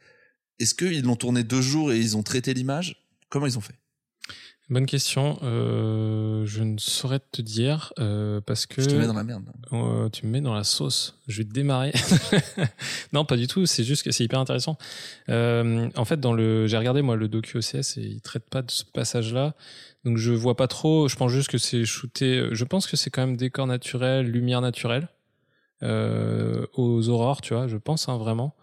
Est-ce 0.59 0.73
qu'ils 0.73 1.03
l'ont 1.03 1.15
tourné 1.15 1.43
deux 1.43 1.61
jours 1.61 1.91
et 1.91 1.99
ils 1.99 2.17
ont 2.17 2.23
traité 2.23 2.53
l'image? 2.53 3.05
Comment 3.29 3.45
ils 3.45 3.57
ont 3.57 3.61
fait? 3.61 3.75
Bonne 4.69 4.85
question. 4.85 5.39
Euh, 5.43 6.45
je 6.45 6.61
ne 6.61 6.77
saurais 6.77 7.19
te 7.19 7.41
dire 7.41 7.93
euh, 7.99 8.41
parce 8.41 8.65
que 8.65 8.81
Je 8.81 8.87
te 8.87 8.95
mets 8.95 9.07
dans 9.07 9.13
la 9.13 9.23
merde. 9.23 9.45
Euh, 9.71 10.09
tu 10.09 10.25
me 10.25 10.31
mets 10.31 10.41
dans 10.41 10.53
la 10.53 10.65
sauce. 10.65 11.19
Je 11.27 11.37
vais 11.37 11.45
te 11.45 11.53
démarrer. 11.53 11.93
non, 13.13 13.23
pas 13.23 13.37
du 13.37 13.47
tout. 13.47 13.65
C'est 13.65 13.85
juste 13.85 14.03
que 14.03 14.11
c'est 14.11 14.25
hyper 14.25 14.39
intéressant. 14.39 14.77
Euh, 15.29 15.89
en 15.95 16.03
fait, 16.03 16.19
dans 16.19 16.33
le, 16.33 16.67
j'ai 16.67 16.77
regardé 16.77 17.01
moi 17.01 17.15
le 17.15 17.29
docu 17.29 17.57
OCS 17.57 17.97
et 17.97 18.01
il 18.01 18.21
traite 18.21 18.49
pas 18.49 18.61
de 18.61 18.69
ce 18.69 18.83
passage-là. 18.83 19.55
Donc 20.03 20.17
je 20.17 20.33
vois 20.33 20.57
pas 20.57 20.67
trop. 20.67 21.07
Je 21.07 21.15
pense 21.15 21.31
juste 21.31 21.49
que 21.49 21.57
c'est 21.57 21.85
shooté. 21.85 22.49
Je 22.51 22.63
pense 22.65 22.87
que 22.87 22.97
c'est 22.97 23.09
quand 23.09 23.25
même 23.25 23.37
décor 23.37 23.67
naturel, 23.67 24.29
lumière 24.29 24.59
naturelle 24.59 25.07
euh, 25.83 26.65
aux 26.73 27.07
aurores, 27.09 27.41
tu 27.41 27.53
vois. 27.53 27.67
Je 27.67 27.77
pense 27.77 28.09
hein, 28.09 28.17
vraiment. 28.17 28.55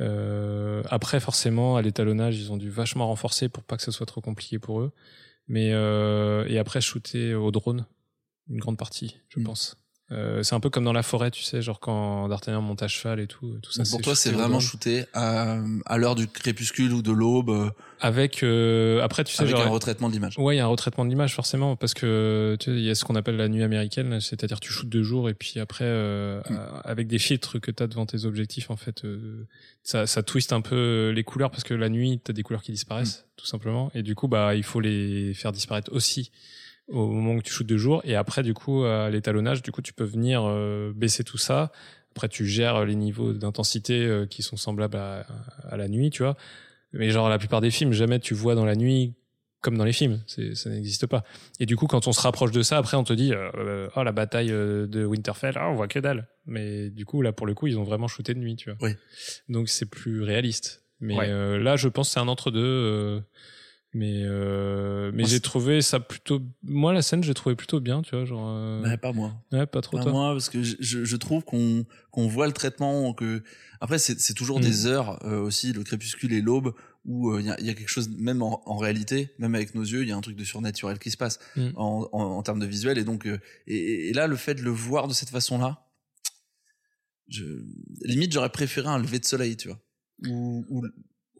Euh, 0.00 0.82
après, 0.88 1.20
forcément, 1.20 1.76
à 1.76 1.82
l'étalonnage, 1.82 2.38
ils 2.38 2.52
ont 2.52 2.56
dû 2.56 2.70
vachement 2.70 3.08
renforcer 3.08 3.48
pour 3.48 3.62
pas 3.64 3.76
que 3.76 3.82
ce 3.82 3.90
soit 3.90 4.06
trop 4.06 4.20
compliqué 4.20 4.58
pour 4.58 4.80
eux. 4.80 4.92
Mais 5.52 5.70
euh, 5.74 6.46
et 6.48 6.56
après 6.58 6.80
shooter 6.80 7.34
au 7.34 7.50
drone, 7.50 7.84
une 8.48 8.58
grande 8.58 8.78
partie, 8.78 9.18
je 9.28 9.38
Mm. 9.38 9.44
pense. 9.44 9.76
Euh, 10.12 10.42
c'est 10.42 10.54
un 10.54 10.60
peu 10.60 10.68
comme 10.70 10.84
dans 10.84 10.92
la 10.92 11.02
forêt, 11.02 11.30
tu 11.30 11.42
sais, 11.42 11.62
genre 11.62 11.80
quand 11.80 12.28
D'Artagnan 12.28 12.60
monte 12.60 12.82
à 12.82 12.88
cheval 12.88 13.18
et 13.18 13.26
tout. 13.26 13.56
tout 13.62 13.72
ça, 13.72 13.82
pour 13.90 14.02
toi, 14.02 14.14
c'est 14.14 14.30
vraiment 14.30 14.60
shooté 14.60 15.06
à, 15.14 15.56
à 15.86 15.96
l'heure 15.96 16.14
du 16.14 16.28
crépuscule 16.28 16.92
ou 16.92 17.00
de 17.02 17.12
l'aube, 17.12 17.48
euh, 17.50 17.70
Avec 18.00 18.42
euh, 18.42 19.00
après, 19.02 19.24
tu 19.24 19.34
sais, 19.34 19.42
avec 19.42 19.56
genre 19.56 19.66
un 19.66 19.70
retraitement 19.70 20.08
de 20.08 20.12
l'image. 20.14 20.38
Ouais, 20.38 20.54
il 20.54 20.58
y 20.58 20.60
a 20.60 20.64
un 20.64 20.68
retraitement 20.68 21.04
de 21.04 21.10
l'image 21.10 21.34
forcément 21.34 21.76
parce 21.76 21.94
que 21.94 22.56
tu 22.60 22.70
sais, 22.70 22.76
il 22.76 22.84
y 22.84 22.90
a 22.90 22.94
ce 22.94 23.04
qu'on 23.04 23.14
appelle 23.16 23.36
la 23.36 23.48
nuit 23.48 23.62
américaine, 23.62 24.20
c'est-à-dire 24.20 24.60
tu 24.60 24.70
shootes 24.72 24.88
deux 24.88 25.02
jours 25.02 25.28
et 25.30 25.34
puis 25.34 25.58
après 25.58 25.84
euh, 25.86 26.40
Mm. 26.48 26.56
euh, 26.56 26.80
avec 26.84 27.06
des 27.08 27.18
filtres 27.18 27.60
que 27.60 27.70
tu 27.70 27.82
as 27.82 27.86
devant 27.86 28.06
tes 28.06 28.24
objectifs 28.24 28.70
en 28.70 28.76
fait, 28.76 29.04
euh, 29.04 29.46
ça, 29.82 30.06
ça 30.06 30.22
twiste 30.22 30.52
un 30.52 30.60
peu 30.60 31.10
les 31.14 31.24
couleurs 31.24 31.50
parce 31.50 31.62
que 31.64 31.74
la 31.74 31.88
nuit 31.88 32.20
tu 32.24 32.30
as 32.30 32.34
des 32.34 32.42
couleurs 32.42 32.62
qui 32.62 32.72
disparaissent 32.72 33.26
tout 33.36 33.46
simplement 33.46 33.90
et 33.94 34.02
du 34.02 34.14
coup 34.14 34.28
bah 34.28 34.54
il 34.54 34.62
faut 34.62 34.80
les 34.80 35.32
faire 35.34 35.52
disparaître 35.52 35.90
aussi 35.92 36.30
au 36.92 37.08
moment 37.08 37.32
où 37.34 37.42
tu 37.42 37.52
shootes 37.52 37.66
deux 37.66 37.78
jours 37.78 38.00
et 38.04 38.14
après 38.14 38.42
du 38.42 38.54
coup 38.54 38.84
à 38.84 39.10
l'étalonnage 39.10 39.62
du 39.62 39.72
coup 39.72 39.82
tu 39.82 39.92
peux 39.92 40.04
venir 40.04 40.42
euh, 40.44 40.92
baisser 40.94 41.24
tout 41.24 41.38
ça. 41.38 41.72
Après 42.12 42.28
tu 42.28 42.46
gères 42.46 42.84
les 42.84 42.94
niveaux 42.94 43.32
d'intensité 43.32 44.04
euh, 44.04 44.26
qui 44.26 44.42
sont 44.42 44.56
semblables 44.56 44.96
à, 44.98 45.26
à 45.68 45.76
la 45.76 45.88
nuit, 45.88 46.10
tu 46.10 46.22
vois. 46.22 46.36
Mais 46.92 47.08
genre 47.10 47.28
la 47.30 47.38
plupart 47.38 47.62
des 47.62 47.70
films, 47.70 47.92
jamais 47.92 48.20
tu 48.20 48.34
vois 48.34 48.54
dans 48.54 48.66
la 48.66 48.76
nuit 48.76 49.14
comme 49.62 49.78
dans 49.78 49.84
les 49.84 49.92
films, 49.92 50.20
ça 50.26 50.70
n'existe 50.70 51.06
pas. 51.06 51.22
Et 51.60 51.66
du 51.66 51.76
coup, 51.76 51.86
quand 51.86 52.08
on 52.08 52.12
se 52.12 52.20
rapproche 52.20 52.50
de 52.50 52.62
ça, 52.62 52.78
après 52.78 52.96
on 52.96 53.04
te 53.04 53.12
dit, 53.12 53.32
euh, 53.32 53.48
euh, 53.54 53.88
oh 53.94 54.02
la 54.02 54.10
bataille 54.10 54.50
euh, 54.50 54.88
de 54.88 55.04
Winterfell, 55.04 55.54
ah, 55.56 55.70
on 55.70 55.74
voit 55.76 55.86
que 55.86 56.00
dalle. 56.00 56.26
Mais 56.46 56.90
du 56.90 57.04
coup, 57.06 57.22
là 57.22 57.32
pour 57.32 57.46
le 57.46 57.54
coup, 57.54 57.68
ils 57.68 57.78
ont 57.78 57.84
vraiment 57.84 58.08
shooté 58.08 58.34
de 58.34 58.40
nuit, 58.40 58.56
tu 58.56 58.70
vois. 58.70 58.78
Oui. 58.82 58.96
Donc 59.48 59.68
c'est 59.68 59.86
plus 59.86 60.22
réaliste. 60.22 60.82
Mais 61.00 61.16
Ouais. 61.16 61.28
euh, 61.30 61.58
là, 61.60 61.76
je 61.76 61.86
pense 61.88 62.08
que 62.08 62.14
c'est 62.14 62.20
un 62.20 62.26
entre 62.28 62.50
deux. 62.50 63.22
Mais 63.94 64.22
euh, 64.24 65.10
mais 65.14 65.24
j'ai 65.26 65.40
trouvé 65.40 65.82
ça 65.82 66.00
plutôt. 66.00 66.40
Moi, 66.62 66.92
la 66.92 67.02
scène, 67.02 67.22
j'ai 67.22 67.34
trouvé 67.34 67.54
plutôt 67.56 67.78
bien, 67.80 68.00
tu 68.02 68.14
vois, 68.16 68.24
genre. 68.24 68.48
euh, 68.48 68.82
Ouais, 68.82 68.96
pas 68.96 69.12
moi. 69.12 69.34
ouais, 69.52 69.66
pas 69.66 69.80
trop 69.82 69.98
Pas 69.98 70.04
toi. 70.04 70.12
moi, 70.12 70.32
parce 70.32 70.48
que 70.48 70.62
je, 70.62 70.76
je, 70.80 71.16
trouve 71.16 71.44
qu'on 71.44 71.84
qu'on 72.10 72.26
voit 72.26 72.46
le 72.46 72.52
traitement 72.52 73.12
que 73.14 73.42
après 73.80 73.98
c'est 73.98 74.18
c'est 74.20 74.34
toujours 74.34 74.58
Mm. 74.60 74.62
des 74.62 74.86
heures 74.86 75.24
euh, 75.26 75.40
aussi 75.40 75.72
le 75.72 75.82
crépuscule 75.84 76.32
et 76.32 76.40
l'aube 76.40 76.72
où 77.04 77.30
euh, 77.32 77.40
il 77.40 77.46
y, 77.46 77.50
a, 77.50 77.60
y 77.60 77.68
a 77.68 77.74
quelque 77.74 77.88
chose 77.88 78.08
même 78.16 78.42
en, 78.42 78.62
en 78.68 78.76
réalité 78.76 79.30
même 79.38 79.54
avec 79.56 79.74
nos 79.74 79.82
yeux 79.82 80.02
il 80.02 80.08
y 80.08 80.12
a 80.12 80.16
un 80.16 80.20
truc 80.20 80.36
de 80.36 80.44
surnaturel 80.44 80.98
qui 80.98 81.10
se 81.10 81.16
passe 81.16 81.38
Mm. 81.56 81.70
en, 81.76 82.08
en, 82.12 82.22
en 82.22 82.42
termes 82.42 82.60
de 82.60 82.66
visuel 82.66 82.96
et 82.98 83.04
donc 83.04 83.26
euh, 83.26 83.38
et, 83.66 84.08
et 84.08 84.12
là 84.12 84.26
le 84.28 84.36
fait 84.36 84.54
de 84.54 84.62
le 84.62 84.70
voir 84.70 85.08
de 85.08 85.12
cette 85.14 85.30
façon 85.30 85.58
là 85.58 85.88
je 87.28 87.44
limite 88.04 88.32
j'aurais 88.32 88.50
préféré 88.50 88.88
un 88.88 88.98
lever 88.98 89.18
de 89.18 89.24
soleil 89.24 89.56
tu 89.56 89.68
vois 89.68 89.80
ou, 90.28 90.64
ou 90.68 90.82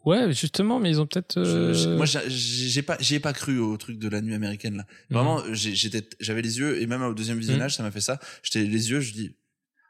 Ouais, 0.05 0.31
justement, 0.33 0.79
mais 0.79 0.89
ils 0.89 0.99
ont 0.99 1.07
peut-être. 1.07 1.37
euh, 1.37 1.73
je- 1.73 1.89
moi 1.89 2.05
j'ai 2.05 2.19
j'ai 2.29 2.81
pas 2.81 2.97
j'y 2.99 3.15
ai 3.15 3.19
pas 3.19 3.31
cru 3.33 3.59
au 3.59 3.77
truc 3.77 3.97
de 3.99 4.09
la 4.09 4.21
nuit 4.21 4.33
américaine 4.33 4.75
là 4.77 4.85
Mhm. 5.09 5.15
Vraiment, 5.17 5.41
j'ai- 5.53 5.75
j'étais, 5.75 6.07
j'avais 6.19 6.41
les 6.41 6.59
yeux 6.59 6.81
et 6.81 6.87
même 6.87 7.01
au 7.03 7.13
deuxième 7.13 7.39
visionnage, 7.39 7.75
ça 7.75 7.83
m'a 7.83 7.91
fait 7.91 8.01
ça. 8.01 8.19
J'étais 8.43 8.63
les 8.65 8.89
yeux, 8.91 8.99
je 8.99 9.13
dis. 9.13 9.35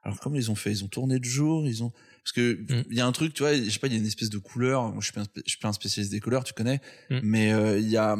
Alors 0.03 0.20
comment 0.20 0.36
ils 0.36 0.51
ont 0.51 0.55
fait? 0.55 0.72
Ils 0.72 0.84
ont 0.84 0.88
tourné 0.89 1.18
de 1.18 1.24
jour, 1.26 1.66
ils 1.66 1.82
ont 1.84 1.91
parce 2.24 2.32
que 2.34 2.53
Mm. 2.70 2.84
il 2.91 2.97
y 2.97 3.01
a 3.01 3.05
un 3.07 3.11
truc, 3.11 3.34
tu 3.34 3.41
vois, 3.43 3.55
je 3.55 3.70
sais 3.70 3.80
pas, 3.80 3.88
il 3.88 3.93
y 3.93 3.95
a 3.95 3.99
une 3.99 4.05
espèce 4.05 4.30
de 4.30 4.38
couleur. 4.38 4.84
Moi, 4.91 4.97
je 4.99 5.05
suis 5.05 5.14
pas, 5.14 5.22
un 5.22 5.26
je 5.45 5.49
suis 5.49 5.59
pas 5.59 5.68
un 5.70 5.74
spécialiste 5.74 6.11
des 6.11 6.20
couleurs, 6.20 6.43
tu 6.43 6.53
connais, 6.53 6.80
mais 7.09 7.51
euh, 7.53 7.80
il 7.80 7.89
y 7.89 7.97
a, 7.97 8.16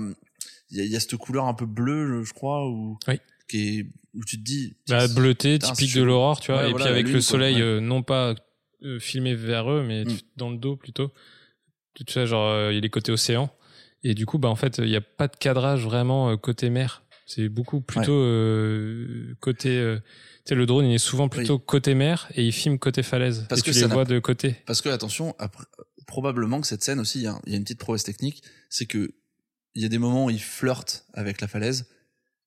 il 0.72 0.84
y 0.84 0.88
y 0.90 0.96
a 0.96 1.00
cette 1.00 1.16
couleur 1.18 1.46
un 1.46 1.54
peu 1.54 1.66
bleue, 1.66 2.24
je 2.24 2.34
crois, 2.34 2.68
ou 2.70 2.98
Oui. 3.08 3.16
qui 3.48 3.80
est 3.80 3.86
où 4.16 4.24
tu 4.26 4.38
te 4.38 4.44
dis. 4.44 4.76
bah, 4.90 5.08
bleuté, 5.08 5.60
typique 5.60 5.94
de 5.96 6.02
l'aurore, 6.04 6.40
tu 6.40 6.52
vois, 6.52 6.62
Ouais, 6.64 6.68
et 6.70 6.72
voilà, 6.72 6.86
puis 6.86 6.92
avec 6.94 7.06
lune, 7.06 7.14
le 7.16 7.20
quoi, 7.20 7.28
soleil 7.28 7.56
ouais. 7.58 7.62
euh, 7.62 7.80
non 7.80 8.02
pas 8.04 8.34
euh, 8.84 9.00
filmé 9.00 9.34
vers 9.36 9.70
eux, 9.72 9.84
mais 9.88 10.04
Mm. 10.06 10.18
dans 10.38 10.50
le 10.52 10.58
dos 10.58 10.76
plutôt. 10.76 11.12
Tu 11.96 12.04
sais, 12.12 12.26
genre 12.28 12.50
euh, 12.50 12.74
il 12.74 12.84
est 12.86 12.90
côté 12.90 13.12
océan, 13.12 13.50
et 14.04 14.14
du 14.16 14.26
coup, 14.26 14.38
bah 14.40 14.50
en 14.50 14.56
fait, 14.56 14.78
il 14.80 14.86
n'y 14.90 14.96
a 14.96 15.02
pas 15.02 15.28
de 15.28 15.36
cadrage 15.36 15.84
vraiment 15.84 16.30
euh, 16.32 16.38
côté 16.38 16.70
mer. 16.70 17.04
C'est 17.26 17.48
beaucoup 17.50 17.80
plutôt 17.82 18.12
euh, 18.14 19.36
côté. 19.40 19.70
euh, 19.78 19.98
tu 20.46 20.50
sais, 20.50 20.56
le 20.56 20.66
drone 20.66 20.86
il 20.86 20.94
est 20.94 20.98
souvent 20.98 21.30
plutôt 21.30 21.58
côté 21.58 21.94
mer 21.96 22.28
et 22.36 22.44
il 22.46 22.52
filme 22.52 22.78
côté 22.78 23.02
falaise. 23.04 23.46
Parce 23.48 23.62
et 23.62 23.64
que 23.64 23.72
tu 23.72 23.80
les 23.80 23.86
vois 23.88 24.04
de 24.06 24.20
côté. 24.20 24.56
Parce 24.66 24.82
que 24.82 24.90
attention, 24.90 25.34
après, 25.40 25.64
probablement 26.06 26.60
que 26.60 26.68
cette 26.68 26.84
scène 26.84 27.00
aussi, 27.00 27.20
il 27.20 27.24
y, 27.24 27.28
a- 27.28 27.40
il 27.46 27.52
y 27.54 27.56
a 27.56 27.58
une 27.58 27.64
petite 27.64 27.80
prouesse 27.80 28.04
technique, 28.04 28.44
c'est 28.70 28.86
que 28.86 29.14
il 29.76 29.82
y 29.82 29.86
a 29.86 29.90
des 29.90 29.98
moments 30.00 30.26
où 30.26 30.30
il 30.30 30.42
flirte 30.42 31.06
avec 31.14 31.40
la 31.42 31.48
falaise 31.48 31.86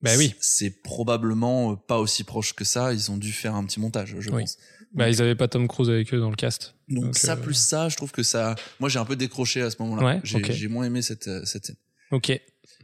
Bah 0.03 0.13
oui. 0.19 0.35
C'est 0.41 0.83
probablement 0.83 1.73
euh, 1.73 1.77
pas 1.77 1.99
aussi 1.99 2.23
proche 2.23 2.53
que 2.53 2.65
ça. 2.65 2.93
Ils 2.93 3.11
ont 3.11 3.17
dû 3.17 3.33
faire 3.33 3.55
un 3.55 3.65
petit 3.65 3.81
montage, 3.81 4.15
je 4.21 4.31
Oui. 4.31 4.43
pense. 4.43 4.59
Bah, 4.97 5.09
ils 5.11 5.21
avaient 5.23 5.35
pas 5.35 5.47
Tom 5.49 5.69
Cruise 5.69 5.91
avec 5.91 6.13
eux 6.15 6.19
dans 6.19 6.31
le 6.31 6.37
cast. 6.37 6.75
Donc, 6.89 7.05
Donc, 7.05 7.19
ça 7.19 7.33
euh, 7.33 7.37
plus 7.37 7.55
ça, 7.55 7.89
je 7.89 7.97
trouve 7.97 8.13
que 8.13 8.23
ça. 8.23 8.55
Moi, 8.81 8.89
j'ai 8.89 8.99
un 8.99 9.05
peu 9.05 9.17
décroché 9.17 9.61
à 9.63 9.71
ce 9.71 9.77
moment-là. 9.81 10.05
Ouais, 10.05 10.21
j'ai 10.25 10.69
moins 10.69 10.85
aimé 10.85 11.03
cette 11.03 11.29
euh, 11.29 11.43
cette 11.45 11.67
scène. 11.67 11.77
Ok. 12.11 12.31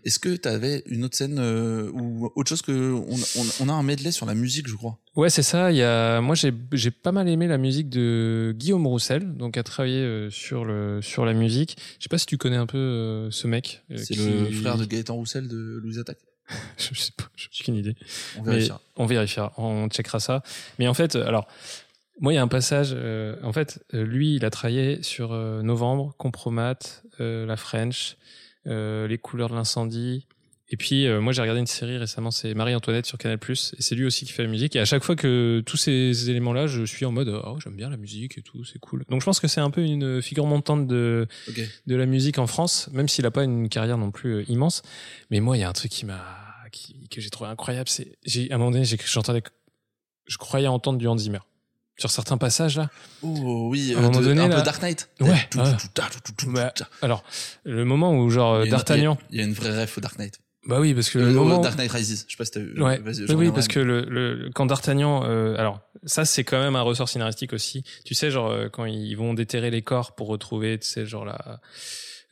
Est-ce 0.04 0.18
que 0.18 0.34
t'avais 0.34 0.82
une 0.86 1.04
autre 1.04 1.16
scène 1.16 1.38
euh, 1.38 1.88
ou 1.92 2.28
autre 2.34 2.48
chose 2.48 2.62
que 2.62 2.72
on, 2.92 3.14
on, 3.40 3.46
on 3.60 3.68
a 3.68 3.72
un 3.72 3.84
medley 3.84 4.10
sur 4.10 4.26
la 4.26 4.34
musique, 4.34 4.66
je 4.66 4.74
crois? 4.74 4.98
Ouais, 5.14 5.30
c'est 5.30 5.44
ça. 5.44 5.70
Il 5.70 5.76
y 5.76 5.82
a, 5.82 6.20
moi, 6.20 6.34
j'ai, 6.34 6.52
j'ai 6.72 6.90
pas 6.90 7.12
mal 7.12 7.28
aimé 7.28 7.46
la 7.46 7.56
musique 7.56 7.88
de 7.88 8.52
Guillaume 8.56 8.84
Roussel, 8.86 9.36
donc 9.36 9.56
a 9.56 9.62
travaillé 9.62 10.28
sur 10.30 10.64
le, 10.64 11.00
sur 11.02 11.24
la 11.24 11.34
musique. 11.34 11.76
Je 11.98 12.04
sais 12.04 12.08
pas 12.08 12.18
si 12.18 12.26
tu 12.26 12.36
connais 12.36 12.56
un 12.56 12.66
peu 12.66 12.78
euh, 12.78 13.30
ce 13.30 13.46
mec. 13.46 13.84
C'est 13.94 14.16
le 14.16 14.50
frère 14.50 14.76
de 14.76 14.84
Gaëtan 14.86 15.14
Roussel 15.14 15.46
de 15.46 15.78
Louise 15.80 16.00
Attaque? 16.00 16.18
je 16.76 16.98
sais 16.98 17.12
pas, 17.16 17.30
j'ai 17.36 17.48
aucune 17.60 17.76
idée. 17.76 17.94
On 18.36 18.42
Mais 18.42 18.50
vérifiera. 18.52 18.80
on 18.96 19.06
vérifiera, 19.06 19.52
on 19.56 19.88
checkera 19.88 20.18
ça. 20.18 20.42
Mais 20.80 20.88
en 20.88 20.94
fait, 20.94 21.14
alors, 21.14 21.46
moi, 22.20 22.32
il 22.32 22.36
y 22.36 22.38
a 22.38 22.42
un 22.42 22.48
passage. 22.48 22.92
euh, 22.94 23.36
en 23.42 23.52
fait, 23.52 23.84
euh, 23.94 24.04
lui, 24.04 24.36
il 24.36 24.44
a 24.44 24.50
travaillé 24.50 25.02
sur 25.02 25.32
euh, 25.32 25.62
Novembre, 25.62 26.14
Compromat, 26.18 26.78
euh, 27.20 27.46
La 27.46 27.56
French, 27.56 28.16
Les 28.64 29.18
couleurs 29.18 29.48
de 29.48 29.54
l'incendie. 29.54 30.26
Et 30.68 30.76
puis, 30.76 31.06
moi, 31.06 31.34
j'ai 31.34 31.42
regardé 31.42 31.60
une 31.60 31.66
série 31.66 31.98
récemment, 31.98 32.30
c'est 32.30 32.54
Marie-Antoinette 32.54 33.04
sur 33.04 33.18
Canal+. 33.18 33.38
Et 33.46 33.54
c'est 33.82 33.94
lui 33.94 34.06
aussi 34.06 34.24
qui 34.24 34.32
fait 34.32 34.42
la 34.42 34.48
musique. 34.48 34.74
Et 34.74 34.80
à 34.80 34.86
chaque 34.86 35.04
fois 35.04 35.16
que 35.16 35.62
tous 35.66 35.76
ces 35.76 36.30
éléments-là, 36.30 36.66
je 36.66 36.84
suis 36.84 37.04
en 37.04 37.12
mode, 37.12 37.28
oh, 37.28 37.58
j'aime 37.62 37.76
bien 37.76 37.90
la 37.90 37.98
musique 37.98 38.38
et 38.38 38.42
tout, 38.42 38.64
c'est 38.64 38.78
cool. 38.78 39.04
Donc, 39.10 39.20
je 39.20 39.26
pense 39.26 39.38
que 39.38 39.48
c'est 39.48 39.60
un 39.60 39.70
peu 39.70 39.82
une 39.82 40.22
figure 40.22 40.46
montante 40.46 40.86
de, 40.86 41.26
de 41.86 41.94
la 41.94 42.06
musique 42.06 42.38
en 42.38 42.46
France, 42.46 42.88
même 42.92 43.06
s'il 43.06 43.26
a 43.26 43.30
pas 43.30 43.44
une 43.44 43.68
carrière 43.68 43.98
non 43.98 44.10
plus 44.10 44.44
immense. 44.44 44.80
Mais 45.30 45.40
moi, 45.40 45.58
il 45.58 45.60
y 45.60 45.64
a 45.64 45.68
un 45.68 45.74
truc 45.74 45.90
qui 45.90 46.06
m'a, 46.06 46.24
qui, 46.70 47.06
que 47.10 47.20
j'ai 47.20 47.28
trouvé 47.28 47.50
incroyable, 47.50 47.90
c'est, 47.90 48.16
j'ai, 48.24 48.50
à 48.50 48.54
un 48.54 48.58
moment 48.58 48.70
donné, 48.70 48.84
j'entendais, 48.84 49.42
je 50.26 50.38
croyais 50.38 50.68
entendre 50.68 50.98
du 50.98 51.06
Hans 51.06 51.18
Zimmer. 51.18 51.40
Sur 51.98 52.10
certains 52.10 52.38
passages, 52.38 52.78
là. 52.78 52.88
Oh 53.22 53.68
oui, 53.70 53.92
À 53.94 53.98
un 53.98 54.00
euh, 54.00 54.02
moment 54.06 54.20
de- 54.20 54.24
donné, 54.24 54.40
un 54.42 54.48
là- 54.48 54.56
peu 54.56 54.62
Dark 54.62 54.80
Knight. 54.82 55.08
Ouais, 55.20 55.48
Bah. 56.46 56.72
Alors, 57.02 57.22
le 57.64 57.84
moment 57.84 58.16
où, 58.18 58.28
genre, 58.30 58.66
D'Artagnan. 58.66 59.18
Il 59.30 59.36
y, 59.36 59.38
a- 59.38 59.42
il 59.42 59.44
y 59.44 59.44
a 59.44 59.48
une 59.48 59.54
vraie 59.54 59.82
ref 59.82 59.98
au 59.98 60.00
Dark 60.00 60.18
Knight. 60.18 60.38
Bah 60.66 60.78
oui, 60.80 60.94
parce 60.94 61.10
que 61.10 61.18
Euh, 61.18 61.32
le 61.32 61.38
au 61.38 61.44
moment. 61.44 61.58
Dark 61.60 61.76
Knight 61.76 61.90
Rises. 61.90 62.24
Je 62.28 62.32
sais 62.32 62.36
pas 62.38 62.44
si 62.44 62.52
t'as 62.52 62.60
vu. 62.60 62.80
Ouais. 62.80 63.00
Je 63.04 63.32
Oui, 63.34 63.50
parce 63.52 63.66
que 63.66 63.80
le, 63.80 64.02
le 64.02 64.48
quand 64.54 64.64
D'Artagnan, 64.66 65.24
euh, 65.24 65.56
alors 65.56 65.80
ça 66.04 66.24
c'est 66.24 66.44
quand 66.44 66.60
même 66.60 66.76
un 66.76 66.82
ressort 66.82 67.08
scénaristique 67.08 67.52
aussi. 67.52 67.82
Tu 68.04 68.14
sais, 68.14 68.30
genre 68.30 68.50
euh, 68.50 68.68
quand 68.68 68.84
ils 68.84 69.14
vont 69.16 69.34
déterrer 69.34 69.70
les 69.70 69.82
corps 69.82 70.14
pour 70.14 70.28
retrouver, 70.28 70.78
tu 70.78 70.86
sais, 70.86 71.04
genre 71.04 71.24
la 71.24 71.60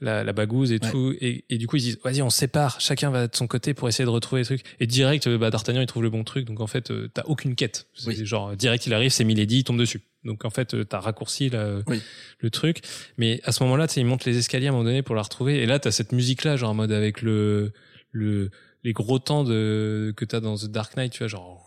la, 0.01 0.25
la 0.25 0.33
bagouze 0.33 0.73
et 0.73 0.79
Ouais. 0.83 0.91
tout, 0.91 1.15
et, 1.21 1.45
et 1.51 1.59
du 1.59 1.67
coup 1.67 1.77
ils 1.77 1.83
disent 1.83 1.99
vas-y 2.03 2.23
on 2.23 2.31
se 2.31 2.39
sépare, 2.39 2.81
chacun 2.81 3.11
va 3.11 3.27
de 3.29 3.37
son 3.37 3.47
côté 3.47 3.75
pour 3.75 3.89
essayer 3.89 4.05
de 4.05 4.11
retrouver 4.11 4.41
les 4.43 4.47
trucs. 4.47 4.63
Et 4.81 4.87
direct, 4.87 5.27
euh, 5.27 5.37
bah, 5.39 5.51
D'Artagnan 5.51 5.81
il 5.83 5.87
trouve 5.87 6.03
le 6.03 6.11
bon 6.11 6.25
truc, 6.25 6.47
donc 6.47 6.61
en 6.61 6.67
fait 6.67 6.91
euh, 6.91 7.09
t'as 7.13 7.23
aucune 7.27 7.55
quête. 7.55 7.87
Oui. 8.07 8.25
Genre 8.25 8.57
direct 8.57 8.87
il 8.87 8.95
arrive, 8.95 9.11
c'est 9.11 9.25
Milady, 9.25 9.59
il 9.59 9.65
tombe 9.65 9.79
dessus. 9.79 10.01
Donc 10.25 10.45
en 10.45 10.51
fait 10.51 10.75
euh, 10.75 10.85
t'as 10.85 11.01
raccourci 11.01 11.51
Oui. 11.87 12.03
le 12.39 12.51
truc. 12.51 12.81
Mais 13.19 13.41
à 13.45 13.53
ce 13.53 13.63
moment-là, 13.65 13.87
tu 13.89 13.95
sais, 13.95 14.01
il 14.01 14.07
monte 14.07 14.25
les 14.25 14.37
escaliers 14.39 14.67
à 14.67 14.71
un 14.71 14.73
moment 14.73 14.85
donné 14.85 15.03
pour 15.03 15.15
la 15.15 15.23
retrouver, 15.23 15.59
et 15.63 15.67
là 15.67 15.79
t'as 15.79 15.91
cette 15.91 16.13
musique 16.13 16.45
là, 16.45 16.57
genre 16.57 16.71
en 16.71 16.75
mode 16.75 16.93
avec 16.93 17.21
le 17.23 17.73
le 18.11 18.51
les 18.83 18.93
gros 18.95 19.19
temps 19.19 19.45
de 19.45 20.15
que 20.17 20.25
t'as 20.25 20.41
dans 20.41 20.57
The 20.57 20.67
Dark 20.67 20.97
Knight, 20.97 21.13
tu 21.13 21.19
vois, 21.19 21.29
genre. 21.29 21.67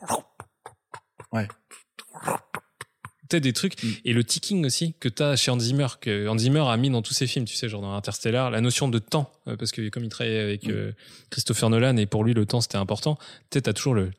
Ouais. 1.31 1.47
T'as 3.29 3.39
des 3.39 3.53
trucs 3.53 3.81
Mm. 3.83 3.87
et 4.05 4.13
le 4.13 4.23
ticking 4.23 4.65
aussi 4.65 4.93
que 4.99 5.07
t'as 5.09 5.35
chez 5.35 5.49
Hans 5.49 5.59
Zimmer 5.59 5.87
que 6.01 6.27
Hans 6.27 6.37
Zimmer 6.37 6.63
a 6.67 6.75
mis 6.77 6.89
dans 6.89 7.01
tous 7.01 7.13
ses 7.13 7.25
films, 7.27 7.45
tu 7.45 7.55
sais, 7.55 7.69
genre 7.69 7.81
dans 7.81 7.93
Interstellar, 7.95 8.51
la 8.51 8.61
notion 8.61 8.87
de 8.89 8.99
temps 8.99 9.31
euh, 9.47 9.55
parce 9.55 9.71
que 9.71 9.87
comme 9.89 10.03
il 10.03 10.09
travaillait 10.09 10.39
avec 10.39 10.67
Mm. 10.67 10.71
euh, 10.71 10.91
Christopher 11.29 11.69
Nolan 11.69 11.97
et 11.97 12.05
pour 12.05 12.23
lui 12.23 12.33
le 12.33 12.45
temps 12.45 12.61
c'était 12.61 12.77
important. 12.77 13.15
Tu 13.49 13.57
sais, 13.57 13.61
t'as 13.61 13.73
toujours 13.73 13.93
le 13.95 14.11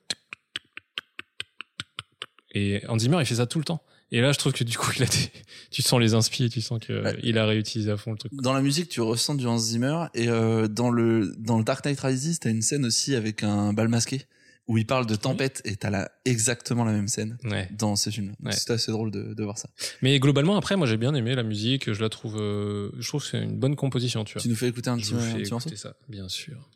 et 2.52 2.82
Hans 2.88 2.98
Zimmer 2.98 3.18
il 3.20 3.26
fait 3.26 3.34
ça 3.36 3.46
tout 3.46 3.58
le 3.58 3.64
temps. 3.64 3.82
Et 4.12 4.20
là, 4.20 4.30
je 4.30 4.38
trouve 4.38 4.52
que 4.52 4.62
du 4.62 4.78
coup, 4.78 4.92
il 4.96 5.02
a 5.02 5.06
des... 5.06 5.32
tu 5.72 5.82
sens 5.82 5.98
les 5.98 6.14
inspi, 6.14 6.48
tu 6.48 6.60
sens 6.60 6.78
que 6.78 7.02
Ouais. 7.02 7.18
il 7.24 7.36
a 7.36 7.46
réutilisé 7.46 7.90
à 7.90 7.96
fond 7.96 8.12
le 8.12 8.18
truc. 8.18 8.32
Dans 8.34 8.52
la 8.52 8.60
musique, 8.60 8.88
tu 8.88 9.00
ressens 9.00 9.34
du 9.34 9.44
Hans 9.46 9.58
Zimmer 9.58 10.04
et 10.14 10.28
euh, 10.28 10.68
dans 10.68 10.90
le 10.90 11.34
dans 11.38 11.58
le 11.58 11.64
Dark 11.64 11.84
Knight 11.84 11.98
Rises, 12.00 12.38
t'as 12.38 12.50
une 12.50 12.62
scène 12.62 12.84
aussi 12.84 13.16
avec 13.16 13.42
un 13.42 13.72
bal 13.72 13.88
masqué 13.88 14.22
où 14.66 14.78
il 14.78 14.86
parle 14.86 15.06
de 15.06 15.14
tempête 15.14 15.60
et 15.64 15.76
t'as 15.76 15.90
là 15.90 16.10
exactement 16.24 16.84
la 16.84 16.92
même 16.92 17.08
scène 17.08 17.36
Ouais. 17.44 17.68
dans 17.76 17.96
ces 17.96 18.10
films. 18.10 18.34
Ouais. 18.42 18.52
C'était 18.52 18.72
assez 18.72 18.90
drôle 18.92 19.10
de, 19.10 19.34
de 19.34 19.44
voir 19.44 19.58
ça. 19.58 19.68
Mais 20.00 20.18
globalement, 20.18 20.56
après, 20.56 20.76
moi, 20.76 20.86
j'ai 20.86 20.96
bien 20.96 21.14
aimé 21.14 21.34
la 21.34 21.42
musique. 21.42 21.92
Je 21.92 22.00
la 22.02 22.08
trouve, 22.08 22.36
euh, 22.40 22.90
je 22.98 23.06
trouve 23.06 23.22
que 23.22 23.28
c'est 23.28 23.42
une 23.42 23.58
bonne 23.58 23.76
composition, 23.76 24.24
tu 24.24 24.32
vois. 24.34 24.42
Tu 24.42 24.48
nous 24.48 24.56
fais 24.56 24.68
écouter 24.68 24.88
un 24.90 24.96
Je 24.98 25.02
petit, 25.02 25.12
vous 25.14 25.18
un 25.20 25.22
fais 25.22 25.42
petit 25.42 25.50
morceau 25.52 25.68
écouter 25.68 25.80
ça, 25.82 25.96
bien 26.08 26.28
sûr. 26.28 26.70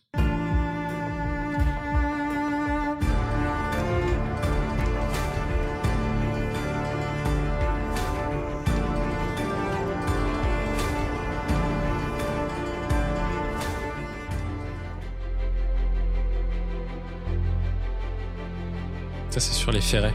Ça, 19.38 19.46
c'est 19.52 19.52
sur 19.54 19.70
les 19.70 19.80
ferrets 19.80 20.14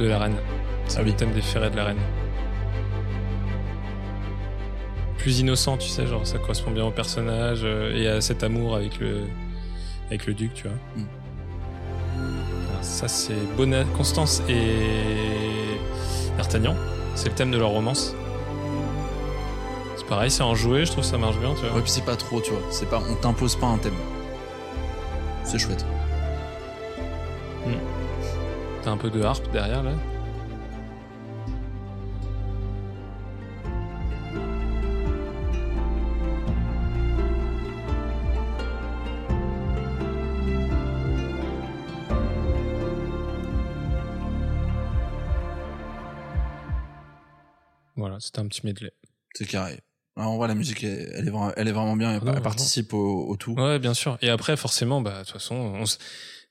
de 0.00 0.06
la 0.06 0.18
reine. 0.18 0.34
C'est 0.88 0.98
Ah 0.98 1.02
le 1.02 1.10
oui. 1.10 1.16
thème 1.16 1.30
des 1.30 1.40
ferrets 1.42 1.70
de 1.70 1.76
la 1.76 1.84
reine. 1.84 1.98
Plus 5.18 5.38
innocent, 5.38 5.76
tu 5.76 5.88
sais, 5.88 6.08
genre 6.08 6.26
ça 6.26 6.38
correspond 6.38 6.72
bien 6.72 6.84
au 6.84 6.90
personnage 6.90 7.60
euh, 7.62 7.94
et 7.96 8.08
à 8.08 8.20
cet 8.20 8.42
amour 8.42 8.74
avec 8.74 8.98
le, 8.98 9.26
avec 10.08 10.26
le 10.26 10.34
duc, 10.34 10.54
tu 10.54 10.64
vois. 10.64 10.76
Mm. 10.96 11.06
Alors, 12.70 12.82
ça, 12.84 13.06
c'est 13.06 13.56
Bona 13.56 13.84
Constance 13.96 14.42
et 14.48 14.74
D'Artagnan. 16.36 16.74
C'est 17.14 17.28
le 17.28 17.34
thème 17.36 17.52
de 17.52 17.58
leur 17.58 17.70
romance. 17.70 18.16
C'est 19.96 20.06
pareil, 20.08 20.32
c'est 20.32 20.42
enjoué, 20.42 20.84
je 20.84 20.90
trouve 20.90 21.04
que 21.04 21.10
ça 21.10 21.16
marche 21.18 21.38
bien, 21.38 21.54
tu 21.54 21.60
vois. 21.64 21.76
Ouais, 21.76 21.82
puis 21.82 21.92
c'est 21.92 22.04
pas 22.04 22.16
trop, 22.16 22.40
tu 22.40 22.50
vois. 22.50 22.62
C'est 22.72 22.90
pas, 22.90 23.00
on 23.08 23.14
t'impose 23.14 23.54
pas 23.54 23.68
un 23.68 23.78
thème. 23.78 23.94
C'est 25.44 25.60
chouette. 25.60 25.86
Un 28.90 28.96
peu 28.96 29.08
de 29.08 29.22
harpe 29.22 29.48
derrière 29.52 29.82
là. 29.84 29.92
Voilà, 47.96 48.18
c'était 48.20 48.38
un 48.40 48.46
petit 48.46 48.64
medley. 48.64 48.92
C'est 49.34 49.46
carré. 49.46 49.80
Alors, 50.16 50.32
on 50.32 50.36
voit 50.36 50.48
la 50.48 50.54
musique, 50.54 50.82
elle, 50.84 51.10
elle 51.14 51.28
est, 51.28 51.30
vraiment, 51.30 51.52
elle 51.56 51.68
est 51.68 51.72
vraiment 51.72 51.96
bien. 51.96 52.12
Elle, 52.12 52.18
Ah 52.22 52.24
non, 52.26 52.34
elle 52.34 52.42
participe 52.42 52.92
au, 52.92 53.26
au 53.28 53.36
tout. 53.36 53.52
Ouais, 53.54 53.78
bien 53.78 53.94
sûr. 53.94 54.18
Et 54.22 54.28
après, 54.28 54.56
forcément, 54.56 55.00
bah, 55.00 55.20
de 55.20 55.24
toute 55.24 55.32
façon, 55.32 55.54
on 55.54 55.82
s- 55.82 55.98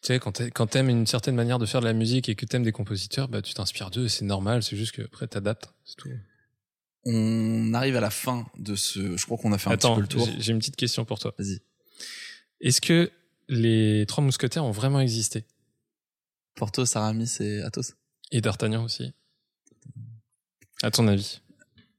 tu 0.01 0.07
sais, 0.13 0.19
quand 0.19 0.67
t'aimes 0.67 0.89
une 0.89 1.05
certaine 1.07 1.35
manière 1.35 1.59
de 1.59 1.65
faire 1.65 1.81
de 1.81 1.85
la 1.85 1.93
musique 1.93 2.29
et 2.29 2.35
que 2.35 2.45
t'aimes 2.45 2.63
des 2.63 2.71
compositeurs, 2.71 3.27
bah, 3.27 3.41
tu 3.41 3.53
t'inspires 3.53 3.89
d'eux, 3.91 4.05
et 4.05 4.09
c'est 4.09 4.25
normal. 4.25 4.63
C'est 4.63 4.77
juste 4.77 4.93
que 4.93 5.01
après, 5.01 5.27
t'adaptes. 5.27 5.73
C'est 5.85 5.95
tout. 5.95 6.09
On 7.05 7.73
arrive 7.73 7.95
à 7.95 8.01
la 8.01 8.09
fin 8.09 8.45
de 8.57 8.75
ce. 8.75 9.15
Je 9.17 9.25
crois 9.25 9.37
qu'on 9.37 9.51
a 9.53 9.57
fait 9.57 9.69
un 9.69 9.73
Attends, 9.73 9.95
petit 9.95 10.07
peu 10.15 10.19
le 10.21 10.25
tour. 10.25 10.35
j'ai 10.39 10.51
une 10.51 10.59
petite 10.59 10.75
question 10.75 11.05
pour 11.05 11.19
toi. 11.19 11.33
Vas-y. 11.37 11.59
Est-ce 12.61 12.81
que 12.81 13.09
les 13.47 14.05
trois 14.07 14.23
mousquetaires 14.23 14.63
ont 14.65 14.71
vraiment 14.71 14.99
existé? 14.99 15.45
Porthos, 16.55 16.95
Aramis 16.97 17.37
et 17.39 17.61
Athos. 17.61 17.93
Et 18.31 18.41
D'Artagnan 18.41 18.83
aussi 18.83 19.13
À 20.83 20.91
ton 20.91 21.07
avis? 21.07 21.41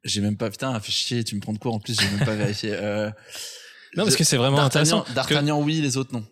J'ai 0.05 0.21
même 0.21 0.37
pas. 0.37 0.51
Putain, 0.51 0.79
fait 0.81 0.93
chier, 0.93 1.25
tu 1.25 1.35
me 1.35 1.41
prends 1.41 1.53
de 1.53 1.59
court 1.59 1.75
en 1.75 1.81
plus, 1.81 1.99
j'ai 1.99 2.09
même 2.11 2.25
pas 2.25 2.37
vérifié. 2.37 2.73
Euh, 2.75 3.11
Non, 3.97 4.05
parce 4.05 4.17
que 4.17 4.25
c'est 4.25 4.37
vraiment 4.37 4.59
D'Artagnan- 4.59 4.99
intéressant. 5.01 5.15
D'Artagnan, 5.15 5.61
oui, 5.63 5.81
les 5.81 5.97
autres, 5.97 6.13
non. 6.13 6.25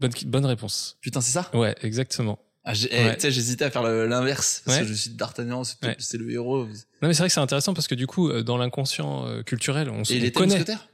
Bonne, 0.00 0.10
bonne 0.26 0.46
réponse. 0.46 0.96
Putain, 1.00 1.20
c'est 1.20 1.32
ça? 1.32 1.50
Ouais, 1.54 1.74
exactement. 1.82 2.38
ah, 2.64 2.74
j'ai- 2.74 2.88
eh, 2.92 3.04
Ouais. 3.04 3.14
Tu 3.16 3.22
sais, 3.22 3.30
j'hésitais 3.30 3.64
à 3.64 3.70
faire 3.70 3.82
l'inverse. 3.82 4.62
Parce 4.64 4.78
Ouais. 4.78 4.82
que 4.84 4.88
je 4.88 4.94
suis 4.94 5.10
D'Artagnan, 5.10 5.64
c'est 5.64 5.82
Ouais. 5.84 5.96
c'est 5.98 6.18
le 6.18 6.30
héros. 6.30 6.64
Non, 6.66 7.08
mais 7.08 7.14
c'est 7.14 7.18
vrai 7.20 7.28
que 7.28 7.34
c'est 7.34 7.40
intéressant 7.40 7.74
parce 7.74 7.88
que 7.88 7.94
du 7.94 8.06
coup, 8.06 8.28
euh, 8.30 8.42
dans 8.42 8.56
l'inconscient 8.58 9.26
euh, 9.26 9.42
culturel, 9.42 9.90
on, 9.90 10.02
s- 10.02 10.10
Et 10.10 10.16
il 10.16 10.24
était 10.24 10.32
connaît. 10.38 10.54
mousquetaire? 10.56 10.88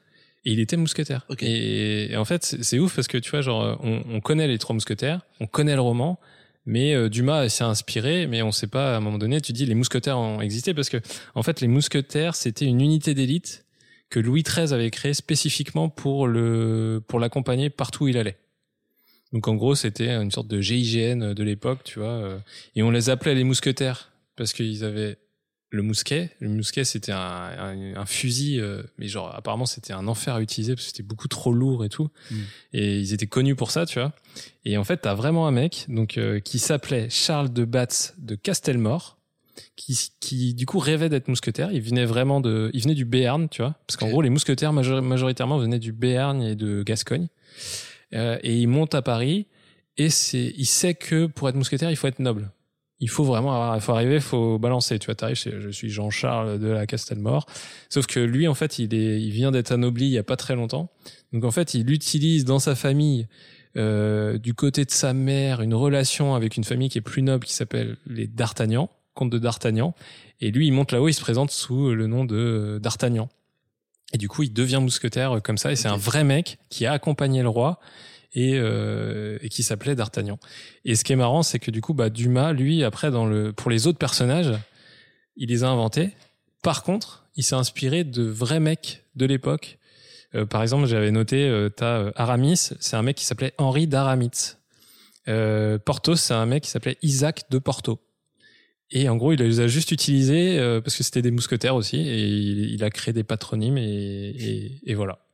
Et 0.44 0.52
il 0.52 0.60
était 0.60 0.76
mousquetaire. 0.76 1.26
Ok. 1.28 1.42
Et, 1.42 2.12
et 2.12 2.16
en 2.16 2.24
fait, 2.24 2.44
c'est 2.44 2.62
c'est 2.62 2.78
ouf 2.78 2.94
parce 2.94 3.08
que 3.08 3.18
tu 3.18 3.30
vois, 3.32 3.40
genre, 3.42 3.62
euh, 3.64 3.74
on, 3.80 4.02
on 4.08 4.20
connaît 4.20 4.46
les 4.46 4.58
trois 4.58 4.74
mousquetaires, 4.74 5.22
on 5.40 5.46
connaît 5.48 5.74
le 5.74 5.80
roman, 5.80 6.20
mais 6.66 6.94
euh, 6.94 7.08
Dumas 7.08 7.48
s'est 7.48 7.64
inspiré, 7.64 8.26
mais 8.28 8.42
on 8.42 8.52
sait 8.52 8.68
pas, 8.68 8.94
à 8.94 8.96
un 8.98 9.00
moment 9.00 9.18
donné, 9.18 9.40
tu 9.40 9.52
dis 9.52 9.66
les 9.66 9.74
mousquetaires 9.74 10.18
ont 10.18 10.40
existé 10.40 10.72
parce 10.72 10.88
que, 10.88 10.98
en 11.34 11.42
fait, 11.42 11.60
les 11.60 11.68
mousquetaires, 11.68 12.36
c'était 12.36 12.64
une 12.64 12.80
unité 12.80 13.12
d'élite 13.14 13.64
que 14.08 14.20
Louis 14.20 14.44
XIII 14.44 14.72
avait 14.72 14.90
créée 14.92 15.14
spécifiquement 15.14 15.88
pour 15.88 16.28
le, 16.28 17.02
pour 17.08 17.18
l'accompagner 17.18 17.68
partout 17.70 18.04
où 18.04 18.08
il 18.08 18.16
allait. 18.16 18.36
Donc, 19.32 19.48
en 19.48 19.54
gros, 19.54 19.74
c'était 19.74 20.10
une 20.10 20.30
sorte 20.30 20.48
de 20.48 20.60
GIGN 20.60 21.34
de 21.34 21.42
l'époque, 21.42 21.80
tu 21.84 21.98
vois, 21.98 22.08
euh, 22.08 22.38
et 22.74 22.82
on 22.82 22.90
les 22.90 23.10
appelait 23.10 23.34
les 23.34 23.44
mousquetaires 23.44 24.12
parce 24.36 24.52
qu'ils 24.52 24.84
avaient 24.84 25.18
le 25.70 25.82
mousquet. 25.82 26.30
Le 26.38 26.48
mousquet, 26.48 26.84
c'était 26.84 27.12
un, 27.12 27.18
un, 27.18 27.96
un 27.96 28.06
fusil, 28.06 28.60
euh, 28.60 28.82
mais 28.98 29.08
genre, 29.08 29.34
apparemment, 29.34 29.66
c'était 29.66 29.92
un 29.92 30.06
enfer 30.06 30.34
à 30.34 30.40
utiliser 30.40 30.74
parce 30.74 30.86
que 30.86 30.90
c'était 30.92 31.02
beaucoup 31.02 31.26
trop 31.26 31.52
lourd 31.52 31.84
et 31.84 31.88
tout. 31.88 32.08
Mm. 32.30 32.36
Et 32.74 32.98
ils 33.00 33.12
étaient 33.12 33.26
connus 33.26 33.56
pour 33.56 33.72
ça, 33.72 33.84
tu 33.84 33.98
vois. 33.98 34.12
Et 34.64 34.78
en 34.78 34.84
fait, 34.84 34.98
t'as 34.98 35.14
vraiment 35.14 35.48
un 35.48 35.50
mec 35.50 35.86
donc 35.88 36.18
euh, 36.18 36.38
qui 36.38 36.60
s'appelait 36.60 37.10
Charles 37.10 37.52
de 37.52 37.64
Batz 37.64 38.14
de 38.18 38.36
Castelmore, 38.36 39.18
qui, 39.74 40.12
qui 40.20 40.54
du 40.54 40.66
coup 40.66 40.78
rêvait 40.78 41.08
d'être 41.08 41.26
mousquetaire. 41.28 41.72
Il 41.72 41.82
venait 41.82 42.04
vraiment 42.04 42.40
de, 42.40 42.70
il 42.72 42.82
venait 42.82 42.94
du 42.94 43.04
Béarn, 43.04 43.48
tu 43.48 43.60
vois, 43.60 43.74
parce 43.88 43.96
qu'en 43.96 44.08
gros, 44.08 44.22
les 44.22 44.30
mousquetaires 44.30 44.72
major- 44.72 45.02
majoritairement 45.02 45.58
venaient 45.58 45.80
du 45.80 45.92
Béarn 45.92 46.42
et 46.42 46.54
de 46.54 46.84
Gascogne. 46.84 47.26
Euh, 48.14 48.38
et 48.42 48.56
il 48.56 48.68
monte 48.68 48.94
à 48.94 49.02
Paris 49.02 49.46
et 49.96 50.10
c'est, 50.10 50.52
il 50.56 50.66
sait 50.66 50.94
que 50.94 51.26
pour 51.26 51.48
être 51.48 51.54
mousquetaire, 51.54 51.90
il 51.90 51.96
faut 51.96 52.06
être 52.06 52.18
noble. 52.18 52.50
Il 52.98 53.10
faut 53.10 53.24
vraiment 53.24 53.74
il 53.74 53.80
faut 53.80 53.92
arriver, 53.92 54.16
il 54.16 54.20
faut 54.22 54.58
balancer. 54.58 54.98
Tu 54.98 55.06
vois, 55.06 55.14
t'arrives, 55.14 55.36
je 55.36 55.68
suis 55.70 55.90
Jean-Charles 55.90 56.58
de 56.58 56.68
la 56.68 56.86
Castelmore. 56.86 57.46
Sauf 57.90 58.06
que 58.06 58.20
lui, 58.20 58.48
en 58.48 58.54
fait, 58.54 58.78
il 58.78 58.94
est, 58.94 59.20
il 59.20 59.30
vient 59.30 59.50
d'être 59.50 59.72
anobli 59.72 60.06
il 60.06 60.12
y 60.12 60.18
a 60.18 60.22
pas 60.22 60.36
très 60.36 60.54
longtemps. 60.54 60.90
Donc 61.32 61.44
en 61.44 61.50
fait, 61.50 61.74
il 61.74 61.90
utilise 61.90 62.46
dans 62.46 62.58
sa 62.58 62.74
famille, 62.74 63.26
euh, 63.76 64.38
du 64.38 64.54
côté 64.54 64.86
de 64.86 64.90
sa 64.90 65.12
mère, 65.12 65.60
une 65.60 65.74
relation 65.74 66.34
avec 66.34 66.56
une 66.56 66.64
famille 66.64 66.88
qui 66.88 66.98
est 66.98 67.02
plus 67.02 67.22
noble, 67.22 67.44
qui 67.44 67.52
s'appelle 67.52 67.96
les 68.06 68.26
D'Artagnan, 68.26 68.88
comte 69.14 69.30
de 69.30 69.38
D'Artagnan. 69.38 69.94
Et 70.40 70.50
lui, 70.50 70.66
il 70.66 70.72
monte 70.72 70.92
là-haut, 70.92 71.08
il 71.08 71.14
se 71.14 71.20
présente 71.20 71.50
sous 71.50 71.94
le 71.94 72.06
nom 72.06 72.24
de 72.24 72.36
euh, 72.36 72.78
D'Artagnan. 72.78 73.28
Et 74.12 74.18
du 74.18 74.28
coup, 74.28 74.42
il 74.42 74.52
devient 74.52 74.78
mousquetaire 74.80 75.36
euh, 75.36 75.40
comme 75.40 75.58
ça. 75.58 75.72
Et 75.72 75.76
c'est 75.76 75.88
un 75.88 75.96
vrai 75.96 76.24
mec 76.24 76.58
qui 76.70 76.86
a 76.86 76.92
accompagné 76.92 77.42
le 77.42 77.48
roi 77.48 77.80
et, 78.34 78.54
euh, 78.54 79.38
et 79.40 79.48
qui 79.48 79.62
s'appelait 79.62 79.94
D'Artagnan. 79.94 80.38
Et 80.84 80.94
ce 80.94 81.04
qui 81.04 81.12
est 81.12 81.16
marrant, 81.16 81.42
c'est 81.42 81.58
que 81.58 81.70
du 81.70 81.80
coup, 81.80 81.94
bah, 81.94 82.10
Dumas, 82.10 82.52
lui, 82.52 82.84
après, 82.84 83.10
dans 83.10 83.26
le, 83.26 83.52
pour 83.52 83.70
les 83.70 83.86
autres 83.86 83.98
personnages, 83.98 84.52
il 85.36 85.48
les 85.48 85.64
a 85.64 85.68
inventés. 85.68 86.10
Par 86.62 86.82
contre, 86.82 87.26
il 87.36 87.42
s'est 87.42 87.54
inspiré 87.54 88.04
de 88.04 88.22
vrais 88.22 88.60
mecs 88.60 89.04
de 89.14 89.26
l'époque. 89.26 89.78
Euh, 90.34 90.46
par 90.46 90.62
exemple, 90.62 90.86
j'avais 90.86 91.10
noté, 91.10 91.48
euh, 91.48 91.68
t'as 91.68 92.10
Aramis, 92.16 92.56
c'est 92.56 92.96
un 92.96 93.02
mec 93.02 93.16
qui 93.16 93.24
s'appelait 93.24 93.54
Henri 93.58 93.86
d'Aramis. 93.86 94.56
Euh, 95.28 95.78
Porthos, 95.78 96.16
c'est 96.16 96.34
un 96.34 96.46
mec 96.46 96.64
qui 96.64 96.70
s'appelait 96.70 96.98
Isaac 97.02 97.44
de 97.50 97.58
Porto. 97.58 98.00
Et 98.90 99.08
en 99.08 99.16
gros, 99.16 99.32
il 99.32 99.40
les 99.40 99.60
a 99.60 99.66
juste 99.66 99.90
utilisés 99.90 100.58
euh, 100.58 100.80
parce 100.80 100.96
que 100.96 101.02
c'était 101.02 101.22
des 101.22 101.32
mousquetaires 101.32 101.74
aussi, 101.74 101.96
et 101.96 102.26
il, 102.26 102.70
il 102.70 102.84
a 102.84 102.90
créé 102.90 103.12
des 103.12 103.24
patronymes 103.24 103.78
et, 103.78 104.30
et, 104.30 104.80
et 104.84 104.94
voilà. 104.94 105.26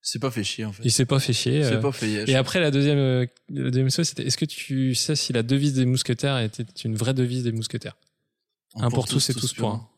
C'est 0.00 0.18
pas 0.18 0.32
fait 0.32 0.42
chier 0.42 0.64
en 0.64 0.72
fait. 0.72 0.82
Il 0.84 0.90
s'est 0.90 1.06
pas 1.06 1.20
fait 1.20 1.32
chier. 1.32 1.62
C'est 1.62 1.74
euh, 1.74 1.80
pas 1.80 1.92
fait 1.92 2.28
et 2.28 2.34
après, 2.34 2.58
la 2.58 2.72
deuxième, 2.72 2.98
euh, 2.98 3.26
la 3.50 3.70
deuxième 3.70 3.90
chose, 3.90 4.08
c'était 4.08 4.26
est-ce 4.26 4.36
que 4.36 4.44
tu 4.44 4.96
sais 4.96 5.14
si 5.14 5.32
la 5.32 5.44
devise 5.44 5.74
des 5.74 5.86
mousquetaires 5.86 6.38
était 6.40 6.64
une 6.84 6.96
vraie 6.96 7.14
devise 7.14 7.44
des 7.44 7.52
mousquetaires? 7.52 7.96
Un 8.74 8.90
pour 8.90 9.06
tous 9.06 9.30
et 9.30 9.34
tous 9.34 9.52
pour 9.52 9.70
un. 9.70 9.88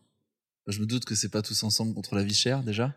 Je 0.67 0.81
me 0.81 0.87
doute 0.87 1.07
que 1.07 1.15
c'est 1.15 1.31
pas 1.31 1.43
tous 1.43 1.63
ensemble 1.63 1.95
contre 1.95 2.15
la 2.15 2.23
vie 2.23 2.35
chère 2.35 2.63
déjà. 2.63 2.95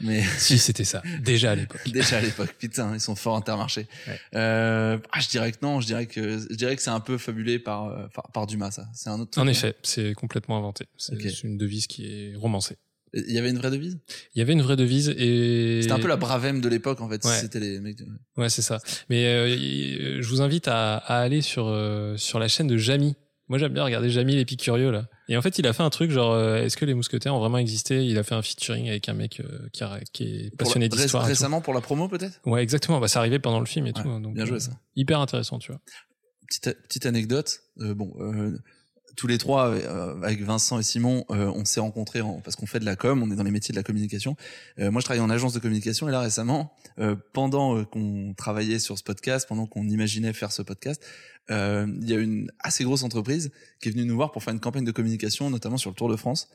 Mais 0.00 0.22
Si, 0.38 0.58
c'était 0.58 0.84
ça. 0.84 1.02
Déjà 1.20 1.52
à 1.52 1.54
l'époque. 1.54 1.80
déjà 1.92 2.18
à 2.18 2.20
l'époque, 2.20 2.54
putain, 2.58 2.94
ils 2.94 3.00
sont 3.00 3.16
forts 3.16 3.36
intermarché. 3.36 3.86
Ouais. 4.06 4.20
Euh, 4.34 4.98
ah, 5.12 5.20
je 5.20 5.28
dirais 5.28 5.52
que 5.52 5.58
non, 5.62 5.80
je 5.80 5.86
dirais 5.86 6.06
que 6.06 6.38
je 6.38 6.54
dirais 6.54 6.76
que 6.76 6.82
c'est 6.82 6.90
un 6.90 7.00
peu 7.00 7.18
fabulé 7.18 7.58
par 7.58 7.86
euh, 7.86 8.06
par, 8.14 8.30
par 8.32 8.46
Dumas 8.46 8.70
ça. 8.70 8.86
C'est 8.94 9.10
un 9.10 9.20
autre. 9.20 9.30
truc, 9.32 9.42
En 9.44 9.48
effet, 9.48 9.74
c'est 9.82 10.14
complètement 10.14 10.56
inventé. 10.58 10.84
C'est 10.96 11.42
une 11.44 11.58
devise 11.58 11.86
qui 11.86 12.06
est 12.06 12.36
romancée. 12.36 12.76
Il 13.14 13.32
y 13.32 13.38
avait 13.38 13.48
une 13.48 13.56
vraie 13.56 13.70
devise? 13.70 13.98
Il 14.34 14.38
y 14.38 14.42
avait 14.42 14.52
une 14.52 14.60
vraie 14.60 14.76
devise 14.76 15.08
et 15.16 15.78
C'était 15.80 15.94
un 15.94 15.98
peu 15.98 16.08
la 16.08 16.16
bravem 16.16 16.60
de 16.60 16.68
l'époque 16.68 17.00
en 17.00 17.08
fait. 17.08 17.24
Ouais. 17.24 17.38
C'était 17.40 17.58
les 17.58 17.80
mecs. 17.80 17.96
de- 17.96 18.06
Ouais, 18.36 18.50
c'est 18.50 18.60
ça. 18.60 18.80
Mais 19.08 19.24
euh, 19.26 20.20
je 20.20 20.28
vous 20.28 20.42
invite 20.42 20.68
à, 20.68 20.96
à 20.98 21.20
aller 21.20 21.40
sur 21.40 21.68
euh, 21.68 22.18
sur 22.18 22.38
la 22.38 22.48
chaîne 22.48 22.66
de 22.66 22.76
Jamy. 22.76 23.16
Moi, 23.48 23.58
j'aime 23.58 23.72
bien 23.72 23.84
regarder 23.84 24.10
Jamy 24.10 24.34
l'épicurieux 24.36 24.90
là. 24.90 25.06
Et 25.28 25.36
en 25.36 25.42
fait, 25.42 25.58
il 25.58 25.66
a 25.66 25.72
fait 25.72 25.82
un 25.82 25.90
truc 25.90 26.10
genre 26.10 26.32
euh, 26.32 26.56
est-ce 26.62 26.76
que 26.76 26.84
les 26.84 26.94
mousquetaires 26.94 27.34
ont 27.34 27.38
vraiment 27.38 27.58
existé? 27.58 28.04
Il 28.04 28.18
a 28.18 28.22
fait 28.22 28.34
un 28.34 28.42
featuring 28.42 28.88
avec 28.88 29.08
un 29.08 29.14
mec 29.14 29.40
euh, 29.40 29.68
qui, 29.72 29.82
a- 29.84 30.00
qui 30.12 30.24
est 30.46 30.56
passionné 30.56 30.88
d'histoire. 30.88 31.24
Récemment 31.24 31.60
pour 31.60 31.72
la 31.74 31.80
promo 31.80 32.08
peut-être? 32.08 32.40
Ouais, 32.44 32.62
exactement. 32.62 33.00
Bah, 33.00 33.08
c'est 33.08 33.18
arrivé 33.18 33.38
pendant 33.38 33.60
le 33.60 33.66
film 33.66 33.86
et 33.86 33.92
Ouais, 33.94 34.02
tout. 34.02 34.08
hein, 34.08 34.20
donc, 34.20 34.34
bien 34.34 34.44
joué, 34.44 34.56
euh, 34.56 34.60
ça. 34.60 34.72
Hyper 34.96 35.20
intéressant, 35.20 35.58
tu 35.58 35.72
vois. 35.72 35.80
Petite 36.46 36.82
petite 36.88 37.06
anecdote. 37.06 37.60
Euh, 37.80 37.94
bon. 37.94 38.12
Tous 39.18 39.26
les 39.26 39.36
trois, 39.36 39.70
euh, 39.70 40.14
avec 40.22 40.40
Vincent 40.42 40.78
et 40.78 40.84
Simon, 40.84 41.24
euh, 41.30 41.50
on 41.52 41.64
s'est 41.64 41.80
rencontrés 41.80 42.20
en- 42.20 42.40
parce 42.40 42.54
qu'on 42.54 42.66
fait 42.66 42.78
de 42.78 42.84
la 42.84 42.94
com, 42.94 43.20
on 43.20 43.30
est 43.32 43.34
dans 43.34 43.42
les 43.42 43.50
métiers 43.50 43.72
de 43.72 43.76
la 43.76 43.82
communication. 43.82 44.36
Euh, 44.78 44.92
moi, 44.92 45.00
je 45.00 45.06
travaille 45.06 45.20
en 45.20 45.28
agence 45.28 45.52
de 45.52 45.58
communication 45.58 46.08
et 46.08 46.12
là 46.12 46.20
récemment, 46.20 46.72
euh, 47.00 47.16
pendant 47.32 47.76
euh, 47.76 47.84
qu'on 47.84 48.32
travaillait 48.36 48.78
sur 48.78 48.96
ce 48.96 49.02
podcast, 49.02 49.48
pendant 49.48 49.66
qu'on 49.66 49.88
imaginait 49.88 50.32
faire 50.32 50.52
ce 50.52 50.62
podcast, 50.62 51.02
euh, 51.50 51.88
il 52.00 52.08
y 52.08 52.14
a 52.14 52.18
une 52.18 52.52
assez 52.60 52.84
grosse 52.84 53.02
entreprise 53.02 53.50
qui 53.80 53.88
est 53.88 53.92
venue 53.92 54.04
nous 54.04 54.14
voir 54.14 54.30
pour 54.30 54.44
faire 54.44 54.54
une 54.54 54.60
campagne 54.60 54.84
de 54.84 54.92
communication, 54.92 55.50
notamment 55.50 55.78
sur 55.78 55.90
le 55.90 55.96
Tour 55.96 56.08
de 56.08 56.16
France. 56.16 56.48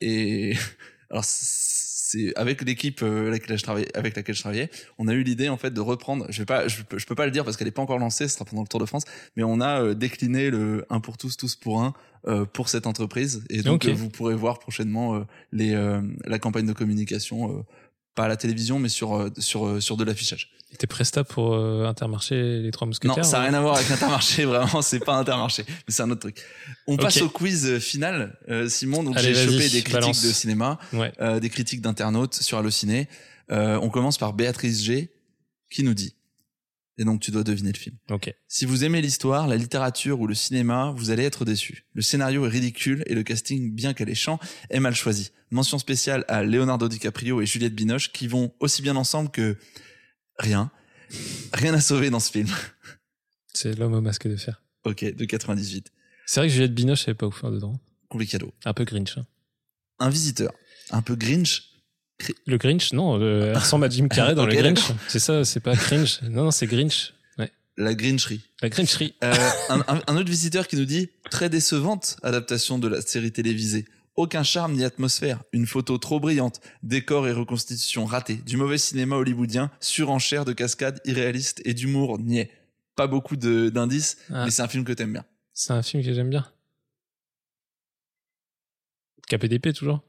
Et 0.00 0.54
alors 1.10 1.24
c'est 2.08 2.34
avec 2.36 2.62
l'équipe 2.62 3.02
euh, 3.02 3.28
avec 3.28 3.42
laquelle 3.42 3.58
je 3.58 3.62
travaillais, 3.62 3.96
avec 3.96 4.16
laquelle 4.16 4.34
je 4.34 4.40
travaillais, 4.40 4.70
on 4.98 5.08
a 5.08 5.12
eu 5.12 5.22
l'idée 5.22 5.48
en 5.50 5.58
fait 5.58 5.72
de 5.72 5.80
reprendre. 5.80 6.26
Je 6.30 6.38
vais 6.42 6.46
pas, 6.46 6.66
je 6.66 6.82
peux, 6.82 6.98
je 6.98 7.06
peux 7.06 7.14
pas 7.14 7.26
le 7.26 7.32
dire 7.32 7.44
parce 7.44 7.56
qu'elle 7.56 7.68
est 7.68 7.76
pas 7.80 7.82
encore 7.82 7.98
lancée, 7.98 8.28
ce 8.28 8.34
sera 8.34 8.44
pendant 8.44 8.62
le 8.62 8.68
Tour 8.68 8.80
de 8.80 8.86
France, 8.86 9.04
mais 9.36 9.42
on 9.42 9.60
a 9.60 9.82
euh, 9.82 9.94
décliné 9.94 10.50
le 10.50 10.86
un 10.88 11.00
pour 11.00 11.16
tous, 11.18 11.36
tous 11.36 11.54
pour 11.54 11.82
un 11.82 11.92
euh, 12.26 12.44
pour 12.46 12.68
cette 12.68 12.86
entreprise. 12.86 13.44
Et 13.50 13.62
donc 13.62 13.84
euh, 13.84 13.92
vous 13.92 14.08
pourrez 14.08 14.34
voir 14.34 14.58
prochainement 14.58 15.24
les 15.52 15.74
euh, 15.74 16.00
la 16.24 16.38
campagne 16.38 16.66
de 16.66 16.72
communication. 16.72 17.58
euh, 17.58 17.62
pas 18.14 18.24
à 18.24 18.28
la 18.28 18.36
télévision, 18.36 18.80
mais 18.80 18.88
sur 18.88 19.14
euh, 19.14 19.30
sur 19.38 19.66
euh, 19.66 19.80
sur 19.80 19.96
de 19.96 20.02
l'affichage. 20.02 20.50
T'es 20.78 20.86
presta 20.86 21.24
pour 21.24 21.54
euh, 21.54 21.86
Intermarché 21.86 22.60
les 22.60 22.70
trois 22.70 22.86
mousquetaires 22.86 23.16
Non, 23.16 23.22
ça 23.22 23.38
n'a 23.38 23.44
ouais 23.44 23.48
rien 23.50 23.58
à 23.58 23.60
voir 23.62 23.76
avec 23.76 23.90
Intermarché, 23.90 24.44
vraiment, 24.46 24.82
c'est 24.82 25.00
pas 25.00 25.14
Intermarché, 25.14 25.64
mais 25.68 25.74
c'est 25.88 26.02
un 26.02 26.10
autre 26.10 26.20
truc. 26.20 26.42
On 26.86 26.96
passe 26.96 27.22
au 27.22 27.28
quiz 27.30 27.66
euh, 27.66 27.80
final, 27.80 28.38
euh, 28.48 28.68
Simon. 28.68 29.02
Donc 29.02 29.18
j'ai 29.18 29.34
chopé 29.34 29.56
des 29.68 29.82
critiques 29.82 29.92
balance. 29.92 30.22
de 30.24 30.30
cinéma, 30.30 30.78
Ouais. 30.92 31.12
euh, 31.20 31.40
des 31.40 31.48
critiques 31.50 31.80
d'internautes 31.80 32.34
sur 32.34 32.58
Allociné. 32.58 33.08
Euh, 33.50 33.78
on 33.82 33.88
commence 33.88 34.18
par 34.18 34.34
Béatrice 34.34 34.82
G, 34.84 35.10
qui 35.70 35.82
nous 35.82 35.94
dit, 35.94 36.14
et 36.98 37.04
donc 37.04 37.20
tu 37.20 37.30
dois 37.30 37.44
deviner 37.44 37.72
le 37.72 37.78
film. 37.78 37.96
Ok. 38.10 38.32
Si 38.46 38.66
vous 38.66 38.84
aimez 38.84 39.00
l'histoire, 39.00 39.48
la 39.48 39.56
littérature 39.56 40.20
ou 40.20 40.26
le 40.26 40.34
cinéma, 40.34 40.92
vous 40.94 41.10
allez 41.10 41.24
être 41.24 41.44
déçu. 41.46 41.86
Le 41.94 42.02
scénario 42.02 42.44
est 42.44 42.50
ridicule 42.50 43.02
et 43.06 43.14
le 43.14 43.22
casting, 43.22 43.72
bien 43.74 43.94
qu'alléchant, 43.94 44.38
est 44.68 44.80
mal 44.80 44.94
choisi. 44.94 45.30
Mention 45.50 45.78
spéciale 45.78 46.24
à 46.28 46.42
Leonardo 46.42 46.88
DiCaprio 46.88 47.40
et 47.40 47.46
Juliette 47.46 47.74
Binoche 47.74 48.12
qui 48.12 48.28
vont 48.28 48.52
aussi 48.60 48.82
bien 48.82 48.96
ensemble 48.96 49.30
que 49.30 49.56
rien. 50.38 50.70
Rien 51.52 51.74
à 51.74 51.80
sauver 51.80 52.10
dans 52.10 52.20
ce 52.20 52.30
film. 52.30 52.48
C'est 53.54 53.74
l'homme 53.78 53.94
au 53.94 54.00
masque 54.00 54.28
de 54.28 54.36
fer. 54.36 54.62
Ok, 54.84 55.04
de 55.04 55.24
98. 55.24 55.90
C'est 56.26 56.40
vrai 56.40 56.48
que 56.48 56.52
Juliette 56.54 56.74
Binoche, 56.74 57.04
elle 57.06 57.12
est 57.12 57.14
pas 57.14 57.26
ouf 57.26 57.42
hein, 57.44 57.50
dedans. 57.50 57.80
Complicado. 58.08 58.52
Un 58.64 58.72
peu 58.74 58.84
Grinch. 58.84 59.16
hein. 59.18 59.26
Un 59.98 60.10
visiteur. 60.10 60.52
Un 60.90 61.02
peu 61.02 61.16
Grinch. 61.16 61.64
Le 62.46 62.56
Grinch, 62.58 62.92
non, 62.92 63.20
euh, 63.20 63.50
elle 63.50 63.56
ressemble 63.58 63.84
à 63.84 63.88
Jim 63.88 64.08
Carrey 64.10 64.34
dans 64.34 64.46
le 64.46 64.54
Grinch. 64.54 64.80
C'est 65.08 65.18
ça, 65.18 65.44
c'est 65.44 65.60
pas 65.60 65.74
Grinch. 65.74 66.22
Non, 66.22 66.44
non, 66.44 66.50
c'est 66.50 66.66
Grinch. 66.66 67.14
Ouais. 67.38 67.50
La 67.76 67.94
Grincherie. 67.94 68.40
La 68.60 68.68
Grincherie. 68.68 69.14
Euh, 69.24 69.34
un, 69.70 69.80
un- 69.88 70.02
un 70.06 70.16
autre 70.16 70.30
visiteur 70.30 70.66
qui 70.68 70.76
nous 70.76 70.84
dit 70.84 71.10
très 71.30 71.48
décevante 71.48 72.16
adaptation 72.22 72.78
de 72.78 72.88
la 72.88 73.00
série 73.00 73.32
télévisée. 73.32 73.86
Aucun 74.18 74.42
charme 74.42 74.72
ni 74.72 74.82
atmosphère, 74.82 75.44
une 75.52 75.64
photo 75.64 75.96
trop 75.96 76.18
brillante, 76.18 76.60
décor 76.82 77.28
et 77.28 77.32
reconstitution 77.32 78.04
ratés, 78.04 78.34
du 78.34 78.56
mauvais 78.56 78.76
cinéma 78.76 79.14
hollywoodien, 79.14 79.70
surenchère 79.78 80.44
de 80.44 80.52
cascades 80.52 81.00
irréalistes 81.04 81.62
et 81.64 81.72
d'humour 81.72 82.18
niais. 82.18 82.50
Pas 82.96 83.06
beaucoup 83.06 83.36
de- 83.36 83.68
d'indices, 83.68 84.18
Ah. 84.30 84.44
mais 84.44 84.50
c'est 84.50 84.62
un 84.62 84.66
film 84.66 84.82
que 84.82 84.92
t'aimes 84.92 85.12
bien. 85.12 85.24
C'est 85.52 85.72
un 85.72 85.84
film 85.84 86.02
que 86.02 86.12
j'aime 86.12 86.30
bien. 86.30 86.50
KPDP 89.28 89.72
toujours 89.72 90.02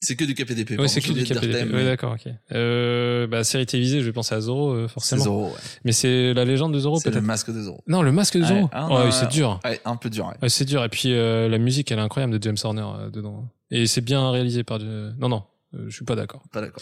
C'est 0.00 0.14
que 0.14 0.24
du 0.24 0.34
KPDP. 0.34 0.78
Ouais, 0.78 0.86
c'est 0.86 1.00
que 1.00 1.10
du 1.12 1.24
KPDP. 1.24 1.72
Ouais, 1.72 1.84
d'accord, 1.84 2.12
ok. 2.14 2.32
Euh, 2.52 3.26
bah, 3.26 3.42
série 3.42 3.66
télévisée, 3.66 4.00
je 4.00 4.06
vais 4.06 4.12
penser 4.12 4.32
à 4.34 4.40
Zorro, 4.40 4.70
euh, 4.70 4.86
forcément. 4.86 5.24
Zorro, 5.24 5.46
ouais. 5.46 5.52
Mais 5.84 5.90
c'est 5.92 6.32
la 6.34 6.44
légende 6.44 6.72
de 6.72 6.78
Zorro, 6.78 7.00
C'est 7.00 7.08
le 7.08 7.14
peut-être. 7.14 7.24
masque 7.24 7.52
de 7.52 7.60
Zorro. 7.62 7.82
Non, 7.88 8.02
le 8.02 8.12
masque 8.12 8.36
de. 8.38 8.42
Ouais, 8.44 8.64
ah, 8.70 8.86
oh, 8.88 8.98
non, 8.98 9.10
c'est 9.10 9.28
dur. 9.28 9.58
Ouais, 9.64 9.80
un 9.84 9.96
peu 9.96 10.08
dur, 10.08 10.26
ouais. 10.26 10.34
Ouais, 10.40 10.48
c'est 10.48 10.64
dur. 10.64 10.84
Et 10.84 10.88
puis 10.88 11.12
euh, 11.14 11.48
la 11.48 11.58
musique, 11.58 11.90
elle 11.90 11.98
est 11.98 12.02
incroyable 12.02 12.38
de 12.38 12.42
James 12.42 12.56
Horner 12.62 12.86
euh, 12.96 13.10
dedans. 13.10 13.48
Et 13.72 13.86
c'est 13.88 14.00
bien 14.00 14.30
réalisé 14.30 14.62
par. 14.62 14.78
euh, 14.80 15.10
Non, 15.18 15.28
non, 15.28 15.42
euh, 15.74 15.86
je 15.88 15.94
suis 15.96 16.04
pas 16.04 16.14
d'accord. 16.14 16.42
Pas 16.52 16.60
d'accord. 16.60 16.80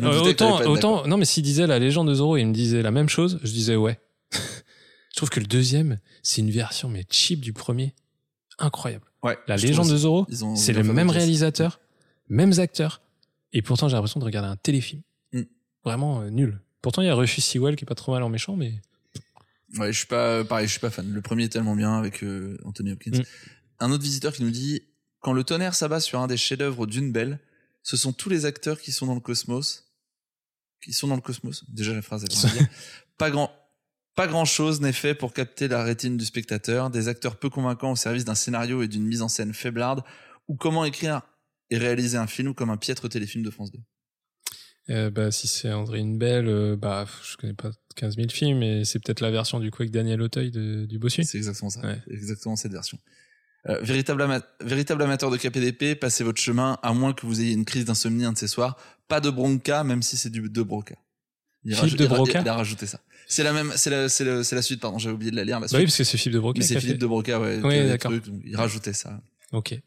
Euh, 0.00 0.20
autant, 0.22 0.60
autant, 0.62 1.06
non, 1.06 1.16
mais 1.16 1.24
s'il 1.26 1.44
disait 1.44 1.66
la 1.68 1.78
légende 1.78 2.08
de 2.08 2.14
Zorro 2.14 2.36
et 2.36 2.40
il 2.40 2.48
me 2.48 2.54
disait 2.54 2.82
la 2.82 2.90
même 2.90 3.08
chose, 3.08 3.38
je 3.44 3.52
disais 3.52 3.76
ouais. 3.76 4.00
je 4.32 5.16
trouve 5.16 5.30
que 5.30 5.38
le 5.40 5.46
deuxième, 5.46 5.98
c'est 6.24 6.40
une 6.40 6.50
version 6.50 6.88
mais 6.88 7.04
cheap 7.08 7.40
du 7.40 7.52
premier, 7.52 7.94
incroyable. 8.58 9.04
Ouais, 9.22 9.38
La 9.46 9.56
légende 9.56 9.88
de 9.90 10.06
ont 10.06 10.56
c'est 10.56 10.72
le 10.72 10.82
même 10.82 11.10
réalisateur, 11.10 11.80
mêmes 12.28 12.58
acteurs, 12.58 13.00
et 13.52 13.62
pourtant 13.62 13.88
j'ai 13.88 13.94
l'impression 13.94 14.20
de 14.20 14.24
regarder 14.24 14.48
un 14.48 14.56
téléfilm. 14.56 15.02
Mm. 15.32 15.42
Vraiment 15.84 16.22
euh, 16.22 16.30
nul. 16.30 16.60
Pourtant 16.82 17.02
il 17.02 17.06
y 17.06 17.10
a 17.10 17.14
Rufus 17.14 17.40
Sewell 17.40 17.76
qui 17.76 17.84
est 17.84 17.86
pas 17.86 17.94
trop 17.94 18.12
mal 18.12 18.22
en 18.22 18.28
méchant, 18.28 18.56
mais 18.56 18.80
Ouais, 19.76 19.92
je 19.92 19.98
suis 19.98 20.06
pas 20.06 20.44
pareil, 20.44 20.66
je 20.66 20.72
suis 20.72 20.80
pas 20.80 20.90
fan. 20.90 21.12
Le 21.12 21.20
premier 21.20 21.44
est 21.44 21.48
tellement 21.50 21.76
bien 21.76 21.98
avec 21.98 22.24
euh, 22.24 22.56
Anthony 22.64 22.92
Hopkins. 22.92 23.18
Mm. 23.18 23.22
Un 23.80 23.90
autre 23.90 24.02
visiteur 24.02 24.32
qui 24.32 24.42
nous 24.42 24.50
dit 24.50 24.82
quand 25.20 25.32
le 25.32 25.44
tonnerre 25.44 25.74
s'abat 25.74 26.00
sur 26.00 26.20
un 26.20 26.26
des 26.26 26.36
chefs-d'œuvre 26.36 26.86
d'une 26.86 27.12
belle, 27.12 27.38
ce 27.82 27.96
sont 27.96 28.12
tous 28.12 28.28
les 28.28 28.46
acteurs 28.46 28.80
qui 28.80 28.92
sont 28.92 29.06
dans 29.06 29.14
le 29.14 29.20
cosmos, 29.20 29.92
qui 30.82 30.92
sont 30.92 31.08
dans 31.08 31.16
le 31.16 31.20
cosmos. 31.20 31.64
Déjà 31.68 31.92
la 31.92 32.02
phrase, 32.02 32.24
elle 32.24 32.50
dire. 32.50 32.66
Pas 33.18 33.30
grand, 33.30 33.50
Pas 34.14 34.26
grand 34.26 34.44
chose 34.44 34.80
n'est 34.80 34.92
fait 34.92 35.14
pour 35.14 35.32
capter 35.32 35.68
la 35.68 35.82
rétine 35.82 36.16
du 36.16 36.24
spectateur, 36.24 36.90
des 36.90 37.08
acteurs 37.08 37.36
peu 37.36 37.50
convaincants 37.50 37.92
au 37.92 37.96
service 37.96 38.24
d'un 38.24 38.34
scénario 38.34 38.82
et 38.82 38.88
d'une 38.88 39.04
mise 39.04 39.22
en 39.22 39.28
scène 39.28 39.52
faiblarde, 39.52 40.02
ou 40.46 40.56
comment 40.56 40.84
écrire 40.84 41.22
et 41.70 41.78
réaliser 41.78 42.16
un 42.18 42.26
film 42.26 42.54
comme 42.54 42.70
un 42.70 42.76
piètre 42.76 43.08
téléfilm 43.08 43.44
de 43.44 43.50
France 43.50 43.70
2. 43.72 43.78
Euh, 44.90 45.10
bah, 45.10 45.30
si 45.30 45.46
c'est 45.48 45.70
André 45.70 46.02
Belle, 46.02 46.48
euh, 46.48 46.76
bah, 46.76 47.06
je 47.22 47.36
connais 47.36 47.52
pas 47.52 47.70
15 47.96 48.16
000 48.16 48.28
films, 48.30 48.58
mais 48.60 48.84
c'est 48.84 48.98
peut-être 48.98 49.20
la 49.20 49.30
version 49.30 49.60
du 49.60 49.70
coup 49.70 49.82
avec 49.82 49.90
Daniel 49.92 50.22
Auteuil 50.22 50.50
de, 50.50 50.86
du 50.86 50.98
Bossu. 50.98 51.24
C'est 51.24 51.36
exactement 51.36 51.68
ça. 51.68 51.80
Ouais. 51.82 51.98
Exactement 52.10 52.56
cette 52.56 52.72
version. 52.72 52.98
Euh, 53.68 53.78
véritable, 53.82 54.22
ama- 54.22 54.46
véritable 54.62 55.02
amateur 55.02 55.30
de 55.30 55.36
KPDP, 55.36 55.94
passez 55.94 56.24
votre 56.24 56.40
chemin, 56.40 56.78
à 56.82 56.94
moins 56.94 57.12
que 57.12 57.26
vous 57.26 57.40
ayez 57.42 57.52
une 57.52 57.66
crise 57.66 57.84
d'insomnie 57.84 58.24
un 58.24 58.32
de 58.32 58.38
ces 58.38 58.48
soirs. 58.48 58.78
Pas 59.08 59.20
de 59.20 59.28
bronca, 59.28 59.84
même 59.84 60.00
si 60.00 60.16
c'est 60.16 60.30
du 60.30 60.48
de 60.48 60.62
broca. 60.62 60.94
Il, 61.64 61.74
Philippe 61.74 61.96
de 61.98 62.04
il 62.04 62.08
Broca 62.08 62.40
il 62.40 62.48
a 62.48 62.54
rajouté 62.54 62.86
ça. 62.86 63.00
C'est 63.26 63.42
la 63.42 63.52
même, 63.52 63.72
c'est 63.76 63.90
la, 63.90 64.08
c'est 64.08 64.24
la 64.54 64.62
suite, 64.62 64.80
pardon, 64.80 64.98
j'avais 64.98 65.14
oublié 65.14 65.32
de 65.32 65.36
la 65.36 65.44
lire. 65.44 65.60
La 65.60 65.66
Bah 65.66 65.72
oui, 65.76 65.84
parce 65.84 65.96
que 65.98 66.04
c'est 66.04 66.16
Philippe 66.16 66.34
de 66.36 66.38
Broca. 66.38 66.58
Mais 66.60 66.64
c'est 66.64 66.78
Philippe 66.80 66.94
fait- 66.94 66.98
de 66.98 67.06
Broca, 67.06 67.40
ouais. 67.40 67.60
Oui, 67.62 67.86
d'accord. 67.88 68.12
il 68.44 68.56
rajoutait 68.56 68.92
ça. 68.94 69.20
Ok. 69.52 69.78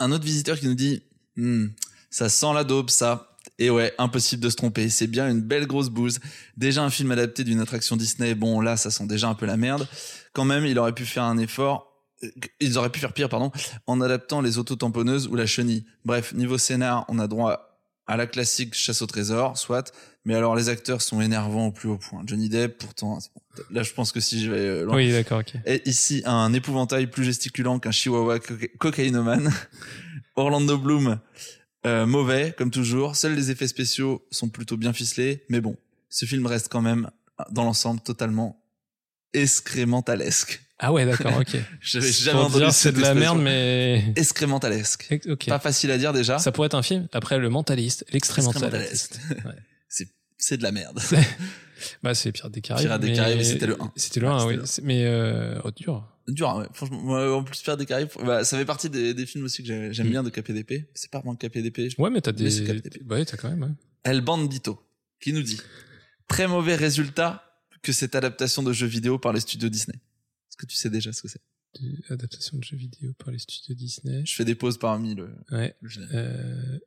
Un 0.00 0.10
autre 0.12 0.24
visiteur 0.24 0.58
qui 0.58 0.66
nous 0.66 0.74
dit, 0.74 1.02
Hmm, 1.36 1.68
ça 2.10 2.28
sent 2.28 2.52
la 2.54 2.64
dope, 2.64 2.90
ça. 2.90 3.28
Et 3.58 3.70
ouais, 3.70 3.94
impossible 3.98 4.42
de 4.42 4.50
se 4.50 4.56
tromper. 4.56 4.88
C'est 4.90 5.06
bien 5.06 5.28
une 5.30 5.40
belle 5.42 5.66
grosse 5.66 5.90
bouse. 5.90 6.18
Déjà 6.56 6.82
un 6.82 6.90
film 6.90 7.10
adapté 7.12 7.44
d'une 7.44 7.60
attraction 7.60 7.96
Disney. 7.96 8.34
Bon, 8.34 8.60
là, 8.60 8.76
ça 8.76 8.90
sent 8.90 9.06
déjà 9.06 9.28
un 9.28 9.34
peu 9.34 9.46
la 9.46 9.56
merde. 9.56 9.86
Quand 10.32 10.44
même, 10.44 10.66
il 10.66 10.78
aurait 10.78 10.94
pu 10.94 11.06
faire 11.06 11.24
un 11.24 11.38
effort. 11.38 11.86
euh, 12.24 12.28
Ils 12.58 12.78
auraient 12.78 12.90
pu 12.90 13.00
faire 13.00 13.12
pire, 13.12 13.28
pardon, 13.28 13.52
en 13.86 14.00
adaptant 14.00 14.40
les 14.40 14.58
autotamponneuses 14.58 15.28
ou 15.28 15.36
la 15.36 15.46
chenille. 15.46 15.84
Bref, 16.04 16.32
niveau 16.34 16.58
scénar, 16.58 17.04
on 17.08 17.18
a 17.18 17.28
droit 17.28 17.69
à 18.10 18.16
la 18.16 18.26
classique 18.26 18.74
chasse 18.74 19.02
au 19.02 19.06
trésor, 19.06 19.56
soit. 19.56 19.92
Mais 20.24 20.34
alors, 20.34 20.54
les 20.56 20.68
acteurs 20.68 21.00
sont 21.00 21.20
énervants 21.20 21.68
au 21.68 21.72
plus 21.72 21.88
haut 21.88 21.96
point. 21.96 22.22
Johnny 22.26 22.48
Depp, 22.48 22.76
pourtant, 22.78 23.18
là, 23.70 23.82
je 23.82 23.92
pense 23.92 24.12
que 24.12 24.20
si 24.20 24.44
je 24.44 24.50
vais 24.50 24.58
euh, 24.58 24.84
loin, 24.84 24.96
Oui, 24.96 25.12
d'accord, 25.12 25.40
ok. 25.40 25.54
et 25.64 25.88
ici, 25.88 26.22
un 26.26 26.52
épouvantail 26.52 27.06
plus 27.06 27.24
gesticulant 27.24 27.78
qu'un 27.78 27.90
chihuahua 27.92 28.38
coca- 28.38 28.68
cocaïnomane. 28.78 29.50
Orlando 30.36 30.76
Bloom, 30.76 31.18
euh, 31.86 32.04
mauvais, 32.06 32.54
comme 32.58 32.70
toujours. 32.70 33.16
Seuls 33.16 33.34
les 33.34 33.50
effets 33.50 33.68
spéciaux 33.68 34.26
sont 34.30 34.48
plutôt 34.48 34.76
bien 34.76 34.92
ficelés. 34.92 35.44
Mais 35.48 35.60
bon, 35.60 35.76
ce 36.08 36.26
film 36.26 36.46
reste 36.46 36.68
quand 36.70 36.82
même, 36.82 37.10
dans 37.50 37.64
l'ensemble, 37.64 38.00
totalement 38.00 38.62
excrémentalesque. 39.32 40.62
Ah 40.82 40.92
ouais, 40.92 41.04
d'accord, 41.04 41.36
ok. 41.38 41.56
J'avais 41.82 42.10
C'est 42.10 42.24
jamais 42.24 42.40
entendu 42.40 42.64
dire 42.64 42.72
c'est 42.72 42.88
cette 42.88 42.96
de 42.96 43.00
la 43.02 43.14
merde, 43.14 43.38
mais. 43.40 44.12
Excrémentalesque. 44.16 45.08
Ok. 45.28 45.46
Pas 45.46 45.58
facile 45.58 45.90
à 45.90 45.98
dire 45.98 46.12
déjà. 46.12 46.38
Ça 46.38 46.52
pourrait 46.52 46.66
être 46.66 46.74
un 46.74 46.82
film. 46.82 47.06
Après, 47.12 47.38
le 47.38 47.48
mentaliste. 47.50 48.04
Excrémentalesque. 48.12 49.14
Ouais. 49.44 49.52
C'est, 49.88 50.08
c'est 50.38 50.56
de 50.56 50.62
la 50.62 50.70
merde. 50.72 51.00
Bah, 52.02 52.14
c'est 52.14 52.30
Pirates 52.32 52.52
des 52.52 52.60
Caraïbes. 52.60 52.86
Pirates 52.86 53.00
des 53.02 53.36
mais- 53.36 53.44
c'était 53.44 53.66
le 53.66 53.82
un. 53.82 53.90
C'était 53.96 54.20
le 54.20 54.28
Ouais, 54.28 54.32
1, 54.34 54.64
c'était 54.66 54.82
oui. 54.82 54.86
Mais, 54.86 55.04
euh, 55.04 55.60
oh, 55.64 55.70
dur. 55.72 56.06
Dur, 56.28 56.48
hein, 56.50 56.60
ouais. 56.60 56.66
franchement. 56.72 57.00
Moi, 57.02 57.36
en 57.36 57.42
plus, 57.42 57.60
Pirates 57.60 57.78
des 57.80 57.86
Caraïbes, 57.86 58.08
bah, 58.24 58.44
ça 58.44 58.56
fait 58.56 58.64
partie 58.64 58.88
des, 58.88 59.12
des 59.14 59.26
films 59.26 59.44
aussi 59.44 59.62
que 59.62 59.68
j'ai- 59.68 59.92
j'aime 59.92 60.06
Mm. 60.06 60.10
bien 60.10 60.22
de 60.22 60.30
KPDP. 60.30 60.86
C'est 60.94 61.10
pas 61.10 61.18
vraiment 61.18 61.34
KPDP. 61.36 61.90
je 61.90 62.00
Ouais, 62.00 62.08
mais 62.10 62.20
t'as 62.20 62.32
des. 62.32 62.60
Ouais, 63.10 63.24
t'as 63.24 63.36
quand 63.36 63.48
même, 63.50 63.62
ouais. 63.62 63.68
El 64.04 64.20
Bandito, 64.22 64.80
qui 65.20 65.32
nous 65.32 65.42
dit 65.42 65.60
Très 66.28 66.46
mauvais 66.46 66.76
résultat 66.76 67.42
que 67.82 67.92
cette 67.92 68.14
adaptation 68.14 68.62
de 68.62 68.72
jeux 68.72 68.86
vidéo 68.86 69.18
par 69.18 69.32
les 69.32 69.40
studios 69.40 69.68
Disney. 69.68 69.98
Que 70.60 70.66
tu 70.66 70.76
sais 70.76 70.90
déjà 70.90 71.10
ce 71.12 71.22
que 71.22 71.28
c'est 71.28 71.40
Adaptation 72.10 72.58
de 72.58 72.64
jeux 72.64 72.76
vidéo 72.76 73.12
par 73.14 73.30
les 73.30 73.38
studios 73.38 73.74
Disney. 73.74 74.26
Je 74.26 74.34
fais 74.34 74.44
des 74.44 74.54
pauses 74.54 74.76
parmi 74.78 75.14
le, 75.14 75.30
Ouais. 75.50 75.74
le. 75.80 76.08
Euh... 76.12 76.78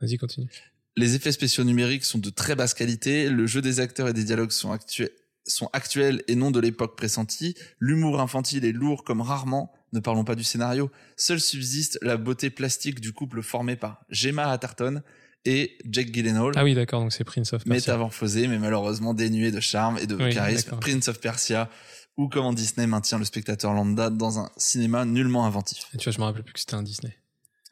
Vas-y, 0.00 0.16
continue. 0.16 0.48
Les 0.96 1.14
effets 1.14 1.32
spéciaux 1.32 1.64
numériques 1.64 2.04
sont 2.04 2.18
de 2.18 2.30
très 2.30 2.54
basse 2.54 2.72
qualité, 2.72 3.28
le 3.28 3.46
jeu 3.46 3.60
des 3.60 3.80
acteurs 3.80 4.08
et 4.08 4.12
des 4.12 4.24
dialogues 4.24 4.52
sont, 4.52 4.72
actu- 4.72 5.10
sont 5.46 5.68
actuels 5.72 6.22
et 6.28 6.36
non 6.36 6.50
de 6.50 6.60
l'époque 6.60 6.96
pressentie, 6.96 7.54
l'humour 7.80 8.20
infantile 8.20 8.64
est 8.64 8.72
lourd 8.72 9.02
comme 9.04 9.20
rarement, 9.20 9.72
ne 9.92 10.00
parlons 10.00 10.24
pas 10.24 10.36
du 10.36 10.44
scénario, 10.44 10.90
seule 11.16 11.40
subsiste 11.40 11.98
la 12.00 12.16
beauté 12.16 12.48
plastique 12.48 13.00
du 13.00 13.12
couple 13.12 13.42
formé 13.42 13.76
par 13.76 14.04
Gemma 14.08 14.48
Atherton 14.50 15.02
et 15.44 15.76
Jack 15.88 16.10
Gyllenhaal. 16.12 16.52
Ah 16.56 16.64
oui, 16.64 16.74
d'accord, 16.74 17.00
donc 17.00 17.12
c'est 17.12 17.24
Prince 17.24 17.52
of 17.52 17.64
Persia. 17.64 17.92
métamorphosé, 17.92 18.46
mais 18.48 18.58
malheureusement 18.58 19.14
dénué 19.14 19.50
de 19.50 19.60
charme 19.60 19.98
et 19.98 20.06
de 20.06 20.14
Oui, 20.16 20.32
charisme. 20.32 20.76
Prince 20.80 21.08
of 21.08 21.20
Persia, 21.20 21.68
ou 22.16 22.28
comment 22.28 22.52
Disney 22.52 22.86
maintient 22.86 23.18
le 23.18 23.24
spectateur 23.24 23.72
lambda 23.74 24.08
dans 24.10 24.38
un 24.38 24.50
cinéma 24.56 25.04
nullement 25.04 25.46
inventif. 25.46 25.86
Et 25.94 25.98
tu 25.98 26.04
vois, 26.04 26.12
je 26.12 26.18
me 26.18 26.24
rappelle 26.24 26.44
plus 26.44 26.54
que 26.54 26.60
c'était 26.60 26.74
un 26.74 26.82
Disney. 26.82 27.16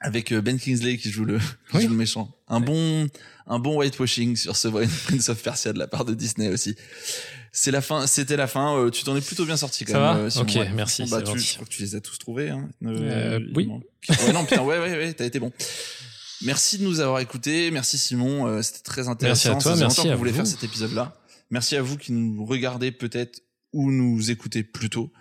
Avec 0.04 0.32
euh, 0.32 0.40
Ben 0.40 0.58
Kingsley 0.58 0.96
qui 0.98 1.10
joue 1.12 1.24
le, 1.24 1.38
qui 1.70 1.80
joue 1.82 1.88
le 1.88 1.94
méchant. 1.94 2.34
Un 2.48 2.58
bon, 2.58 3.06
un 3.46 3.58
bon 3.60 3.78
whitewashing 3.78 4.34
sur 4.36 4.56
ce 4.56 4.66
Prince 5.06 5.28
of 5.28 5.40
Persia 5.42 5.72
de 5.72 5.78
la 5.78 5.86
part 5.86 6.04
de 6.04 6.12
Disney 6.14 6.48
aussi. 6.48 6.74
C'est 7.52 7.70
la 7.70 7.80
fin, 7.82 8.06
c'était 8.08 8.36
la 8.36 8.48
fin. 8.48 8.76
euh, 8.76 8.90
tu 8.90 9.04
t'en 9.04 9.14
es 9.14 9.20
plutôt 9.20 9.44
bien 9.44 9.56
sorti 9.56 9.84
quand 9.84 9.92
Ça 9.92 10.14
même. 10.14 10.26
va 10.26 10.36
euh. 10.38 10.40
Ok, 10.42 10.58
merci, 10.74 11.04
Bah, 11.08 11.22
tu, 11.22 11.38
je 11.38 11.54
crois 11.54 11.66
que 11.66 11.70
tu 11.70 11.82
les 11.82 11.94
as 11.94 12.00
tous 12.00 12.18
trouvés. 12.18 12.50
Hein. 12.50 12.68
Euh, 12.84 13.38
oui. 13.54 13.68
Ouais, 14.08 14.32
non, 14.32 14.44
putain, 14.44 14.62
ouais, 14.62 14.78
ouais, 14.80 14.90
ouais, 14.96 15.12
t'as 15.12 15.26
été 15.26 15.38
bon. 15.38 15.52
Merci 16.44 16.78
de 16.78 16.84
nous 16.84 17.00
avoir 17.00 17.20
écoutés. 17.20 17.70
Merci 17.70 17.98
Simon, 17.98 18.46
euh, 18.46 18.62
c'était 18.62 18.80
très 18.82 19.08
intéressant. 19.08 19.48
Merci 19.50 19.68
à 19.68 19.70
toi, 19.70 19.76
Ça 19.76 19.84
merci 19.84 20.08
à 20.08 20.16
voulait 20.16 20.30
vous. 20.30 20.36
faire 20.38 20.46
cet 20.46 20.64
épisode-là. 20.64 21.14
Merci 21.50 21.76
à 21.76 21.82
vous 21.82 21.96
qui 21.96 22.12
nous 22.12 22.44
regardez 22.44 22.92
peut-être 22.92 23.40
ou 23.72 23.90
nous 23.90 24.30
écoutez 24.30 24.62
plutôt. 24.62 25.12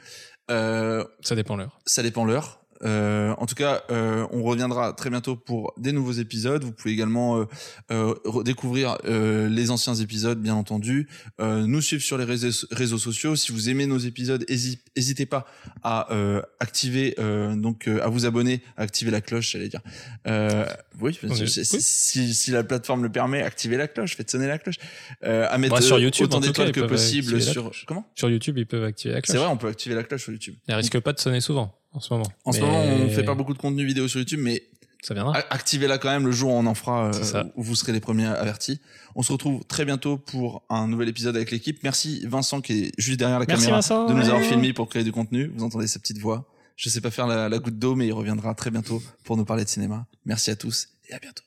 Euh, 0.50 1.04
Ça 1.22 1.36
dépend 1.36 1.56
l'heure. 1.56 1.80
ça 1.86 2.04
dépend 2.04 2.26
l'heure. 2.26 2.61
Euh, 2.84 3.34
en 3.38 3.46
tout 3.46 3.56
cas, 3.56 3.84
euh, 3.92 4.26
on 4.32 4.44
reviendra 4.44 4.94
très 4.94 5.10
bientôt 5.10 5.36
pour 5.36 5.74
des 5.78 5.92
nouveaux 5.92 6.12
épisodes. 6.14 6.64
Vous 6.64 6.72
pouvez 6.72 6.94
également 6.94 7.40
euh, 7.40 7.46
euh, 7.92 8.14
redécouvrir 8.26 8.98
euh, 9.06 9.50
les 9.50 9.72
anciens 9.72 9.96
épisodes, 9.96 10.42
bien 10.42 10.56
entendu. 10.56 11.08
Euh, 11.40 11.66
nous 11.66 11.82
suivre 11.82 12.04
sur 12.04 12.18
les 12.18 12.26
réseaux, 12.26 12.68
réseaux 12.72 12.98
sociaux. 12.98 13.36
Si 13.36 13.52
vous 13.52 13.70
aimez 13.70 13.86
nos 13.86 13.98
épisodes, 13.98 14.46
n'hésitez 14.50 15.26
pas 15.26 15.46
à 15.84 16.12
euh, 16.14 16.42
activer, 16.60 17.16
euh, 17.20 17.56
donc 17.56 17.88
euh, 17.88 18.02
à 18.04 18.08
vous 18.08 18.26
abonner, 18.26 18.62
à 18.78 18.84
activer 18.84 19.12
la 19.12 19.22
cloche, 19.22 19.52
j'allais 19.52 19.70
dire. 19.70 19.82
Euh, 20.28 20.66
oui, 21.00 21.14
si, 21.14 21.26
oui. 21.26 21.82
si, 21.82 22.34
si 22.34 22.52
la 22.52 22.64
plateforme 22.64 23.04
le 23.04 23.12
permet, 23.12 23.42
activez 23.42 23.78
la 23.78 23.88
cloche, 23.88 24.16
faites 24.16 24.32
sonner 24.32 24.48
la 24.48 24.58
cloche. 24.58 24.76
Euh, 25.24 25.48
à 25.50 25.58
mettre 25.58 25.76
Bah, 25.76 25.82
sur 25.82 26.00
YouTube, 26.00 26.26
autant 26.26 26.40
d'étoiles 26.40 26.72
que 26.72 26.82
possible 26.82 27.42
sur 27.42 27.72
comment? 27.88 28.08
Sur 28.16 28.30
YouTube, 28.30 28.58
ils 28.58 28.68
peuvent 28.68 28.84
activer 28.84 29.14
la 29.14 29.22
cloche. 29.22 29.36
C'est 29.36 29.42
vrai, 29.42 29.52
on 29.52 29.58
peut 29.58 29.68
activer 29.68 29.96
la 29.96 30.04
cloche 30.04 30.24
sur 30.24 30.32
YouTube. 30.32 30.56
Elle 30.68 30.76
risque 30.76 31.00
pas 31.00 31.14
de 31.14 31.20
sonner 31.20 31.42
souvent 31.42 31.81
en 31.94 32.00
ce 32.00 32.14
moment. 32.14 32.26
En 32.46 32.52
ce 32.52 32.60
Mais 32.62 32.66
moment, 32.68 32.80
on 33.06 33.10
fait 33.10 33.24
pas 33.24 33.36
beaucoup 33.36 33.54
de 33.54 33.60
contenu 33.60 33.86
vidéo 33.86 34.08
sur 34.08 34.20
YouTube, 34.20 34.40
mais 34.42 34.64
Ça 35.02 35.14
viendra. 35.14 35.38
activez-la 35.50 35.98
quand 35.98 36.10
même 36.10 36.26
le 36.26 36.32
jour 36.32 36.52
où 36.52 36.54
on 36.56 36.66
en 36.66 36.74
fera, 36.76 37.08
euh, 37.08 37.14
C'est 37.14 37.24
ça. 37.26 37.46
où 37.56 37.64
vous 37.64 37.76
serez 37.76 37.92
les 37.92 38.00
premiers 38.00 38.26
avertis. 38.28 38.80
On 39.16 39.24
se 39.24 39.32
retrouve 39.32 39.64
très 39.66 39.84
bientôt 39.86 40.18
pour 40.18 40.64
un 40.70 40.88
nouvel 40.88 41.10
épisode 41.10 41.36
avec 41.36 41.52
l'équipe. 41.52 41.80
Merci 41.84 42.26
Vincent 42.28 42.62
qui 42.62 42.86
est 42.86 42.92
juste 42.98 43.20
derrière 43.20 43.40
la 43.40 43.46
Merci, 43.46 43.64
caméra 43.66 43.78
Vincent. 43.80 44.06
de 44.08 44.14
nous 44.14 44.26
avoir 44.30 44.42
filmé 44.42 44.74
pour 44.74 44.88
créer 44.90 45.04
du 45.04 45.12
contenu. 45.12 45.52
Vous 45.56 45.64
entendez 45.64 45.88
sa 45.88 46.00
petite 46.00 46.20
voix. 46.20 46.46
Je 46.78 46.90
sais 46.90 47.02
pas 47.02 47.12
faire 47.12 47.28
la, 47.28 47.50
la 47.50 47.60
goutte 47.60 47.78
d'eau, 47.78 47.96
mais 47.96 48.08
il 48.08 48.14
reviendra 48.14 48.56
très 48.56 48.72
bientôt 48.72 49.02
pour 49.24 49.38
nous 49.38 49.46
parler 49.46 49.64
de 49.66 49.70
cinéma. 49.70 50.06
Merci 50.26 50.50
à 50.52 50.56
tous 50.56 50.88
et 51.10 51.14
à 51.14 51.20
bientôt. 51.20 51.44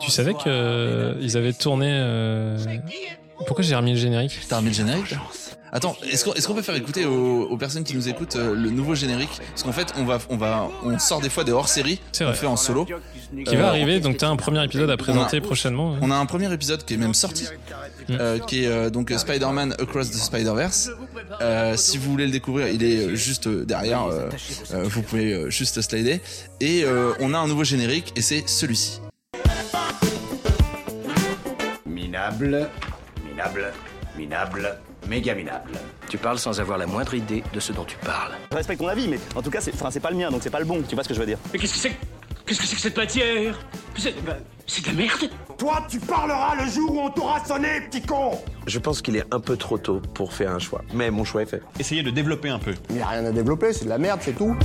Tu 0.00 0.10
savais 0.10 0.32
que 0.32 0.40
euh, 0.46 1.14
ils 1.20 1.36
avaient 1.36 1.52
tourné. 1.52 1.86
euh, 1.88 2.56
Pourquoi 3.46 3.64
j'ai 3.64 3.74
remis 3.74 3.92
le 3.92 3.98
générique 3.98 4.38
T'as 4.48 4.56
remis 4.58 4.68
le 4.68 4.74
générique 4.74 5.14
Attends, 5.74 5.96
est-ce 6.10 6.24
qu'on 6.26 6.32
qu'on 6.32 6.54
peut 6.54 6.60
faire 6.62 6.74
écouter 6.74 7.06
aux, 7.06 7.44
aux 7.44 7.56
personnes 7.56 7.82
qui 7.82 7.94
nous 7.96 8.06
écoutent 8.06 8.36
euh, 8.36 8.54
le 8.54 8.68
nouveau 8.68 8.94
générique 8.94 9.30
Parce 9.50 9.62
qu'en 9.62 9.72
fait, 9.72 9.86
on 9.96 10.04
va, 10.04 10.18
on 10.28 10.36
va, 10.36 10.68
on 10.84 10.98
sort 10.98 11.22
des 11.22 11.30
fois 11.30 11.44
des 11.44 11.52
hors-séries 11.52 11.98
C'est 12.12 12.24
qu'on 12.24 12.30
vrai. 12.30 12.38
fait 12.38 12.46
en 12.46 12.56
solo. 12.58 12.84
Qui 12.84 12.94
Euh, 13.56 13.58
va 13.58 13.68
arriver 13.68 13.98
Donc 14.00 14.18
t'as 14.18 14.28
un 14.28 14.36
premier 14.36 14.62
épisode 14.64 14.90
à 14.90 14.98
présenter 14.98 15.38
on 15.40 15.44
a- 15.44 15.46
prochainement. 15.46 15.94
hein. 15.94 15.98
On 16.02 16.10
a 16.10 16.14
un 16.16 16.26
premier 16.26 16.52
épisode 16.52 16.84
qui 16.84 16.92
est 16.92 16.96
même 16.98 17.14
sorti, 17.14 17.46
euh, 18.10 18.38
qui 18.38 18.64
est 18.64 18.66
euh, 18.66 18.90
donc 18.90 19.10
euh, 19.10 19.16
Spider-Man 19.16 19.74
Across 19.78 20.10
the 20.10 20.14
Spider-Verse. 20.16 20.90
Euh, 21.40 21.74
si 21.78 21.96
vous 21.96 22.10
voulez 22.10 22.26
le 22.26 22.32
découvrir, 22.32 22.68
il 22.68 22.82
est 22.84 22.98
euh, 23.06 23.14
juste 23.14 23.46
euh, 23.46 23.64
derrière. 23.64 24.04
euh, 24.04 24.28
euh, 24.74 24.82
vous 24.84 25.00
pouvez 25.00 25.32
euh, 25.32 25.48
juste 25.48 25.80
slider. 25.80 26.20
Et 26.60 26.84
euh, 26.84 27.12
on 27.20 27.32
a 27.32 27.38
un 27.38 27.48
nouveau 27.48 27.64
générique 27.64 28.12
et 28.14 28.20
c'est 28.20 28.46
celui-ci. 28.46 29.00
Minable, 31.86 32.68
minable, 33.48 33.72
minable, 34.16 34.78
méga 35.08 35.34
minable. 35.34 35.72
Tu 36.08 36.18
parles 36.18 36.38
sans 36.38 36.60
avoir 36.60 36.78
la 36.78 36.86
moindre 36.86 37.14
idée 37.14 37.42
de 37.52 37.60
ce 37.60 37.72
dont 37.72 37.84
tu 37.84 37.96
parles. 37.98 38.32
Je 38.50 38.56
respecte 38.56 38.80
ton 38.80 38.88
avis, 38.88 39.08
mais 39.08 39.18
en 39.34 39.42
tout 39.42 39.50
cas, 39.50 39.60
c'est 39.60 39.72
enfin, 39.74 39.90
pas 40.00 40.10
le 40.10 40.16
mien, 40.16 40.30
donc 40.30 40.42
c'est 40.42 40.50
pas 40.50 40.60
le 40.60 40.64
bon. 40.64 40.82
Tu 40.88 40.94
vois 40.94 41.02
ce 41.04 41.08
que 41.08 41.14
je 41.14 41.20
veux 41.20 41.26
dire 41.26 41.38
Mais 41.52 41.58
qu'est-ce 41.58 41.72
que 41.74 41.78
c'est 41.78 41.90
que- 41.90 41.94
Qu'est-ce 42.44 42.60
que 42.60 42.66
c'est 42.66 42.74
que 42.76 42.82
cette 42.82 42.96
matière? 42.96 43.58
C'est 43.96 44.20
bah, 44.24 44.36
c'est 44.66 44.82
de 44.82 44.88
la 44.88 44.92
merde 44.94 45.30
Toi, 45.58 45.86
tu 45.88 46.00
parleras 46.00 46.56
le 46.56 46.68
jour 46.70 46.92
où 46.94 47.00
on 47.00 47.10
t'aura 47.10 47.44
sonné, 47.44 47.82
petit 47.88 48.02
con 48.02 48.32
Je 48.66 48.78
pense 48.80 49.00
qu'il 49.00 49.16
est 49.16 49.24
un 49.32 49.38
peu 49.38 49.56
trop 49.56 49.78
tôt 49.78 50.00
pour 50.12 50.32
faire 50.32 50.50
un 50.50 50.58
choix. 50.58 50.82
Mais 50.92 51.10
mon 51.12 51.24
choix 51.24 51.42
est 51.42 51.46
fait. 51.46 51.62
Essayez 51.78 52.02
de 52.02 52.10
développer 52.10 52.48
un 52.48 52.58
peu. 52.58 52.74
Il 52.90 52.96
n'y 52.96 53.02
a 53.02 53.06
rien 53.06 53.24
à 53.24 53.30
développer, 53.30 53.72
c'est 53.72 53.84
de 53.84 53.90
la 53.90 53.98
merde, 53.98 54.20
c'est 54.22 54.36
tout. 54.36 54.56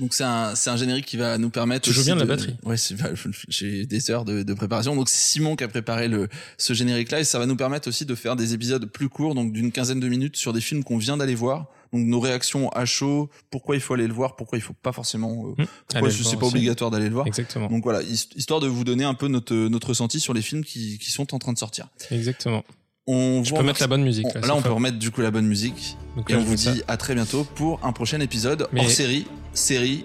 Donc 0.00 0.14
c'est 0.14 0.24
un, 0.24 0.54
c'est 0.56 0.70
un 0.70 0.76
générique 0.76 1.04
qui 1.06 1.16
va 1.18 1.38
nous 1.38 1.50
permettre. 1.50 1.88
Aussi 1.88 2.02
bien 2.02 2.14
de 2.16 2.20
la 2.20 2.26
batterie. 2.26 2.56
Ouais, 2.64 2.76
bah, 2.98 3.10
j'ai 3.48 3.86
des 3.86 4.10
heures 4.10 4.24
de, 4.24 4.42
de 4.42 4.54
préparation. 4.54 4.96
Donc 4.96 5.08
c'est 5.08 5.32
Simon 5.34 5.54
qui 5.56 5.62
a 5.64 5.68
préparé 5.68 6.08
le, 6.08 6.28
ce 6.58 6.72
générique-là 6.72 7.20
et 7.20 7.24
ça 7.24 7.38
va 7.38 7.46
nous 7.46 7.54
permettre 7.56 7.86
aussi 7.88 8.06
de 8.06 8.14
faire 8.14 8.34
des 8.34 8.54
épisodes 8.54 8.86
plus 8.86 9.08
courts, 9.08 9.34
donc 9.34 9.52
d'une 9.52 9.70
quinzaine 9.70 10.00
de 10.00 10.08
minutes 10.08 10.36
sur 10.36 10.52
des 10.52 10.60
films 10.60 10.82
qu'on 10.82 10.96
vient 10.98 11.16
d'aller 11.16 11.34
voir. 11.36 11.66
Donc 11.92 12.06
nos 12.06 12.20
réactions 12.20 12.68
à 12.70 12.84
chaud, 12.84 13.28
pourquoi 13.50 13.74
il 13.74 13.80
faut 13.80 13.94
aller 13.94 14.06
le 14.06 14.14
voir, 14.14 14.36
pourquoi 14.36 14.56
il 14.56 14.60
faut 14.62 14.72
pas 14.80 14.92
forcément, 14.92 15.30
euh, 15.32 15.62
Hum, 15.62 15.66
pourquoi 15.88 16.10
c'est 16.10 16.36
pas 16.38 16.46
aussi. 16.46 16.54
obligatoire 16.56 16.90
d'aller 16.90 17.08
le 17.08 17.14
voir. 17.14 17.26
Exactement. 17.26 17.66
Donc 17.68 17.82
voilà, 17.82 18.00
his- 18.02 18.28
histoire 18.36 18.60
de 18.60 18.68
vous 18.68 18.84
donner 18.84 19.04
un 19.04 19.14
peu 19.14 19.26
notre, 19.28 19.54
notre 19.54 19.88
ressenti 19.88 20.18
sur 20.20 20.32
les 20.32 20.40
films 20.42 20.64
qui, 20.64 20.98
qui 20.98 21.10
sont 21.10 21.34
en 21.34 21.38
train 21.38 21.52
de 21.52 21.58
sortir. 21.58 21.88
Exactement. 22.10 22.64
On 23.06 23.42
Je 23.42 23.52
peux 23.54 23.62
mettre 23.64 23.80
la 23.80 23.88
bonne 23.88 24.04
musique. 24.04 24.26
on- 24.36 24.46
là, 24.46 24.54
on 24.54 24.62
peut 24.62 24.70
remettre 24.70 24.98
du 24.98 25.10
coup 25.10 25.20
la 25.20 25.32
bonne 25.32 25.46
musique. 25.46 25.96
Donc 26.16 26.30
Et 26.30 26.34
là, 26.34 26.38
on 26.38 26.42
vous 26.44 26.56
ça. 26.56 26.70
dit 26.72 26.82
à 26.86 26.96
très 26.96 27.14
bientôt 27.14 27.42
pour 27.42 27.84
un 27.84 27.92
prochain 27.92 28.20
épisode 28.20 28.68
Mais- 28.72 28.82
hors 28.82 28.90
série, 28.90 29.26
série, 29.52 30.04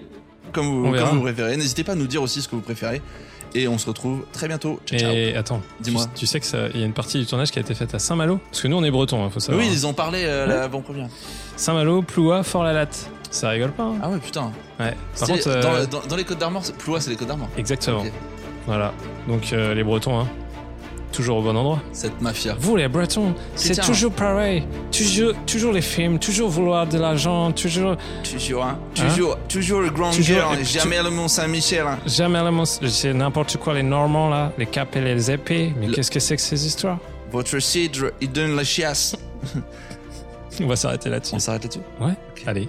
comme 0.52 0.66
vous, 0.66 0.92
comme 0.92 1.16
vous 1.18 1.22
préférez. 1.22 1.56
N'hésitez 1.56 1.84
pas 1.84 1.92
à 1.92 1.96
nous 1.96 2.06
dire 2.06 2.22
aussi 2.22 2.42
ce 2.42 2.48
que 2.48 2.54
vous 2.56 2.62
préférez. 2.62 3.00
Et 3.54 3.68
on 3.68 3.78
se 3.78 3.86
retrouve 3.86 4.24
très 4.32 4.48
bientôt. 4.48 4.80
Ciao, 4.86 4.98
ciao. 4.98 5.12
Et 5.12 5.34
attends, 5.34 5.62
Dis-moi. 5.80 6.04
Tu, 6.14 6.20
tu 6.20 6.26
sais 6.26 6.40
que 6.40 6.46
ça, 6.46 6.68
il 6.74 6.80
y 6.80 6.82
a 6.82 6.86
une 6.86 6.92
partie 6.92 7.18
du 7.18 7.24
tournage 7.26 7.50
qui 7.50 7.58
a 7.58 7.62
été 7.62 7.74
faite 7.74 7.94
à 7.94 7.98
Saint-Malo? 7.98 8.38
Parce 8.50 8.60
que 8.60 8.68
nous, 8.68 8.76
on 8.76 8.84
est 8.84 8.90
bretons, 8.90 9.24
hein, 9.24 9.30
faut 9.30 9.40
savoir. 9.40 9.64
Oui, 9.64 9.70
ils 9.72 9.86
ont 9.86 9.94
parlé 9.94 10.24
euh, 10.24 10.46
l'avant-première. 10.46 11.08
Saint-Malo, 11.56 12.02
Ploua, 12.02 12.42
Fort-la-Latte. 12.42 13.08
Ça 13.30 13.48
rigole 13.50 13.70
pas. 13.72 13.84
hein 13.84 13.98
Ah 14.02 14.10
ouais, 14.10 14.18
putain. 14.18 14.52
Ouais. 14.78 14.90
Par 14.90 14.96
C'était 15.14 15.32
contre, 15.32 15.48
euh, 15.48 15.86
dans, 15.86 16.00
dans- 16.00 16.06
dans 16.06 16.16
les 16.16 16.24
Côtes 16.24 16.38
d'Armor, 16.38 16.62
Ploua, 16.78 17.00
c'est 17.00 17.10
les 17.10 17.16
Côtes 17.16 17.28
d'Armor. 17.28 17.48
exactement. 17.56 18.04
Voilà. 18.66 18.92
Donc 19.28 19.52
euh, 19.52 19.72
les 19.74 19.84
Bretons, 19.84 20.18
hein, 20.20 20.28
toujours 21.16 21.38
au 21.38 21.42
bon 21.42 21.56
endroit. 21.56 21.80
Cette 21.92 22.20
mafia. 22.20 22.54
Vous 22.60 22.76
les 22.76 22.88
Bretons, 22.88 23.34
c'est 23.54 23.80
toujours 23.80 24.12
pareil. 24.12 24.64
Toujours, 24.92 25.32
toujours 25.46 25.72
les 25.72 25.80
films, 25.80 26.18
toujours 26.18 26.50
vouloir 26.50 26.86
de 26.86 26.98
l'argent, 26.98 27.50
toujours 27.52 27.96
Toujours, 28.22 28.64
hein. 28.64 28.78
Hein? 28.98 29.08
Toujours, 29.08 29.36
toujours 29.48 29.80
le 29.80 29.90
grand 29.90 30.10
Toujours, 30.10 30.36
cœur, 30.38 30.52
et 30.54 30.58
tu- 30.58 30.64
jamais 30.78 31.02
le 31.02 31.10
Mont 31.10 31.28
Saint-Michel. 31.28 31.86
hein. 31.86 31.98
jamais 32.06 32.42
la 32.42 32.50
mons- 32.50 32.80
c'est 32.86 33.14
n'importe 33.14 33.56
quoi 33.56 33.74
les 33.74 33.82
Normands 33.82 34.28
là, 34.28 34.52
les 34.58 34.66
capes 34.66 34.96
et 34.96 35.00
les 35.00 35.30
épées. 35.30 35.72
Mais 35.80 35.86
Le- 35.88 35.94
qu'est-ce 35.94 36.10
que 36.10 36.20
c'est 36.20 36.36
que 36.36 36.42
ces 36.42 36.66
histoires? 36.66 36.98
Votre 37.32 37.58
cidre, 37.58 38.12
il 38.20 38.30
donne 38.30 38.54
la 38.54 38.64
chiasse. 38.64 39.16
On 40.62 40.66
va 40.66 40.76
s'arrêter 40.76 41.08
là-dessus. 41.10 41.34
On 41.34 41.38
s'arrête 41.38 41.64
là-dessus? 41.64 41.80
Ouais. 42.00 42.14
Allez. 42.46 42.68